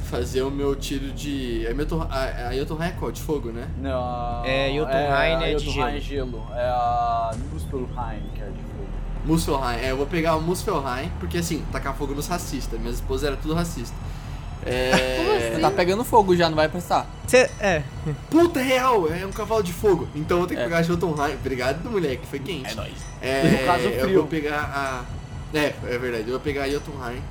fazer 0.07 0.42
o 0.42 0.50
meu 0.50 0.74
tiro 0.74 1.12
de. 1.12 1.66
A, 2.11 2.54
Jotunheim- 2.54 2.88
é 2.88 2.92
qual? 2.98 3.11
De 3.12 3.20
fogo, 3.20 3.50
né? 3.50 3.68
Não, 3.78 4.44
É, 4.44 4.72
Jotunheim 4.74 5.34
a 5.34 5.48
é 5.48 5.54
de 5.54 5.64
Jotunheim 5.64 6.00
gelo. 6.00 6.46
É 6.54 6.61
a 6.68 7.32
Muspelheim, 7.52 8.22
que 8.34 8.40
é 8.42 8.46
de 8.46 8.52
fogo. 8.52 8.88
Muspelheim. 9.24 9.80
É, 9.84 9.90
eu 9.90 9.96
vou 9.96 10.07
pegar 10.07 10.36
o 10.36 10.40
Muspelheim, 10.40 11.11
porque 11.20 11.38
assim, 11.38 11.64
tacar 11.72 11.94
fogo 11.94 12.14
nos 12.14 12.26
racistas. 12.26 12.78
Minha 12.78 12.92
esposa 12.92 13.26
era 13.28 13.36
tudo 13.36 13.54
racista. 13.54 13.94
É. 14.64 14.92
assim? 15.52 15.61
Tá 15.61 15.70
pegando 15.70 16.02
fogo 16.04 16.34
já, 16.36 16.48
não 16.48 16.57
vai 16.57 16.68
prestar. 16.68 17.07
Cê, 17.26 17.50
é, 17.61 17.82
Puta, 18.30 18.61
é 18.61 18.62
real, 18.62 19.09
é 19.12 19.24
um 19.26 19.30
cavalo 19.32 19.62
de 19.62 19.72
fogo. 19.72 20.09
Então 20.14 20.36
eu 20.36 20.40
vou 20.40 20.46
ter 20.48 20.54
que 20.54 20.61
É. 20.61 20.64
pegar 20.64 20.78
a 20.78 20.82
Jotunheim. 20.82 21.34
Obrigado, 21.34 21.88
moleque, 21.90 22.26
foi 22.26 22.38
quente. 22.38 22.74
nóis. 22.74 22.94
É, 23.20 23.42
No 23.42 23.59
caso, 23.66 23.84
eu 23.84 24.00
frio. 24.04 24.18
vou 24.20 24.26
pegar 24.28 24.61
a. 25.52 25.57
É, 25.57 25.72
é 25.84 25.98
verdade, 25.98 26.24
eu 26.24 26.30
vou 26.32 26.40
pegar 26.40 26.64
a 26.64 26.68
Jotunheim. 26.70 27.22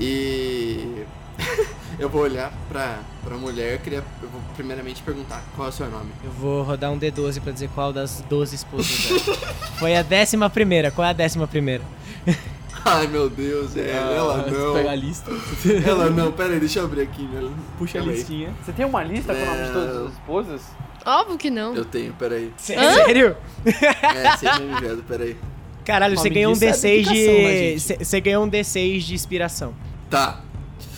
E. 0.00 1.04
eu 1.98 2.08
vou 2.08 2.22
olhar 2.22 2.52
pra, 2.68 2.98
pra 3.24 3.36
mulher, 3.36 3.74
eu 3.74 3.78
queria. 3.78 4.04
Eu 4.22 4.28
vou 4.28 4.40
primeiramente 4.54 5.02
perguntar 5.02 5.42
qual 5.54 5.66
é 5.66 5.70
o 5.70 5.72
seu 5.72 5.88
nome. 5.90 6.10
eu 6.24 6.30
vou 6.30 6.62
rodar 6.62 6.90
um 6.92 6.98
D12 6.98 7.40
pra 7.40 7.52
dizer 7.52 7.68
qual 7.74 7.92
das 7.92 8.20
12 8.28 8.54
esposas 8.56 9.10
é. 9.10 9.46
Foi 9.78 9.96
a 9.96 10.02
décima 10.02 10.48
primeira. 10.50 10.90
Qual 10.90 11.06
é 11.06 11.10
a 11.10 11.14
décima 11.14 11.46
primeira? 11.46 11.82
Ai 12.84 13.06
meu 13.08 13.28
Deus, 13.28 13.76
é, 13.76 13.90
ela 13.90 14.40
Ah, 14.40 14.44
Pegar 14.72 14.92
a 14.92 14.96
não. 14.96 15.02
lista. 15.02 15.30
Ela 15.86 16.08
não, 16.10 16.32
pera 16.32 16.54
aí, 16.54 16.60
deixa 16.60 16.78
eu 16.78 16.84
abrir 16.84 17.02
aqui, 17.02 17.22
né? 17.22 17.50
Puxa 17.76 17.98
a 17.98 18.00
Calma 18.00 18.12
aí. 18.12 18.18
listinha. 18.18 18.54
Você 18.64 18.72
tem 18.72 18.86
uma 18.86 19.02
lista 19.02 19.34
com 19.34 19.42
o 19.42 19.46
nome 19.46 19.64
de 19.64 19.72
todas 19.72 19.94
Não. 19.96 20.06
as 20.06 20.12
esposas? 20.12 20.62
Óbvio 21.04 21.36
que 21.38 21.50
não. 21.50 21.74
Eu 21.74 21.84
tenho, 21.84 22.12
pera 22.14 22.36
aí. 22.36 22.52
Sério? 22.56 23.36
É, 23.64 24.36
sem 24.36 24.48
meme, 24.60 24.80
viado, 24.80 25.04
pera 25.06 25.24
aí. 25.24 25.36
Caralho, 25.84 26.16
você 26.18 26.30
ganhou 26.30 26.52
um 26.52 26.56
é 26.56 26.58
D6 26.58 26.80
dedicação, 26.82 27.14
né, 27.42 27.72
de. 27.74 27.80
Você 27.80 27.96
você 28.04 28.20
ganhou 28.20 28.44
um 28.44 28.50
D6 28.50 28.98
de 29.00 29.14
inspiração. 29.14 29.74
Tá. 30.08 30.40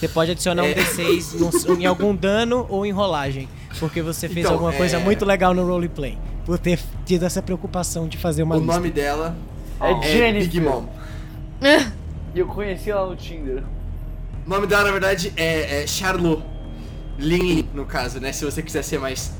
Você 0.00 0.08
pode 0.08 0.30
adicionar 0.30 0.62
um 0.62 0.66
É. 0.66 0.74
D6 0.74 1.34
no- 1.68 1.78
em 1.80 1.84
algum 1.86 2.14
dano 2.16 2.66
ou 2.70 2.86
em 2.86 2.90
rolagem. 2.90 3.48
Porque 3.78 4.00
você 4.00 4.26
fez 4.28 4.46
Então, 4.46 4.52
alguma 4.54 4.72
coisa 4.72 4.96
é- 4.96 5.04
muito 5.04 5.24
legal 5.26 5.52
no 5.54 5.64
roleplay. 5.66 6.16
Por 6.46 6.58
ter 6.58 6.80
tido 7.04 7.24
essa 7.26 7.42
preocupação 7.42 8.08
de 8.08 8.16
fazer 8.16 8.42
uma 8.42 8.56
o 8.56 8.58
lista. 8.60 8.72
nome 8.74 8.90
dela 8.90 9.36
É 9.78 9.92
é 9.92 10.02
Jennifer. 10.02 10.48
Big 10.50 10.60
Mom. 10.60 10.86
E 12.34 12.38
eu 12.38 12.46
conheci 12.46 12.90
ela 12.90 13.10
no 13.10 13.16
Tinder. 13.16 13.62
O 14.46 14.48
nome 14.48 14.66
dela, 14.66 14.84
na 14.84 14.92
verdade, 14.92 15.32
é, 15.36 15.82
é 15.82 15.86
Charlot. 15.86 16.42
Lin 17.18 17.38
Lin, 17.38 17.68
no 17.74 17.84
caso, 17.84 18.20
né? 18.20 18.32
Se 18.32 18.44
você 18.44 18.62
quiser 18.62 18.82
ser 18.82 18.98
mais 18.98 19.32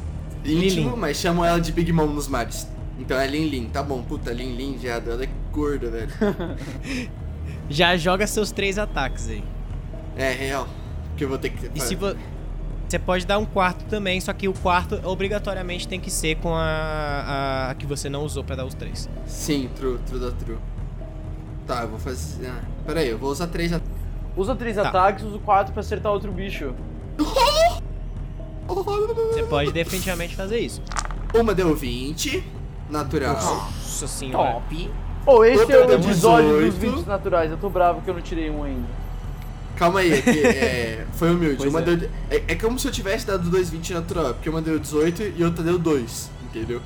íntimo, 0.44 0.90
Lin. 0.90 0.96
mas 0.96 1.16
chamam 1.16 1.44
ela 1.44 1.60
de 1.60 1.70
Big 1.72 1.90
Mom 1.92 2.06
nos 2.06 2.26
mares. 2.28 2.66
Então 2.98 3.16
é 3.18 3.26
Lin 3.26 3.46
Lin, 3.48 3.66
tá 3.72 3.82
bom, 3.82 4.02
puta, 4.02 4.32
Lin 4.32 4.54
Lin, 4.56 4.76
viado, 4.76 5.10
ela 5.10 5.22
é 5.24 5.28
gorda, 5.52 5.88
velho. 5.90 6.10
Já 7.70 7.96
joga 7.96 8.26
seus 8.26 8.50
três 8.50 8.76
ataques 8.78 9.28
aí. 9.30 9.42
É, 10.16 10.32
real. 10.32 10.66
Que 11.16 11.24
eu 11.24 11.28
vou 11.28 11.38
ter 11.38 11.50
que. 11.50 11.70
E 11.74 11.80
se 11.80 11.94
vo... 11.94 12.14
Você 12.88 12.98
pode 12.98 13.24
dar 13.24 13.38
um 13.38 13.44
quarto 13.46 13.84
também, 13.84 14.20
só 14.20 14.32
que 14.32 14.48
o 14.48 14.52
quarto 14.52 15.00
obrigatoriamente 15.04 15.86
tem 15.86 16.00
que 16.00 16.10
ser 16.10 16.36
com 16.38 16.52
a, 16.52 16.60
a, 16.64 17.70
a 17.70 17.74
que 17.76 17.86
você 17.86 18.08
não 18.08 18.24
usou 18.24 18.42
pra 18.42 18.56
dar 18.56 18.64
os 18.66 18.74
três. 18.74 19.08
Sim, 19.26 19.70
true, 19.76 19.98
true 20.06 20.18
da 20.18 20.32
true. 20.32 20.58
Tá, 21.68 21.82
eu 21.82 21.88
vou 21.88 22.00
fazer. 22.00 22.48
Ah, 22.48 22.60
pera 22.84 22.98
aí, 23.00 23.08
eu 23.08 23.16
vou 23.18 23.30
usar 23.30 23.46
três 23.46 23.72
ataques. 23.72 23.96
Usa 24.36 24.56
três 24.56 24.74
Tá. 24.76 24.88
ataques, 24.88 25.24
usa 25.24 25.38
quatro 25.38 25.72
pra 25.72 25.80
acertar 25.80 26.10
outro 26.10 26.32
bicho. 26.32 26.74
Você 28.66 29.42
pode 29.44 29.72
definitivamente 29.72 30.34
fazer 30.34 30.58
isso. 30.58 30.82
Uma 31.34 31.54
deu 31.54 31.74
20, 31.74 32.42
natural. 32.88 33.34
Nossa 33.34 34.06
senhora. 34.08 34.52
Top. 34.54 34.90
Pô, 35.24 35.44
esse 35.44 35.60
Outra 35.60 35.76
é 35.76 35.84
o 35.84 35.86
deu 35.86 36.00
episódio 36.00 36.48
dos 36.60 36.74
18. 36.74 36.96
20 36.96 37.06
naturais. 37.06 37.50
Eu 37.50 37.56
tô 37.58 37.68
bravo 37.68 38.00
que 38.00 38.10
eu 38.10 38.14
não 38.14 38.20
tirei 38.20 38.50
um 38.50 38.64
ainda. 38.64 38.86
Calma 39.80 40.00
aí, 40.00 40.12
é 40.12 40.20
que, 40.20 40.40
é, 40.46 41.06
foi 41.16 41.30
humilde. 41.30 41.56
Pois 41.56 41.70
uma 41.70 41.80
é. 41.80 41.96
deu. 41.96 42.10
É, 42.28 42.44
é 42.48 42.54
como 42.54 42.78
se 42.78 42.86
eu 42.86 42.92
tivesse 42.92 43.26
dado 43.26 43.50
2,20 43.50 43.94
natural, 43.94 44.34
porque 44.34 44.50
uma 44.50 44.60
deu 44.60 44.78
18 44.78 45.32
e 45.38 45.42
outra 45.42 45.64
deu 45.64 45.78
2, 45.78 46.30
entendeu? 46.44 46.82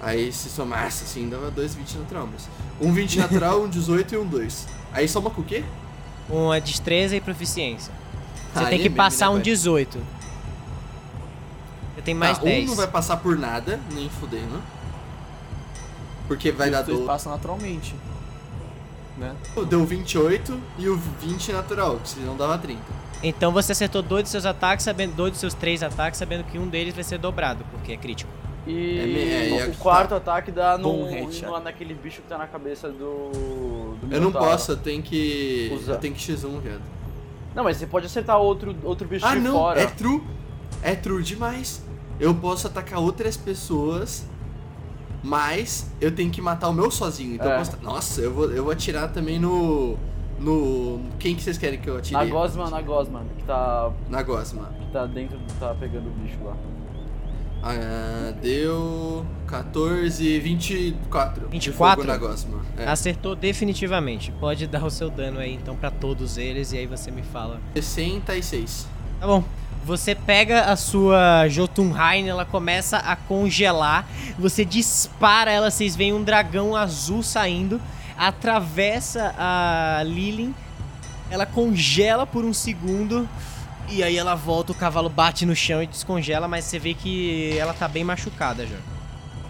Aí 0.00 0.32
se 0.32 0.48
somasse 0.48 1.04
assim, 1.04 1.28
dava 1.28 1.52
2,20 1.52 1.98
natural, 1.98 2.26
mas. 2.32 2.48
Um 2.80 2.94
20 2.94 3.18
natural, 3.18 3.62
um 3.62 3.68
18 3.68 4.14
e 4.14 4.16
um 4.16 4.26
2. 4.26 4.66
Aí 4.90 5.06
soma 5.06 5.28
com 5.28 5.42
o 5.42 5.44
quê? 5.44 5.62
Uma 6.30 6.58
destreza 6.58 7.14
e 7.14 7.20
proficiência. 7.20 7.92
Você 8.54 8.64
Ah, 8.64 8.68
tem 8.70 8.78
é 8.80 8.82
que 8.82 8.88
passar 8.88 9.26
né, 9.26 9.32
um 9.32 9.34
pai? 9.34 9.42
18. 9.42 9.98
Você 11.94 12.02
tem 12.02 12.14
mais 12.14 12.38
tá, 12.38 12.44
10. 12.44 12.64
Um 12.64 12.66
não 12.68 12.76
vai 12.76 12.86
passar 12.86 13.18
por 13.18 13.36
nada, 13.36 13.78
nem 13.92 14.08
fudendo. 14.08 14.62
Porque 16.26 16.50
vai 16.52 16.70
dar 16.70 16.80
Os 16.80 16.86
dois 16.86 17.00
do. 17.00 17.04
passam 17.04 17.30
naturalmente. 17.32 17.94
Né? 19.18 19.34
Deu 19.68 19.84
28 19.84 20.60
e 20.78 20.88
o 20.88 20.96
20 20.96 21.52
natural, 21.52 21.96
que 22.02 22.08
senão 22.10 22.36
dava 22.36 22.56
30. 22.58 22.80
Então 23.22 23.50
você 23.52 23.72
acertou 23.72 24.00
dois 24.00 24.22
dos 24.22 24.30
seus 24.30 24.46
ataques, 24.46 24.84
sabendo 24.84 25.14
dois 25.14 25.32
dos 25.32 25.40
seus 25.40 25.54
três 25.54 25.82
ataques, 25.82 26.18
sabendo 26.18 26.44
que 26.44 26.56
um 26.58 26.68
deles 26.68 26.94
vai 26.94 27.02
ser 27.02 27.18
dobrado, 27.18 27.64
porque 27.72 27.92
é 27.92 27.96
crítico. 27.96 28.30
E 28.66 28.98
É 28.98 29.02
é, 29.02 29.48
e 29.48 29.52
o 29.52 29.70
é- 29.70 29.74
quarto 29.78 30.14
ataque 30.14 30.52
dá 30.52 30.76
no, 30.78 31.06
no- 31.10 31.60
naquele 31.60 31.94
bicho 31.94 32.20
que 32.22 32.28
tá 32.28 32.38
na 32.38 32.46
cabeça 32.46 32.88
do. 32.90 33.96
do 34.00 34.08
Eu 34.14 34.20
não 34.20 34.30
posso, 34.30 34.72
eu 34.72 34.76
tenho 34.76 35.02
que. 35.02 35.72
Usa. 35.74 35.92
Eu 35.92 35.98
tenho 35.98 36.14
que 36.14 36.20
X1, 36.20 36.60
viado. 36.60 36.82
Não, 37.54 37.64
mas 37.64 37.78
você 37.78 37.86
pode 37.86 38.06
acertar 38.06 38.38
outro, 38.38 38.76
outro 38.84 39.08
bicho 39.08 39.24
Ah, 39.26 39.34
de 39.34 39.40
não, 39.40 39.52
fora. 39.54 39.80
é 39.80 39.86
true. 39.86 40.22
É 40.82 40.94
true 40.94 41.22
demais. 41.24 41.82
Eu 42.20 42.34
posso 42.34 42.66
atacar 42.66 43.00
outras 43.00 43.36
pessoas, 43.36 44.24
mas 45.22 45.90
eu 46.00 46.10
tenho 46.10 46.30
que 46.30 46.40
matar 46.40 46.68
o 46.68 46.72
meu 46.72 46.90
sozinho. 46.90 47.34
Então 47.34 47.48
É. 47.50 47.54
eu 47.54 47.58
posso... 47.58 47.76
Nossa, 47.82 48.20
eu 48.20 48.32
vou, 48.32 48.50
eu 48.50 48.62
vou 48.64 48.72
atirar 48.72 49.10
também 49.12 49.38
no. 49.38 49.96
No. 50.38 51.00
Quem 51.18 51.34
que 51.34 51.42
vocês 51.42 51.58
querem 51.58 51.80
que 51.80 51.90
eu 51.90 51.96
atire? 51.96 52.14
Na 52.14 52.24
Gosman, 52.24 52.70
na 52.70 52.80
Gosman, 52.80 53.24
que 53.36 53.42
tá, 53.44 53.90
Na 54.08 54.22
Gosma. 54.22 54.70
que 54.80 54.92
tá 54.92 55.04
dentro, 55.06 55.36
tá 55.58 55.74
pegando 55.74 56.06
o 56.08 56.12
bicho 56.12 56.38
lá. 56.44 56.56
Ah, 57.60 58.32
deu 58.40 59.26
14, 59.48 60.38
24. 60.38 61.48
24? 61.48 61.58
De 61.58 61.72
fogo 61.72 62.04
na 62.04 62.16
gosma. 62.16 62.60
É. 62.76 62.86
Acertou 62.86 63.34
definitivamente. 63.34 64.30
Pode 64.30 64.66
dar 64.68 64.84
o 64.84 64.90
seu 64.90 65.10
dano 65.10 65.40
aí 65.40 65.54
então 65.54 65.74
pra 65.74 65.90
todos 65.90 66.38
eles 66.38 66.72
e 66.72 66.78
aí 66.78 66.86
você 66.86 67.10
me 67.10 67.22
fala. 67.22 67.60
66. 67.74 68.86
Tá 69.18 69.26
bom. 69.26 69.42
Você 69.88 70.14
pega 70.14 70.64
a 70.64 70.76
sua 70.76 71.48
Jotunheim, 71.48 72.28
ela 72.28 72.44
começa 72.44 72.98
a 72.98 73.16
congelar. 73.16 74.06
Você 74.38 74.62
dispara 74.62 75.50
ela, 75.50 75.70
vocês 75.70 75.96
veem 75.96 76.12
um 76.12 76.22
dragão 76.22 76.76
azul 76.76 77.22
saindo, 77.22 77.80
atravessa 78.14 79.34
a 79.38 80.02
Lilin, 80.04 80.54
ela 81.30 81.46
congela 81.46 82.26
por 82.26 82.44
um 82.44 82.52
segundo 82.52 83.26
e 83.88 84.02
aí 84.02 84.18
ela 84.18 84.34
volta, 84.34 84.72
o 84.72 84.74
cavalo 84.74 85.08
bate 85.08 85.46
no 85.46 85.56
chão 85.56 85.82
e 85.82 85.86
descongela, 85.86 86.46
mas 86.46 86.66
você 86.66 86.78
vê 86.78 86.92
que 86.92 87.56
ela 87.58 87.72
tá 87.72 87.88
bem 87.88 88.04
machucada 88.04 88.66
já. 88.66 88.76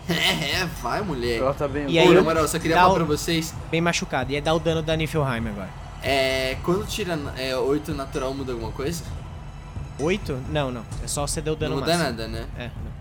É, 0.08 0.60
é, 0.62 0.68
vai, 0.80 1.02
mulher. 1.02 1.38
Ela 1.40 1.52
tá 1.52 1.66
bem. 1.68 1.90
E 1.90 1.98
aí 1.98 2.06
Pô, 2.06 2.12
eu- 2.12 2.18
na 2.18 2.22
moral, 2.22 2.44
eu 2.44 2.48
só 2.48 2.58
queria 2.60 2.76
falar 2.76 2.92
o- 2.92 2.94
pra 2.94 3.04
vocês. 3.04 3.52
Bem 3.70 3.80
machucada. 3.82 4.32
E 4.32 4.36
aí 4.36 4.40
dá 4.40 4.54
o 4.54 4.58
dano 4.60 4.80
da 4.82 4.96
Niflheim 4.96 5.46
agora. 5.48 5.68
É. 6.02 6.56
Quando 6.62 6.86
tira 6.86 7.18
é, 7.36 7.54
8 7.56 7.92
natural, 7.92 8.32
muda 8.32 8.52
alguma 8.52 8.70
coisa? 8.72 9.02
Oito? 10.00 10.38
Não, 10.50 10.70
não. 10.70 10.82
É 11.02 11.06
só 11.06 11.26
você 11.26 11.40
deu 11.40 11.56
dano 11.56 11.74
não 11.76 11.80
muda 11.80 11.92
máximo. 11.96 12.10
nada, 12.10 12.28
né? 12.28 12.46
É, 12.56 12.64
não. 12.66 12.92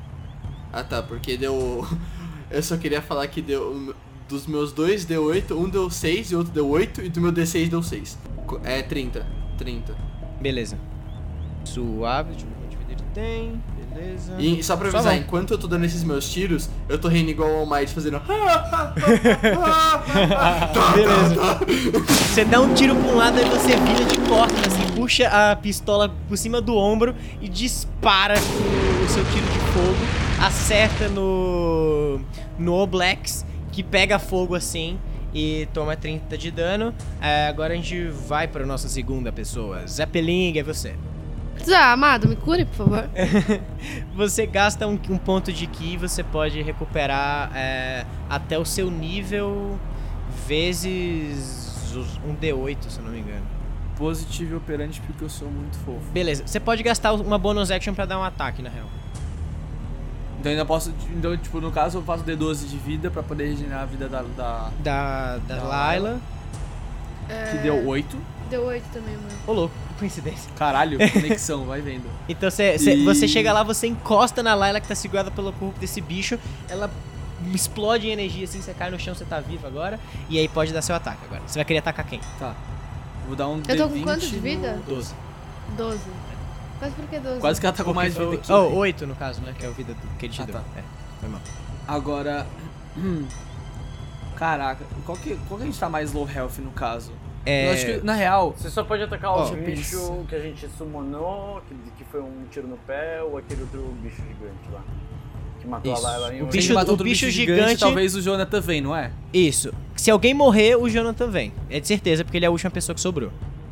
Ah 0.73 0.83
tá, 0.83 1.01
porque 1.03 1.37
deu. 1.37 1.85
Eu 2.49 2.63
só 2.63 2.77
queria 2.77 3.01
falar 3.01 3.27
que 3.27 3.41
deu. 3.41 3.93
Dos 4.29 4.45
meus 4.45 4.71
dois 4.73 5.05
deu 5.05 5.23
8, 5.23 5.57
um 5.57 5.69
deu 5.69 5.89
6 5.89 6.31
e 6.31 6.35
outro 6.35 6.51
deu 6.51 6.67
8, 6.67 7.01
e 7.01 7.09
do 7.09 7.21
meu 7.21 7.31
D6 7.31 7.69
deu 7.69 7.81
6. 7.81 8.17
Co- 8.45 8.59
É 8.63 8.81
30. 8.81 9.25
30. 9.57 9.95
Beleza. 10.41 10.77
Suave, 11.63 12.31
deixa 12.31 12.45
eu 12.45 12.49
ver 12.49 12.55
quanto 12.55 12.69
de 12.69 12.75
vida 12.77 12.91
ele 12.91 13.03
tem. 13.13 13.61
Beleza. 13.93 14.33
E 14.37 14.61
só 14.63 14.75
pra 14.75 14.91
Só 14.91 14.97
avisar, 14.97 15.13
vai. 15.13 15.21
enquanto 15.23 15.51
eu 15.51 15.57
tô 15.57 15.65
dando 15.67 15.85
esses 15.85 16.03
meus 16.03 16.29
tiros, 16.29 16.69
eu 16.89 16.99
tô 16.99 17.07
rindo 17.07 17.31
igual 17.31 17.49
o 17.49 17.55
All 17.59 17.65
Might 17.65 17.93
fazendo. 17.93 18.21
Beleza. 20.93 21.59
Você 22.33 22.45
dá 22.45 22.59
um 22.61 22.73
tiro 22.73 22.95
pra 22.95 23.09
um 23.11 23.15
lado, 23.15 23.37
aí 23.39 23.45
você 23.49 23.75
vira 23.77 24.05
de 24.05 24.17
costas, 24.27 24.73
assim, 24.73 24.86
puxa 24.97 25.27
a 25.27 25.55
pistola 25.55 26.09
por 26.27 26.35
cima 26.37 26.59
do 26.59 26.75
ombro 26.75 27.15
e 27.39 27.47
dispara 27.47 28.33
o, 28.33 29.05
o 29.05 29.07
seu 29.07 29.23
tiro 29.25 29.45
de 29.45 29.59
fogo. 29.71 30.43
Acerta 30.43 31.07
no. 31.07 32.19
no 32.57 32.73
Oblex, 32.73 33.45
que 33.71 33.83
pega 33.83 34.17
fogo 34.17 34.55
assim 34.55 34.99
e 35.33 35.67
toma 35.71 35.95
30 35.95 36.35
de 36.35 36.49
dano. 36.49 36.93
É, 37.21 37.47
agora 37.47 37.73
a 37.73 37.75
gente 37.75 38.07
vai 38.07 38.47
pra 38.47 38.65
nossa 38.65 38.89
segunda 38.89 39.31
pessoa. 39.31 39.85
Zeppelin, 39.85 40.57
é 40.57 40.63
você. 40.63 40.95
Ah, 41.71 41.91
amado, 41.91 42.27
me 42.27 42.35
cure, 42.35 42.65
por 42.65 42.75
favor. 42.75 43.09
Você 44.15 44.45
gasta 44.45 44.87
um, 44.87 44.99
um 45.09 45.17
ponto 45.17 45.51
de 45.51 45.65
ki 45.65 45.93
e 45.93 45.97
você 45.97 46.23
pode 46.23 46.61
recuperar 46.61 47.51
é, 47.55 48.05
até 48.29 48.59
o 48.59 48.63
seu 48.63 48.91
nível 48.91 49.77
vezes 50.47 51.91
um 52.23 52.35
D8, 52.35 52.77
se 52.87 52.99
eu 52.99 53.05
não 53.05 53.11
me 53.11 53.19
engano. 53.19 53.56
Positivo 53.97 54.53
e 54.53 54.57
operante 54.57 55.01
porque 55.01 55.23
eu 55.23 55.29
sou 55.29 55.49
muito 55.49 55.77
fofo. 55.79 55.99
Beleza, 56.13 56.43
você 56.45 56.59
pode 56.59 56.83
gastar 56.83 57.13
uma 57.13 57.37
bonus 57.37 57.71
action 57.71 57.93
pra 57.93 58.05
dar 58.05 58.19
um 58.19 58.23
ataque, 58.23 58.61
na 58.61 58.69
real. 58.69 58.85
Então 60.39 60.51
ainda 60.51 60.65
posso. 60.65 60.93
Então, 61.15 61.35
tipo, 61.35 61.59
no 61.59 61.71
caso 61.71 61.97
eu 61.97 62.03
faço 62.03 62.23
D12 62.23 62.67
de 62.67 62.77
vida 62.77 63.09
pra 63.09 63.23
poder 63.23 63.49
regenerar 63.49 63.81
a 63.81 63.85
vida 63.85 64.07
da. 64.07 64.21
da- 64.21 64.69
Da, 64.79 65.37
da 65.37 65.55
Da 65.55 65.63
Layla. 65.63 66.19
que 67.51 67.57
deu 67.57 67.85
8. 67.87 68.17
Deu 68.49 68.63
8 68.65 68.83
também, 68.93 69.15
mano. 69.15 69.27
Ô 69.47 69.51
louco, 69.51 69.73
coincidência. 69.99 70.49
Caralho, 70.55 70.97
conexão, 71.11 71.65
vai 71.65 71.81
vendo. 71.81 72.05
Então 72.29 72.49
cê, 72.51 72.77
cê- 72.77 72.95
E- 72.97 73.03
você 73.03 73.27
chega 73.27 73.51
lá, 73.51 73.63
você 73.63 73.87
encosta 73.87 74.41
na 74.43 74.53
Layla 74.53 74.79
que 74.79 74.87
tá 74.87 74.95
segurada 74.95 75.31
pelo 75.31 75.51
corpo 75.53 75.77
desse 75.79 75.99
bicho, 75.99 76.39
ela 76.69 76.89
explode 77.53 78.07
em 78.07 78.11
energia 78.11 78.45
assim, 78.45 78.61
você 78.61 78.73
cai 78.73 78.89
no 78.89 78.97
chão, 78.99 79.13
você 79.13 79.25
tá 79.25 79.39
vivo 79.39 79.65
agora, 79.67 79.99
e 80.29 80.37
aí 80.39 80.47
pode 80.47 80.71
dar 80.71 80.81
seu 80.81 80.95
ataque 80.95 81.19
agora. 81.25 81.41
Você 81.45 81.57
vai 81.59 81.65
querer 81.65 81.79
atacar 81.79 82.05
quem? 82.05 82.21
Tá. 82.39 82.55
Vou 83.27 83.35
dar 83.35 83.47
um 83.49 83.61
Eu 83.67 83.77
tô 83.77 83.89
com 83.89 83.95
D20 83.95 84.03
quanto 84.03 84.27
de 84.27 84.39
vida? 84.39 84.81
12. 84.87 85.13
12. 85.77 85.99
Mas 86.79 86.93
por 86.93 87.05
que 87.07 87.19
12? 87.19 87.39
Quase 87.39 87.59
que 87.59 87.65
ela 87.65 87.75
tá 87.75 87.83
com 87.83 87.93
mais 87.93 88.15
vida 88.17 88.37
que 88.37 88.51
oh, 88.51 88.55
eu. 88.55 88.75
8 88.75 89.07
no 89.07 89.15
caso, 89.15 89.41
né? 89.41 89.53
Que 89.57 89.65
é 89.65 89.69
a 89.69 89.71
vida 89.71 89.93
do, 89.93 90.17
que 90.17 90.25
ele 90.25 90.33
te 90.33 90.41
Ah, 90.41 90.45
deu. 90.45 90.55
tá. 90.55 90.63
É, 90.77 90.83
foi 91.19 91.29
mal. 91.29 91.41
Agora. 91.87 92.47
hum, 92.97 93.25
Caraca, 94.37 94.85
qual 95.03 95.17
que, 95.17 95.35
qual 95.47 95.57
que 95.57 95.63
a 95.63 95.65
gente 95.65 95.79
tá 95.79 95.89
mais 95.89 96.13
low 96.13 96.29
health 96.29 96.59
no 96.59 96.69
caso? 96.71 97.11
É, 97.43 97.69
Eu 97.69 97.73
acho 97.73 97.85
que, 97.85 98.05
na 98.05 98.13
real, 98.13 98.53
Você 98.55 98.69
só 98.69 98.83
pode 98.83 99.01
atacar 99.01 99.31
o 99.35 99.47
eu 99.47 99.65
bicho 99.65 100.25
que 100.29 100.35
a 100.35 100.39
gente 100.39 100.67
summonou, 100.77 101.61
que, 101.67 101.75
que 101.97 102.03
foi 102.03 102.21
um 102.21 102.45
tiro 102.51 102.67
no 102.67 102.77
pé, 102.77 103.23
ou 103.23 103.37
aquele 103.37 103.61
outro 103.61 103.81
bicho 104.01 104.17
gigante 104.17 104.69
lá. 104.71 104.81
Que 105.67 105.71
matou 105.71 105.93
Isso. 105.93 106.05
a 106.05 106.09
Layla 106.09 106.33
em 106.35 106.41
O 106.41 106.45
um- 106.45 106.49
bicho- 106.49 106.67
ele 106.67 106.73
matou 106.73 106.93
o 106.95 106.97
bicho 106.97 107.25
bicho 107.25 107.29
gigante- 107.29 107.77
talvez 107.79 108.15
o 108.15 108.21
Jonathan 108.21 108.61
vem, 108.61 108.79
não 108.81 108.95
é? 108.95 109.11
Isso. 109.33 109.73
Se 109.95 110.09
alguém 110.09 110.33
morrer, 110.33 110.75
o 110.77 110.87
Jonathan 110.89 111.27
vem. 111.29 111.51
É 111.69 111.79
de 111.79 111.87
certeza, 111.87 112.23
porque 112.23 112.37
ele 112.37 112.45
é 112.45 112.47
a 112.47 112.51
última 112.51 112.71
pessoa 112.71 112.93
que 112.95 113.01
sobrou. 113.01 113.31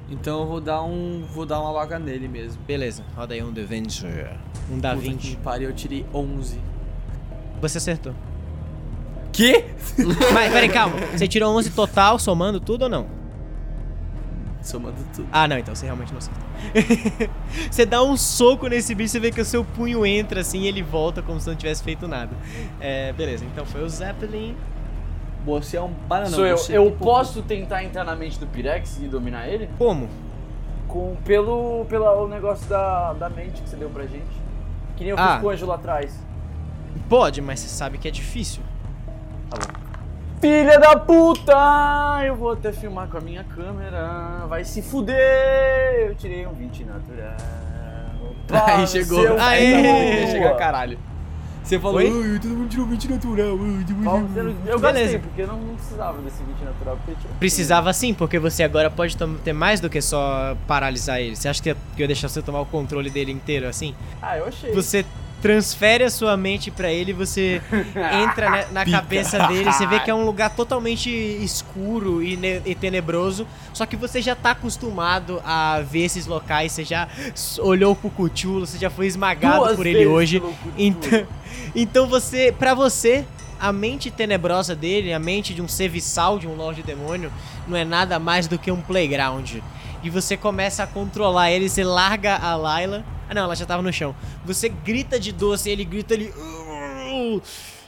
Então 0.09 0.41
eu 0.41 0.45
vou 0.47 0.61
dar 0.61 0.83
um. 0.83 1.23
Vou 1.33 1.45
dar 1.45 1.59
uma 1.61 1.71
loga 1.71 1.97
nele 1.97 2.27
mesmo. 2.27 2.61
Beleza, 2.67 3.03
roda 3.15 3.33
aí 3.33 3.41
um 3.41 3.51
The 3.53 3.63
Venture. 3.63 4.11
Um 4.71 4.77
da 4.77 4.89
Puta 4.93 5.01
20. 5.01 5.29
que 5.31 5.35
pariu, 5.37 5.69
eu 5.69 5.75
tirei 5.75 6.05
11. 6.13 6.59
Você 7.61 7.77
acertou. 7.77 8.13
Que? 9.31 9.65
Mas, 10.33 10.51
peraí, 10.51 10.69
calma. 10.69 10.95
Você 11.15 11.27
tirou 11.27 11.55
11 11.55 11.69
total, 11.71 12.19
somando 12.19 12.59
tudo 12.59 12.83
ou 12.83 12.89
não? 12.89 13.07
Somando 14.65 14.95
tudo. 15.13 15.27
Ah, 15.31 15.47
não, 15.47 15.59
então 15.59 15.75
você 15.75 15.85
realmente 15.85 16.11
não 16.11 16.17
acertou. 16.17 16.43
você 17.69 17.85
dá 17.85 18.01
um 18.01 18.17
soco 18.17 18.67
nesse 18.67 18.95
bicho, 18.95 19.11
você 19.11 19.19
vê 19.19 19.31
que 19.31 19.39
o 19.39 19.45
seu 19.45 19.63
punho 19.63 20.03
entra 20.05 20.41
assim 20.41 20.61
e 20.61 20.67
ele 20.67 20.81
volta 20.81 21.21
como 21.21 21.39
se 21.39 21.47
não 21.47 21.55
tivesse 21.55 21.83
feito 21.83 22.07
nada. 22.07 22.31
É, 22.79 23.13
beleza, 23.13 23.45
então 23.45 23.63
foi 23.65 23.83
o 23.83 23.89
Zeppelin. 23.89 24.55
Você 25.45 25.77
é 25.77 25.81
um 25.81 25.89
banana. 26.07 26.31
Sou 26.31 26.45
eu. 26.47 26.57
você 26.57 26.75
Eu 26.75 26.89
tipo- 26.89 27.03
posso 27.05 27.43
tentar 27.43 27.83
entrar 27.83 28.03
na 28.03 28.15
mente 28.15 28.39
do 28.39 28.47
Pirex 28.47 28.97
e 28.99 29.07
dominar 29.07 29.47
ele? 29.47 29.69
Como? 29.77 30.09
Com, 30.87 31.15
pelo 31.23 31.85
pelo 31.85 32.27
negócio 32.27 32.67
da, 32.67 33.13
da 33.13 33.29
mente 33.29 33.61
que 33.61 33.69
você 33.69 33.75
deu 33.75 33.89
pra 33.91 34.07
gente. 34.07 34.25
Que 34.97 35.03
nem 35.03 35.11
eu 35.11 35.17
fiz 35.17 35.25
Ah. 35.27 35.37
com 35.39 35.45
o 35.45 35.49
anjo 35.51 35.65
lá 35.67 35.75
atrás. 35.75 36.19
Pode, 37.07 37.39
mas 37.41 37.59
você 37.59 37.67
sabe 37.67 37.99
que 37.99 38.07
é 38.07 38.11
difícil. 38.11 38.63
Filha 40.45 40.77
da 40.79 40.95
puta! 40.95 42.21
Eu 42.23 42.35
vou 42.35 42.51
até 42.51 42.71
filmar 42.71 43.07
com 43.07 43.17
a 43.17 43.21
minha 43.21 43.43
câmera. 43.43 44.45
Vai 44.47 44.63
se 44.63 44.79
fuder! 44.79 46.05
Eu 46.09 46.13
tirei 46.13 46.45
um 46.45 46.53
20 46.53 46.83
natural. 46.83 47.33
Pá, 48.47 48.75
Aí 48.75 48.85
chegou. 48.85 49.25
rua. 49.27 49.39
chegar 50.31 50.55
caralho. 50.55 50.99
Você 51.63 51.79
falou, 51.79 51.97
Oi? 51.97 52.05
"Ai, 52.05 52.39
todo 52.39 52.51
mundo 52.51 52.69
tirou 52.69 52.85
20 52.85 53.09
natural. 53.09 53.57
tipo, 53.87 54.67
Eu, 54.67 54.79
gastei, 54.79 55.17
porque 55.17 55.41
eu 55.41 55.47
não, 55.47 55.57
não 55.57 55.73
precisava 55.77 56.21
desse 56.21 56.43
20 56.43 56.59
natural. 56.63 56.95
Porque 57.03 57.19
tinha- 57.19 57.33
Precisava 57.39 57.91
sim, 57.91 58.13
porque 58.13 58.37
você 58.37 58.61
agora 58.61 58.91
pode 58.91 59.17
ter 59.43 59.51
mais 59.51 59.79
do 59.79 59.89
que 59.89 59.99
só 59.99 60.55
paralisar 60.67 61.19
ele. 61.21 61.35
Você 61.35 61.47
acha 61.49 61.63
que 61.63 61.71
eu 61.71 61.77
ia 61.97 62.05
deixar 62.05 62.27
você 62.29 62.43
tomar 62.43 62.61
o 62.61 62.67
controle 62.67 63.09
dele 63.09 63.31
inteiro 63.31 63.67
assim? 63.67 63.95
Ah, 64.21 64.37
eu 64.37 64.45
achei. 64.45 64.71
Você 64.75 65.03
transfere 65.41 66.03
a 66.03 66.09
sua 66.09 66.35
mente 66.35 66.71
pra 66.71 66.91
ele, 66.91 67.13
você 67.13 67.61
entra 68.23 68.49
né, 68.49 68.67
na 68.71 68.85
cabeça 68.85 69.47
dele, 69.47 69.71
você 69.71 69.85
vê 69.85 69.99
que 69.99 70.09
é 70.09 70.15
um 70.15 70.25
lugar 70.25 70.49
totalmente 70.55 71.09
escuro 71.09 72.23
e, 72.23 72.37
e 72.65 72.75
tenebroso, 72.75 73.47
só 73.73 73.85
que 73.85 73.95
você 73.95 74.21
já 74.21 74.35
tá 74.35 74.51
acostumado 74.51 75.41
a 75.45 75.81
ver 75.81 76.05
esses 76.05 76.25
locais, 76.25 76.71
você 76.71 76.83
já 76.83 77.07
olhou 77.59 77.95
pro 77.95 78.09
Cthulhu, 78.09 78.65
você 78.65 78.77
já 78.77 78.89
foi 78.89 79.07
esmagado 79.07 79.65
Duas 79.65 79.75
por 79.75 79.85
ele 79.85 80.05
hoje. 80.05 80.41
Então, 80.77 81.27
então 81.75 82.07
você, 82.07 82.51
pra 82.57 82.73
você, 82.73 83.25
a 83.59 83.71
mente 83.71 84.11
tenebrosa 84.11 84.75
dele, 84.75 85.13
a 85.13 85.19
mente 85.19 85.53
de 85.53 85.61
um 85.61 85.67
serviçal, 85.67 86.37
de 86.37 86.47
um 86.47 86.55
Lorde 86.55 86.83
Demônio, 86.83 87.31
não 87.67 87.77
é 87.77 87.85
nada 87.85 88.19
mais 88.19 88.47
do 88.47 88.57
que 88.57 88.71
um 88.71 88.81
playground. 88.81 89.57
E 90.05 90.09
você 90.11 90.37
começa 90.37 90.83
a 90.83 90.87
controlar 90.87 91.49
ele, 91.51 91.67
você 91.67 91.83
larga 91.83 92.35
a 92.35 92.55
Layla. 92.55 93.03
Ah 93.27 93.33
não, 93.33 93.41
ela 93.45 93.55
já 93.55 93.65
tava 93.65 93.81
no 93.81 93.91
chão. 93.91 94.15
Você 94.45 94.69
grita 94.69 95.19
de 95.19 95.31
doce, 95.31 95.67
ele 95.69 95.83
grita 95.83 96.13
ele. 96.13 96.31
"Uh!" 96.37 97.41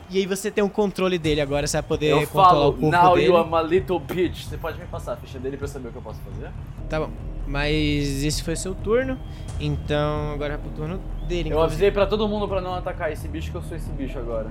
E 0.09 0.17
aí 0.17 0.25
você 0.25 0.49
tem 0.49 0.63
o 0.63 0.69
controle 0.69 1.19
dele 1.19 1.41
agora, 1.41 1.67
você 1.67 1.77
vai 1.77 1.83
poder 1.83 2.07
Eu 2.11 2.21
controlar 2.21 2.49
falo, 2.49 2.69
o 2.69 2.73
corpo 2.73 2.89
now 2.91 3.13
dele. 3.15 3.27
you 3.27 3.37
are 3.37 3.47
my 3.47 3.61
little 3.69 3.99
bitch. 3.99 4.45
Você 4.45 4.57
pode 4.57 4.79
me 4.79 4.85
passar 4.87 5.13
a 5.13 5.17
ficha 5.17 5.37
dele 5.37 5.57
pra 5.57 5.65
eu 5.65 5.69
saber 5.69 5.89
o 5.89 5.91
que 5.91 5.97
eu 5.97 6.01
posso 6.01 6.19
fazer? 6.21 6.49
Tá 6.89 6.99
bom. 7.01 7.11
Mas 7.45 8.23
esse 8.23 8.41
foi 8.41 8.55
seu 8.55 8.73
turno. 8.73 9.19
Então 9.59 10.31
agora 10.33 10.55
é 10.55 10.57
pro 10.57 10.69
turno 10.71 10.99
dele. 11.27 11.49
Eu 11.49 11.53
inclusive. 11.53 11.61
avisei 11.65 11.91
pra 11.91 12.07
todo 12.07 12.27
mundo 12.27 12.47
pra 12.47 12.61
não 12.61 12.73
atacar 12.73 13.11
esse 13.11 13.27
bicho, 13.27 13.51
que 13.51 13.57
eu 13.57 13.61
sou 13.61 13.77
esse 13.77 13.89
bicho 13.91 14.17
agora. 14.17 14.47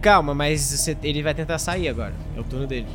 Calma, 0.00 0.34
mas 0.34 0.60
você- 0.60 0.96
ele 1.02 1.22
vai 1.22 1.34
tentar 1.34 1.58
sair 1.58 1.88
agora. 1.88 2.12
É 2.36 2.40
o 2.40 2.44
turno 2.44 2.66
dele. 2.66 2.86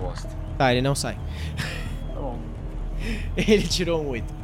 Bosta. 0.00 0.28
Tá, 0.56 0.70
ele 0.70 0.82
não 0.82 0.94
sai. 0.94 1.16
Ele 3.36 3.66
tirou 3.66 4.02
um 4.02 4.08
8. 4.08 4.34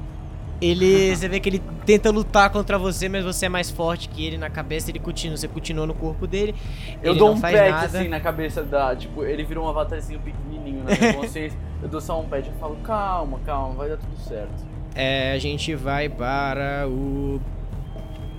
Ele. 0.60 1.14
Você 1.16 1.28
vê 1.28 1.40
que 1.40 1.48
ele 1.48 1.62
tenta 1.84 2.10
lutar 2.10 2.50
contra 2.50 2.78
você, 2.78 3.08
mas 3.08 3.24
você 3.24 3.46
é 3.46 3.48
mais 3.48 3.70
forte 3.70 4.08
que 4.08 4.24
ele 4.24 4.38
na 4.38 4.48
cabeça, 4.48 4.90
ele 4.90 4.98
continua, 4.98 5.36
você 5.36 5.46
continua 5.46 5.86
no 5.86 5.94
corpo 5.94 6.26
dele. 6.26 6.54
Eu 7.02 7.12
ele 7.12 7.18
dou 7.18 7.30
não 7.30 7.36
um 7.36 7.40
pet 7.40 7.70
nada. 7.70 7.98
assim 7.98 8.08
na 8.08 8.20
cabeça 8.20 8.62
da. 8.62 8.94
Tipo, 8.96 9.24
ele 9.24 9.44
virou 9.44 9.66
um 9.66 9.68
avatarzinho 9.68 10.20
pequenininho 10.20 10.84
na 10.84 10.96
minha 10.96 11.14
consciência. 11.14 11.58
Eu 11.82 11.88
dou 11.88 12.00
só 12.00 12.18
um 12.20 12.24
pet 12.24 12.48
e 12.48 12.58
falo, 12.58 12.76
calma, 12.76 13.38
calma, 13.44 13.74
vai 13.74 13.88
dar 13.90 13.98
tudo 13.98 14.16
certo. 14.18 14.64
É, 14.94 15.32
a 15.32 15.38
gente 15.38 15.74
vai 15.74 16.08
para 16.08 16.86
o. 16.88 17.40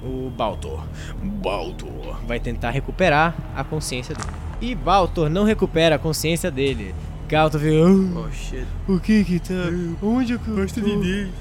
o 0.01 0.31
Baltor. 0.31 0.83
Baltor 1.21 2.17
vai 2.25 2.39
tentar 2.39 2.71
recuperar 2.71 3.35
a 3.55 3.63
consciência 3.63 4.15
dele. 4.15 4.29
E 4.61 4.73
Baltor 4.73 5.29
não 5.29 5.43
recupera 5.43 5.95
a 5.95 5.99
consciência 5.99 6.49
dele. 6.49 6.95
Galto 7.27 7.57
vê, 7.57 7.81
"Ah, 7.81 8.19
Oh 8.19 8.31
shit. 8.31 8.65
o 8.87 8.99
que 8.99 9.23
que 9.23 9.39
tá? 9.39 9.53
Onde 10.01 10.33
é 10.33 10.35
eu 10.35 10.39
tô? 10.39 10.51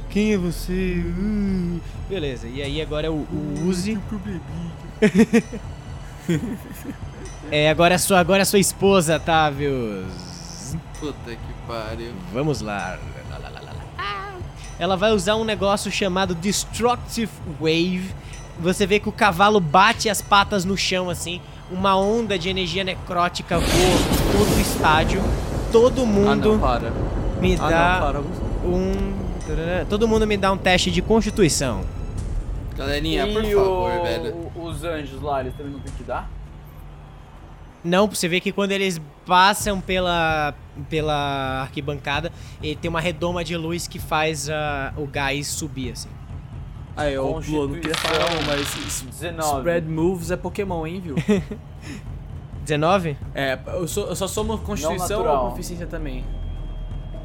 Quem 0.08 0.32
é 0.32 0.38
você? 0.38 1.04
Uh." 1.06 1.80
Beleza, 2.08 2.46
e 2.46 2.62
aí 2.62 2.80
agora 2.80 3.06
é 3.06 3.10
o, 3.10 3.26
o 3.30 3.64
Uzi. 3.66 3.98
é, 7.50 7.70
agora 7.70 7.94
é 7.94 7.96
a 7.96 7.98
sua, 7.98 8.20
agora 8.20 8.40
é 8.40 8.42
a 8.42 8.46
sua 8.46 8.58
esposa, 8.58 9.18
Tavius. 9.18 10.76
Puta 10.98 11.30
que 11.30 11.54
pariu. 11.66 12.12
Vamos 12.32 12.60
lá. 12.60 12.98
Ela 14.78 14.96
vai 14.96 15.12
usar 15.12 15.36
um 15.36 15.44
negócio 15.44 15.90
chamado 15.90 16.34
Destructive 16.34 17.30
Wave. 17.60 18.10
Você 18.60 18.86
vê 18.86 18.98
que 18.98 19.08
o 19.08 19.12
cavalo 19.12 19.60
bate 19.60 20.08
as 20.08 20.20
patas 20.20 20.64
no 20.64 20.76
chão 20.76 21.10
assim, 21.10 21.40
uma 21.70 21.96
onda 21.96 22.38
de 22.38 22.48
energia 22.48 22.84
necrótica 22.84 23.58
voa 23.58 23.68
por 23.68 24.32
todo 24.32 24.56
o 24.56 24.60
estádio. 24.60 25.22
Todo 25.74 26.02
Ah, 26.02 26.06
mundo 26.06 26.52
não, 26.52 26.58
para. 26.60 26.92
me 27.40 27.54
Ah, 27.60 27.68
dá 27.68 27.94
não, 27.94 28.06
para. 28.06 28.20
um. 28.20 29.14
Todo 29.90 30.06
mundo 30.06 30.24
me 30.24 30.36
dá 30.36 30.52
um 30.52 30.56
teste 30.56 30.88
de 30.88 31.02
constituição. 31.02 31.82
Galerinha, 32.76 33.26
por 33.26 33.44
e 33.44 33.52
favor, 33.54 33.90
o- 33.90 34.02
velho. 34.04 34.52
os 34.54 34.84
anjos 34.84 35.20
lá, 35.20 35.40
eles 35.40 35.52
também 35.56 35.72
não 35.72 35.80
tem 35.80 35.92
que 35.94 36.04
dar? 36.04 36.30
Não, 37.82 38.06
você 38.06 38.28
vê 38.28 38.38
que 38.40 38.52
quando 38.52 38.70
eles 38.70 39.00
passam 39.26 39.80
pela, 39.80 40.54
pela 40.88 41.62
arquibancada, 41.62 42.30
ele 42.62 42.76
tem 42.76 42.88
uma 42.88 43.00
redoma 43.00 43.42
de 43.42 43.56
luz 43.56 43.88
que 43.88 43.98
faz 43.98 44.48
ah, 44.48 44.92
o 44.96 45.06
gás 45.06 45.48
subir, 45.48 45.90
assim. 45.92 46.08
Aí, 46.96 47.16
Blue, 47.16 47.66
não 47.68 47.74
queria 47.74 47.96
falar, 47.96 48.30
mas 48.46 48.60
s- 48.86 49.04
19. 49.06 49.58
Spread 49.58 49.88
Moves 49.88 50.30
é 50.30 50.36
Pokémon, 50.36 50.86
hein, 50.86 51.00
viu? 51.04 51.16
19? 52.64 53.16
é, 53.34 53.58
eu, 53.66 53.86
sou, 53.86 54.08
eu 54.08 54.16
só 54.16 54.26
somo 54.26 54.58
Constituição 54.58 55.18
natural. 55.18 55.44
ou 55.44 55.48
Proficiência 55.50 55.86
também? 55.86 56.24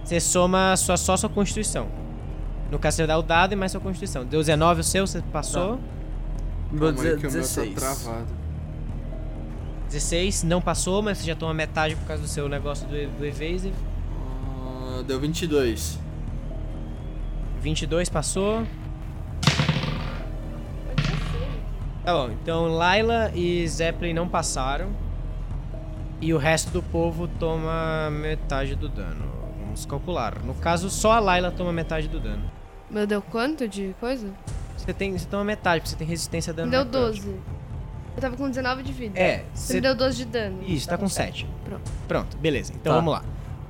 Você 0.03 0.19
soma 0.19 0.75
só, 0.75 0.97
só 0.97 1.15
sua 1.17 1.29
constituição. 1.29 1.87
No 2.71 2.77
caso, 2.77 2.97
você 2.97 3.07
dá 3.07 3.17
o 3.17 3.21
dado 3.23 3.53
e 3.53 3.55
mais 3.55 3.71
sua 3.71 3.81
constituição. 3.81 4.25
Deu 4.25 4.39
19 4.39 4.81
o 4.81 4.83
seu, 4.83 5.05
você 5.07 5.21
passou. 5.31 5.79
Meu 6.71 6.93
Calma 6.93 7.09
aí 7.09 7.17
que 7.17 7.27
o 7.27 7.31
meu 7.31 7.41
16. 7.41 7.73
tá 7.73 7.79
travado. 7.81 8.27
16, 9.87 10.43
não 10.43 10.61
passou, 10.61 11.01
mas 11.01 11.17
você 11.17 11.25
já 11.25 11.35
toma 11.35 11.53
metade 11.53 11.95
por 11.95 12.05
causa 12.05 12.21
do 12.21 12.29
seu 12.29 12.47
negócio 12.47 12.87
do, 12.87 13.17
do 13.17 13.25
evasive. 13.25 13.73
Ah, 14.87 15.03
deu 15.05 15.19
22. 15.19 15.99
22 17.61 18.09
passou. 18.09 18.63
Tá 22.03 22.13
bom, 22.13 22.31
então 22.31 22.67
Laila 22.67 23.31
e 23.35 23.67
Zeppelin 23.67 24.13
não 24.13 24.27
passaram. 24.27 24.89
E 26.21 26.33
o 26.33 26.37
resto 26.37 26.71
do 26.71 26.83
povo 26.83 27.27
toma 27.39 28.09
metade 28.11 28.75
do 28.75 28.89
dano. 28.89 29.25
Vamos 29.61 29.85
calcular. 29.85 30.39
No 30.43 30.53
caso, 30.55 30.89
só 30.89 31.13
a 31.13 31.19
Laila 31.19 31.51
toma 31.51 31.71
metade 31.71 32.07
do 32.07 32.19
dano. 32.19 32.43
Meu, 32.89 33.05
deu 33.07 33.21
quanto 33.21 33.67
de 33.67 33.95
coisa? 33.99 34.27
Você, 34.75 34.93
tem, 34.93 35.17
você 35.17 35.25
toma 35.27 35.43
metade, 35.43 35.81
porque 35.81 35.91
você 35.91 35.95
tem 35.95 36.07
resistência 36.07 36.51
a 36.51 36.55
dano. 36.55 36.67
Me 36.67 36.71
deu 36.71 36.83
necrótico. 36.85 37.25
12. 37.27 37.39
Eu 38.15 38.21
tava 38.21 38.35
com 38.35 38.49
19 38.49 38.83
de 38.83 38.91
vida. 38.91 39.17
É, 39.19 39.45
Você 39.53 39.75
me 39.75 39.81
deu 39.81 39.95
12 39.95 40.17
de 40.17 40.25
dano. 40.25 40.57
Isso, 40.67 40.89
tá 40.89 40.97
com 40.97 41.07
7. 41.07 41.47
Pronto. 41.63 41.91
Pronto, 42.07 42.37
beleza. 42.37 42.73
Então 42.73 42.91
Tá. 42.93 42.97
vamos 42.99 43.13
lá. 43.13 43.23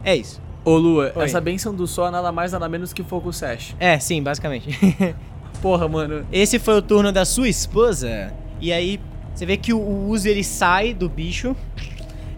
É 0.04 0.16
isso. 0.16 0.42
Ô, 0.66 0.76
Lua, 0.78 1.12
Oi. 1.16 1.26
essa 1.26 1.40
benção 1.40 1.74
do 1.76 1.86
sol 1.86 2.08
é 2.08 2.12
nada 2.12 2.32
mais, 2.32 2.52
nada 2.52 2.68
menos 2.68 2.92
que 2.94 3.04
Fogo 3.04 3.32
Sash. 3.32 3.76
É, 3.80 4.00
sim, 4.00 4.24
basicamente. 4.24 4.70
Porra, 5.62 5.88
mano. 5.88 6.26
Esse 6.32 6.58
foi 6.58 6.76
o 6.78 6.82
turno 6.82 7.12
da 7.12 7.26
sua 7.26 7.48
esposa. 7.50 8.34
E 8.62 8.72
aí, 8.72 9.00
você 9.36 9.46
vê 9.46 9.58
que 9.58 9.74
o, 9.74 9.78
o 9.80 10.10
Uzi 10.10 10.30
ele 10.30 10.44
sai 10.44 10.94
do 10.94 11.08
bicho. 11.10 11.56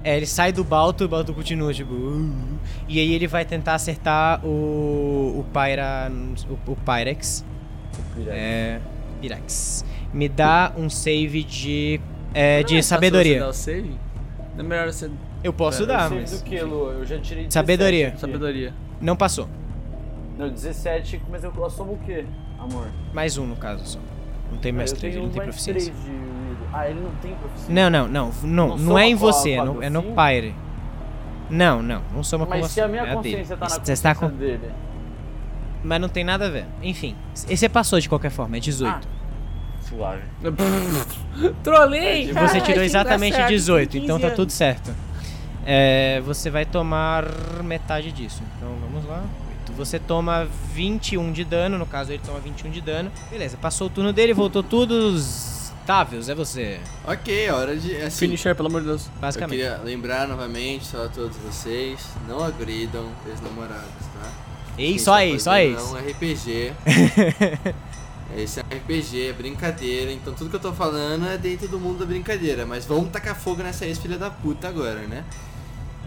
É, 0.04 0.18
ele 0.18 0.26
sai 0.26 0.52
do 0.52 0.64
Balto 0.64 1.04
e 1.04 1.06
o 1.06 1.08
Balto 1.10 1.34
continua, 1.34 1.74
tipo. 1.74 1.94
"Uh". 1.94 2.34
E 2.88 3.00
aí 3.00 3.14
ele 3.14 3.28
vai 3.28 3.46
tentar 3.46 3.76
acertar 3.76 4.44
o. 4.46 5.40
O 5.40 5.46
Pyra. 5.54 6.12
O, 6.50 6.72
o 6.72 6.76
Pyrex. 6.76 7.46
É. 8.28 8.80
Pyrex. 9.22 9.86
Me 10.14 10.28
dá 10.28 10.74
um 10.78 10.90
save 10.90 11.44
de. 11.44 12.00
É, 12.34 12.64
de 12.64 12.74
Não 12.74 12.80
é 12.80 12.82
fácil 12.82 12.84
sabedoria. 12.96 13.34
você 13.34 13.40
dar 13.40 13.50
o 13.50 13.54
save? 13.54 13.96
Não 14.56 14.66
é 14.66 14.68
melhor 14.68 14.92
você. 14.92 15.10
Eu 15.44 15.54
posso 15.54 15.86
Pera, 15.86 15.98
dar, 16.00 16.10
Sei 16.10 16.20
mas. 16.20 16.32
do 16.40 16.44
que, 16.44 16.62
Lu? 16.62 16.92
Eu 16.92 17.06
já 17.06 17.16
tirei 17.20 17.44
17 17.46 17.54
Sabedoria. 17.54 18.08
aqui. 18.10 18.20
Sabedoria. 18.20 18.74
Não 19.00 19.16
passou. 19.16 19.48
Não, 20.38 20.50
17, 20.50 21.22
mas 21.30 21.44
eu 21.44 21.66
assomo 21.66 21.94
o 21.94 21.98
quê, 22.00 22.26
amor? 22.60 22.88
Mais 23.14 23.38
um 23.38 23.46
no 23.46 23.56
caso 23.56 23.86
só. 23.86 24.00
Não 24.52 24.58
tem 24.58 24.72
mais 24.72 24.92
ele 25.04 25.20
não 25.20 25.30
tem 25.30 25.42
proficiência. 25.42 25.94
Ah, 26.74 26.90
ele 26.90 27.00
não 27.02 27.12
tem 27.22 27.34
proficiência? 27.36 27.74
Não, 27.74 27.90
não, 27.90 28.08
não. 28.08 28.32
Não, 28.44 28.68
Não 28.70 28.78
não, 28.78 29.00
é 29.00 29.08
em 29.08 29.16
você, 29.16 29.52
é 29.52 29.64
no, 29.64 29.84
é 29.84 29.90
no? 29.90 30.04
Pyre. 30.14 30.54
Não, 31.50 31.82
não. 31.82 32.02
Não 32.14 32.24
soma 32.24 32.46
com 32.46 32.52
Mas 32.52 32.62
você. 32.62 32.74
se 32.76 32.82
a 32.82 32.88
minha 32.88 33.02
é 33.02 33.06
dele. 33.06 33.16
consciência 33.16 33.58
tá 33.58 33.66
na 33.66 33.70
Você 33.70 33.80
consciência 33.80 33.94
está 33.94 34.16
com... 34.16 34.30
dele... 34.30 34.72
Mas 35.84 36.00
não 36.00 36.08
tem 36.08 36.24
nada 36.24 36.46
a 36.46 36.50
ver. 36.50 36.66
Enfim, 36.82 37.16
esse 37.50 37.68
passou 37.68 38.00
de 38.00 38.08
qualquer 38.08 38.30
forma, 38.30 38.56
é 38.56 38.60
18. 38.60 38.94
Ah, 38.94 39.02
Suave. 39.82 40.22
Trolei! 41.64 42.30
E 42.30 42.34
você 42.34 42.62
tirou 42.62 42.84
exatamente 42.84 43.42
18, 43.48 43.98
então 43.98 44.20
tá 44.20 44.30
tudo 44.30 44.52
certo. 44.52 44.94
É, 45.66 46.22
você 46.22 46.50
vai 46.50 46.66
tomar 46.66 47.26
metade 47.64 48.12
disso. 48.12 48.42
Então 48.58 48.70
vamos 48.82 49.06
lá. 49.08 49.24
Você 49.76 50.00
toma 50.00 50.48
21 50.74 51.32
de 51.32 51.44
dano, 51.44 51.78
no 51.78 51.86
caso 51.86 52.12
ele 52.12 52.22
toma 52.26 52.40
21 52.40 52.72
de 52.72 52.82
dano. 52.82 53.12
Beleza, 53.30 53.58
passou 53.58 53.88
o 53.88 53.90
turno 53.90 54.14
dele, 54.14 54.34
voltou 54.34 54.64
tudo. 54.64 55.16
Távios, 55.86 56.30
é 56.30 56.36
você. 56.36 56.80
Ok, 57.06 57.50
hora 57.50 57.76
de. 57.76 57.96
Assim, 57.98 58.20
Finisher, 58.28 58.56
pelo 58.56 58.70
amor 58.70 58.82
de 58.82 58.88
Deus. 58.88 59.08
eu 59.08 59.12
Basicamente. 59.20 59.58
queria 59.58 59.78
lembrar 59.84 60.28
novamente 60.28 60.86
só 60.86 61.06
a 61.06 61.10
todos 61.10 61.36
vocês: 61.38 62.00
não 62.28 62.44
agridam 62.44 63.10
ex-namorados, 63.28 64.06
tá? 64.14 64.30
Ei, 64.78 64.90
Quem 64.90 65.00
só 65.00 65.12
tá 65.14 65.18
aí, 65.18 65.40
só 65.40 65.52
fazendo 65.52 65.80
isso. 65.80 65.98
É 65.98 66.02
um 66.02 66.10
RPG. 66.12 66.74
Esse 68.38 68.60
é 68.60 68.64
um 68.64 68.78
RPG, 68.78 69.28
é 69.30 69.34
brincadeira. 69.34 70.12
Então 70.12 70.34
tudo 70.34 70.50
que 70.50 70.56
eu 70.56 70.60
tô 70.60 70.72
falando 70.72 71.28
é 71.28 71.38
dentro 71.38 71.68
do 71.68 71.80
mundo 71.80 72.00
da 72.00 72.06
brincadeira. 72.06 72.66
Mas 72.66 72.86
vamos 72.86 73.10
tacar 73.10 73.36
fogo 73.36 73.62
nessa 73.62 73.86
ex-filha 73.86 74.18
da 74.18 74.30
puta 74.30 74.68
agora, 74.70 75.02
né? 75.02 75.26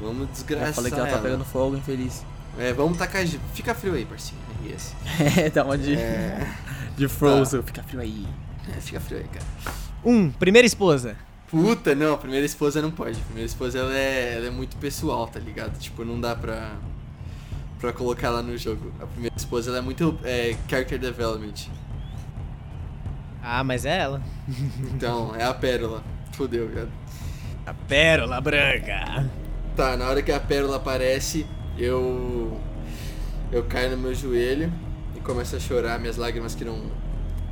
Vamos 0.01 0.29
desgraçar. 0.31 0.69
Eu 0.69 0.75
falei 0.75 0.91
que 0.93 0.99
ela 0.99 1.09
tá 1.09 1.19
pegando 1.19 1.45
fogo, 1.45 1.77
infeliz. 1.77 2.25
É, 2.59 2.73
vamos 2.73 2.97
tacar. 2.99 3.27
Fica 3.55 3.75
frio 3.75 3.95
aí, 3.95 4.05
parceiro. 4.05 4.43
Yes. 4.65 4.95
É, 5.39 5.51
dá 5.51 5.65
uma 5.65 5.77
de. 5.77 5.95
É, 5.97 6.47
De 6.97 7.09
Frozen. 7.09 7.63
Fica 7.63 7.83
frio 7.83 8.01
aí. 8.01 8.27
é, 8.69 8.81
fica 8.81 9.01
frio 9.01 9.19
aí, 9.19 9.25
cara. 9.29 9.75
Um, 10.05 10.31
primeira 10.31 10.67
esposa. 10.67 11.17
Puta, 11.49 11.95
não, 11.95 12.15
a 12.15 12.19
primeira 12.19 12.45
esposa 12.47 12.81
não 12.83 12.91
pode. 12.91 13.19
A 13.19 13.25
primeira 13.25 13.47
esposa 13.47 13.79
ela 13.79 13.95
é, 13.97 14.35
ela 14.37 14.47
é 14.47 14.51
muito 14.51 14.77
pessoal, 14.77 15.27
tá 15.27 15.39
ligado? 15.39 15.79
Tipo, 15.79 16.05
não 16.05 16.21
dá 16.21 16.35
pra, 16.35 16.73
pra 17.81 17.93
colocar 17.93 18.29
ela 18.29 18.43
no 18.43 18.57
jogo. 18.59 18.93
A 19.01 19.07
primeira 19.07 19.37
esposa 19.37 19.71
ela 19.71 19.79
é 19.79 19.83
muito 19.83 20.19
é, 20.25 20.57
character 20.69 20.99
development. 20.99 21.69
Ah, 23.43 23.63
mas 23.63 23.85
é 23.85 23.99
ela. 23.99 24.23
Então, 24.95 25.35
é 25.37 25.45
a 25.45 25.53
pérola. 25.55 26.03
Fudeu, 26.33 26.67
viado. 26.69 26.91
A 27.67 27.75
pérola 27.75 28.41
branca. 28.41 29.29
Tá, 29.77 29.97
na 29.97 30.09
hora 30.09 30.23
que 30.23 30.33
a 30.33 30.41
pérola 30.41 30.77
aparece, 30.77 31.47
eu. 31.79 32.59
Eu 33.53 33.63
caio 33.65 33.91
no 33.91 33.97
meu 33.99 34.15
joelho 34.15 34.73
e 35.17 35.21
começo 35.21 35.55
a 35.55 35.61
chorar, 35.61 35.99
minhas 36.01 36.17
lágrimas 36.17 36.55
que 36.55 36.65
não 36.65 36.79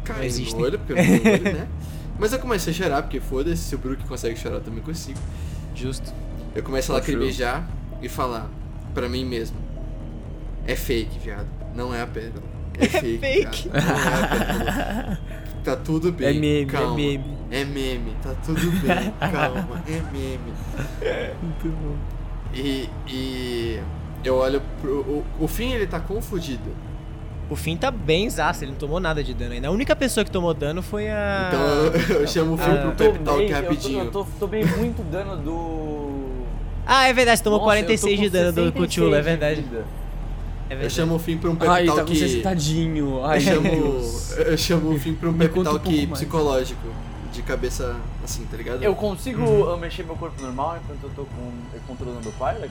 caem 0.04 0.26
existem. 0.26 0.58
no 0.58 0.64
olho, 0.64 0.78
porque 0.78 0.92
eu 0.92 0.96
não 0.96 1.04
tenho 1.04 1.34
olho, 1.34 1.42
né? 1.44 1.68
Mas 2.18 2.32
eu 2.32 2.38
começo 2.38 2.68
a 2.70 2.72
chorar, 2.72 3.02
porque 3.02 3.20
foda-se, 3.20 3.62
se 3.62 3.74
o 3.74 3.78
Brook 3.78 4.04
consegue 4.04 4.38
chorar, 4.38 4.56
eu 4.56 4.60
também 4.60 4.82
consigo. 4.82 5.18
Justo. 5.74 6.12
Eu 6.54 6.62
começo 6.62 6.92
a 6.92 7.00
true. 7.00 7.14
lacrimejar 7.14 7.68
e 8.00 8.08
falar 8.08 8.48
pra 8.94 9.08
mim 9.08 9.24
mesmo. 9.24 9.56
É 10.66 10.76
fake, 10.76 11.18
viado. 11.18 11.48
Não 11.74 11.94
é 11.94 12.02
a 12.02 12.06
pérola. 12.06 12.42
É 12.78 12.86
fake. 12.86 13.18
fake. 13.18 13.68
viado. 13.68 13.84
Não 13.84 13.90
é 13.90 14.24
a 14.24 14.28
pérola. 14.28 15.18
Tá 15.64 15.76
tudo 15.76 16.10
bem. 16.10 16.28
É 16.28 16.32
meme, 16.32 16.62
é 16.62 16.66
calma. 16.66 16.96
meme. 16.96 17.38
É 17.50 17.64
meme. 17.64 18.16
Tá 18.22 18.34
tudo 18.44 18.70
bem. 18.80 19.12
Calma. 19.30 19.82
É 19.86 20.00
meme. 20.12 20.52
Muito 21.40 21.68
bom. 21.68 21.96
E, 22.54 22.88
e 23.08 23.80
eu 24.24 24.36
olho 24.36 24.62
pro. 24.80 25.00
O, 25.00 25.24
o 25.40 25.48
fim 25.48 25.72
ele 25.72 25.86
tá 25.86 26.00
confundido. 26.00 26.70
O 27.50 27.56
Finn 27.56 27.76
tá 27.76 27.90
bem 27.90 28.30
zaço, 28.30 28.64
ele 28.64 28.70
não 28.70 28.78
tomou 28.78 28.98
nada 28.98 29.22
de 29.22 29.34
dano 29.34 29.52
ainda. 29.52 29.68
A 29.68 29.70
única 29.70 29.94
pessoa 29.94 30.24
que 30.24 30.30
tomou 30.30 30.54
dano 30.54 30.80
foi 30.80 31.10
a. 31.10 31.48
Então 31.48 32.14
eu, 32.16 32.20
eu 32.22 32.26
chamo 32.26 32.54
o 32.54 32.56
fim 32.56 32.64
Ah. 32.70 32.76
pro 32.94 33.04
Eu 33.04 33.12
pep 33.12 33.18
talk 33.24 33.42
eu 33.42 33.48
tô- 33.48 33.54
rapidinho. 33.54 34.04
Eu, 34.04 34.10
tô, 34.10 34.24
tomei 34.40 34.64
muito 34.64 35.02
dano 35.10 35.36
do... 35.36 36.44
Ah, 36.86 37.08
é 37.08 37.12
verdade, 37.12 37.38
você 37.38 37.44
tomou 37.44 37.58
Nossa, 37.58 37.76
eu 37.78 37.82
tô 37.82 37.86
46 37.86 38.20
de 38.20 38.30
dano 38.30 38.52
do 38.52 38.62
66 38.72 38.88
Cthulhu, 38.90 39.14
é 39.14 39.18
de 39.18 39.22
verdade. 39.24 39.64
É 40.70 40.84
Eu 40.84 40.88
chamo 40.88 41.14
o 41.16 41.18
fim 41.18 41.36
pra 41.36 41.50
um 41.50 41.56
pep 41.56 41.70
Ai, 41.70 41.84
tá 41.86 41.94
talk. 41.96 42.10
com 42.10 42.14
você 42.26 42.40
tadinho. 42.40 43.22
Ai, 43.24 43.36
eu, 43.36 43.40
chamo, 43.42 43.68
eu 44.46 44.56
chamo 44.56 44.90
o 44.94 44.98
fim 44.98 45.12
pra 45.14 45.28
um 45.28 45.34
pep 45.34 45.58
um 45.58 45.62
talk 45.64 46.06
psicológico. 46.06 46.88
De 47.34 47.42
cabeça 47.42 47.96
assim, 48.24 48.44
tá 48.50 48.56
ligado? 48.56 48.82
Eu 48.82 48.94
consigo 48.94 49.42
uh, 49.42 49.76
mexer 49.78 50.04
meu 50.04 50.14
corpo 50.16 50.40
normal 50.40 50.78
enquanto 50.82 51.02
eu 51.04 51.10
tô 51.16 51.22
com, 51.24 51.50
controlando 51.86 52.28
o 52.28 52.32
Pyrex? 52.32 52.70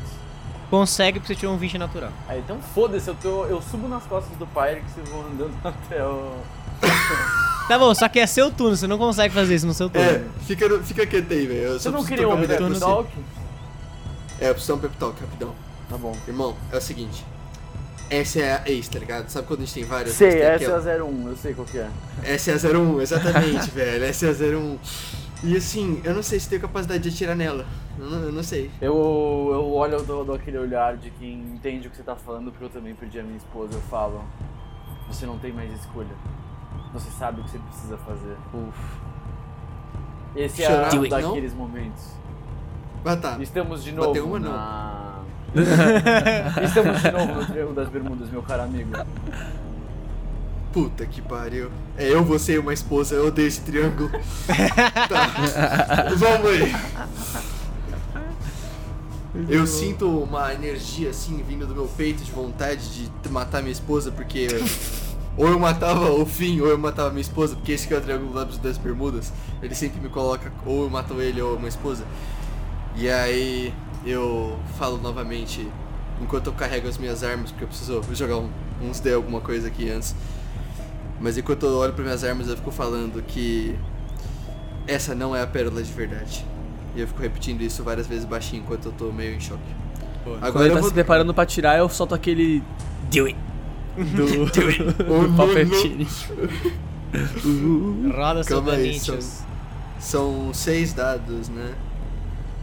Consegue 0.71 1.19
porque 1.19 1.33
você 1.35 1.39
tirou 1.39 1.53
um 1.53 1.57
20 1.57 1.77
natural. 1.77 2.11
Aí 2.27 2.39
então 2.39 2.57
foda-se, 2.73 3.07
eu, 3.07 3.15
tô, 3.21 3.45
eu 3.45 3.61
subo 3.61 3.87
nas 3.87 4.03
costas 4.05 4.35
do 4.37 4.47
Pyrex 4.47 4.83
e 4.97 5.07
vou 5.09 5.21
andando 5.27 5.53
até 5.63 6.03
o. 6.03 6.33
Tá 7.67 7.77
bom, 7.77 7.93
só 7.93 8.09
que 8.09 8.19
é 8.19 8.25
seu 8.25 8.49
turno, 8.51 8.75
você 8.75 8.87
não 8.87 8.97
consegue 8.97 9.33
fazer 9.33 9.53
isso 9.55 9.67
no 9.67 9.73
seu 9.73 9.89
turno. 9.89 10.09
É, 10.09 10.23
fica, 10.47 10.67
no- 10.67 10.83
fica 10.83 11.05
quieto 11.05 11.31
aí, 11.31 11.45
velho. 11.45 11.59
Eu 11.61 11.73
Você 11.73 11.79
só 11.83 11.91
não 11.91 11.99
preciso 12.03 12.07
queria 12.09 12.23
trocar 12.25 12.33
um 12.33 12.37
uma 12.39 12.45
ideia 12.45 12.59
pep 12.59 12.69
com 12.69 12.73
você. 12.79 12.85
talk? 12.85 13.09
É, 14.39 14.49
opção 14.51 14.79
Pep 14.79 14.97
Talk, 14.97 15.21
rapidão. 15.21 15.53
Tá 15.87 15.97
bom. 15.97 16.15
Irmão, 16.27 16.55
é 16.71 16.77
o 16.77 16.81
seguinte. 16.81 17.23
Essa 18.09 18.39
é 18.39 18.53
a 18.53 18.69
ex, 18.69 18.87
tá 18.87 18.97
ligado? 18.97 19.29
Sabe 19.29 19.47
quando 19.47 19.59
a 19.61 19.65
gente 19.65 19.73
tem 19.75 19.83
várias? 19.83 20.15
Sei, 20.15 20.27
A 20.27 20.31
gente 20.31 20.39
tem 20.41 20.49
essa 20.49 20.77
aquela- 20.77 20.91
é 20.91 20.99
a 20.99 21.03
01, 21.05 21.27
eu 21.29 21.37
sei 21.37 21.53
qual 21.53 21.67
que 21.67 21.77
é. 21.77 21.87
Essa 22.23 22.51
é 22.51 22.53
a 22.55 22.57
01, 22.57 23.01
exatamente, 23.01 23.69
velho. 23.71 24.03
Essa 24.03 24.25
é 24.25 24.29
a 24.29 24.33
01. 24.33 24.79
E 25.43 25.55
assim, 25.55 26.01
eu 26.03 26.13
não 26.13 26.23
sei 26.23 26.39
se 26.39 26.49
tenho 26.49 26.61
capacidade 26.61 27.03
de 27.03 27.09
atirar 27.09 27.35
nela. 27.35 27.65
Eu 27.99 28.09
não, 28.09 28.19
eu 28.19 28.31
não 28.31 28.43
sei. 28.43 28.71
Eu, 28.81 29.49
eu 29.51 29.73
olho, 29.73 29.93
eu 29.95 30.03
dou, 30.03 30.25
dou 30.25 30.35
aquele 30.35 30.57
olhar 30.57 30.97
de 30.97 31.09
quem 31.11 31.39
entende 31.39 31.87
o 31.87 31.91
que 31.91 31.97
você 31.97 32.03
tá 32.03 32.15
falando, 32.15 32.51
porque 32.51 32.63
eu 32.63 32.69
também 32.69 32.95
perdi 32.95 33.19
a 33.19 33.23
minha 33.23 33.37
esposa. 33.37 33.73
Eu 33.73 33.81
falo, 33.81 34.23
você 35.07 35.25
não 35.25 35.37
tem 35.37 35.51
mais 35.51 35.71
escolha. 35.73 36.15
Você 36.93 37.09
sabe 37.11 37.41
o 37.41 37.43
que 37.43 37.51
você 37.51 37.59
precisa 37.59 37.97
fazer. 37.97 38.37
Esse 40.35 40.63
é 40.63 40.67
Chorar, 40.67 40.93
um 40.93 41.01
não? 41.01 41.09
daqueles 41.09 41.53
momentos. 41.53 42.11
Ah, 43.03 43.15
tá. 43.15 43.37
Estamos 43.39 43.83
de 43.83 43.91
novo 43.91 44.09
Bateu 44.09 44.27
uma, 44.27 44.39
na... 44.39 45.19
Estamos 46.63 47.01
de 47.01 47.11
novo 47.11 47.33
no 47.33 47.45
Triângulo 47.45 47.75
das 47.75 47.89
Bermudas, 47.89 48.29
meu 48.29 48.43
caro 48.43 48.63
amigo. 48.63 48.91
Puta 50.71 51.05
que 51.05 51.21
pariu. 51.21 51.69
É 51.97 52.07
eu, 52.07 52.23
você 52.23 52.53
e 52.53 52.57
uma 52.57 52.73
esposa, 52.73 53.15
eu 53.15 53.27
odeio 53.27 53.47
esse 53.47 53.61
triângulo. 53.61 54.09
tá. 55.09 56.07
Vamos 56.15 56.51
aí. 56.51 56.73
Eu 59.49 59.65
sinto 59.67 60.07
uma 60.23 60.53
energia 60.53 61.09
assim 61.09 61.41
vindo 61.47 61.65
do 61.65 61.73
meu 61.73 61.87
peito 61.87 62.21
de 62.23 62.31
vontade 62.31 63.09
de 63.21 63.29
matar 63.29 63.61
minha 63.61 63.71
esposa, 63.71 64.11
porque 64.11 64.47
ou 65.37 65.47
eu 65.47 65.57
matava 65.57 66.11
o 66.11 66.25
fim, 66.25 66.59
ou 66.59 66.67
eu 66.67 66.77
matava 66.77 67.09
minha 67.11 67.21
esposa, 67.21 67.55
porque 67.55 67.71
esse 67.71 67.87
que 67.87 67.93
é 67.93 67.97
o 67.97 68.01
triângulo 68.01 68.33
das- 68.33 68.57
das 68.57 68.77
bermudas. 68.77 69.31
Ele 69.63 69.73
sempre 69.73 70.01
me 70.01 70.09
coloca 70.09 70.51
ou 70.65 70.83
eu 70.83 70.89
mato 70.89 71.21
ele 71.21 71.41
ou 71.41 71.55
uma 71.55 71.67
esposa. 71.69 72.03
E 72.95 73.09
aí 73.09 73.73
eu 74.05 74.59
falo 74.77 74.97
novamente, 74.97 75.65
enquanto 76.21 76.47
eu 76.47 76.53
carrego 76.53 76.87
as 76.89 76.97
minhas 76.97 77.23
armas, 77.23 77.51
porque 77.51 77.63
eu 77.63 77.67
preciso 77.69 78.01
jogar 78.13 78.37
um- 78.37 78.49
uns 78.81 78.99
D 78.99 79.13
alguma 79.13 79.39
coisa 79.39 79.67
aqui 79.69 79.89
antes. 79.89 80.13
Mas 81.21 81.37
enquanto 81.37 81.65
eu 81.67 81.77
olho 81.77 81.93
para 81.93 82.03
minhas 82.03 82.23
armas, 82.23 82.49
eu 82.49 82.57
fico 82.57 82.71
falando 82.71 83.21
que 83.23 83.77
essa 84.87 85.15
não 85.15 85.33
é 85.35 85.41
a 85.41 85.47
pérola 85.47 85.81
de 85.81 85.91
verdade. 85.93 86.45
E 86.95 87.01
eu 87.01 87.07
fico 87.07 87.21
repetindo 87.21 87.61
isso 87.61 87.83
várias 87.83 88.07
vezes 88.07 88.25
baixinho 88.25 88.63
enquanto 88.63 88.85
eu 88.87 88.91
tô 88.91 89.11
meio 89.11 89.35
em 89.35 89.39
choque. 89.39 89.61
Quando 90.23 90.43
Agora 90.43 90.65
ele 90.65 90.71
eu 90.71 90.75
tá 90.75 90.81
vou 90.81 90.89
se 90.89 90.93
preparando 90.93 91.33
pra 91.33 91.45
tirar, 91.45 91.77
eu 91.77 91.87
solto 91.89 92.13
aquele. 92.13 92.61
Do 93.11 93.25
it! 93.25 93.37
Do. 93.97 94.45
Do 94.51 95.33
Palpatine. 95.35 96.07
Roda 98.15 98.43
Calma 98.43 98.71
aí, 98.73 98.85
Corinthians. 98.87 99.43
São 99.99 100.53
seis 100.53 100.93
dados, 100.93 101.49
né? 101.49 101.73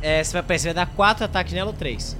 É, 0.02 0.22
você 0.22 0.40
vai, 0.40 0.58
você 0.58 0.66
vai 0.68 0.74
dar 0.74 0.86
4 0.86 1.24
ataques 1.24 1.52
nela 1.52 1.70
ou 1.70 1.76
3? 1.76 2.16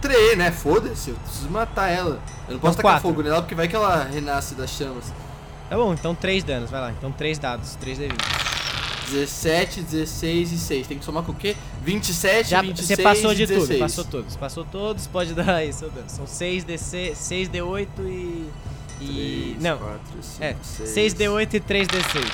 Três, 0.00 0.38
né? 0.38 0.50
Foda-se, 0.50 1.10
eu 1.10 1.16
preciso 1.16 1.50
matar 1.50 1.88
ela. 1.88 2.20
Eu 2.48 2.54
não 2.54 2.58
posso 2.60 2.72
Então, 2.72 2.72
tacar 2.74 2.82
quatro. 2.92 3.08
fogo 3.08 3.22
nela 3.22 3.42
porque 3.42 3.54
vai 3.54 3.68
que 3.68 3.76
ela 3.76 4.04
renasce 4.04 4.54
das 4.54 4.70
chamas. 4.70 5.12
Tá 5.68 5.76
bom, 5.76 5.92
então 5.92 6.14
3 6.14 6.42
danos, 6.42 6.70
vai 6.70 6.80
lá. 6.80 6.90
Então 6.92 7.12
3 7.12 7.38
dados, 7.38 7.74
3 7.76 7.98
D20. 7.98 8.12
17, 9.10 9.82
16 9.82 10.52
e 10.52 10.58
6. 10.58 10.86
Tem 10.86 10.98
que 10.98 11.04
somar 11.04 11.22
com 11.22 11.32
o 11.32 11.34
quê? 11.34 11.56
27, 11.82 12.48
Já, 12.48 12.62
26 12.62 12.86
você 12.86 13.02
passou 13.02 13.34
de 13.34 13.42
e 13.42 13.46
16. 13.46 13.68
tudo, 13.68 13.78
passou 13.78 14.04
todos. 14.04 14.36
Passou 14.36 14.64
todos, 14.64 15.06
pode 15.06 15.34
dar 15.34 15.64
isso. 15.64 15.88
dano. 15.90 16.08
São 16.08 16.26
6 16.26 16.64
D6, 16.64 17.14
6 17.14 17.48
D8 17.48 17.88
e. 18.00 18.50
E. 19.02 19.56
Não, 19.60 19.78
quatro, 19.78 20.00
cinco, 20.20 20.44
é. 20.44 20.56
seis. 20.62 20.90
6 20.90 21.14
D8 21.14 21.54
e 21.54 21.60
3 21.60 21.88
D6. 21.88 22.24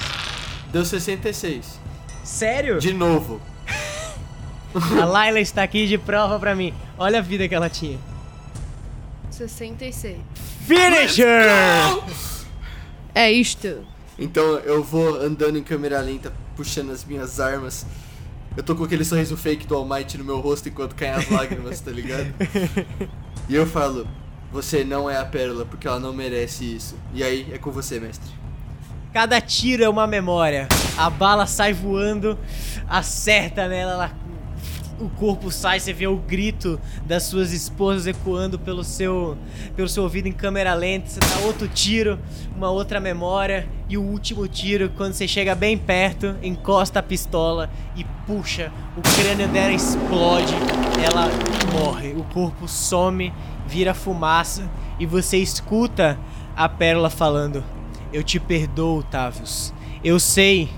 Deu 0.72 0.84
66. 0.84 1.78
Sério? 2.24 2.78
De 2.80 2.92
novo. 2.92 3.40
A 5.00 5.04
Layla 5.04 5.40
está 5.40 5.62
aqui 5.62 5.86
de 5.86 5.96
prova 5.96 6.38
pra 6.38 6.54
mim. 6.54 6.74
Olha 6.98 7.20
a 7.20 7.22
vida 7.22 7.48
que 7.48 7.54
ela 7.54 7.70
tinha. 7.70 7.98
66. 9.30 10.18
Finisher! 10.66 11.46
É 13.14 13.30
isto. 13.30 13.86
Então 14.18 14.42
eu 14.60 14.82
vou 14.82 15.16
andando 15.20 15.58
em 15.58 15.62
câmera 15.62 16.00
lenta, 16.00 16.32
puxando 16.56 16.90
as 16.90 17.04
minhas 17.04 17.38
armas. 17.40 17.84
Eu 18.56 18.62
tô 18.62 18.74
com 18.74 18.84
aquele 18.84 19.04
sorriso 19.04 19.36
fake 19.36 19.66
do 19.66 19.74
All 19.74 19.86
Might 19.86 20.16
no 20.16 20.24
meu 20.24 20.40
rosto 20.40 20.68
enquanto 20.68 20.94
caem 20.94 21.12
as 21.12 21.28
lágrimas, 21.30 21.80
tá 21.80 21.90
ligado? 21.90 22.26
E 23.48 23.54
eu 23.54 23.64
falo, 23.64 24.08
você 24.50 24.82
não 24.82 25.08
é 25.08 25.16
a 25.18 25.24
pérola, 25.24 25.64
porque 25.64 25.86
ela 25.86 26.00
não 26.00 26.12
merece 26.12 26.64
isso. 26.64 26.96
E 27.14 27.22
aí, 27.22 27.46
é 27.52 27.58
com 27.58 27.70
você, 27.70 28.00
mestre. 28.00 28.28
Cada 29.12 29.40
tiro 29.40 29.84
é 29.84 29.88
uma 29.88 30.04
memória. 30.04 30.66
A 30.98 31.08
bala 31.08 31.46
sai 31.46 31.72
voando, 31.72 32.36
acerta 32.88 33.68
nela, 33.68 33.92
ela- 33.92 34.10
o 34.98 35.08
corpo 35.10 35.50
sai, 35.50 35.78
você 35.78 35.92
vê 35.92 36.06
o 36.06 36.16
grito 36.16 36.80
das 37.04 37.24
suas 37.24 37.52
esposas 37.52 38.06
ecoando 38.06 38.58
pelo 38.58 38.82
seu, 38.82 39.36
pelo 39.74 39.88
seu 39.88 40.02
ouvido 40.02 40.26
em 40.26 40.32
câmera 40.32 40.74
lenta. 40.74 41.08
Você 41.08 41.20
dá 41.20 41.46
outro 41.46 41.68
tiro, 41.68 42.18
uma 42.56 42.70
outra 42.70 42.98
memória. 43.00 43.68
E 43.88 43.96
o 43.96 44.02
último 44.02 44.48
tiro, 44.48 44.90
quando 44.96 45.12
você 45.12 45.28
chega 45.28 45.54
bem 45.54 45.76
perto, 45.78 46.36
encosta 46.42 47.00
a 47.00 47.02
pistola 47.02 47.70
e 47.94 48.04
puxa. 48.26 48.72
O 48.96 49.02
crânio 49.02 49.48
dela 49.48 49.72
explode, 49.72 50.54
ela 51.04 51.28
morre. 51.78 52.12
O 52.12 52.24
corpo 52.24 52.66
some, 52.66 53.32
vira 53.66 53.94
fumaça. 53.94 54.68
E 54.98 55.06
você 55.06 55.36
escuta 55.36 56.18
a 56.56 56.68
pérola 56.68 57.10
falando. 57.10 57.62
Eu 58.12 58.22
te 58.22 58.40
perdoo, 58.40 59.02
Tavius. 59.02 59.74
Eu 60.02 60.18
sei 60.18 60.70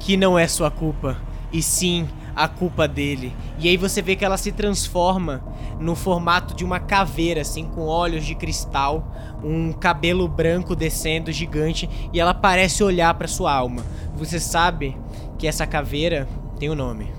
que 0.00 0.16
não 0.16 0.38
é 0.38 0.46
sua 0.46 0.70
culpa, 0.70 1.18
e 1.52 1.60
sim 1.60 2.08
a 2.38 2.46
culpa 2.46 2.86
dele. 2.86 3.34
E 3.58 3.68
aí 3.68 3.76
você 3.76 4.00
vê 4.00 4.14
que 4.14 4.24
ela 4.24 4.36
se 4.36 4.52
transforma 4.52 5.42
no 5.80 5.96
formato 5.96 6.54
de 6.54 6.64
uma 6.64 6.78
caveira, 6.78 7.40
assim, 7.40 7.64
com 7.64 7.86
olhos 7.86 8.24
de 8.24 8.36
cristal, 8.36 9.12
um 9.42 9.72
cabelo 9.72 10.28
branco 10.28 10.76
descendo 10.76 11.32
gigante, 11.32 11.90
e 12.12 12.20
ela 12.20 12.32
parece 12.32 12.84
olhar 12.84 13.12
para 13.14 13.26
sua 13.26 13.52
alma. 13.52 13.84
Você 14.16 14.38
sabe 14.38 14.96
que 15.36 15.48
essa 15.48 15.66
caveira 15.66 16.28
tem 16.60 16.70
um 16.70 16.76
nome. 16.76 17.12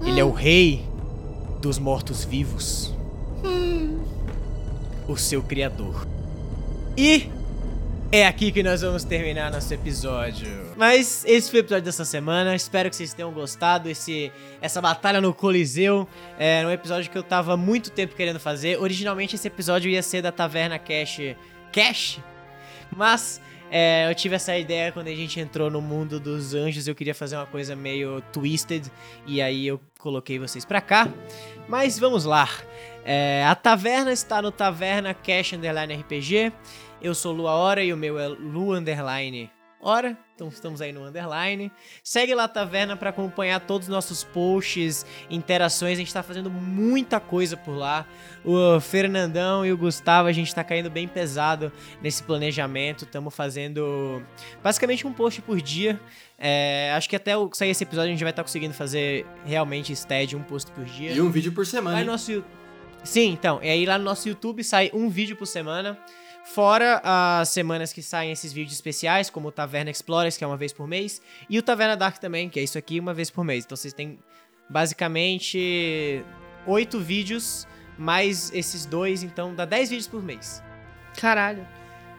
Ele 0.00 0.18
é 0.18 0.24
o 0.24 0.32
rei 0.32 0.82
dos 1.60 1.78
mortos-vivos. 1.78 2.94
O 5.06 5.16
seu 5.16 5.42
criador. 5.42 6.06
E 6.96 7.28
é 8.10 8.26
aqui 8.26 8.50
que 8.50 8.62
nós 8.62 8.80
vamos 8.80 9.04
terminar 9.04 9.52
nosso 9.52 9.72
episódio. 9.74 10.65
Mas 10.76 11.24
esse 11.26 11.50
foi 11.50 11.60
o 11.60 11.62
episódio 11.62 11.84
dessa 11.84 12.04
semana. 12.04 12.54
Espero 12.54 12.90
que 12.90 12.96
vocês 12.96 13.14
tenham 13.14 13.32
gostado. 13.32 13.88
Esse, 13.88 14.30
essa 14.60 14.80
batalha 14.80 15.20
no 15.22 15.32
Coliseu 15.32 16.06
é 16.38 16.64
um 16.66 16.70
episódio 16.70 17.10
que 17.10 17.16
eu 17.16 17.22
tava 17.22 17.56
muito 17.56 17.90
tempo 17.90 18.14
querendo 18.14 18.38
fazer. 18.38 18.78
Originalmente 18.78 19.34
esse 19.34 19.48
episódio 19.48 19.90
ia 19.90 20.02
ser 20.02 20.20
da 20.20 20.30
Taverna 20.30 20.78
Cash. 20.78 21.34
Cash? 21.72 22.20
Mas 22.94 23.40
é, 23.70 24.08
eu 24.10 24.14
tive 24.14 24.36
essa 24.36 24.56
ideia 24.56 24.92
quando 24.92 25.08
a 25.08 25.14
gente 25.14 25.40
entrou 25.40 25.70
no 25.70 25.80
mundo 25.80 26.20
dos 26.20 26.54
anjos. 26.54 26.86
Eu 26.86 26.94
queria 26.94 27.14
fazer 27.14 27.36
uma 27.36 27.46
coisa 27.46 27.74
meio 27.74 28.20
twisted. 28.30 28.84
E 29.26 29.40
aí 29.40 29.66
eu 29.66 29.80
coloquei 29.98 30.38
vocês 30.38 30.66
pra 30.66 30.82
cá. 30.82 31.08
Mas 31.66 31.98
vamos 31.98 32.26
lá. 32.26 32.50
É, 33.02 33.44
a 33.46 33.54
taverna 33.54 34.12
está 34.12 34.42
no 34.42 34.52
Taverna 34.52 35.14
Cash 35.14 35.54
Underline 35.54 35.94
RPG. 35.94 36.52
Eu 37.00 37.14
sou 37.14 37.32
Lua 37.32 37.52
Hora 37.52 37.82
e 37.82 37.94
o 37.94 37.96
meu 37.96 38.18
é 38.18 38.28
Lu 38.28 38.74
Underline 38.74 39.50
Hora. 39.80 40.25
Então 40.36 40.48
estamos 40.48 40.82
aí 40.82 40.92
no 40.92 41.02
Underline. 41.02 41.72
Segue 42.04 42.34
lá 42.34 42.44
a 42.44 42.48
taverna 42.48 42.94
para 42.94 43.08
acompanhar 43.08 43.58
todos 43.58 43.88
os 43.88 43.92
nossos 43.92 44.22
posts, 44.22 45.06
interações. 45.30 45.94
A 45.94 45.96
gente 45.96 46.12
tá 46.12 46.22
fazendo 46.22 46.50
muita 46.50 47.18
coisa 47.18 47.56
por 47.56 47.72
lá. 47.74 48.06
O 48.44 48.78
Fernandão 48.78 49.64
e 49.64 49.72
o 49.72 49.78
Gustavo, 49.78 50.28
a 50.28 50.32
gente 50.32 50.54
tá 50.54 50.62
caindo 50.62 50.90
bem 50.90 51.08
pesado 51.08 51.72
nesse 52.02 52.22
planejamento. 52.22 53.04
Estamos 53.04 53.34
fazendo 53.34 54.22
basicamente 54.62 55.06
um 55.06 55.12
post 55.12 55.40
por 55.40 55.58
dia. 55.62 55.98
É, 56.38 56.92
acho 56.94 57.08
que 57.08 57.16
até 57.16 57.34
o- 57.34 57.48
sair 57.54 57.70
esse 57.70 57.82
episódio 57.84 58.08
a 58.08 58.12
gente 58.12 58.22
vai 58.22 58.30
estar 58.30 58.42
conseguindo 58.42 58.74
fazer 58.74 59.24
realmente 59.46 59.96
steady, 59.96 60.36
um 60.36 60.42
post 60.42 60.70
por 60.70 60.84
dia. 60.84 61.12
E 61.12 61.20
um 61.22 61.30
vídeo 61.30 61.50
por 61.50 61.64
semana. 61.64 61.98
No 62.00 62.04
nosso 62.12 62.44
Sim, 63.02 63.30
então. 63.32 63.58
E 63.62 63.70
aí 63.70 63.86
lá 63.86 63.96
no 63.96 64.04
nosso 64.04 64.28
YouTube 64.28 64.62
sai 64.62 64.90
um 64.92 65.08
vídeo 65.08 65.34
por 65.34 65.46
semana. 65.46 65.98
Fora 66.46 67.00
as 67.02 67.48
semanas 67.48 67.92
que 67.92 68.02
saem 68.02 68.30
esses 68.30 68.52
vídeos 68.52 68.74
especiais, 68.74 69.28
como 69.28 69.48
o 69.48 69.52
Taverna 69.52 69.90
Explorers, 69.90 70.36
que 70.36 70.44
é 70.44 70.46
uma 70.46 70.56
vez 70.56 70.72
por 70.72 70.86
mês, 70.86 71.20
e 71.50 71.58
o 71.58 71.62
Taverna 71.62 71.96
Dark 71.96 72.18
também, 72.18 72.48
que 72.48 72.60
é 72.60 72.62
isso 72.62 72.78
aqui, 72.78 73.00
uma 73.00 73.12
vez 73.12 73.30
por 73.30 73.44
mês. 73.44 73.64
Então 73.64 73.76
vocês 73.76 73.92
têm 73.92 74.18
basicamente 74.68 76.24
oito 76.66 77.00
vídeos, 77.00 77.66
mais 77.98 78.52
esses 78.52 78.86
dois, 78.86 79.22
então 79.22 79.54
dá 79.54 79.64
10 79.64 79.90
vídeos 79.90 80.08
por 80.08 80.22
mês. 80.22 80.62
Caralho. 81.18 81.66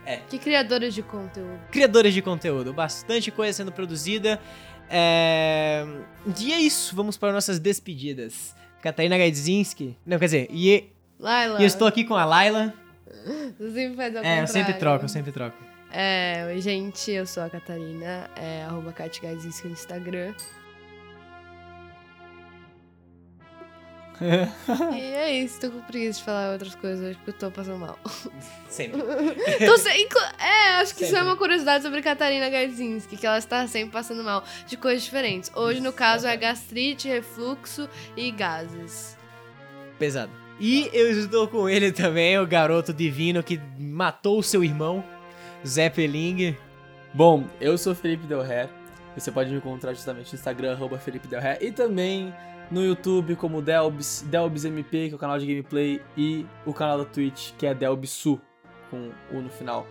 É. 0.05 0.17
Que 0.29 0.37
criadores 0.37 0.93
de 0.93 1.03
conteúdo. 1.03 1.59
Criadores 1.71 2.13
de 2.13 2.21
conteúdo, 2.21 2.73
bastante 2.73 3.31
coisa 3.31 3.53
sendo 3.53 3.71
produzida. 3.71 4.39
É... 4.89 5.85
E 6.39 6.53
é 6.53 6.59
isso, 6.59 6.95
vamos 6.95 7.17
para 7.17 7.31
nossas 7.33 7.59
despedidas. 7.59 8.55
Catarina 8.81 9.17
Gaidzinski. 9.17 9.97
Não, 10.05 10.17
quer 10.17 10.25
dizer, 10.25 10.47
e, 10.49 10.89
Laila. 11.19 11.59
e 11.59 11.63
eu 11.63 11.67
estou 11.67 11.87
aqui 11.87 12.03
com 12.03 12.15
a 12.15 12.23
Laila. 12.23 12.73
Você 13.59 13.71
sempre 13.73 13.95
faz 13.97 14.15
ao 14.15 14.23
É, 14.23 14.41
eu 14.41 14.47
sempre 14.47 14.73
contrário. 14.73 14.79
troco, 14.79 15.05
eu 15.05 15.09
sempre 15.09 15.31
troco. 15.31 15.57
É, 15.91 16.45
oi, 16.47 16.59
gente, 16.61 17.11
eu 17.11 17.25
sou 17.25 17.43
a 17.43 17.49
Catarina, 17.49 18.29
é 18.35 18.63
arroba 18.63 18.93
no 19.67 19.71
Instagram. 19.71 20.33
e 24.95 24.99
é 25.13 25.31
isso, 25.31 25.59
tô 25.61 25.69
com 25.69 25.79
preguiça 25.81 26.17
de 26.19 26.25
falar 26.25 26.51
outras 26.53 26.73
coisas 26.73 27.05
hoje 27.05 27.15
porque 27.17 27.29
eu 27.29 27.33
tô 27.35 27.51
passando 27.51 27.77
mal. 27.77 27.99
Sempre. 28.67 28.99
Se- 29.77 29.95
inclu- 30.01 30.19
É, 30.39 30.69
acho 30.81 30.95
que 30.95 31.03
isso 31.03 31.13
é 31.13 31.17
Sempre. 31.19 31.23
uma 31.29 31.37
curiosidade 31.37 31.83
sobre 31.83 32.01
Catarina 32.01 32.49
Garzinski, 32.49 33.15
que 33.15 33.27
ela 33.27 33.37
está 33.37 33.67
sempre 33.67 33.91
passando 33.91 34.23
mal 34.23 34.43
de 34.65 34.75
coisas 34.75 35.03
diferentes. 35.03 35.51
Hoje, 35.55 35.79
no 35.81 35.93
caso, 35.93 36.25
é 36.25 36.35
gastrite, 36.35 37.07
refluxo 37.07 37.87
e 38.15 38.31
gases. 38.31 39.15
Pesado. 39.99 40.31
E 40.59 40.89
eu 40.91 41.11
estou 41.11 41.47
com 41.47 41.69
ele 41.69 41.91
também, 41.91 42.37
o 42.39 42.47
garoto 42.47 42.91
divino 42.91 43.43
que 43.43 43.59
matou 43.79 44.39
o 44.39 44.43
seu 44.43 44.63
irmão, 44.63 45.03
Zé 45.65 45.89
Peling. 45.89 46.55
Bom, 47.13 47.45
eu 47.61 47.77
sou 47.77 47.93
Felipe 47.93 48.25
Del 48.25 48.41
Ré. 48.41 48.67
Você 49.15 49.31
pode 49.31 49.51
me 49.51 49.57
encontrar 49.57 49.93
justamente 49.93 50.31
no 50.31 50.35
Instagram, 50.35 50.73
arroba 50.73 50.97
Felipe 50.97 51.27
Del 51.27 51.41
Ré. 51.41 51.59
E 51.61 51.71
também 51.71 52.33
no 52.71 52.83
YouTube 52.83 53.35
como 53.35 53.61
Delbs, 53.61 54.25
DelbsMP, 54.27 55.07
que 55.07 55.13
é 55.13 55.15
o 55.15 55.19
canal 55.19 55.39
de 55.39 55.45
gameplay, 55.45 56.01
e 56.15 56.45
o 56.65 56.73
canal 56.73 56.97
da 56.97 57.05
Twitch, 57.05 57.51
que 57.57 57.65
é 57.65 57.73
Delbsu, 57.73 58.39
com 58.89 59.11
U 59.31 59.41
no 59.41 59.49
final. 59.49 59.87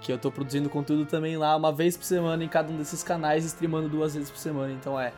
Que 0.00 0.12
eu 0.12 0.18
tô 0.18 0.30
produzindo 0.30 0.68
conteúdo 0.68 1.06
também 1.06 1.36
lá 1.36 1.56
uma 1.56 1.72
vez 1.72 1.96
por 1.96 2.04
semana 2.04 2.42
em 2.42 2.48
cada 2.48 2.72
um 2.72 2.76
desses 2.76 3.02
canais, 3.02 3.44
streamando 3.44 3.88
duas 3.88 4.14
vezes 4.14 4.30
por 4.30 4.38
semana. 4.38 4.72
Então 4.72 4.98
é. 4.98 5.12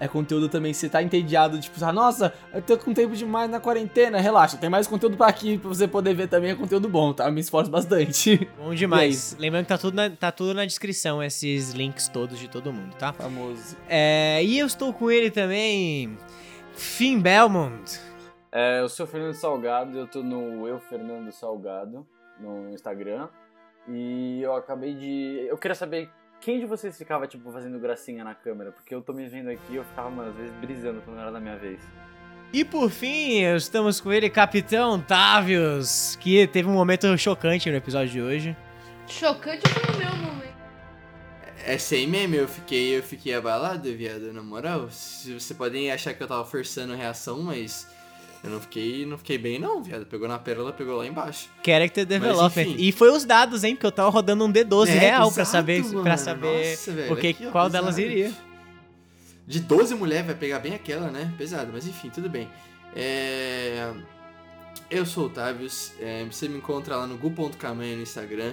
É 0.00 0.06
conteúdo 0.06 0.48
também, 0.48 0.72
se 0.72 0.88
tá 0.88 1.02
entediado, 1.02 1.60
tipo, 1.60 1.76
ah, 1.84 1.92
nossa, 1.92 2.32
eu 2.52 2.62
tô 2.62 2.78
com 2.78 2.94
tempo 2.94 3.16
demais 3.16 3.50
na 3.50 3.58
quarentena, 3.58 4.20
relaxa, 4.20 4.56
tem 4.56 4.70
mais 4.70 4.86
conteúdo 4.86 5.16
pra 5.16 5.26
aqui 5.26 5.58
pra 5.58 5.68
você 5.68 5.88
poder 5.88 6.14
ver 6.14 6.28
também, 6.28 6.50
é 6.50 6.54
conteúdo 6.54 6.88
bom, 6.88 7.12
tá? 7.12 7.26
Eu 7.26 7.32
me 7.32 7.40
esforço 7.40 7.70
bastante. 7.70 8.48
Bom 8.56 8.74
demais. 8.74 9.36
Lembrando 9.38 9.64
que 9.64 9.68
tá 9.68 9.78
tudo, 9.78 9.94
na, 9.94 10.10
tá 10.10 10.30
tudo 10.30 10.54
na 10.54 10.64
descrição, 10.64 11.22
esses 11.22 11.72
links 11.72 12.08
todos 12.08 12.38
de 12.38 12.48
todo 12.48 12.72
mundo, 12.72 12.94
tá? 12.96 13.12
Famoso. 13.12 13.76
É, 13.88 14.42
e 14.44 14.58
eu 14.58 14.66
estou 14.66 14.92
com 14.92 15.10
ele 15.10 15.30
também, 15.30 16.16
Finn 16.74 17.20
Belmont. 17.20 18.00
É, 18.52 18.80
eu 18.80 18.88
sou 18.88 19.04
o 19.04 19.08
Fernando 19.08 19.34
Salgado, 19.34 19.98
eu 19.98 20.06
tô 20.06 20.22
no 20.22 20.66
Eu 20.66 20.78
Fernando 20.78 21.30
Salgado 21.32 22.06
no 22.40 22.70
Instagram. 22.70 23.28
E 23.88 24.42
eu 24.42 24.54
acabei 24.54 24.94
de. 24.94 25.46
Eu 25.48 25.56
queria 25.56 25.74
saber 25.74 26.10
quem 26.40 26.60
de 26.60 26.66
vocês 26.66 26.96
ficava, 26.96 27.26
tipo, 27.26 27.50
fazendo 27.52 27.78
gracinha 27.78 28.24
na 28.24 28.34
câmera, 28.34 28.72
porque 28.72 28.94
eu 28.94 29.02
tô 29.02 29.12
me 29.12 29.28
vendo 29.28 29.50
aqui 29.50 29.72
e 29.72 29.76
eu 29.76 29.84
ficava, 29.84 30.10
mano, 30.10 30.30
às 30.30 30.36
vezes 30.36 30.52
brisando 30.56 31.00
quando 31.02 31.20
era 31.20 31.30
da 31.30 31.40
minha 31.40 31.56
vez. 31.56 31.80
E 32.52 32.64
por 32.64 32.90
fim, 32.90 33.42
estamos 33.42 34.00
com 34.00 34.12
ele, 34.12 34.30
Capitão 34.30 34.98
Tavius, 35.00 36.16
que 36.16 36.46
teve 36.46 36.68
um 36.68 36.72
momento 36.72 37.16
chocante 37.18 37.70
no 37.70 37.76
episódio 37.76 38.10
de 38.10 38.22
hoje. 38.22 38.56
Chocante 39.06 39.68
foi 39.68 39.94
o 39.94 39.98
meu 39.98 40.16
momento. 40.16 40.56
É 41.66 41.76
sem 41.76 42.06
meme, 42.06 42.38
eu 42.38 42.48
fiquei, 42.48 42.96
eu 42.96 43.02
fiquei 43.02 43.34
abalado, 43.34 43.94
viado, 43.94 44.32
na 44.32 44.42
moral. 44.42 44.88
Se 44.90 45.34
Você 45.34 45.52
podem 45.52 45.92
achar 45.92 46.14
que 46.14 46.22
eu 46.22 46.26
tava 46.26 46.44
forçando 46.44 46.94
reação, 46.94 47.42
mas 47.42 47.86
eu 48.42 48.50
não 48.50 48.60
fiquei, 48.60 49.04
não 49.04 49.18
fiquei 49.18 49.36
bem 49.38 49.58
não, 49.58 49.82
viado. 49.82 50.06
Pegou 50.06 50.28
na 50.28 50.38
pérola, 50.38 50.72
pegou 50.72 50.96
lá 50.96 51.06
embaixo. 51.06 51.48
Character 51.64 52.06
Development. 52.06 52.62
enfim. 52.62 52.76
E 52.78 52.92
foi 52.92 53.10
os 53.10 53.24
dados, 53.24 53.64
hein? 53.64 53.74
Porque 53.74 53.86
eu 53.86 53.92
tava 53.92 54.08
rodando 54.10 54.44
um 54.44 54.52
D12 54.52 54.88
É, 54.88 54.92
real 54.92 55.32
pra 55.32 55.42
exato, 55.42 55.50
saber, 55.50 55.84
mano. 55.84 56.02
pra 56.02 56.16
saber 56.16 56.70
Nossa, 56.70 56.92
velho, 56.92 57.08
porque, 57.08 57.28
aqui, 57.28 57.46
ó, 57.46 57.50
qual 57.50 57.68
delas 57.68 57.96
pesado. 57.96 58.12
iria. 58.14 58.32
De 59.46 59.60
12 59.60 59.94
mulheres 59.94 60.26
vai 60.26 60.34
pegar 60.34 60.58
bem 60.60 60.74
aquela, 60.74 61.10
né? 61.10 61.32
Pesado, 61.36 61.70
mas 61.72 61.86
enfim, 61.86 62.10
tudo 62.10 62.28
bem. 62.28 62.48
É... 62.94 63.92
Eu 64.90 65.04
sou 65.04 65.26
o 65.26 65.30
Tavius, 65.30 65.92
é, 66.00 66.24
você 66.24 66.48
me 66.48 66.58
encontra 66.58 66.96
lá 66.96 67.06
no 67.06 67.16
gu.camanha 67.18 67.96
no 67.96 68.02
Instagram. 68.02 68.52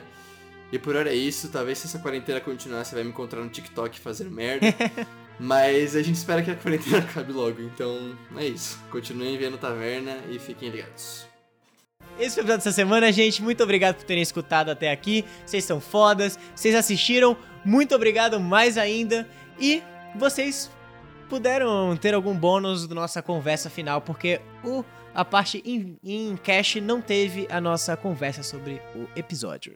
E 0.72 0.80
por 0.80 0.95
hora 0.95 1.10
é 1.12 1.16
isso, 1.16 1.49
talvez 1.49 1.78
se 1.78 1.88
essa 1.88 1.99
quarentena 1.99 2.41
continuar, 2.41 2.84
você 2.84 2.95
vai 2.95 3.03
me 3.03 3.12
encontrar 3.12 3.41
no 3.41 3.49
TikTok 3.49 3.99
fazendo 3.99 4.32
merda. 4.32 4.66
mas 5.40 5.95
a 5.95 6.02
gente 6.02 6.16
espera 6.16 6.41
que 6.41 6.52
a 6.52 6.56
quarentena 6.56 6.99
acabe 7.10 7.32
logo, 7.32 7.62
então 7.62 8.18
é 8.38 8.45
isso. 8.45 8.80
Continuem 8.90 9.38
vendo 9.38 9.57
Taverna 9.57 10.18
e 10.30 10.40
fiquem 10.40 10.70
ligados. 10.70 11.26
Esse 12.18 12.36
foi 12.36 12.44
o 12.44 12.45
episódio 12.45 12.57
dessa 12.57 12.72
semana, 12.72 13.12
gente. 13.12 13.41
Muito 13.41 13.62
obrigado 13.62 13.95
por 13.95 14.06
terem 14.06 14.24
escutado 14.24 14.70
até 14.70 14.90
aqui. 14.90 15.26
Vocês 15.45 15.66
são 15.66 15.82
fodas. 15.82 16.40
Vocês 16.56 16.74
assistiram. 16.74 17.38
Muito 17.66 17.94
obrigado 17.94 18.40
mais 18.40 18.78
ainda. 18.78 19.28
E 19.60 19.84
vocês 20.16 20.72
puderam 21.30 21.95
ter 21.98 22.14
algum 22.14 22.34
bônus 22.34 22.88
da 22.88 22.95
nossa 22.95 23.22
conversa 23.22 23.70
final, 23.70 23.99
porque 23.99 24.40
o, 24.64 24.84
a 25.14 25.26
parte 25.26 25.62
em, 25.66 25.98
em 26.03 26.38
cash 26.38 26.76
não 26.76 27.02
teve 27.02 27.48
a 27.49 27.60
nossa 27.60 27.98
conversa 27.98 28.44
sobre 28.44 28.82
o 28.95 29.07
episódio. 29.16 29.74